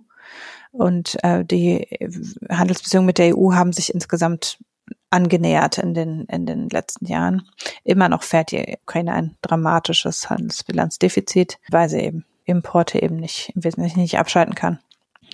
Und 0.72 1.22
äh, 1.22 1.44
die 1.44 1.86
Handelsbeziehungen 2.50 3.06
mit 3.06 3.18
der 3.18 3.36
EU 3.36 3.52
haben 3.52 3.72
sich 3.72 3.92
insgesamt 3.92 4.58
angenähert 5.10 5.78
in 5.78 5.94
den, 5.94 6.24
in 6.24 6.46
den 6.46 6.68
letzten 6.70 7.06
Jahren. 7.06 7.48
Immer 7.84 8.08
noch 8.08 8.22
fährt 8.22 8.50
die 8.50 8.78
Ukraine 8.82 9.12
ein 9.12 9.36
dramatisches 9.42 10.30
Handelsbilanzdefizit, 10.30 11.58
weil 11.70 11.88
sie 11.88 12.00
eben 12.00 12.24
Importe 12.44 13.00
eben 13.00 13.16
nicht 13.16 13.52
im 13.54 13.62
Wesentlichen 13.64 14.00
nicht 14.00 14.18
abschalten 14.18 14.54
kann. 14.54 14.78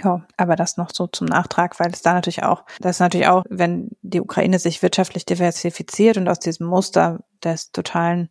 Ja, 0.02 0.22
aber 0.36 0.54
das 0.54 0.76
noch 0.76 0.90
so 0.92 1.06
zum 1.06 1.26
Nachtrag, 1.26 1.80
weil 1.80 1.90
es 1.90 2.02
da 2.02 2.12
natürlich 2.14 2.44
auch, 2.44 2.64
das 2.80 2.96
ist 2.96 3.00
natürlich 3.00 3.26
auch, 3.26 3.44
wenn 3.48 3.90
die 4.02 4.20
Ukraine 4.20 4.58
sich 4.58 4.82
wirtschaftlich 4.82 5.26
diversifiziert 5.26 6.16
und 6.16 6.28
aus 6.28 6.38
diesem 6.38 6.66
Muster 6.66 7.20
des 7.42 7.72
totalen 7.72 8.28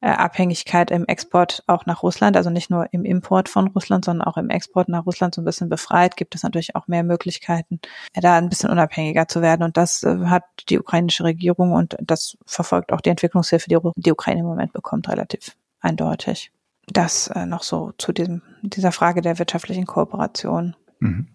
äh, 0.00 0.10
Abhängigkeit 0.10 0.90
im 0.90 1.06
Export 1.06 1.64
auch 1.66 1.84
nach 1.86 2.02
Russland, 2.02 2.36
also 2.36 2.50
nicht 2.50 2.70
nur 2.70 2.92
im 2.92 3.04
Import 3.04 3.48
von 3.48 3.68
Russland, 3.68 4.04
sondern 4.04 4.26
auch 4.26 4.36
im 4.36 4.48
Export 4.50 4.88
nach 4.88 5.06
Russland 5.06 5.34
so 5.34 5.42
ein 5.42 5.44
bisschen 5.44 5.68
befreit, 5.68 6.16
gibt 6.16 6.34
es 6.36 6.44
natürlich 6.44 6.76
auch 6.76 6.86
mehr 6.86 7.02
Möglichkeiten, 7.02 7.80
äh, 8.12 8.20
da 8.20 8.36
ein 8.36 8.48
bisschen 8.48 8.70
unabhängiger 8.70 9.26
zu 9.26 9.42
werden. 9.42 9.62
Und 9.62 9.76
das 9.76 10.04
äh, 10.04 10.26
hat 10.26 10.44
die 10.68 10.78
ukrainische 10.78 11.24
Regierung 11.24 11.72
und 11.72 11.96
das 12.00 12.38
verfolgt 12.46 12.92
auch 12.92 13.00
die 13.00 13.10
Entwicklungshilfe, 13.10 13.68
die 13.68 13.78
die 13.96 14.12
Ukraine 14.12 14.40
im 14.40 14.46
Moment 14.46 14.72
bekommt, 14.72 15.08
relativ 15.08 15.56
eindeutig. 15.80 16.52
Das 16.86 17.28
äh, 17.28 17.46
noch 17.46 17.64
so 17.64 17.92
zu 17.98 18.12
diesem, 18.12 18.42
dieser 18.62 18.92
Frage 18.92 19.20
der 19.20 19.38
wirtschaftlichen 19.38 19.86
Kooperation. 19.86 20.76
Mhm. 21.00 21.28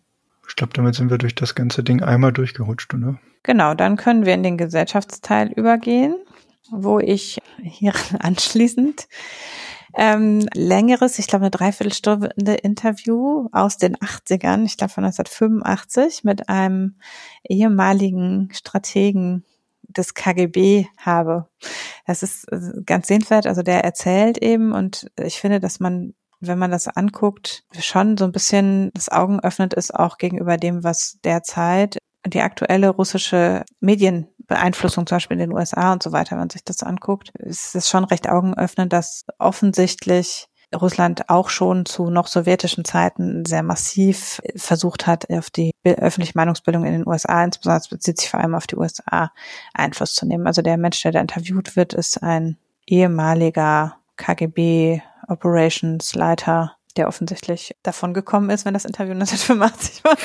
Ich 0.47 0.55
glaube, 0.55 0.73
damit 0.73 0.95
sind 0.95 1.09
wir 1.09 1.17
durch 1.17 1.35
das 1.35 1.55
ganze 1.55 1.83
Ding 1.83 2.01
einmal 2.01 2.31
durchgerutscht, 2.31 2.93
oder? 2.93 3.19
Genau, 3.43 3.73
dann 3.73 3.97
können 3.97 4.25
wir 4.25 4.33
in 4.33 4.43
den 4.43 4.57
Gesellschaftsteil 4.57 5.51
übergehen 5.51 6.15
wo 6.71 6.99
ich 6.99 7.39
hier 7.61 7.93
anschließend 8.19 9.07
ähm, 9.95 10.47
längeres, 10.53 11.19
ich 11.19 11.27
glaube 11.27 11.43
eine 11.43 11.51
Dreiviertelstunde 11.51 12.55
Interview 12.55 13.47
aus 13.51 13.77
den 13.77 13.95
80ern, 13.95 14.65
ich 14.65 14.77
glaube 14.77 14.91
von 14.91 15.03
1985, 15.03 16.23
mit 16.23 16.49
einem 16.49 16.95
ehemaligen 17.47 18.49
Strategen 18.53 19.45
des 19.83 20.15
KGB 20.15 20.87
habe. 20.97 21.47
Das 22.07 22.23
ist 22.23 22.51
äh, 22.51 22.81
ganz 22.85 23.07
sehenswert. 23.07 23.45
Also 23.45 23.61
der 23.61 23.83
erzählt 23.83 24.39
eben 24.39 24.71
und 24.71 25.11
ich 25.21 25.39
finde, 25.39 25.59
dass 25.59 25.79
man, 25.79 26.15
wenn 26.39 26.57
man 26.57 26.71
das 26.71 26.87
anguckt, 26.87 27.63
schon 27.79 28.17
so 28.17 28.25
ein 28.25 28.31
bisschen 28.31 28.89
das 28.95 29.09
Augen 29.09 29.39
öffnet 29.41 29.75
ist 29.75 29.93
auch 29.93 30.17
gegenüber 30.17 30.57
dem, 30.57 30.83
was 30.83 31.19
derzeit 31.23 31.99
die 32.25 32.41
aktuelle 32.41 32.89
russische 32.89 33.63
Medienbeeinflussung 34.47 35.07
zum 35.07 35.15
Beispiel 35.15 35.39
in 35.39 35.49
den 35.49 35.53
USA 35.53 35.93
und 35.93 36.03
so 36.03 36.11
weiter, 36.11 36.31
wenn 36.31 36.39
man 36.39 36.49
sich 36.49 36.63
das 36.63 36.83
anguckt, 36.83 37.29
ist 37.39 37.75
es 37.75 37.89
schon 37.89 38.03
recht 38.03 38.29
augenöffnend, 38.29 38.93
dass 38.93 39.25
offensichtlich 39.39 40.47
Russland 40.73 41.29
auch 41.29 41.49
schon 41.49 41.85
zu 41.85 42.09
noch 42.09 42.25
sowjetischen 42.27 42.83
Zeiten 42.83 43.45
sehr 43.45 43.61
massiv 43.61 44.41
versucht 44.55 45.05
hat, 45.05 45.29
auf 45.29 45.51
die 45.51 45.71
öffentliche 45.83 46.33
Meinungsbildung 46.35 46.83
in 46.83 46.93
den 46.93 47.07
USA, 47.07 47.43
insbesondere 47.43 47.89
bezieht 47.91 48.19
sich 48.19 48.29
vor 48.29 48.39
allem 48.39 48.55
auf 48.55 48.65
die 48.65 48.75
USA, 48.75 49.31
Einfluss 49.73 50.15
zu 50.15 50.25
nehmen. 50.25 50.47
Also 50.47 50.63
der 50.63 50.77
Mensch, 50.77 51.01
der 51.03 51.11
da 51.11 51.21
interviewt 51.21 51.75
wird, 51.75 51.93
ist 51.93 52.23
ein 52.23 52.57
ehemaliger 52.87 53.97
KGB 54.15 55.01
Operations 55.27 56.15
Leiter, 56.15 56.75
der 56.97 57.07
offensichtlich 57.07 57.75
davon 57.83 58.13
gekommen 58.13 58.49
ist, 58.49 58.65
wenn 58.65 58.73
das 58.73 58.85
Interview 58.85 59.11
1985 59.13 60.03
war 60.03 60.17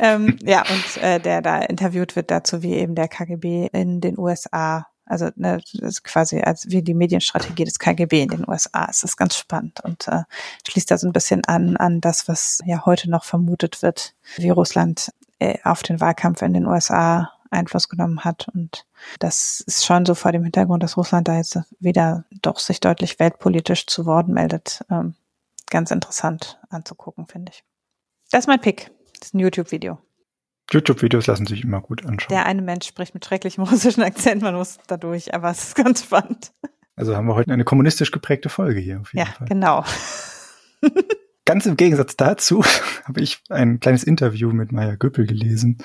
ähm, 0.00 0.38
ja, 0.42 0.62
und 0.62 1.02
äh, 1.02 1.20
der 1.20 1.42
da 1.42 1.60
interviewt 1.60 2.16
wird 2.16 2.30
dazu, 2.30 2.62
wie 2.62 2.74
eben 2.74 2.94
der 2.94 3.08
KGB 3.08 3.68
in 3.72 4.00
den 4.00 4.18
USA, 4.18 4.86
also 5.04 5.28
ne, 5.36 5.60
quasi 6.02 6.40
als 6.40 6.68
wie 6.68 6.82
die 6.82 6.94
Medienstrategie 6.94 7.64
des 7.64 7.78
KGB 7.78 8.22
in 8.22 8.28
den 8.28 8.48
USA. 8.48 8.86
Das 8.86 9.04
ist 9.04 9.16
ganz 9.16 9.36
spannend 9.36 9.80
und 9.80 10.08
äh, 10.08 10.22
schließt 10.66 10.90
da 10.90 10.98
so 10.98 11.06
ein 11.06 11.12
bisschen 11.12 11.44
an 11.44 11.76
an 11.76 12.00
das, 12.00 12.28
was 12.28 12.60
ja 12.64 12.84
heute 12.84 13.10
noch 13.10 13.24
vermutet 13.24 13.82
wird, 13.82 14.14
wie 14.36 14.50
Russland 14.50 15.12
äh, 15.38 15.58
auf 15.64 15.82
den 15.82 16.00
Wahlkampf 16.00 16.42
in 16.42 16.54
den 16.54 16.66
USA 16.66 17.30
Einfluss 17.50 17.88
genommen 17.88 18.24
hat. 18.24 18.48
Und 18.54 18.86
das 19.18 19.60
ist 19.60 19.84
schon 19.84 20.06
so 20.06 20.14
vor 20.14 20.32
dem 20.32 20.42
Hintergrund, 20.44 20.82
dass 20.82 20.96
Russland 20.96 21.28
da 21.28 21.36
jetzt 21.36 21.58
wieder 21.78 22.24
doch 22.42 22.58
sich 22.58 22.80
deutlich 22.80 23.18
weltpolitisch 23.18 23.86
zu 23.86 24.06
Wort 24.06 24.28
meldet. 24.28 24.84
Ähm, 24.90 25.14
ganz 25.70 25.90
interessant 25.90 26.60
anzugucken, 26.70 27.26
finde 27.26 27.52
ich. 27.52 27.64
Das 28.30 28.40
ist 28.40 28.48
mein 28.48 28.60
Pick. 28.60 28.90
Das 29.26 29.30
ist 29.30 29.34
ein 29.34 29.40
YouTube-Video. 29.40 29.98
YouTube-Videos 30.70 31.26
lassen 31.26 31.46
sich 31.46 31.64
immer 31.64 31.80
gut 31.80 32.06
anschauen. 32.06 32.28
Der 32.30 32.46
eine 32.46 32.62
Mensch 32.62 32.86
spricht 32.86 33.12
mit 33.12 33.24
schrecklichem 33.24 33.64
russischen 33.68 34.04
Akzent, 34.04 34.40
man 34.40 34.54
muss 34.54 34.78
dadurch, 34.86 35.34
aber 35.34 35.50
es 35.50 35.64
ist 35.64 35.74
ganz 35.74 36.04
spannend. 36.04 36.52
Also 36.94 37.16
haben 37.16 37.26
wir 37.26 37.34
heute 37.34 37.52
eine 37.52 37.64
kommunistisch 37.64 38.12
geprägte 38.12 38.50
Folge 38.50 38.78
hier 38.78 39.00
auf 39.00 39.12
jeden 39.12 39.26
ja, 39.26 39.32
Fall. 39.32 39.48
genau. 39.48 39.84
Ganz 41.44 41.66
im 41.66 41.76
Gegensatz 41.76 42.16
dazu 42.16 42.62
habe 43.04 43.20
ich 43.20 43.42
ein 43.48 43.80
kleines 43.80 44.04
Interview 44.04 44.52
mit 44.52 44.70
Maya 44.70 44.94
Göppel 44.94 45.26
gelesen. 45.26 45.78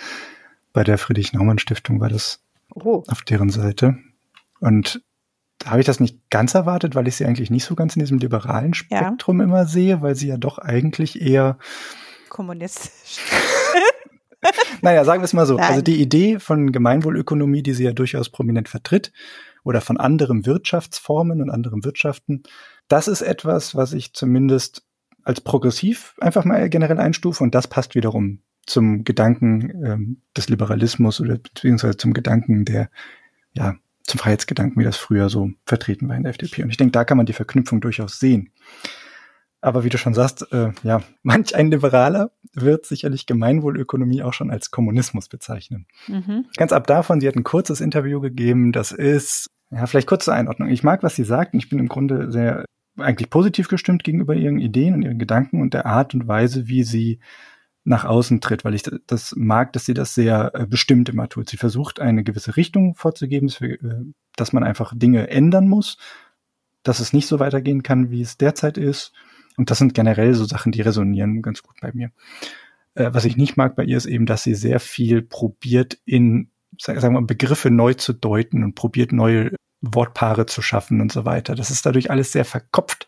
Bei 0.72 0.84
der 0.84 1.00
Friedrich-Naumann-Stiftung 1.00 2.00
war 2.00 2.10
das 2.10 2.44
oh. 2.76 3.04
auf 3.08 3.24
deren 3.24 3.50
Seite. 3.50 3.98
Und 4.60 5.02
habe 5.66 5.80
ich 5.80 5.88
das 5.88 6.00
nicht 6.00 6.30
ganz 6.30 6.54
erwartet, 6.54 6.94
weil 6.94 7.08
ich 7.08 7.16
sie 7.16 7.26
eigentlich 7.26 7.50
nicht 7.50 7.66
so 7.66 7.74
ganz 7.74 7.96
in 7.96 8.02
diesem 8.02 8.20
liberalen 8.20 8.76
Spektrum 8.76 9.40
ja. 9.40 9.46
immer 9.46 9.66
sehe, 9.66 10.04
weil 10.04 10.14
sie 10.14 10.28
ja 10.28 10.38
doch 10.38 10.60
eigentlich 10.60 11.20
eher 11.20 11.58
kommunistisch. 12.32 13.20
naja, 14.82 15.04
sagen 15.06 15.22
wir 15.22 15.26
es 15.26 15.34
mal 15.34 15.46
so. 15.46 15.56
Also 15.56 15.62
Nein. 15.62 15.72
Also 15.72 15.82
die 15.84 16.02
Idee 16.02 16.40
von 16.40 16.72
Gemeinwohlökonomie, 16.72 17.62
die 17.62 17.74
sie 17.74 17.84
ja 17.84 17.92
durchaus 17.92 18.30
prominent 18.30 18.70
vertritt, 18.70 19.12
oder 19.64 19.82
von 19.82 19.98
anderen 19.98 20.48
Wirtschaftsformen 20.48 21.40
und 21.40 21.52
anderen 21.52 21.84
Wirtschaften, 21.84 22.42
das 22.88 23.08
ist 23.08 23.22
etwas, 23.22 23.76
was 23.76 23.94
ich 23.94 24.14
zumindest 24.14 24.84
als 25.24 25.42
progressiv 25.42 26.16
einfach 26.20 26.46
mal 26.46 26.68
generell 26.70 27.00
einstufe 27.00 27.44
und 27.44 27.54
das 27.54 27.68
passt 27.68 27.94
wiederum 27.94 28.40
zum 28.66 29.04
Gedanken 29.04 29.86
ähm, 29.86 30.22
des 30.36 30.50
Liberalismus 30.50 31.22
oder 31.22 31.38
beziehungsweise 31.38 31.98
zum 31.98 32.14
Gedanken 32.14 32.66
der, 32.66 32.90
ja, 33.54 33.76
zum 34.08 34.20
Freiheitsgedanken, 34.20 34.80
wie 34.80 34.86
das 34.86 34.98
früher 34.98 35.30
so 35.30 35.52
vertreten 35.66 36.10
war 36.10 36.16
in 36.16 36.24
der 36.24 36.32
FDP. 36.32 36.64
Und 36.64 36.72
ich 36.72 36.78
denke, 36.78 36.92
da 36.92 37.04
kann 37.04 37.18
man 37.18 37.28
die 37.28 37.34
Verknüpfung 37.34 37.82
durchaus 37.82 38.20
sehen. 38.20 38.52
Aber 39.62 39.84
wie 39.84 39.90
du 39.90 39.98
schon 39.98 40.16
sagst, 40.16 40.52
äh, 40.52 40.72
ja, 40.84 41.02
manch 41.24 41.56
ein 41.56 41.72
Liberaler 41.72 42.32
wird 42.54 42.86
sicherlich 42.86 43.26
Gemeinwohlökonomie 43.26 44.24
auch 44.24 44.34
schon 44.34 44.52
als 44.52 44.72
Kommunismus 44.72 45.30
bezeichnen. 45.30 45.86
Mhm. 46.08 46.46
Ganz 46.58 46.74
ab 46.74 46.88
davon, 46.88 47.22
sie 47.22 47.28
hat 47.28 47.36
ein 47.36 47.44
kurzes 47.44 47.80
Interview 47.80 48.20
gegeben, 48.20 48.72
das 48.72 48.92
ist, 48.92 49.50
ja, 49.70 49.86
vielleicht 49.86 50.08
kurz 50.08 50.26
zur 50.26 50.34
Einordnung. 50.34 50.70
Ich 50.70 50.84
mag, 50.84 51.04
was 51.04 51.16
sie 51.16 51.24
sagt 51.24 51.54
und 51.54 51.60
ich 51.60 51.70
bin 51.70 51.80
im 51.80 51.88
Grunde 51.88 52.32
sehr 52.32 52.66
eigentlich 52.98 53.30
positiv 53.30 53.70
gestimmt 53.70 54.04
gegenüber 54.04 54.36
ihren 54.36 54.60
Ideen 54.60 54.96
und 54.96 55.02
ihren 55.04 55.20
Gedanken 55.20 55.62
und 55.62 55.74
der 55.74 55.86
Art 55.86 56.14
und 56.14 56.28
Weise, 56.28 56.68
wie 56.68 56.84
sie 56.84 57.20
nach 57.84 58.04
außen 58.04 58.42
tritt, 58.42 58.64
weil 58.64 58.76
ich 58.76 58.84
das 59.08 59.34
mag, 59.36 59.74
dass 59.74 59.86
sie 59.86 59.94
das 59.94 60.14
sehr 60.14 60.52
äh, 60.54 60.68
bestimmt 60.68 61.10
immer 61.10 61.30
tut. 61.30 61.50
Sie 61.50 61.58
versucht, 61.58 62.00
eine 62.00 62.24
gewisse 62.24 62.58
Richtung 62.58 62.96
vorzugeben, 62.96 63.50
äh, 63.62 63.78
dass 64.36 64.54
man 64.54 64.64
einfach 64.64 64.94
Dinge 64.96 65.30
ändern 65.30 65.68
muss, 65.68 65.98
dass 66.84 67.00
es 67.00 67.14
nicht 67.14 67.28
so 67.28 67.40
weitergehen 67.40 67.82
kann, 67.82 68.12
wie 68.12 68.22
es 68.22 68.38
derzeit 68.38 68.78
ist 68.78 69.14
und 69.62 69.70
das 69.70 69.78
sind 69.78 69.94
generell 69.94 70.34
so 70.34 70.44
Sachen, 70.44 70.72
die 70.72 70.82
resonieren 70.82 71.44
ganz 71.44 71.62
gut 71.62 71.76
bei 71.82 71.92
mir. 71.94 72.10
Äh, 72.96 73.12
was 73.14 73.26
ich 73.26 73.38
nicht 73.38 73.58
mag 73.58 73.76
bei 73.76 73.84
ihr 73.84 73.96
ist 73.96 74.08
eben, 74.08 74.26
dass 74.26 74.42
sie 74.42 74.56
sehr 74.56 74.80
viel 74.80 75.22
probiert 75.22 76.00
in, 76.04 76.50
sagen 76.80 77.00
wir 77.00 77.12
mal, 77.12 77.22
Begriffe 77.22 77.70
neu 77.70 77.94
zu 77.94 78.12
deuten 78.12 78.64
und 78.64 78.74
probiert 78.74 79.12
neue 79.12 79.52
Wortpaare 79.82 80.48
zu 80.48 80.64
schaffen 80.64 81.00
und 81.00 81.12
so 81.12 81.26
weiter. 81.26 81.54
Das 81.54 81.70
ist 81.70 81.86
dadurch 81.86 82.10
alles 82.10 82.32
sehr 82.32 82.44
verkopft 82.44 83.06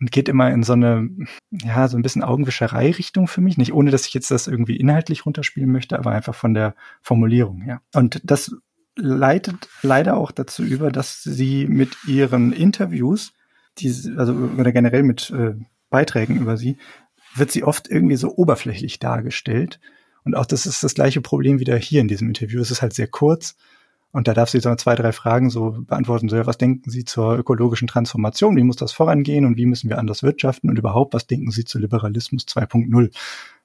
und 0.00 0.10
geht 0.12 0.30
immer 0.30 0.50
in 0.50 0.62
so 0.62 0.72
eine, 0.72 1.10
ja, 1.50 1.88
so 1.88 1.98
ein 1.98 2.02
bisschen 2.02 2.24
Augenwischerei-Richtung 2.24 3.28
für 3.28 3.42
mich. 3.42 3.58
Nicht 3.58 3.74
ohne, 3.74 3.90
dass 3.90 4.06
ich 4.06 4.14
jetzt 4.14 4.30
das 4.30 4.46
irgendwie 4.46 4.78
inhaltlich 4.78 5.26
runterspielen 5.26 5.70
möchte, 5.70 5.98
aber 5.98 6.12
einfach 6.12 6.34
von 6.34 6.54
der 6.54 6.74
Formulierung 7.02 7.60
her. 7.60 7.82
Und 7.92 8.22
das 8.24 8.56
leitet 8.94 9.68
leider 9.82 10.16
auch 10.16 10.30
dazu 10.30 10.62
über, 10.62 10.90
dass 10.90 11.22
sie 11.22 11.66
mit 11.66 11.94
ihren 12.06 12.54
Interviews 12.54 13.34
diese, 13.78 14.18
also 14.18 14.32
oder 14.32 14.72
generell 14.72 15.02
mit 15.02 15.30
äh, 15.30 15.54
Beiträgen 15.90 16.36
über 16.36 16.56
sie, 16.56 16.78
wird 17.34 17.50
sie 17.50 17.64
oft 17.64 17.88
irgendwie 17.88 18.16
so 18.16 18.34
oberflächlich 18.34 18.98
dargestellt. 18.98 19.80
Und 20.24 20.36
auch 20.36 20.46
das 20.46 20.66
ist 20.66 20.82
das 20.82 20.94
gleiche 20.94 21.20
Problem 21.20 21.60
wieder 21.60 21.76
hier 21.76 22.00
in 22.00 22.08
diesem 22.08 22.28
Interview. 22.28 22.60
Es 22.60 22.70
ist 22.70 22.82
halt 22.82 22.94
sehr 22.94 23.08
kurz 23.08 23.56
und 24.16 24.26
da 24.28 24.34
darf 24.34 24.48
sie 24.48 24.60
so 24.60 24.74
zwei, 24.76 24.94
drei 24.94 25.12
Fragen 25.12 25.50
so 25.50 25.72
beantworten. 25.72 26.30
So, 26.30 26.36
ja, 26.36 26.46
was 26.46 26.56
denken 26.56 26.90
Sie 26.90 27.04
zur 27.04 27.36
ökologischen 27.36 27.86
Transformation? 27.86 28.56
Wie 28.56 28.62
muss 28.62 28.76
das 28.76 28.92
vorangehen 28.92 29.44
und 29.44 29.58
wie 29.58 29.66
müssen 29.66 29.90
wir 29.90 29.98
anders 29.98 30.22
wirtschaften? 30.22 30.70
Und 30.70 30.78
überhaupt, 30.78 31.12
was 31.12 31.26
denken 31.26 31.50
Sie 31.50 31.66
zu 31.66 31.78
Liberalismus 31.78 32.44
2.0? 32.44 33.10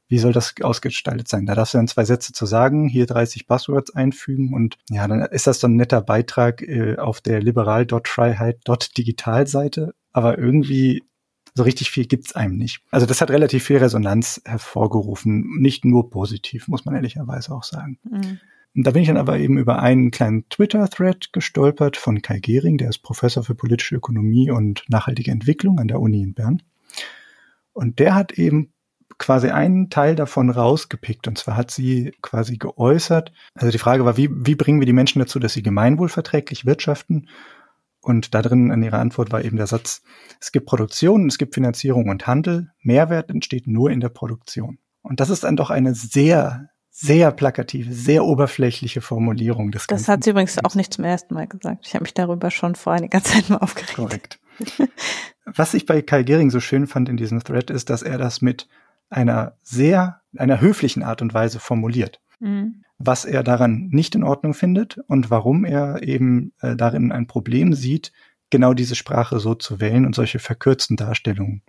Wie 0.09 0.18
soll 0.18 0.34
das 0.34 0.53
ausgestaltet 0.62 1.30
sein? 1.30 1.45
Da 1.45 1.55
darfst 1.55 1.74
du 1.74 1.78
dann 1.78 1.88
zwei 1.88 2.03
Sätze 2.03 2.34
zu 2.34 2.45
sagen, 2.45 2.89
hier 2.89 3.05
30 3.05 3.47
Buzzwords 3.47 3.95
einfügen 3.95 4.53
und 4.53 4.78
ja, 4.89 5.07
dann 5.07 5.22
ist 5.22 5.47
das 5.47 5.62
so 5.62 5.68
ein 5.68 5.78
netter 5.78 6.01
Beitrag 6.01 6.62
äh, 6.64 6.97
auf 6.97 7.22
der 7.22 7.41
liberal.freiheit.digital-Seite 7.41 9.93
aber 10.12 10.38
irgendwie 10.38 11.03
so 11.53 11.64
richtig 11.64 11.91
viel 11.91 12.05
gibt's 12.05 12.36
einem 12.36 12.55
nicht. 12.57 12.82
Also 12.91 13.05
das 13.05 13.22
hat 13.22 13.30
relativ 13.30 13.66
viel 13.66 13.78
Resonanz 13.78 14.41
hervorgerufen, 14.45 15.57
nicht 15.59 15.84
nur 15.84 16.09
positiv, 16.09 16.68
muss 16.68 16.86
man 16.86 16.95
ehrlicherweise 16.95 17.53
auch 17.53 17.64
sagen. 17.64 17.99
Mhm. 18.09 18.39
Da 18.74 18.91
bin 18.91 19.01
ich 19.01 19.09
dann 19.09 19.18
aber 19.18 19.38
eben 19.38 19.57
über 19.57 19.82
einen 19.82 20.12
kleinen 20.12 20.47
Twitter-Thread 20.47 21.34
gestolpert 21.34 21.97
von 21.97 22.22
Kai 22.22 22.39
Gehring, 22.39 22.78
der 22.78 22.88
ist 22.88 22.99
Professor 22.99 23.43
für 23.43 23.53
politische 23.53 23.95
Ökonomie 23.95 24.49
und 24.49 24.86
nachhaltige 24.88 25.32
Entwicklung 25.32 25.78
an 25.80 25.89
der 25.89 25.99
Uni 25.99 26.22
in 26.22 26.34
Bern. 26.34 26.64
Und 27.74 27.99
der 27.99 28.16
hat 28.16 28.32
eben 28.32 28.72
quasi 29.18 29.49
einen 29.49 29.89
Teil 29.89 30.16
davon 30.16 30.49
rausgepickt. 30.49 31.28
Und 31.28 31.38
zwar 31.38 31.57
hat 31.57 31.70
sie 31.70 32.14
quasi 32.22 32.57
geäußert, 32.57 33.34
also 33.53 33.72
die 33.72 33.78
Frage 33.78 34.05
war, 34.05 34.16
wie, 34.16 34.30
wie 34.32 34.55
bringen 34.55 34.80
wir 34.80 34.86
die 34.86 34.93
Menschen 34.93 35.20
dazu, 35.20 35.38
dass 35.38 35.53
sie 35.53 35.64
gemeinwohlverträglich 35.64 36.66
wirtschaften? 36.66 37.28
Und 38.02 38.34
da 38.34 38.41
drin 38.41 38.72
in 38.72 38.82
ihrer 38.82 38.99
Antwort 38.99 39.32
war 39.32 39.43
eben 39.43 39.58
der 39.58 39.68
Satz, 39.68 40.02
es 40.39 40.52
gibt 40.52 40.66
Produktion, 40.66 41.28
es 41.28 41.38
gibt 41.38 41.54
Finanzierung 41.54 42.10
und 42.10 42.26
Handel. 42.26 42.72
Mehrwert 42.82 43.30
entsteht 43.30 43.68
nur 43.68 43.91
in 43.91 43.99
der 43.99 44.10
Produktion. 44.10 44.80
Und 45.04 45.20
das 45.20 45.30
ist 45.30 45.43
dann 45.43 45.56
doch 45.56 45.70
eine 45.70 45.93
sehr, 45.93 46.70
sehr 46.89 47.32
plakative, 47.32 47.93
sehr 47.93 48.26
oberflächliche 48.26 49.02
Formulierung 49.02 49.72
des 49.72 49.88
Das 49.88 50.08
hat 50.08 50.24
sie 50.24 50.32
übrigens 50.32 50.64
auch 50.64 50.76
nicht 50.76 50.93
zum 50.93 51.06
ersten 51.06 51.36
Mal 51.36 51.47
gesagt. 51.47 51.86
Ich 51.88 51.93
habe 51.93 52.04
mich 52.04 52.14
darüber 52.14 52.49
schon 52.49 52.76
vor 52.76 52.93
einiger 52.93 53.24
Zeit 53.24 53.49
mal 53.49 53.58
aufgeregt. 53.58 53.95
Korrekt. 53.95 54.39
Was 55.45 55.74
ich 55.74 55.86
bei 55.86 56.02
Kai 56.02 56.24
Gehring 56.24 56.49
so 56.49 56.60
schön 56.60 56.88
fand 56.88 57.08
in 57.08 57.18
diesem 57.18 57.43
Thread 57.43 57.70
ist, 57.70 57.89
dass 57.89 58.02
er 58.02 58.18
das 58.18 58.41
mit 58.41 58.68
einer 59.10 59.58
sehr, 59.62 60.22
einer 60.38 60.62
höflichen 60.62 61.04
Art 61.04 61.22
und 61.22 61.34
Weise 61.34 61.60
formuliert. 61.60 62.20
Mhm 62.39 62.84
was 63.06 63.26
er 63.26 63.43
daran 63.43 63.89
nicht 63.91 64.16
in 64.16 64.24
Ordnung 64.24 64.54
findet 64.54 64.97
und 65.08 65.30
warum 65.30 65.66
er 65.66 66.04
eben 66.04 66.54
äh, 66.62 66.76
darin 66.76 67.12
ein 67.12 67.28
Problem 67.28 67.74
sieht, 67.74 68.12
genau 68.49 68.74
diese 68.74 68.95
Sprache 68.95 69.39
so 69.39 69.56
zu 69.56 69.80
wählen 69.80 70.06
und 70.06 70.16
solche 70.16 70.39
verkürzten 70.39 70.97
Darstellungen 70.97 71.64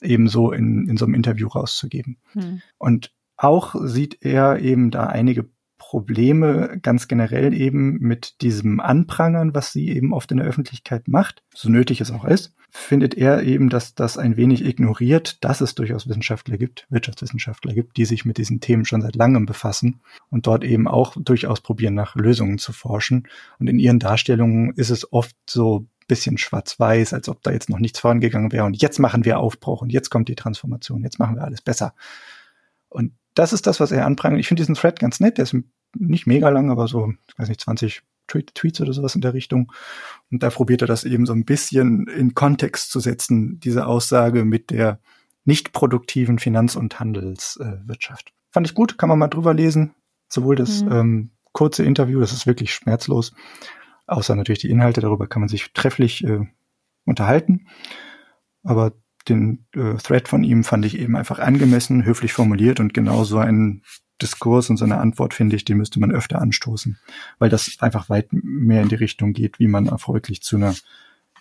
ebenso 0.00 0.52
in, 0.52 0.88
in 0.88 0.96
so 0.96 1.04
einem 1.04 1.14
Interview 1.14 1.48
rauszugeben. 1.48 2.18
Hm. 2.32 2.62
Und 2.78 3.12
auch 3.36 3.74
sieht 3.84 4.18
er 4.22 4.58
eben 4.60 4.90
da 4.90 5.06
einige 5.06 5.48
Probleme 5.78 6.78
ganz 6.82 7.08
generell 7.08 7.54
eben 7.54 7.98
mit 8.00 8.42
diesem 8.42 8.80
Anprangern, 8.80 9.54
was 9.54 9.72
sie 9.72 9.88
eben 9.88 10.12
oft 10.12 10.30
in 10.30 10.38
der 10.38 10.46
Öffentlichkeit 10.46 11.08
macht, 11.08 11.42
so 11.54 11.70
nötig 11.70 12.00
es 12.00 12.10
auch 12.10 12.24
ist, 12.24 12.52
findet 12.70 13.14
er 13.14 13.42
eben, 13.42 13.70
dass 13.70 13.94
das 13.94 14.18
ein 14.18 14.36
wenig 14.36 14.64
ignoriert, 14.64 15.42
dass 15.42 15.60
es 15.60 15.74
durchaus 15.74 16.08
Wissenschaftler 16.08 16.58
gibt, 16.58 16.86
Wirtschaftswissenschaftler 16.90 17.72
gibt, 17.72 17.96
die 17.96 18.04
sich 18.04 18.24
mit 18.24 18.38
diesen 18.38 18.60
Themen 18.60 18.84
schon 18.84 19.00
seit 19.00 19.16
langem 19.16 19.46
befassen 19.46 20.00
und 20.30 20.46
dort 20.46 20.64
eben 20.64 20.86
auch 20.86 21.16
durchaus 21.18 21.60
probieren, 21.60 21.94
nach 21.94 22.14
Lösungen 22.14 22.58
zu 22.58 22.72
forschen. 22.72 23.26
Und 23.58 23.68
in 23.68 23.78
ihren 23.78 23.98
Darstellungen 23.98 24.74
ist 24.74 24.90
es 24.90 25.10
oft 25.12 25.36
so 25.48 25.86
bisschen 26.08 26.38
schwarz-weiß, 26.38 27.12
als 27.12 27.28
ob 27.28 27.42
da 27.42 27.52
jetzt 27.52 27.70
noch 27.70 27.78
nichts 27.78 28.00
vorangegangen 28.00 28.50
wäre 28.50 28.64
und 28.64 28.80
jetzt 28.80 28.98
machen 28.98 29.24
wir 29.24 29.38
Aufbruch 29.38 29.82
und 29.82 29.92
jetzt 29.92 30.10
kommt 30.10 30.28
die 30.28 30.34
Transformation, 30.34 31.02
jetzt 31.02 31.18
machen 31.18 31.36
wir 31.36 31.44
alles 31.44 31.60
besser. 31.60 31.94
Und 32.88 33.12
das 33.38 33.52
ist 33.52 33.68
das, 33.68 33.78
was 33.78 33.92
er 33.92 34.04
anprangert. 34.04 34.40
Ich 34.40 34.48
finde 34.48 34.62
diesen 34.62 34.74
Thread 34.74 34.98
ganz 34.98 35.20
nett, 35.20 35.38
der 35.38 35.44
ist 35.44 35.56
nicht 35.96 36.26
mega 36.26 36.48
lang, 36.48 36.70
aber 36.72 36.88
so, 36.88 37.12
ich 37.28 37.38
weiß 37.38 37.48
nicht, 37.48 37.60
20 37.60 38.02
Tweets 38.26 38.80
oder 38.80 38.92
sowas 38.92 39.14
in 39.14 39.20
der 39.20 39.32
Richtung. 39.32 39.72
Und 40.30 40.42
da 40.42 40.50
probiert 40.50 40.82
er 40.82 40.88
das 40.88 41.04
eben 41.04 41.24
so 41.24 41.32
ein 41.32 41.44
bisschen 41.44 42.08
in 42.08 42.34
Kontext 42.34 42.90
zu 42.90 42.98
setzen, 42.98 43.60
diese 43.60 43.86
Aussage 43.86 44.44
mit 44.44 44.70
der 44.70 44.98
nicht 45.44 45.72
produktiven 45.72 46.40
Finanz- 46.40 46.74
und 46.74 46.98
Handelswirtschaft. 46.98 48.28
Äh, 48.28 48.32
Fand 48.50 48.66
ich 48.66 48.74
gut, 48.74 48.98
kann 48.98 49.08
man 49.08 49.18
mal 49.18 49.28
drüber 49.28 49.54
lesen. 49.54 49.94
Sowohl 50.28 50.56
das 50.56 50.82
mhm. 50.82 50.92
ähm, 50.92 51.30
kurze 51.52 51.84
Interview, 51.84 52.18
das 52.18 52.32
ist 52.32 52.46
wirklich 52.46 52.74
schmerzlos, 52.74 53.32
außer 54.06 54.34
natürlich 54.34 54.60
die 54.60 54.70
Inhalte, 54.70 55.00
darüber 55.00 55.28
kann 55.28 55.40
man 55.40 55.48
sich 55.48 55.72
trefflich 55.72 56.24
äh, 56.24 56.40
unterhalten. 57.04 57.68
Aber 58.64 58.92
den 59.28 59.66
äh, 59.74 59.94
Thread 59.94 60.28
von 60.28 60.44
ihm 60.44 60.64
fand 60.64 60.84
ich 60.84 60.98
eben 60.98 61.16
einfach 61.16 61.38
angemessen, 61.38 62.04
höflich 62.04 62.32
formuliert 62.32 62.80
und 62.80 62.94
genau 62.94 63.24
so 63.24 63.38
ein 63.38 63.82
Diskurs 64.20 64.68
und 64.70 64.76
so 64.76 64.84
eine 64.84 64.98
Antwort, 64.98 65.34
finde 65.34 65.56
ich, 65.56 65.64
die 65.64 65.74
müsste 65.74 66.00
man 66.00 66.10
öfter 66.10 66.40
anstoßen, 66.40 66.98
weil 67.38 67.50
das 67.50 67.76
einfach 67.80 68.08
weit 68.08 68.28
mehr 68.32 68.82
in 68.82 68.88
die 68.88 68.96
Richtung 68.96 69.32
geht, 69.32 69.58
wie 69.58 69.68
man 69.68 69.86
erfolgreich 69.86 70.42
zu 70.42 70.56
einer, 70.56 70.74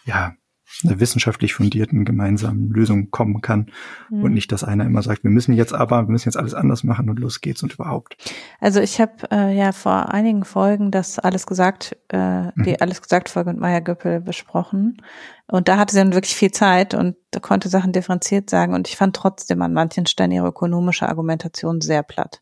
ja, 0.06 0.36
wissenschaftlich 0.84 1.54
fundierten 1.54 2.06
gemeinsamen 2.06 2.70
Lösung 2.70 3.10
kommen 3.10 3.42
kann 3.42 3.72
mhm. 4.10 4.24
und 4.24 4.34
nicht, 4.34 4.52
dass 4.52 4.64
einer 4.64 4.86
immer 4.86 5.02
sagt, 5.02 5.24
wir 5.24 5.32
müssen 5.32 5.54
jetzt 5.54 5.74
aber, 5.74 6.04
wir 6.04 6.12
müssen 6.12 6.28
jetzt 6.28 6.38
alles 6.38 6.54
anders 6.54 6.84
machen 6.84 7.10
und 7.10 7.20
los 7.20 7.42
geht's 7.42 7.64
und 7.64 7.74
überhaupt. 7.74 8.18
Also 8.60 8.80
ich 8.80 9.00
habe 9.02 9.14
äh, 9.32 9.58
ja 9.58 9.72
vor 9.72 10.14
einigen 10.14 10.46
Folgen 10.46 10.92
das 10.92 11.20
alles 11.20 11.48
gesagt, 11.48 11.98
äh, 12.10 12.52
die 12.58 12.72
mhm. 12.72 12.78
alles 12.80 13.02
gesagt 13.02 13.30
Folge 13.30 13.52
mit 13.52 13.60
Maya 13.60 13.80
Göppel 13.80 14.22
besprochen 14.22 15.02
und 15.48 15.68
da 15.68 15.78
hatte 15.78 15.94
sie 15.94 16.00
dann 16.00 16.14
wirklich 16.14 16.36
viel 16.36 16.52
Zeit 16.52 16.94
und 16.94 17.16
konnte 17.42 17.70
Sachen 17.70 17.92
differenziert 17.92 18.50
sagen 18.50 18.74
und 18.74 18.88
ich 18.88 18.98
fand 18.98 19.16
trotzdem 19.16 19.62
an 19.62 19.74
manchen 19.74 20.06
Stellen 20.06 20.32
ihre 20.32 20.48
ökonomische 20.48 21.08
Argumentation 21.08 21.82
sehr 21.82 22.04
platt. 22.04 22.42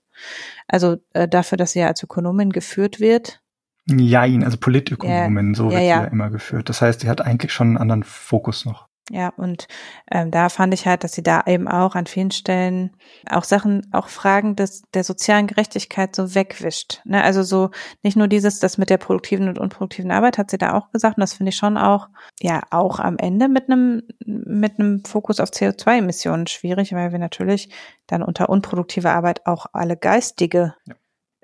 Also 0.68 0.98
äh, 1.14 1.28
dafür, 1.28 1.58
dass 1.58 1.72
sie 1.72 1.80
ja 1.80 1.88
als 1.88 2.04
Ökonomin 2.04 2.50
geführt 2.52 3.00
wird. 3.00 3.42
Jein, 3.88 4.44
also 4.44 4.58
Politökonomin, 4.58 5.50
ja, 5.50 5.56
so 5.56 5.66
wird 5.66 5.74
ja, 5.74 5.80
ja. 5.80 5.98
sie 5.98 6.04
ja 6.04 6.08
immer 6.12 6.30
geführt. 6.30 6.70
Das 6.70 6.82
heißt, 6.82 7.02
sie 7.02 7.10
hat 7.10 7.22
eigentlich 7.22 7.54
schon 7.54 7.68
einen 7.68 7.78
anderen 7.78 8.04
Fokus 8.04 8.66
noch. 8.66 8.88
Ja, 9.12 9.30
und 9.38 9.68
ähm, 10.10 10.32
da 10.32 10.50
fand 10.50 10.74
ich 10.74 10.88
halt, 10.88 11.04
dass 11.04 11.14
sie 11.14 11.22
da 11.22 11.44
eben 11.46 11.68
auch 11.68 11.94
an 11.94 12.08
vielen 12.08 12.32
Stellen 12.32 12.90
auch 13.30 13.44
Sachen, 13.44 13.88
auch 13.94 14.08
Fragen 14.08 14.56
des, 14.56 14.82
der 14.96 15.04
sozialen 15.04 15.46
Gerechtigkeit 15.46 16.16
so 16.16 16.34
wegwischt. 16.34 17.02
Ne? 17.06 17.24
Also 17.24 17.44
so 17.44 17.70
nicht 18.02 18.18
nur 18.18 18.28
dieses, 18.28 18.58
das 18.58 18.80
mit 18.80 18.90
der 18.90 18.98
produktiven 18.98 19.48
und 19.48 19.60
unproduktiven 19.60 20.10
Arbeit 20.10 20.40
hat 20.40 20.50
sie 20.50 20.58
da 20.58 20.74
auch 20.74 20.90
gesagt, 20.90 21.18
und 21.18 21.22
das 21.22 21.34
finde 21.34 21.52
ich 21.52 21.56
schon 21.56 21.78
auch, 21.78 22.10
ja, 22.42 22.64
auch 22.72 23.00
am 23.00 23.18
Ende 23.20 23.48
mit 23.48 23.70
einem, 23.70 24.02
mit 24.26 24.80
einem 24.80 25.06
Fokus 25.06 25.40
auf 25.40 25.52
CO2-Emissionen 25.52 26.48
schwierig, 26.48 26.92
weil 26.94 27.12
wir 27.12 27.20
natürlich 27.20 27.70
dann 28.08 28.24
unter 28.24 28.50
unproduktiver 28.50 29.14
Arbeit 29.14 29.46
auch 29.46 29.68
alle 29.72 29.98
geistige 29.98 30.74
ja 30.88 30.96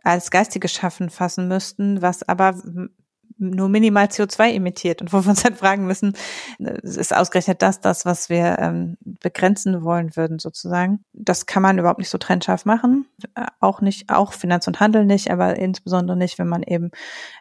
als 0.03 0.32
geistiges 0.32 0.72
Schaffen 0.72 1.10
fassen 1.10 1.48
müssten, 1.48 2.02
was 2.02 2.28
aber 2.28 2.56
nur 3.41 3.69
minimal 3.69 4.06
CO2 4.06 4.53
emittiert 4.53 5.02
und 5.02 5.11
wo 5.11 5.23
wir 5.23 5.30
uns 5.30 5.44
halt 5.44 5.57
fragen 5.57 5.88
müssen, 5.88 6.14
ist 6.60 7.15
ausgerechnet 7.15 7.61
das 7.61 7.82
das, 7.82 8.06
was 8.06 8.30
wir 8.30 8.57
ähm, 8.60 8.98
begrenzen 9.02 9.84
wollen 9.84 10.15
würden 10.15 10.38
sozusagen. 10.38 11.03
Das 11.14 11.48
kann 11.48 11.64
man 11.64 11.80
überhaupt 11.80 11.99
nicht 11.99 12.10
so 12.10 12.19
trennscharf 12.19 12.65
machen, 12.65 13.07
äh, 13.36 13.48
auch 13.60 13.82
nicht, 13.82 14.10
auch 14.10 14.34
Finanz 14.34 14.68
und 14.68 14.80
Handel 14.80 15.06
nicht, 15.06 15.32
aber 15.32 15.57
insbesondere 15.57 16.15
nicht, 16.15 16.38
wenn 16.38 16.48
man 16.48 16.61
eben 16.61 16.91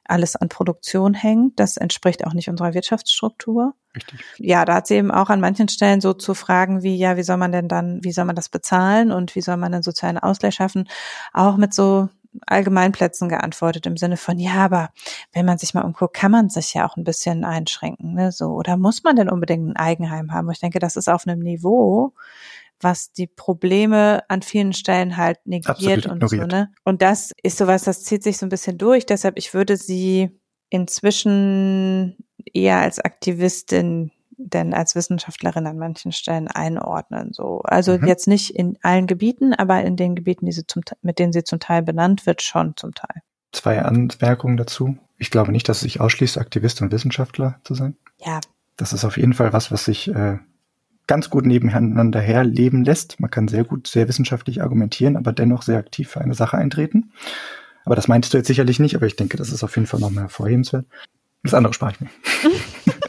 alles 0.04 0.36
an 0.36 0.48
Produktion 0.48 1.12
hängt. 1.12 1.60
Das 1.60 1.76
entspricht 1.76 2.26
auch 2.26 2.32
nicht 2.32 2.48
unserer 2.48 2.72
Wirtschaftsstruktur. 2.72 3.74
Richtig. 3.94 4.20
Ja, 4.38 4.64
da 4.64 4.76
hat 4.76 4.86
sie 4.86 4.94
eben 4.94 5.10
auch 5.10 5.30
an 5.30 5.40
manchen 5.40 5.68
Stellen 5.68 6.00
so 6.00 6.14
zu 6.14 6.34
fragen, 6.34 6.82
wie, 6.82 6.96
ja, 6.96 7.16
wie 7.16 7.24
soll 7.24 7.36
man 7.36 7.52
denn 7.52 7.68
dann, 7.68 8.02
wie 8.02 8.12
soll 8.12 8.24
man 8.24 8.36
das 8.36 8.48
bezahlen 8.48 9.10
und 9.10 9.34
wie 9.34 9.42
soll 9.42 9.56
man 9.56 9.72
den 9.72 9.82
sozialen 9.82 10.16
Ausgleich 10.16 10.54
schaffen? 10.54 10.88
Auch 11.32 11.56
mit 11.56 11.74
so 11.74 12.08
Allgemeinplätzen 12.46 13.28
geantwortet 13.28 13.86
im 13.86 13.96
Sinne 13.96 14.16
von, 14.16 14.38
ja, 14.38 14.54
aber 14.54 14.90
wenn 15.32 15.46
man 15.46 15.58
sich 15.58 15.74
mal 15.74 15.84
umguckt, 15.84 16.14
kann 16.14 16.30
man 16.30 16.48
sich 16.48 16.74
ja 16.74 16.88
auch 16.88 16.96
ein 16.96 17.04
bisschen 17.04 17.44
einschränken, 17.44 18.14
ne, 18.14 18.32
so. 18.32 18.50
Oder 18.50 18.76
muss 18.76 19.02
man 19.02 19.16
denn 19.16 19.28
unbedingt 19.28 19.68
ein 19.68 19.76
Eigenheim 19.76 20.32
haben? 20.32 20.46
Und 20.46 20.52
ich 20.52 20.60
denke, 20.60 20.78
das 20.78 20.96
ist 20.96 21.08
auf 21.08 21.26
einem 21.26 21.40
Niveau, 21.40 22.14
was 22.80 23.12
die 23.12 23.26
Probleme 23.26 24.22
an 24.28 24.42
vielen 24.42 24.72
Stellen 24.72 25.16
halt 25.16 25.38
negiert 25.44 26.06
und 26.06 26.28
so, 26.28 26.36
ne? 26.36 26.72
Und 26.84 27.02
das 27.02 27.32
ist 27.42 27.58
sowas, 27.58 27.82
das 27.84 28.04
zieht 28.04 28.22
sich 28.22 28.38
so 28.38 28.46
ein 28.46 28.50
bisschen 28.50 28.78
durch. 28.78 29.06
Deshalb, 29.06 29.36
ich 29.36 29.52
würde 29.52 29.76
sie 29.76 30.30
inzwischen 30.70 32.16
eher 32.54 32.78
als 32.78 32.98
Aktivistin 33.00 34.12
denn 34.46 34.74
als 34.74 34.94
Wissenschaftlerin 34.94 35.66
an 35.66 35.78
manchen 35.78 36.12
Stellen 36.12 36.48
einordnen. 36.48 37.32
So, 37.32 37.60
also 37.62 37.98
mhm. 37.98 38.06
jetzt 38.06 38.26
nicht 38.26 38.50
in 38.50 38.78
allen 38.82 39.06
Gebieten, 39.06 39.54
aber 39.54 39.82
in 39.82 39.96
den 39.96 40.14
Gebieten, 40.14 40.46
die 40.46 40.52
sie 40.52 40.66
zum, 40.66 40.82
mit 41.02 41.18
denen 41.18 41.32
sie 41.32 41.44
zum 41.44 41.60
Teil 41.60 41.82
benannt 41.82 42.26
wird, 42.26 42.42
schon 42.42 42.76
zum 42.76 42.94
Teil. 42.94 43.22
Zwei 43.52 43.82
Anmerkungen 43.82 44.56
dazu. 44.56 44.96
Ich 45.18 45.30
glaube 45.30 45.52
nicht, 45.52 45.68
dass 45.68 45.78
es 45.78 45.82
sich 45.82 46.00
ausschließt, 46.00 46.38
Aktivist 46.38 46.80
und 46.80 46.92
Wissenschaftler 46.92 47.60
zu 47.64 47.74
sein. 47.74 47.96
Ja. 48.18 48.40
Das 48.76 48.92
ist 48.92 49.04
auf 49.04 49.16
jeden 49.16 49.34
Fall 49.34 49.52
was, 49.52 49.70
was 49.70 49.84
sich 49.84 50.08
äh, 50.08 50.38
ganz 51.06 51.28
gut 51.28 51.44
nebeneinander 51.44 52.20
herleben 52.20 52.84
lässt. 52.84 53.20
Man 53.20 53.30
kann 53.30 53.48
sehr 53.48 53.64
gut, 53.64 53.88
sehr 53.88 54.08
wissenschaftlich 54.08 54.62
argumentieren, 54.62 55.16
aber 55.16 55.32
dennoch 55.32 55.62
sehr 55.62 55.78
aktiv 55.78 56.08
für 56.08 56.20
eine 56.20 56.34
Sache 56.34 56.56
eintreten. 56.56 57.12
Aber 57.84 57.96
das 57.96 58.08
meintest 58.08 58.32
du 58.32 58.38
jetzt 58.38 58.46
sicherlich 58.46 58.78
nicht, 58.78 58.94
aber 58.94 59.06
ich 59.06 59.16
denke, 59.16 59.36
das 59.36 59.50
ist 59.50 59.64
auf 59.64 59.74
jeden 59.76 59.86
Fall 59.86 60.00
nochmal 60.00 60.24
hervorhebenswert. 60.24 60.86
Das 61.42 61.54
andere 61.54 61.74
spare 61.74 61.92
ich 61.92 62.00
mir. 62.00 62.10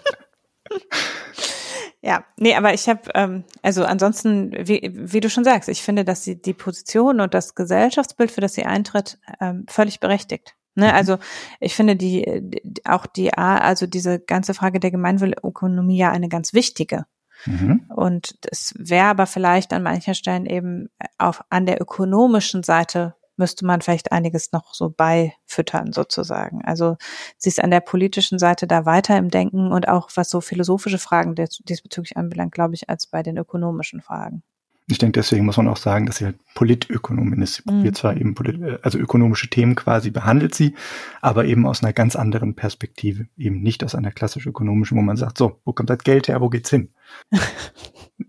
Ja, 2.04 2.26
nee, 2.38 2.56
aber 2.56 2.74
ich 2.74 2.90
habe, 2.90 3.02
ähm, 3.14 3.44
also 3.62 3.86
ansonsten, 3.86 4.52
wie, 4.68 4.92
wie 4.94 5.20
du 5.20 5.30
schon 5.30 5.44
sagst, 5.44 5.70
ich 5.70 5.84
finde, 5.84 6.04
dass 6.04 6.24
sie 6.24 6.42
die 6.42 6.56
Position 6.56 7.22
und 7.22 7.34
das 7.36 7.54
Gesellschaftsbild, 7.54 8.32
für 8.32 8.42
das 8.42 8.56
sie 8.56 8.66
eintritt, 8.66 9.20
ähm, 9.40 9.66
völlig 9.70 10.00
berechtigt. 10.00 10.56
Ne, 10.74 10.88
mhm. 10.88 10.94
also 10.94 11.18
ich 11.60 11.76
finde 11.76 11.96
die, 11.96 12.26
die 12.42 12.86
auch 12.86 13.06
die 13.06 13.34
also 13.34 13.88
diese 13.88 14.20
ganze 14.20 14.54
Frage 14.54 14.80
der 14.80 14.92
Gemeinwohlökonomie 14.92 15.98
ja 15.98 16.12
eine 16.12 16.30
ganz 16.30 16.54
wichtige. 16.54 17.06
Mhm. 17.46 17.86
Und 17.94 18.36
es 18.50 18.74
wäre 18.78 19.08
aber 19.08 19.26
vielleicht 19.26 19.74
an 19.74 19.84
mancher 19.84 20.14
Stellen 20.14 20.46
eben 20.46 20.90
auf 21.18 21.44
an 21.50 21.66
der 21.66 21.82
ökonomischen 21.82 22.64
Seite 22.64 23.16
müsste 23.38 23.66
man 23.66 23.82
vielleicht 23.82 24.12
einiges 24.12 24.52
noch 24.52 24.74
so 24.74 24.90
beifüttern 24.90 25.94
sozusagen. 25.94 26.64
Also 26.64 26.98
sie 27.38 27.50
ist 27.50 27.64
an 27.64 27.72
der 27.72 27.82
politischen 27.82 28.40
Seite 28.40 28.68
da 28.68 28.86
weiter 28.86 29.18
im 29.18 29.30
Denken 29.30 29.72
und 29.72 29.88
auch 29.88 30.10
was 30.16 30.30
so 30.30 30.42
philosophische 30.42 31.00
Fragen 31.00 31.36
diesbezüglich 31.36 32.18
anbelangt, 32.18 32.54
glaube 32.54 32.76
ich, 32.76 32.90
als 32.90 33.08
bei 33.08 33.24
den 33.24 33.38
ökonomischen 33.38 34.02
Fragen. 34.02 34.44
Ich 34.92 34.98
denke, 34.98 35.20
deswegen 35.20 35.46
muss 35.46 35.58
man 35.58 35.68
auch 35.70 35.78
sagen, 35.78 36.06
dass 36.06 36.18
sie 36.18 36.26
halt 36.26 36.38
Politökonomin 36.54 37.42
ist. 37.42 37.56
Sie 37.56 37.62
mhm. 37.66 37.78
probiert 37.78 37.98
zwar 37.98 38.18
eben 38.18 38.36
äh, 38.46 38.78
also 38.82 39.00
ökonomische 39.00 39.50
Themen 39.50 39.76
quasi 39.76 40.12
behandelt 40.12 40.54
sie, 40.54 40.76
aber 41.22 41.46
eben 41.46 41.66
aus 41.66 41.82
einer 41.82 41.94
ganz 41.94 42.16
anderen 42.16 42.56
Perspektive. 42.56 43.28
Eben 43.38 43.62
nicht 43.62 43.84
aus 43.84 43.96
einer 43.96 44.12
klassisch 44.12 44.46
ökonomischen, 44.46 44.98
wo 44.98 45.02
man 45.02 45.18
sagt, 45.18 45.38
so, 45.38 45.60
wo 45.64 45.72
kommt 45.72 45.90
das 45.90 46.00
Geld 46.00 46.28
her, 46.28 46.42
wo 46.42 46.50
geht's 46.50 46.70
hin? 46.70 46.90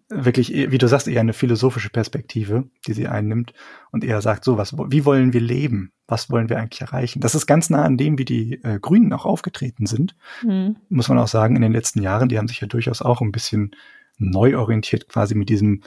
Wirklich, 0.08 0.52
wie 0.52 0.78
du 0.78 0.86
sagst, 0.88 1.08
eher 1.08 1.20
eine 1.20 1.32
philosophische 1.32 1.90
Perspektive, 1.90 2.64
die 2.86 2.92
sie 2.92 3.08
einnimmt 3.08 3.54
und 3.90 4.04
eher 4.04 4.20
sagt, 4.20 4.44
so, 4.44 4.58
was, 4.58 4.76
wie 4.76 5.04
wollen 5.04 5.32
wir 5.32 5.40
leben? 5.40 5.92
Was 6.06 6.30
wollen 6.30 6.48
wir 6.48 6.58
eigentlich 6.58 6.82
erreichen? 6.82 7.20
Das 7.20 7.34
ist 7.34 7.46
ganz 7.46 7.70
nah 7.70 7.82
an 7.82 7.96
dem, 7.96 8.18
wie 8.18 8.24
die 8.24 8.62
äh, 8.62 8.78
Grünen 8.78 9.12
auch 9.12 9.24
aufgetreten 9.24 9.86
sind. 9.86 10.14
Mhm. 10.42 10.76
Muss 10.90 11.08
man 11.08 11.18
auch 11.18 11.28
sagen, 11.28 11.56
in 11.56 11.62
den 11.62 11.72
letzten 11.72 12.02
Jahren, 12.02 12.28
die 12.28 12.38
haben 12.38 12.48
sich 12.48 12.60
ja 12.60 12.66
durchaus 12.66 13.02
auch 13.02 13.20
ein 13.20 13.32
bisschen 13.32 13.74
neu 14.18 14.56
orientiert, 14.56 15.08
quasi 15.08 15.34
mit 15.34 15.48
diesem 15.48 15.82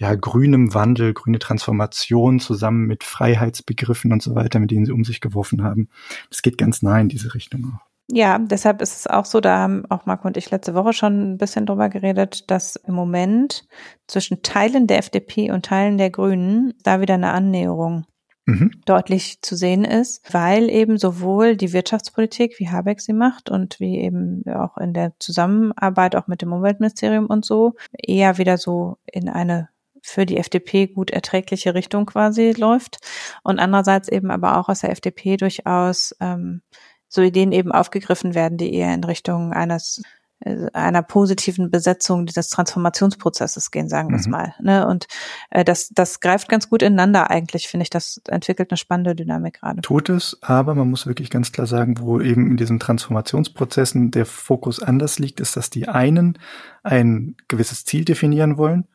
ja, 0.00 0.14
grünem 0.14 0.72
Wandel, 0.72 1.12
grüne 1.12 1.38
Transformation 1.38 2.40
zusammen 2.40 2.86
mit 2.86 3.04
Freiheitsbegriffen 3.04 4.12
und 4.12 4.22
so 4.22 4.34
weiter, 4.34 4.58
mit 4.58 4.70
denen 4.70 4.86
sie 4.86 4.92
um 4.92 5.04
sich 5.04 5.20
geworfen 5.20 5.62
haben. 5.62 5.90
Das 6.30 6.40
geht 6.40 6.56
ganz 6.56 6.80
nah 6.80 6.98
in 6.98 7.10
diese 7.10 7.34
Richtung 7.34 7.66
auch. 7.66 7.86
Ja, 8.10 8.38
deshalb 8.38 8.80
ist 8.80 8.96
es 8.96 9.06
auch 9.06 9.26
so, 9.26 9.40
da 9.40 9.58
haben 9.58 9.84
auch 9.90 10.06
Marco 10.06 10.26
und 10.26 10.38
ich 10.38 10.50
letzte 10.50 10.74
Woche 10.74 10.94
schon 10.94 11.34
ein 11.34 11.38
bisschen 11.38 11.66
drüber 11.66 11.90
geredet, 11.90 12.50
dass 12.50 12.76
im 12.76 12.94
Moment 12.94 13.68
zwischen 14.08 14.42
Teilen 14.42 14.86
der 14.86 14.98
FDP 14.98 15.52
und 15.52 15.66
Teilen 15.66 15.98
der 15.98 16.10
Grünen 16.10 16.72
da 16.82 17.00
wieder 17.02 17.14
eine 17.14 17.30
Annäherung 17.30 18.06
mhm. 18.46 18.72
deutlich 18.86 19.42
zu 19.42 19.54
sehen 19.54 19.84
ist, 19.84 20.32
weil 20.32 20.70
eben 20.70 20.96
sowohl 20.96 21.56
die 21.56 21.72
Wirtschaftspolitik, 21.72 22.58
wie 22.58 22.70
Habeck 22.70 23.00
sie 23.00 23.12
macht 23.12 23.50
und 23.50 23.78
wie 23.78 23.98
eben 23.98 24.44
auch 24.48 24.76
in 24.78 24.92
der 24.92 25.12
Zusammenarbeit 25.20 26.16
auch 26.16 26.26
mit 26.26 26.42
dem 26.42 26.52
Umweltministerium 26.52 27.26
und 27.26 27.44
so, 27.44 27.74
eher 27.92 28.38
wieder 28.38 28.56
so 28.56 28.96
in 29.04 29.28
eine 29.28 29.68
für 30.02 30.26
die 30.26 30.36
FDP 30.36 30.86
gut 30.86 31.10
erträgliche 31.10 31.74
Richtung 31.74 32.06
quasi 32.06 32.52
läuft 32.56 32.98
und 33.42 33.58
andererseits 33.58 34.08
eben 34.08 34.30
aber 34.30 34.58
auch 34.58 34.68
aus 34.68 34.80
der 34.80 34.90
FDP 34.90 35.36
durchaus 35.36 36.14
ähm, 36.20 36.62
so 37.08 37.22
Ideen 37.22 37.52
eben 37.52 37.72
aufgegriffen 37.72 38.34
werden, 38.34 38.56
die 38.56 38.72
eher 38.72 38.94
in 38.94 39.04
Richtung 39.04 39.52
eines 39.52 40.02
äh, 40.40 40.68
einer 40.72 41.02
positiven 41.02 41.70
Besetzung 41.70 42.24
dieses 42.24 42.48
Transformationsprozesses 42.48 43.70
gehen, 43.70 43.88
sagen 43.88 44.10
wir 44.10 44.16
es 44.16 44.26
mhm. 44.26 44.32
mal. 44.32 44.54
Ne? 44.60 44.86
Und 44.86 45.06
äh, 45.50 45.64
das, 45.64 45.90
das 45.90 46.20
greift 46.20 46.48
ganz 46.48 46.70
gut 46.70 46.82
ineinander 46.82 47.30
eigentlich, 47.30 47.68
finde 47.68 47.82
ich. 47.82 47.90
Das 47.90 48.20
entwickelt 48.28 48.70
eine 48.70 48.78
spannende 48.78 49.14
Dynamik 49.14 49.60
gerade. 49.60 49.82
Tut 49.82 50.08
es, 50.08 50.38
aber 50.40 50.74
man 50.74 50.88
muss 50.88 51.06
wirklich 51.06 51.30
ganz 51.30 51.52
klar 51.52 51.66
sagen, 51.66 51.96
wo 51.98 52.20
eben 52.20 52.50
in 52.50 52.56
diesen 52.56 52.80
Transformationsprozessen 52.80 54.12
der 54.12 54.24
Fokus 54.24 54.82
anders 54.82 55.18
liegt, 55.18 55.40
ist, 55.40 55.56
dass 55.56 55.68
die 55.68 55.88
einen 55.88 56.38
ein 56.82 57.36
gewisses 57.48 57.84
Ziel 57.84 58.04
definieren 58.04 58.56
wollen 58.56 58.86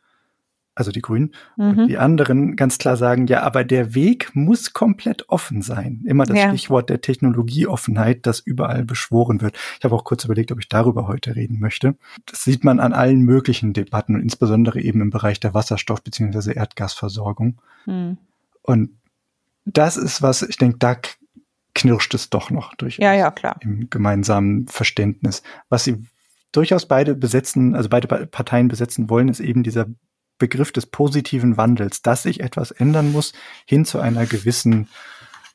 also 0.76 0.92
die 0.92 1.02
Grünen, 1.02 1.34
mhm. 1.56 1.80
und 1.80 1.88
die 1.88 1.98
anderen 1.98 2.56
ganz 2.56 2.78
klar 2.78 2.98
sagen, 2.98 3.28
ja, 3.28 3.42
aber 3.44 3.64
der 3.64 3.96
Weg 3.96 4.36
muss 4.36 4.74
komplett 4.74 5.30
offen 5.30 5.62
sein. 5.62 6.04
Immer 6.06 6.26
das 6.26 6.38
ja. 6.38 6.50
Stichwort 6.50 6.90
der 6.90 7.02
Technologieoffenheit, 7.02 8.26
das 8.26 8.42
überall 8.42 8.84
beschworen 8.84 9.42
wird. 9.42 9.58
Ich 9.80 9.86
habe 9.86 9.96
auch 9.96 10.04
kurz 10.04 10.26
überlegt, 10.26 10.52
ob 10.52 10.60
ich 10.60 10.68
darüber 10.68 11.08
heute 11.08 11.36
reden 11.36 11.60
möchte. 11.60 11.96
Das 12.26 12.44
sieht 12.44 12.64
man 12.64 12.80
an 12.80 12.94
allen 12.94 13.22
möglichen 13.22 13.74
Debatten 13.74 14.16
und 14.16 14.22
insbesondere 14.22 14.82
eben 14.82 15.02
im 15.02 15.10
Bereich 15.10 15.40
der 15.40 15.54
Wasserstoff- 15.54 16.04
bzw. 16.04 16.54
Erdgasversorgung. 16.54 17.62
Mhm. 17.86 18.18
Und 18.62 18.92
das 19.66 19.98
ist 19.98 20.22
was, 20.22 20.42
ich 20.42 20.58
denke, 20.58 20.78
da 20.78 20.98
knirscht 21.74 22.14
es 22.14 22.30
doch 22.30 22.52
noch 22.52 22.74
durch 22.76 22.98
ja, 22.98 23.14
ja, 23.14 23.32
klar. 23.32 23.58
im 23.62 23.90
gemeinsamen 23.90 24.68
Verständnis. 24.68 25.44
Was 25.70 25.84
sie 25.84 26.06
durchaus 26.52 26.86
beide 26.86 27.16
besetzen, 27.16 27.76
also 27.76 27.90
beide 27.90 28.08
Parteien 28.08 28.68
besetzen 28.68 29.10
wollen, 29.10 29.28
ist 29.28 29.42
eben 29.42 29.64
dieser 29.64 29.88
Begriff 30.38 30.72
des 30.72 30.86
positiven 30.86 31.58
Wandels, 31.58 32.02
dass 32.02 32.24
sich 32.24 32.40
etwas 32.42 32.72
ändern 32.72 33.12
muss 33.12 33.34
hin 33.66 33.86
zu 33.86 34.00
einer 34.00 34.26
gewissen 34.26 34.90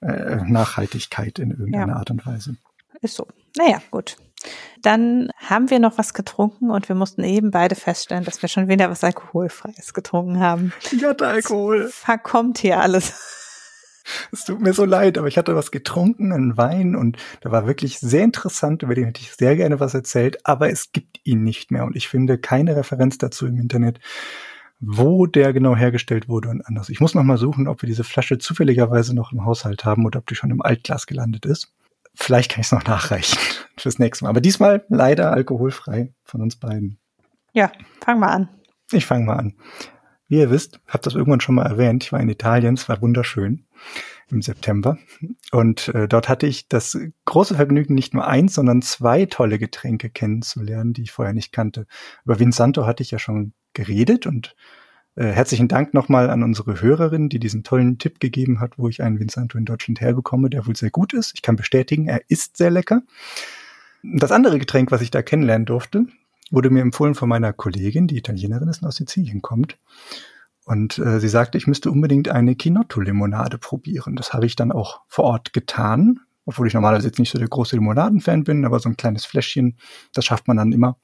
äh, 0.01 0.37
Nachhaltigkeit 0.37 1.39
in 1.39 1.51
irgendeiner 1.51 1.93
ja. 1.93 1.99
Art 1.99 2.11
und 2.11 2.25
Weise. 2.27 2.57
Ist 3.01 3.17
so. 3.17 3.27
Naja, 3.57 3.83
gut. 3.91 4.17
Dann 4.81 5.31
haben 5.37 5.69
wir 5.69 5.79
noch 5.79 5.99
was 5.99 6.15
getrunken 6.15 6.71
und 6.71 6.89
wir 6.89 6.97
mussten 6.97 7.23
eben 7.23 7.51
beide 7.51 7.75
feststellen, 7.75 8.25
dass 8.25 8.41
wir 8.41 8.49
schon 8.49 8.69
wieder 8.69 8.89
was 8.91 9.05
Alkoholfreies 9.05 9.93
getrunken 9.93 10.41
haben. 10.41 10.73
Ich 10.93 11.05
hatte 11.05 11.27
Alkohol. 11.27 11.83
Es 11.83 11.97
verkommt 11.97 12.59
hier 12.59 12.81
alles. 12.81 13.13
Es 14.33 14.45
tut 14.45 14.61
mir 14.61 14.73
so 14.73 14.85
leid, 14.85 15.19
aber 15.19 15.29
ich 15.29 15.39
hatte 15.39 15.55
was 15.55 15.71
getrunken, 15.71 16.33
einen 16.33 16.57
Wein 16.57 16.97
und 16.97 17.19
der 17.45 17.53
war 17.53 17.67
wirklich 17.67 18.01
sehr 18.01 18.25
interessant, 18.25 18.83
über 18.83 18.95
den 18.95 19.05
hätte 19.05 19.21
ich 19.21 19.33
sehr 19.33 19.57
gerne 19.57 19.79
was 19.79 19.95
erzählt, 19.95 20.45
aber 20.47 20.71
es 20.71 20.91
gibt 20.93 21.21
ihn 21.25 21.45
nicht 21.45 21.71
mehr 21.71 21.85
und 21.85 21.95
ich 21.95 22.09
finde 22.09 22.39
keine 22.39 22.75
Referenz 22.77 23.19
dazu 23.19 23.47
im 23.47 23.59
Internet 23.59 24.01
wo 24.81 25.27
der 25.27 25.53
genau 25.53 25.77
hergestellt 25.77 26.29
wurde 26.29 26.49
und 26.49 26.63
anders. 26.63 26.89
Ich 26.89 27.01
muss 27.01 27.15
noch 27.15 27.23
mal 27.23 27.37
suchen, 27.37 27.69
ob 27.69 27.83
wir 27.83 27.87
diese 27.87 28.05
Flasche 28.05 28.39
zufälligerweise 28.39 29.15
noch 29.15 29.33
im 29.33 29.45
Haushalt 29.45 29.85
haben 29.85 30.07
oder 30.07 30.19
ob 30.19 30.27
die 30.27 30.35
schon 30.35 30.51
im 30.51 30.63
Altglas 30.63 31.07
gelandet 31.07 31.45
ist. 31.45 31.75
Vielleicht 32.15 32.51
kann 32.51 32.61
ich 32.61 32.67
es 32.67 32.73
noch 32.73 32.85
nachreichen 32.85 33.39
fürs 33.77 33.99
nächste 33.99 34.25
Mal. 34.25 34.31
Aber 34.31 34.41
diesmal 34.41 34.85
leider 34.89 35.33
alkoholfrei 35.33 36.13
von 36.25 36.41
uns 36.41 36.57
beiden. 36.57 36.99
Ja, 37.53 37.71
fang 38.05 38.19
mal 38.19 38.29
an. 38.29 38.49
Ich 38.91 39.07
fange 39.07 39.27
mal 39.27 39.37
an. 39.37 39.55
Wie 40.29 40.39
ihr 40.39 40.51
wisst, 40.51 40.81
habe 40.87 41.03
das 41.03 41.15
irgendwann 41.15 41.41
schon 41.41 41.57
mal 41.57 41.67
erwähnt, 41.67 42.05
ich 42.05 42.13
war 42.13 42.21
in 42.21 42.29
Italien, 42.29 42.75
es 42.75 42.89
war 42.89 43.03
wunderschön 43.03 43.67
im 44.31 44.43
September. 44.43 44.97
Und 45.51 45.89
äh, 45.89 46.07
dort 46.07 46.29
hatte 46.29 46.47
ich 46.47 46.69
das 46.69 46.97
große 47.25 47.57
Vergnügen, 47.57 47.95
nicht 47.95 48.15
nur 48.15 48.27
eins, 48.27 48.55
sondern 48.55 48.81
zwei 48.81 49.27
tolle 49.27 49.59
Getränke 49.59 50.09
kennenzulernen, 50.09 50.93
die 50.93 51.03
ich 51.03 51.11
vorher 51.11 51.35
nicht 51.35 51.53
kannte. 51.53 51.87
Über 52.25 52.39
Vinsanto 52.39 52.87
hatte 52.87 53.03
ich 53.03 53.11
ja 53.11 53.19
schon 53.19 53.55
geredet 53.75 54.27
und 54.27 54.55
äh, 55.17 55.25
herzlichen 55.25 55.69
Dank 55.69 55.93
nochmal 55.93 56.31
an 56.31 56.43
unsere 56.43 56.81
Hörerin, 56.81 57.29
die 57.29 57.39
diesen 57.39 57.65
tollen 57.65 57.99
Tipp 57.99 58.21
gegeben 58.21 58.61
hat, 58.61 58.79
wo 58.79 58.89
ich 58.89 59.03
einen 59.03 59.19
Vinsanto 59.19 59.59
in 59.59 59.65
Deutschland 59.65 60.01
herbekomme, 60.01 60.51
der 60.51 60.67
wohl 60.67 60.77
sehr 60.77 60.91
gut 60.91 61.13
ist. 61.13 61.33
Ich 61.35 61.43
kann 61.43 61.57
bestätigen, 61.57 62.07
er 62.07 62.23
ist 62.29 62.57
sehr 62.57 62.71
lecker. 62.71 63.03
Das 64.03 64.33
andere 64.33 64.59
Getränk, 64.59 64.91
was 64.91 65.03
ich 65.03 65.11
da 65.11 65.23
kennenlernen 65.23 65.67
durfte, 65.67 66.07
wurde 66.51 66.71
mir 66.71 66.81
empfohlen 66.81 67.15
von 67.15 67.29
meiner 67.29 67.53
Kollegin, 67.53 68.07
die 68.07 68.17
Italienerin 68.17 68.69
ist 68.69 68.83
und 68.83 68.89
aus 68.89 68.97
Sizilien 68.97 69.43
kommt. 69.43 69.79
Und 70.65 70.99
äh, 70.99 71.21
sie 71.21 71.29
sagte, 71.29 71.59
ich 71.59 71.67
müsste 71.67 71.91
unbedingt 71.91 72.29
eine 72.29 72.55
Kinotto-Limonade 72.55 73.59
probieren. 73.59 74.17
Das 74.17 74.33
habe 74.33 74.47
ich 74.47 74.57
dann 74.57 74.73
auch 74.73 75.01
vor 75.09 75.25
Ort 75.25 75.53
getan, 75.53 76.21
obwohl 76.45 76.67
ich 76.67 76.75
normalerweise 76.75 77.09
jetzt 77.09 77.19
nicht 77.19 77.31
so 77.31 77.39
der 77.39 77.49
große 77.49 77.77
Limonaden-Fan 77.77 78.45
bin, 78.45 78.65
aber 78.65 78.79
so 78.79 78.89
ein 78.89 78.97
kleines 78.97 79.25
Fläschchen, 79.25 79.77
das 80.13 80.25
schafft 80.25 80.49
man 80.49 80.57
dann 80.57 80.73
immer. 80.73 80.97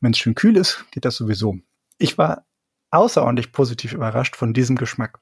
Wenn 0.00 0.12
es 0.12 0.18
schön 0.18 0.34
kühl 0.34 0.56
ist, 0.56 0.84
geht 0.90 1.04
das 1.04 1.16
sowieso. 1.16 1.58
Ich 1.98 2.18
war 2.18 2.44
außerordentlich 2.90 3.52
positiv 3.52 3.92
überrascht 3.92 4.36
von 4.36 4.52
diesem 4.52 4.76
Geschmack. 4.76 5.20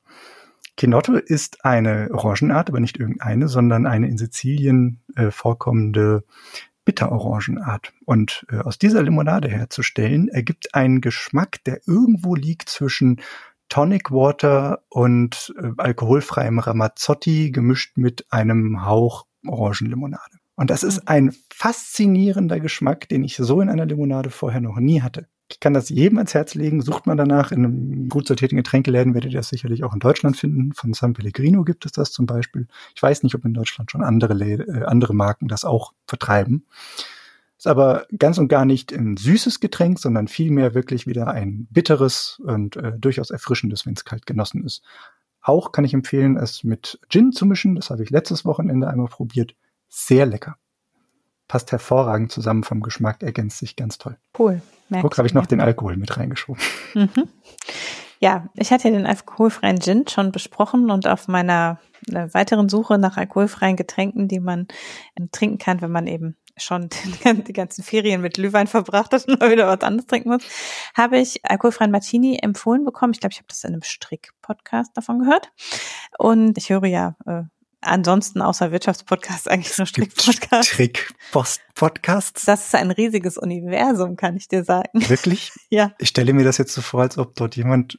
Kinotto 0.77 1.15
ist 1.15 1.65
eine 1.65 2.09
Orangenart, 2.13 2.71
aber 2.71 2.81
nicht 2.81 2.99
irgendeine, 2.99 3.49
sondern 3.49 3.87
eine 3.87 4.09
in 4.09 4.17
Sizilien 4.17 5.03
äh, 5.17 5.31
vorkommende 5.31 6.25
Bitterorangenart. 6.85 7.93
Und 8.07 8.47
äh, 8.51 8.59
aus 8.59 8.79
dieser 8.79 9.03
Limonade 9.03 9.49
herzustellen, 9.49 10.29
ergibt 10.29 10.75
einen 10.75 11.01
Geschmack, 11.01 11.63
der 11.65 11.81
irgendwo 11.87 12.35
liegt 12.35 12.69
zwischen 12.69 13.21
Tonic 13.69 14.11
Water 14.11 14.83
und 14.89 15.55
äh, 15.59 15.71
alkoholfreiem 15.77 16.59
Ramazzotti 16.59 17.51
gemischt 17.51 17.97
mit 17.97 18.27
einem 18.31 18.85
Hauch 18.85 19.27
Orangenlimonade. 19.47 20.39
Und 20.57 20.71
das 20.71 20.83
ist 20.83 20.97
mhm. 20.97 21.07
ein 21.07 21.35
faszinierender 21.53 22.61
Geschmack, 22.61 23.09
den 23.09 23.25
ich 23.25 23.37
so 23.37 23.61
in 23.61 23.69
einer 23.69 23.87
Limonade 23.87 24.31
vorher 24.31 24.61
noch 24.61 24.77
nie 24.77 25.03
hatte. 25.03 25.29
Ich 25.53 25.61
kann 25.61 25.75
das 25.75 25.91
jedem 25.91 26.17
ans 26.17 26.33
Herz 26.33 26.55
legen. 26.55 26.81
Sucht 26.81 27.07
man 27.07 27.19
danach 27.19 27.53
in 27.53 27.65
einem 27.65 28.09
gut 28.09 28.27
sortierten 28.27 28.57
Getränkeläden, 28.57 29.13
werdet 29.13 29.33
ihr 29.33 29.39
das 29.39 29.51
sicherlich 29.51 29.85
auch 29.85 29.93
in 29.93 30.01
Deutschland 30.01 30.39
finden. 30.39 30.73
Von 30.73 30.95
San 30.95 31.13
Pellegrino 31.13 31.63
gibt 31.63 31.85
es 31.85 31.93
das 31.93 32.11
zum 32.11 32.25
Beispiel. 32.25 32.69
Ich 32.95 33.03
weiß 33.03 33.23
nicht, 33.23 33.35
ob 33.35 33.45
in 33.45 33.53
Deutschland 33.53 33.91
schon 33.91 34.03
andere, 34.03 34.33
äh, 34.33 34.85
andere 34.85 35.15
Marken 35.15 35.49
das 35.49 35.67
auch 35.67 35.93
vertreiben. 36.07 36.65
Ist 37.59 37.67
aber 37.67 38.07
ganz 38.19 38.39
und 38.39 38.49
gar 38.49 38.65
nicht 38.65 38.93
ein 38.93 39.19
süßes 39.19 39.61
Getränk, 39.61 39.99
sondern 39.99 40.27
vielmehr 40.27 40.75
wirklich 40.75 41.07
wieder 41.07 41.29
ein 41.29 41.69
bitteres 41.71 42.41
und 42.43 42.77
äh, 42.77 42.99
durchaus 42.99 43.31
erfrischendes, 43.31 43.85
wenn 43.85 43.93
es 43.93 44.07
kalt 44.07 44.25
genossen 44.25 44.65
ist. 44.65 44.83
Auch 45.43 45.71
kann 45.73 45.85
ich 45.85 45.93
empfehlen, 45.93 46.39
es 46.39 46.65
mit 46.65 46.99
Gin 47.11 47.31
zu 47.31 47.45
mischen. 47.45 47.75
Das 47.75 47.91
habe 47.91 48.03
ich 48.03 48.09
letztes 48.09 48.47
Wochenende 48.47 48.89
einmal 48.89 49.09
probiert. 49.09 49.55
Sehr 49.89 50.25
lecker 50.25 50.57
passt 51.49 51.73
hervorragend 51.73 52.33
zusammen 52.33 52.65
vom 52.65 52.81
Geschmack, 52.81 53.23
ergänzt 53.23 53.59
sich 53.59 53.77
ganz 53.77 53.99
toll. 53.99 54.17
Cool. 54.39 54.63
Guck, 55.01 55.17
habe 55.17 55.27
ich 55.27 55.35
noch 55.35 55.47
den 55.47 55.61
Alkohol 55.61 55.97
mit 55.97 56.17
reingeschoben. 56.17 56.63
Mhm. 56.95 57.29
Ja, 58.21 58.49
ich 58.55 58.71
hatte 58.71 58.89
ja 58.89 58.95
den 58.95 59.07
alkoholfreien 59.07 59.81
Gin 59.81 60.07
schon 60.07 60.31
besprochen 60.31 60.91
und 60.91 61.09
auf 61.09 61.27
meiner 61.27 61.81
äh, 62.09 62.29
weiteren 62.33 62.69
Suche 62.69 62.99
nach 62.99 63.17
alkoholfreien 63.17 63.75
Getränken, 63.75 64.29
die 64.29 64.39
man 64.39 64.69
äh, 65.17 65.27
trinken 65.33 65.59
kann, 65.59 65.81
wenn 65.81 65.91
man 65.91 66.07
eben 66.07 66.37
schon 66.57 66.89
die 67.47 67.53
ganzen 67.53 67.83
Ferien 67.83 68.21
mit 68.21 68.35
Glühwein 68.35 68.67
verbracht 68.67 69.13
hat 69.13 69.27
und 69.27 69.41
mal 69.41 69.51
wieder 69.51 69.67
was 69.67 69.81
anderes 69.81 70.07
trinken 70.07 70.31
muss, 70.31 70.43
habe 70.97 71.19
ich 71.19 71.45
alkoholfreien 71.45 71.91
Martini 71.91 72.39
empfohlen 72.41 72.85
bekommen. 72.85 73.13
Ich 73.13 73.21
glaube, 73.21 73.33
ich 73.33 73.39
habe 73.39 73.49
das 73.49 73.65
in 73.65 73.73
einem 73.73 73.83
Strick-Podcast 73.83 74.97
davon 74.97 75.21
gehört. 75.21 75.51
Und 76.19 76.59
ich 76.59 76.71
höre 76.71 76.87
ja 76.87 77.17
äh, 77.27 77.43
ansonsten 77.83 78.41
außer 78.41 78.73
Wirtschaftspodcast 78.73 79.51
eigentlich 79.51 79.77
nur 79.77 79.87
Strick-Podcast. 79.87 80.69
Strick-Podcasts? 80.69 82.45
Das 82.45 82.67
ist 82.67 82.75
ein 82.75 82.91
riesiges 82.91 83.37
Universum, 83.37 84.17
kann 84.17 84.37
ich 84.37 84.49
dir 84.49 84.65
sagen. 84.65 85.09
Wirklich? 85.09 85.53
ja. 85.69 85.93
Ich 85.99 86.09
stelle 86.09 86.33
mir 86.33 86.45
das 86.45 86.59
jetzt 86.59 86.73
so 86.73 86.81
vor, 86.81 87.03
als 87.03 87.19
ob 87.19 87.35
dort 87.35 87.57
jemand 87.57 87.99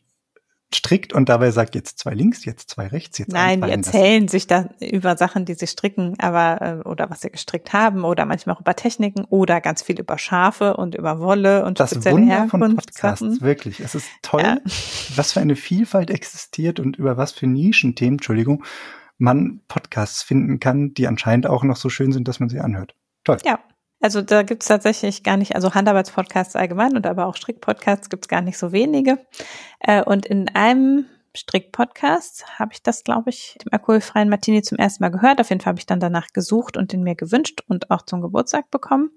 strickt 0.76 1.14
und 1.14 1.30
dabei 1.30 1.52
sagt 1.52 1.76
jetzt 1.76 2.00
zwei 2.00 2.14
links, 2.14 2.46
jetzt 2.46 2.70
zwei 2.70 2.88
rechts, 2.88 3.18
jetzt 3.18 3.32
Nein, 3.32 3.62
die 3.62 3.70
erzählen 3.70 4.24
lassen. 4.24 4.28
sich 4.28 4.48
da 4.48 4.70
über 4.80 5.18
Sachen, 5.18 5.46
die 5.46 5.54
sie 5.54 5.68
stricken, 5.68 6.16
aber 6.20 6.62
äh, 6.62 6.88
oder 6.88 7.10
was 7.10 7.22
sie 7.22 7.30
gestrickt 7.30 7.74
haben 7.74 8.04
oder 8.04 8.26
manchmal 8.26 8.56
auch 8.56 8.62
über 8.62 8.76
Techniken 8.76 9.26
oder 9.26 9.62
ganz 9.62 9.82
viel 9.82 10.00
über 10.00 10.18
Schafe 10.18 10.76
und 10.78 10.96
über 10.96 11.20
Wolle 11.20 11.66
und 11.66 11.80
das 11.80 11.92
spezielle 11.92 12.16
Wunder 12.16 12.48
von 12.48 12.76
Podcasts, 12.76 13.42
wirklich. 13.42 13.80
Es 13.80 13.96
ist 13.96 14.10
toll, 14.22 14.42
ja. 14.42 14.58
was 15.16 15.34
für 15.34 15.42
eine 15.42 15.56
Vielfalt 15.56 16.10
existiert 16.10 16.80
und 16.80 16.98
über 16.98 17.18
was 17.18 17.32
für 17.32 17.48
Nischenthemen, 17.48 18.14
Entschuldigung, 18.14 18.64
man 19.24 19.62
Podcasts 19.70 20.22
finden 20.22 20.60
kann, 20.60 20.94
die 20.94 21.08
anscheinend 21.08 21.48
auch 21.48 21.64
noch 21.64 21.78
so 21.78 21.90
schön 21.90 22.12
sind, 22.12 22.28
dass 22.28 22.42
man 22.42 22.50
sie 22.50 22.60
anhört. 22.60 22.94
Toll. 23.24 23.38
Ja. 23.46 23.60
Also 24.02 24.22
da 24.22 24.44
gibt's 24.44 24.66
tatsächlich 24.66 25.24
gar 25.24 25.38
nicht, 25.38 25.56
also 25.56 25.74
Handarbeitspodcasts 25.74 26.58
allgemein 26.58 26.98
und 26.98 27.08
aber 27.08 27.26
auch 27.26 27.38
Strickpodcasts 27.38 28.10
gibt's 28.10 28.28
gar 28.28 28.42
nicht 28.42 28.58
so 28.58 28.74
wenige. 28.74 29.26
Äh, 29.80 30.04
und 30.04 30.26
in 30.26 30.54
einem 30.54 31.06
Strick-Podcast 31.36 32.60
habe 32.60 32.74
ich 32.74 32.84
das, 32.84 33.04
glaube 33.04 33.32
ich, 33.32 33.58
dem 33.64 33.74
alkoholfreien 33.74 34.30
Martini 34.30 34.62
zum 34.62 34.78
ersten 34.78 35.04
Mal 35.04 35.10
gehört. 35.10 35.42
Auf 35.42 35.50
jeden 35.50 35.62
Fall 35.62 35.72
habe 35.72 35.80
ich 35.80 35.88
dann 35.88 36.00
danach 36.00 36.28
gesucht 36.28 36.78
und 36.78 36.94
den 36.94 37.02
mir 37.02 37.16
gewünscht 37.16 37.62
und 37.68 37.90
auch 37.90 38.04
zum 38.04 38.22
Geburtstag 38.22 38.70
bekommen. 38.70 39.10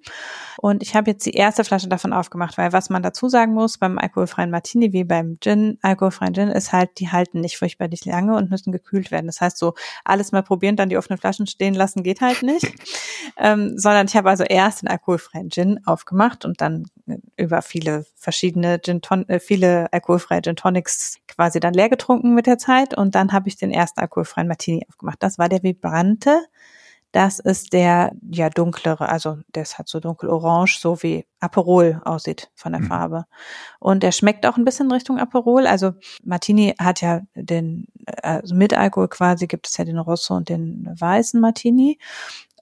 Und 0.56 0.82
ich 0.82 0.96
habe 0.96 1.10
jetzt 1.10 1.26
die 1.26 1.32
erste 1.32 1.62
Flasche 1.62 1.88
davon 1.88 2.14
aufgemacht, 2.14 2.56
weil 2.56 2.72
was 2.72 2.88
man 2.88 3.02
dazu 3.02 3.28
sagen 3.28 3.52
muss, 3.52 3.76
beim 3.76 3.98
alkoholfreien 3.98 4.50
Martini 4.50 4.94
wie 4.94 5.04
beim 5.04 5.38
Gin, 5.40 5.78
alkoholfreien 5.82 6.32
Gin, 6.32 6.48
ist 6.48 6.72
halt, 6.72 6.98
die 6.98 7.10
halten 7.10 7.40
nicht 7.40 7.58
furchtbarlich 7.58 8.06
lange 8.06 8.34
und 8.34 8.50
müssen 8.50 8.72
gekühlt 8.72 9.10
werden. 9.10 9.26
Das 9.26 9.42
heißt, 9.42 9.58
so 9.58 9.74
alles 10.04 10.32
mal 10.32 10.42
probieren, 10.42 10.76
dann 10.76 10.88
die 10.88 10.96
offenen 10.96 11.18
Flaschen 11.18 11.46
stehen 11.46 11.74
lassen, 11.74 12.02
geht 12.02 12.22
halt 12.22 12.42
nicht. 12.42 12.72
ähm, 13.36 13.78
sondern 13.78 14.06
ich 14.06 14.16
habe 14.16 14.30
also 14.30 14.44
erst 14.44 14.82
den 14.82 14.88
alkoholfreien 14.88 15.50
Gin 15.50 15.80
aufgemacht 15.84 16.46
und 16.46 16.62
dann 16.62 16.86
über 17.36 17.62
viele 17.62 18.04
verschiedene 18.14 18.80
Gin 18.80 19.00
äh, 19.28 19.38
viele 19.38 19.92
alkoholfreie 19.92 20.42
Gin 20.42 20.56
Tonics 20.56 21.18
quasi 21.28 21.60
dann 21.60 21.74
leer 21.74 21.88
getrunken 21.88 22.06
getrunken 22.06 22.34
mit 22.34 22.46
der 22.46 22.58
Zeit 22.58 22.96
und 22.96 23.14
dann 23.14 23.32
habe 23.32 23.48
ich 23.48 23.56
den 23.56 23.70
ersten 23.70 24.00
alkoholfreien 24.00 24.48
Martini 24.48 24.86
aufgemacht. 24.88 25.22
Das 25.22 25.38
war 25.38 25.48
der 25.48 25.62
Vibrante. 25.62 26.44
Das 27.12 27.38
ist 27.38 27.72
der 27.72 28.12
ja 28.30 28.50
dunklere, 28.50 29.08
also 29.08 29.38
der 29.54 29.62
ist 29.62 29.78
halt 29.78 29.88
so 29.88 30.00
dunkelorange, 30.00 30.76
so 30.78 31.02
wie 31.02 31.24
Aperol 31.40 32.02
aussieht 32.04 32.50
von 32.54 32.72
der 32.72 32.82
mhm. 32.82 32.88
Farbe. 32.88 33.24
Und 33.80 34.02
der 34.02 34.12
schmeckt 34.12 34.44
auch 34.44 34.58
ein 34.58 34.64
bisschen 34.64 34.90
Richtung 34.92 35.18
Aperol. 35.18 35.66
Also 35.66 35.92
Martini 36.24 36.74
hat 36.78 37.00
ja 37.00 37.22
den, 37.34 37.86
also 38.22 38.54
mit 38.54 38.74
Alkohol 38.74 39.08
quasi 39.08 39.46
gibt 39.46 39.66
es 39.66 39.76
ja 39.78 39.84
den 39.84 39.98
Rosso 39.98 40.34
und 40.34 40.48
den 40.50 40.88
weißen 40.98 41.40
Martini. 41.40 41.98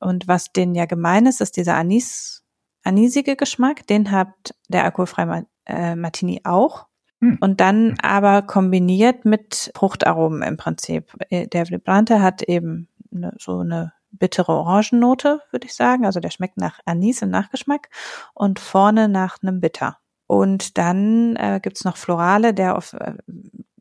Und 0.01 0.29
was 0.29 0.53
den 0.53 0.75
ja 0.75 0.85
gemein 0.87 1.27
ist, 1.27 1.41
ist 1.41 1.57
dieser 1.57 1.75
Anis, 1.75 2.44
anisige 2.85 3.37
Geschmack. 3.37 3.87
Den 3.87 4.11
hat 4.11 4.55
der 4.69 4.85
alkoholfreie 4.85 5.47
äh, 5.67 5.97
Martini 5.97 6.43
auch. 6.45 6.87
Hm. 7.21 7.39
Und 7.41 7.61
dann 7.61 7.97
aber 8.03 8.43
kombiniert 8.43 9.25
mit 9.25 9.73
Fruchtaromen 9.75 10.43
im 10.43 10.57
Prinzip. 10.57 11.13
Äh, 11.31 11.49
der 11.49 11.69
Vibrante 11.69 12.23
hat 12.23 12.43
eben 12.43 12.89
eine, 13.13 13.35
so 13.39 13.59
eine 13.59 13.93
bittere 14.11 14.53
Orangennote, 14.53 15.41
würde 15.51 15.67
ich 15.67 15.75
sagen. 15.75 16.07
Also 16.07 16.21
der 16.21 16.31
schmeckt 16.31 16.57
nach 16.57 16.81
Anis 16.85 17.23
im 17.23 17.31
Nachgeschmack 17.31 17.89
und 18.35 18.61
vorne 18.61 19.09
nach 19.09 19.39
einem 19.43 19.61
Bitter. 19.61 19.99
Und 20.27 20.79
dann 20.79 21.37
äh, 21.37 21.61
gibt's 21.63 21.85
noch 21.85 21.97
Florale, 21.97 22.55
der 22.55 22.77
auf 22.77 22.93
äh, 22.95 23.15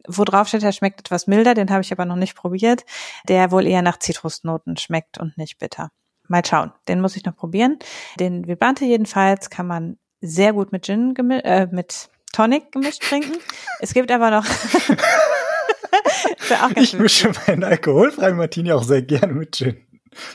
wo 0.08 0.24
drauf 0.24 0.48
steht, 0.48 0.64
der 0.64 0.72
schmeckt 0.72 1.00
etwas 1.00 1.28
milder, 1.28 1.54
den 1.54 1.70
habe 1.70 1.82
ich 1.82 1.92
aber 1.92 2.06
noch 2.06 2.16
nicht 2.16 2.36
probiert, 2.36 2.86
der 3.28 3.52
wohl 3.52 3.66
eher 3.66 3.82
nach 3.82 4.00
Zitrusnoten 4.00 4.78
schmeckt 4.78 5.18
und 5.18 5.38
nicht 5.38 5.60
bitter. 5.60 5.92
Mal 6.28 6.46
schauen, 6.46 6.72
den 6.88 7.02
muss 7.02 7.16
ich 7.16 7.26
noch 7.26 7.36
probieren. 7.36 7.80
Den 8.20 8.48
Vibrante 8.48 8.86
jedenfalls 8.86 9.50
kann 9.50 9.68
man 9.68 9.98
sehr 10.22 10.54
gut 10.54 10.72
mit 10.72 10.86
Gin, 10.86 11.16
äh, 11.16 11.68
mit 11.72 12.10
Tonic 12.32 12.72
gemischt 12.72 13.04
trinken. 13.04 13.38
Es 13.80 13.94
gibt 13.94 14.12
aber 14.12 14.32
noch. 14.32 14.46
ich 16.76 16.98
mische 16.98 17.32
meinen 17.46 17.64
alkoholfreien 17.64 18.38
Martini 18.38 18.72
auch 18.72 18.84
sehr 18.84 19.02
gerne 19.02 19.34
mit 19.34 19.56
Gin. 19.56 19.78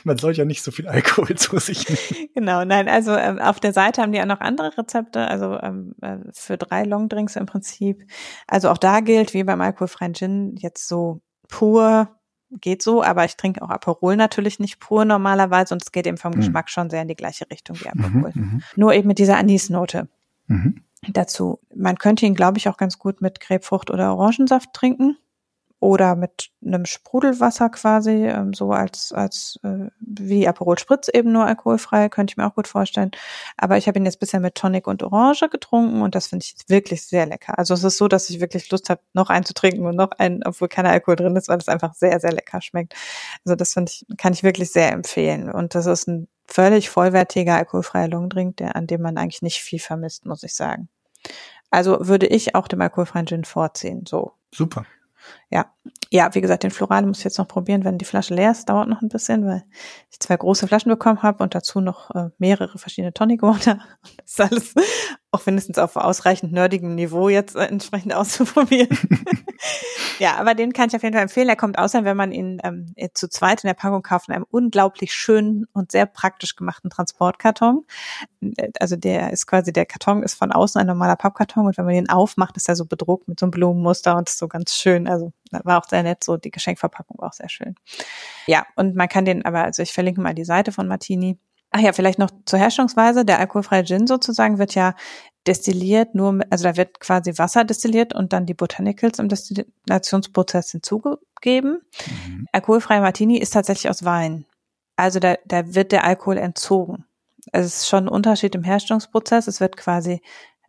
Man 0.03 0.17
soll 0.17 0.33
ja 0.33 0.45
nicht 0.45 0.61
so 0.61 0.71
viel 0.71 0.87
Alkohol 0.87 1.35
zu 1.35 1.57
sich 1.59 1.87
nehmen. 1.87 2.29
Genau, 2.35 2.65
nein, 2.65 2.89
also 2.89 3.15
ähm, 3.15 3.39
auf 3.39 3.59
der 3.59 3.73
Seite 3.73 4.01
haben 4.01 4.11
die 4.11 4.21
auch 4.21 4.25
noch 4.25 4.41
andere 4.41 4.77
Rezepte, 4.77 5.27
also 5.27 5.57
ähm, 5.61 5.95
äh, 6.01 6.17
für 6.33 6.57
drei 6.57 6.83
Longdrinks 6.83 7.35
im 7.35 7.45
Prinzip. 7.45 8.03
Also 8.47 8.69
auch 8.69 8.77
da 8.77 8.99
gilt, 8.99 9.33
wie 9.33 9.43
beim 9.43 9.61
alkoholfreien 9.61 10.13
Gin, 10.13 10.55
jetzt 10.57 10.87
so 10.87 11.21
pur 11.47 12.18
geht 12.51 12.81
so, 12.81 13.03
aber 13.03 13.25
ich 13.25 13.35
trinke 13.37 13.61
auch 13.61 13.69
Aperol 13.69 14.15
natürlich 14.15 14.59
nicht 14.59 14.79
pur 14.79 15.05
normalerweise 15.05 15.73
und 15.73 15.83
es 15.83 15.91
geht 15.91 16.07
eben 16.07 16.17
vom 16.17 16.31
mhm. 16.31 16.37
Geschmack 16.37 16.69
schon 16.69 16.89
sehr 16.89 17.01
in 17.01 17.07
die 17.07 17.15
gleiche 17.15 17.49
Richtung 17.49 17.79
wie 17.79 17.89
mhm, 17.93 18.05
Aperol. 18.05 18.31
Mhm, 18.33 18.61
Nur 18.75 18.93
eben 18.93 19.07
mit 19.07 19.19
dieser 19.19 19.37
Anisnote. 19.37 20.07
Mhm 20.47 20.81
dazu. 21.07 21.59
Man 21.73 21.97
könnte 21.97 22.25
ihn, 22.25 22.35
glaube 22.35 22.57
ich, 22.57 22.67
auch 22.67 22.77
ganz 22.77 22.99
gut 22.99 23.21
mit 23.21 23.39
Grapefrucht 23.39 23.89
oder 23.89 24.13
Orangensaft 24.15 24.73
trinken. 24.73 25.17
Oder 25.79 26.15
mit 26.15 26.49
einem 26.65 26.85
Sprudelwasser 26.85 27.69
quasi, 27.69 28.25
ähm, 28.27 28.53
so 28.53 28.71
als, 28.71 29.13
als 29.13 29.59
äh, 29.63 29.89
wie 29.99 30.47
Aperol 30.47 30.77
Spritz 30.77 31.07
eben 31.07 31.31
nur 31.31 31.45
alkoholfrei, 31.45 32.09
könnte 32.09 32.31
ich 32.33 32.37
mir 32.37 32.47
auch 32.47 32.55
gut 32.55 32.67
vorstellen. 32.67 33.11
Aber 33.55 33.77
ich 33.77 33.87
habe 33.87 33.97
ihn 33.97 34.05
jetzt 34.05 34.19
bisher 34.19 34.41
mit 34.41 34.55
Tonic 34.55 34.87
und 34.87 35.03
Orange 35.03 35.47
getrunken 35.49 36.01
und 36.01 36.15
das 36.15 36.27
finde 36.27 36.45
ich 36.45 36.55
wirklich 36.67 37.03
sehr 37.03 37.25
lecker. 37.25 37.57
Also 37.57 37.73
es 37.73 37.83
ist 37.83 37.97
so, 37.97 38.09
dass 38.09 38.29
ich 38.29 38.41
wirklich 38.41 38.69
Lust 38.71 38.89
habe, 38.89 39.01
noch 39.13 39.29
einen 39.29 39.45
zu 39.45 39.53
trinken 39.53 39.85
und 39.85 39.95
noch 39.95 40.11
einen, 40.17 40.43
obwohl 40.43 40.67
keiner 40.67 40.89
Alkohol 40.89 41.15
drin 41.15 41.35
ist, 41.37 41.47
weil 41.47 41.59
es 41.59 41.69
einfach 41.69 41.93
sehr, 41.93 42.19
sehr 42.19 42.33
lecker 42.33 42.61
schmeckt. 42.61 42.93
Also 43.45 43.55
das 43.55 43.73
finde 43.73 43.91
ich, 43.91 44.05
kann 44.17 44.33
ich 44.33 44.43
wirklich 44.43 44.71
sehr 44.71 44.91
empfehlen. 44.91 45.49
Und 45.49 45.75
das 45.75 45.85
ist 45.85 46.07
ein 46.07 46.27
völlig 46.45 46.89
vollwertiger 46.89 47.55
alkoholfreier 47.55 48.09
Longdrink, 48.09 48.57
der, 48.57 48.75
an 48.75 48.87
dem 48.87 49.01
man 49.01 49.17
eigentlich 49.17 49.41
nicht 49.41 49.61
viel 49.61 49.79
vermisst, 49.79 50.25
muss 50.25 50.43
ich 50.43 50.55
sagen. 50.55 50.89
Also 51.69 52.07
würde 52.07 52.27
ich 52.27 52.55
auch 52.55 52.67
dem 52.67 52.81
alkoholfreien 52.81 53.27
Gin 53.27 53.45
vorziehen, 53.45 54.05
so. 54.05 54.33
Super. 54.51 54.85
Ja, 55.49 55.73
ja, 56.11 56.33
wie 56.33 56.41
gesagt, 56.41 56.63
den 56.63 56.71
Floral 56.71 57.05
muss 57.05 57.19
ich 57.19 57.23
jetzt 57.23 57.37
noch 57.37 57.47
probieren, 57.47 57.83
wenn 57.83 57.99
die 57.99 58.05
Flasche 58.05 58.33
leer 58.33 58.51
ist. 58.51 58.67
Dauert 58.67 58.89
noch 58.89 59.01
ein 59.01 59.09
bisschen, 59.09 59.45
weil 59.45 59.63
ich 60.09 60.19
zwei 60.19 60.37
große 60.37 60.67
Flaschen 60.67 60.89
bekommen 60.89 61.21
habe 61.21 61.43
und 61.43 61.53
dazu 61.53 61.81
noch 61.81 62.09
äh, 62.15 62.29
mehrere 62.39 62.79
verschiedene 62.79 63.13
Tonic 63.13 63.41
Water. 63.41 63.79
Das 64.17 64.31
ist 64.31 64.41
alles 64.41 64.73
auch 65.31 65.45
mindestens 65.45 65.77
auf 65.77 65.95
ausreichend 65.95 66.51
nerdigem 66.51 66.95
Niveau 66.95 67.29
jetzt 67.29 67.55
äh, 67.55 67.65
entsprechend 67.65 68.13
auszuprobieren. 68.15 68.89
ja, 70.19 70.35
aber 70.37 70.55
den 70.55 70.73
kann 70.73 70.89
ich 70.89 70.95
auf 70.95 71.03
jeden 71.03 71.13
Fall 71.13 71.23
empfehlen. 71.23 71.49
Er 71.49 71.55
kommt 71.55 71.77
außer, 71.77 72.03
wenn 72.03 72.17
man 72.17 72.31
ihn 72.31 72.59
ähm, 72.63 72.93
zu 73.13 73.29
zweit 73.29 73.63
in 73.63 73.67
der 73.67 73.75
Packung 73.75 74.01
kauft, 74.01 74.29
in 74.29 74.35
einem 74.35 74.45
unglaublich 74.49 75.13
schönen 75.13 75.65
und 75.73 75.91
sehr 75.91 76.07
praktisch 76.07 76.55
gemachten 76.55 76.89
Transportkarton. 76.89 77.85
Äh, 78.41 78.71
also 78.79 78.95
der 78.95 79.31
ist 79.31 79.45
quasi, 79.45 79.71
der 79.71 79.85
Karton 79.85 80.23
ist 80.23 80.33
von 80.33 80.51
außen 80.51 80.81
ein 80.81 80.87
normaler 80.87 81.15
Pappkarton 81.15 81.67
und 81.67 81.77
wenn 81.77 81.85
man 81.85 81.93
den 81.93 82.09
aufmacht, 82.09 82.57
ist 82.57 82.67
er 82.67 82.75
so 82.75 82.85
bedruckt 82.85 83.27
mit 83.27 83.39
so 83.39 83.45
einem 83.45 83.51
Blumenmuster 83.51 84.17
und 84.17 84.27
ist 84.27 84.39
so 84.39 84.47
ganz 84.47 84.73
schön. 84.75 85.07
Also 85.07 85.31
war 85.51 85.79
auch 85.79 85.87
sehr 85.87 86.03
nett, 86.03 86.23
so 86.23 86.37
die 86.37 86.51
Geschenkverpackung 86.51 87.17
war 87.19 87.29
auch 87.29 87.33
sehr 87.33 87.49
schön. 87.49 87.75
Ja, 88.47 88.65
und 88.75 88.95
man 88.95 89.07
kann 89.09 89.25
den 89.25 89.45
aber, 89.45 89.63
also 89.63 89.81
ich 89.81 89.93
verlinke 89.93 90.21
mal 90.21 90.33
die 90.33 90.45
Seite 90.45 90.71
von 90.71 90.87
Martini. 90.87 91.37
Ach 91.71 91.79
ja, 91.79 91.93
vielleicht 91.93 92.17
noch 92.17 92.31
zur 92.45 92.57
Herstellungsweise. 92.57 93.25
Der 93.25 93.39
alkoholfreie 93.39 93.83
Gin 93.83 94.07
sozusagen 94.07 94.57
wird 94.57 94.73
ja 94.73 94.95
destilliert, 95.45 96.15
nur, 96.15 96.39
also 96.49 96.63
da 96.63 96.77
wird 96.77 96.99
quasi 96.99 97.37
Wasser 97.37 97.63
destilliert 97.63 98.13
und 98.13 98.33
dann 98.33 98.45
die 98.45 98.53
Botanicals 98.53 99.19
im 99.19 99.29
Destillationsprozess 99.29 100.71
hinzugegeben. 100.71 101.81
Mhm. 102.27 102.47
Alkoholfreier 102.51 103.01
Martini 103.01 103.37
ist 103.37 103.51
tatsächlich 103.51 103.89
aus 103.89 104.03
Wein. 104.03 104.45
Also 104.95 105.19
da, 105.19 105.35
da 105.45 105.73
wird 105.75 105.91
der 105.91 106.03
Alkohol 106.03 106.37
entzogen. 106.37 107.05
Also 107.51 107.67
es 107.67 107.77
ist 107.77 107.87
schon 107.87 108.05
ein 108.05 108.09
Unterschied 108.09 108.53
im 108.55 108.63
Herstellungsprozess. 108.63 109.47
Es 109.47 109.61
wird 109.61 109.77
quasi 109.77 110.21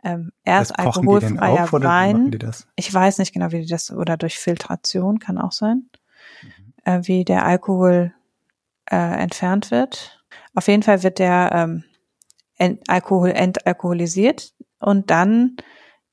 ähm, 0.02 0.32
erst 0.44 0.78
alkoholfreier 0.78 1.64
auf, 1.64 1.72
Wein. 1.72 2.38
Ich 2.76 2.92
weiß 2.92 3.18
nicht 3.18 3.32
genau, 3.32 3.52
wie 3.52 3.62
die 3.62 3.66
das, 3.66 3.90
oder 3.90 4.16
durch 4.16 4.38
Filtration 4.38 5.18
kann 5.18 5.38
auch 5.38 5.52
sein, 5.52 5.90
mhm. 6.42 6.74
äh, 6.84 7.00
wie 7.06 7.24
der 7.24 7.44
Alkohol 7.44 8.12
äh, 8.90 8.96
entfernt 8.96 9.70
wird. 9.70 10.24
Auf 10.54 10.68
jeden 10.68 10.82
Fall 10.82 11.02
wird 11.02 11.18
der 11.18 11.50
ähm, 11.52 11.84
Ent 12.56 12.82
Alkohol 12.88 13.30
entalkoholisiert 13.30 14.52
und 14.80 15.10
dann 15.10 15.56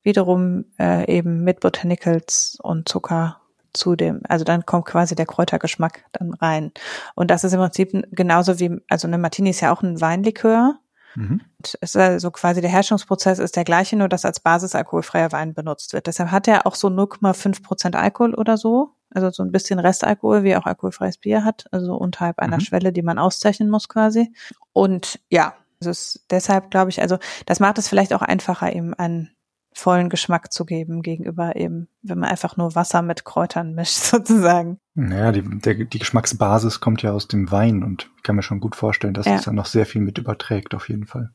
wiederum 0.02 0.64
äh, 0.78 1.10
eben 1.14 1.44
mit 1.44 1.60
Botanicals 1.60 2.56
und 2.62 2.88
Zucker 2.88 3.40
zu 3.74 3.96
dem, 3.96 4.22
also 4.28 4.44
dann 4.44 4.64
kommt 4.64 4.86
quasi 4.86 5.14
der 5.14 5.26
Kräutergeschmack 5.26 6.04
dann 6.12 6.32
rein. 6.34 6.72
Und 7.14 7.30
das 7.30 7.44
ist 7.44 7.52
im 7.52 7.60
Prinzip 7.60 7.92
genauso 8.10 8.58
wie, 8.58 8.80
also 8.88 9.06
eine 9.06 9.18
Martini 9.18 9.50
ist 9.50 9.60
ja 9.60 9.72
auch 9.72 9.82
ein 9.82 10.00
Weinlikör, 10.00 10.78
Mhm. 11.14 11.40
Ist 11.80 11.96
also 11.96 12.30
quasi 12.30 12.60
der 12.60 12.70
Herstellungsprozess 12.70 13.38
ist 13.38 13.56
der 13.56 13.64
gleiche, 13.64 13.96
nur 13.96 14.08
dass 14.08 14.24
als 14.24 14.40
Basis 14.40 14.74
alkoholfreier 14.74 15.32
Wein 15.32 15.54
benutzt 15.54 15.92
wird. 15.92 16.06
Deshalb 16.06 16.30
hat 16.30 16.48
er 16.48 16.66
auch 16.66 16.74
so 16.74 16.88
0,5 16.88 17.62
Prozent 17.62 17.96
Alkohol 17.96 18.34
oder 18.34 18.56
so. 18.56 18.90
Also 19.10 19.30
so 19.30 19.42
ein 19.42 19.52
bisschen 19.52 19.78
Restalkohol, 19.78 20.42
wie 20.42 20.54
auch 20.56 20.66
alkoholfreies 20.66 21.18
Bier 21.18 21.44
hat. 21.44 21.66
Also 21.72 21.94
unterhalb 21.94 22.38
einer 22.38 22.56
mhm. 22.56 22.62
Schwelle, 22.62 22.92
die 22.92 23.02
man 23.02 23.18
auszeichnen 23.18 23.70
muss 23.70 23.88
quasi. 23.88 24.32
Und 24.72 25.20
ja, 25.30 25.54
also 25.80 25.90
es 25.90 26.24
deshalb 26.30 26.70
glaube 26.70 26.90
ich, 26.90 27.00
also 27.00 27.18
das 27.46 27.60
macht 27.60 27.78
es 27.78 27.88
vielleicht 27.88 28.12
auch 28.12 28.22
einfacher, 28.22 28.72
eben 28.72 28.94
einen 28.94 29.30
vollen 29.72 30.08
Geschmack 30.08 30.52
zu 30.52 30.64
geben 30.64 31.02
gegenüber 31.02 31.56
eben, 31.56 31.88
wenn 32.02 32.18
man 32.18 32.30
einfach 32.30 32.56
nur 32.56 32.74
Wasser 32.74 33.02
mit 33.02 33.24
Kräutern 33.24 33.74
mischt 33.74 33.96
sozusagen. 34.02 34.80
Naja, 35.00 35.30
die, 35.30 35.42
der, 35.42 35.74
die 35.74 35.98
Geschmacksbasis 36.00 36.80
kommt 36.80 37.02
ja 37.02 37.12
aus 37.12 37.28
dem 37.28 37.52
Wein 37.52 37.84
und 37.84 38.10
ich 38.16 38.22
kann 38.24 38.34
mir 38.34 38.42
schon 38.42 38.58
gut 38.58 38.74
vorstellen, 38.74 39.14
dass 39.14 39.26
ja. 39.26 39.36
es 39.36 39.44
dann 39.44 39.54
noch 39.54 39.66
sehr 39.66 39.86
viel 39.86 40.00
mit 40.00 40.18
überträgt, 40.18 40.74
auf 40.74 40.88
jeden 40.88 41.06
Fall. 41.06 41.30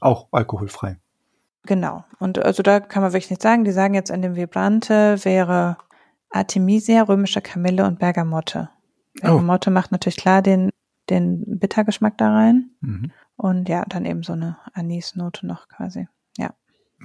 Auch 0.00 0.28
alkoholfrei. 0.32 0.96
Genau. 1.64 2.06
Und 2.18 2.38
also 2.38 2.62
da 2.62 2.80
kann 2.80 3.02
man 3.02 3.12
wirklich 3.12 3.28
nicht 3.28 3.42
sagen. 3.42 3.64
Die 3.64 3.72
sagen 3.72 3.92
jetzt 3.92 4.08
in 4.08 4.22
dem 4.22 4.34
Vibrante 4.34 5.22
wäre 5.24 5.76
Artemisia, 6.30 7.02
römische 7.02 7.42
Kamille 7.42 7.84
und 7.84 7.98
Bergamotte. 7.98 8.70
Oh. 9.18 9.26
Bergamotte 9.26 9.68
oh. 9.68 9.72
macht 9.74 9.92
natürlich 9.92 10.16
klar 10.16 10.40
den, 10.40 10.70
den 11.10 11.58
Bittergeschmack 11.58 12.16
da 12.16 12.32
rein. 12.32 12.70
Mhm. 12.80 13.12
Und 13.36 13.68
ja, 13.68 13.84
dann 13.84 14.06
eben 14.06 14.22
so 14.22 14.32
eine 14.32 14.56
Anisnote 14.72 15.46
noch 15.46 15.68
quasi. 15.68 16.08
Ja. 16.38 16.54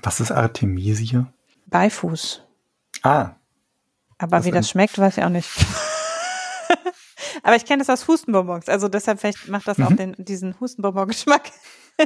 Was 0.02 0.22
ist 0.22 0.32
Artemisia? 0.32 1.28
Beifuß. 1.66 2.44
Ah, 3.02 3.32
aber 4.18 4.38
das 4.38 4.46
wie 4.46 4.52
das 4.52 4.70
schmeckt, 4.70 4.98
weiß 4.98 5.18
ich 5.18 5.24
auch 5.24 5.30
nicht. 5.30 5.50
Aber 7.44 7.58
ich 7.58 7.66
kenne 7.66 7.84
das 7.84 7.90
aus 7.90 8.08
Hustenbonbons, 8.08 8.70
also 8.70 8.88
deshalb 8.88 9.20
vielleicht 9.20 9.50
macht 9.50 9.68
das 9.68 9.78
mhm. 9.78 9.86
auch 9.86 9.94
den, 9.94 10.16
diesen 10.18 10.60
Hustenbonbon-Geschmack. 10.60 11.52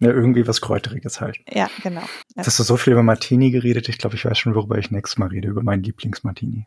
ja, 0.00 0.10
irgendwie 0.10 0.46
was 0.46 0.60
Kräuteriges 0.60 1.20
halt. 1.20 1.38
Ja, 1.48 1.70
genau. 1.82 2.02
Jetzt 2.34 2.46
hast 2.46 2.58
du 2.58 2.62
so 2.64 2.76
viel 2.76 2.92
über 2.92 3.02
Martini 3.02 3.50
geredet, 3.50 3.88
ich 3.88 3.98
glaube, 3.98 4.16
ich 4.16 4.24
weiß 4.24 4.36
schon, 4.36 4.54
worüber 4.54 4.76
ich 4.76 4.90
nächstes 4.90 5.18
Mal 5.18 5.28
rede, 5.28 5.48
über 5.48 5.62
meinen 5.62 5.84
Lieblingsmartini. 5.84 6.66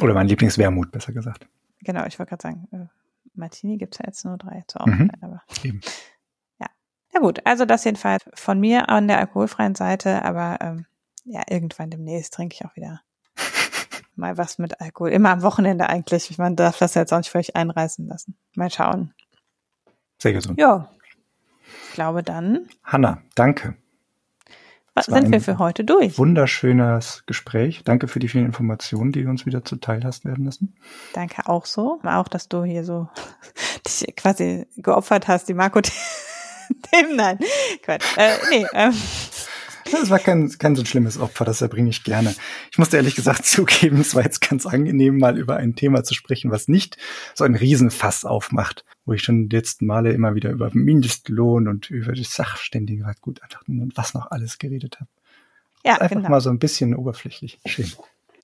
Oder 0.00 0.14
meinen 0.14 0.28
Lieblingswermut, 0.28 0.92
besser 0.92 1.12
gesagt. 1.12 1.48
Genau, 1.80 2.06
ich 2.06 2.18
wollte 2.18 2.30
gerade 2.30 2.42
sagen, 2.42 2.68
äh, 2.72 2.86
Martini 3.34 3.78
gibt 3.78 3.94
es 3.94 3.98
ja 3.98 4.04
jetzt 4.06 4.24
nur 4.24 4.38
drei 4.38 4.62
zur 4.66 4.86
mhm. 4.88 5.10
aber 5.20 5.42
Eben. 5.64 5.80
Ja. 6.60 6.66
Ja 7.12 7.20
gut, 7.20 7.44
also 7.44 7.64
das 7.64 7.84
jedenfalls 7.84 8.22
von 8.34 8.60
mir 8.60 8.88
an 8.88 9.08
der 9.08 9.18
alkoholfreien 9.18 9.74
Seite, 9.74 10.24
aber 10.24 10.58
ähm, 10.60 10.86
ja, 11.24 11.42
irgendwann 11.48 11.90
demnächst 11.90 12.32
trinke 12.32 12.54
ich 12.54 12.64
auch 12.64 12.76
wieder 12.76 13.00
mal 14.20 14.38
was 14.38 14.58
mit 14.58 14.80
Alkohol. 14.80 15.10
Immer 15.10 15.30
am 15.30 15.42
Wochenende 15.42 15.88
eigentlich. 15.88 16.38
Man 16.38 16.54
darf 16.54 16.78
das 16.78 16.94
jetzt 16.94 17.12
auch 17.12 17.18
nicht 17.18 17.30
völlig 17.30 17.56
einreißen 17.56 18.06
lassen. 18.06 18.36
Mal 18.54 18.70
schauen. 18.70 19.12
Sehr 20.18 20.32
gesund. 20.32 20.60
Ja. 20.60 20.90
Ich 21.88 21.94
glaube 21.94 22.22
dann. 22.22 22.68
Hanna, 22.84 23.22
danke. 23.34 23.74
Was 24.94 25.06
sind 25.06 25.30
wir 25.30 25.40
für 25.40 25.58
heute 25.58 25.84
durch? 25.84 26.18
Wunderschönes 26.18 27.22
Gespräch. 27.26 27.82
Danke 27.84 28.08
für 28.08 28.18
die 28.18 28.28
vielen 28.28 28.44
Informationen, 28.44 29.12
die 29.12 29.22
du 29.22 29.30
uns 29.30 29.46
wieder 29.46 29.64
zuteil 29.64 30.04
hast 30.04 30.24
werden 30.24 30.44
lassen. 30.44 30.74
Danke 31.14 31.48
auch 31.48 31.64
so. 31.64 32.00
Auch, 32.04 32.28
dass 32.28 32.48
du 32.48 32.64
hier 32.64 32.84
so 32.84 33.08
dich 33.86 34.14
quasi 34.16 34.66
geopfert 34.76 35.28
hast, 35.28 35.48
die 35.48 35.54
Marco 35.54 35.80
dem, 35.80 35.90
nein, 37.16 37.38
Quatsch. 37.82 38.16
Äh, 38.16 38.36
nee, 38.50 38.66
ähm, 38.74 38.94
das 39.92 40.10
war 40.10 40.18
kein, 40.18 40.50
kein 40.58 40.76
so 40.76 40.84
schlimmes 40.84 41.18
Opfer, 41.18 41.44
das 41.44 41.62
erbringe 41.62 41.90
ich 41.90 42.04
gerne. 42.04 42.34
Ich 42.70 42.78
musste 42.78 42.96
ehrlich 42.96 43.14
gesagt 43.14 43.44
zugeben, 43.46 44.00
es 44.00 44.14
war 44.14 44.22
jetzt 44.22 44.40
ganz 44.40 44.66
angenehm, 44.66 45.18
mal 45.18 45.38
über 45.38 45.56
ein 45.56 45.74
Thema 45.74 46.04
zu 46.04 46.14
sprechen, 46.14 46.50
was 46.50 46.68
nicht 46.68 46.96
so 47.34 47.44
ein 47.44 47.54
Riesenfass 47.54 48.24
aufmacht, 48.24 48.84
wo 49.04 49.12
ich 49.12 49.22
schon 49.22 49.48
die 49.48 49.56
letzten 49.56 49.86
Male 49.86 50.12
immer 50.12 50.34
wieder 50.34 50.50
über 50.50 50.70
Mindestlohn 50.72 51.68
und 51.68 51.90
über 51.90 52.12
die 52.12 52.24
Sachständige 52.24 53.10
gut 53.20 53.40
und 53.66 53.96
was 53.96 54.14
noch 54.14 54.30
alles 54.30 54.58
geredet 54.58 55.00
habe. 55.00 55.10
Ja, 55.84 55.94
einfach 55.94 56.16
genau. 56.16 56.28
mal 56.28 56.40
so 56.40 56.50
ein 56.50 56.58
bisschen 56.58 56.94
oberflächlich. 56.94 57.58
Schön. 57.64 57.90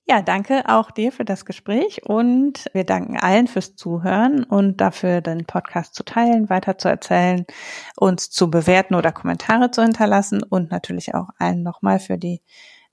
Ja, 0.09 0.21
danke 0.21 0.63
auch 0.69 0.89
dir 0.89 1.11
für 1.11 1.25
das 1.25 1.43
Gespräch 1.43 2.05
und 2.05 2.69
wir 2.71 2.85
danken 2.85 3.17
allen 3.17 3.47
fürs 3.47 3.75
Zuhören 3.75 4.45
und 4.45 4.79
dafür, 4.79 5.19
den 5.19 5.45
Podcast 5.45 5.95
zu 5.95 6.03
teilen, 6.03 6.49
weiter 6.49 6.77
zu 6.77 6.87
erzählen, 6.87 7.45
uns 7.97 8.29
zu 8.29 8.49
bewerten 8.49 8.95
oder 8.95 9.11
Kommentare 9.11 9.69
zu 9.69 9.83
hinterlassen 9.83 10.43
und 10.43 10.71
natürlich 10.71 11.13
auch 11.13 11.27
allen 11.39 11.61
nochmal 11.61 11.99
für 11.99 12.17
die 12.17 12.41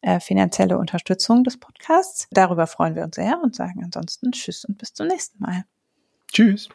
äh, 0.01 0.19
finanzielle 0.19 0.77
Unterstützung 0.77 1.45
des 1.45 1.57
Podcasts. 1.57 2.27
Darüber 2.33 2.67
freuen 2.67 2.97
wir 2.97 3.05
uns 3.05 3.15
sehr 3.15 3.41
und 3.41 3.55
sagen 3.55 3.85
ansonsten 3.85 4.33
Tschüss 4.33 4.65
und 4.65 4.79
bis 4.79 4.93
zum 4.93 5.07
nächsten 5.07 5.41
Mal. 5.41 5.65
Tschüss. 6.33 6.69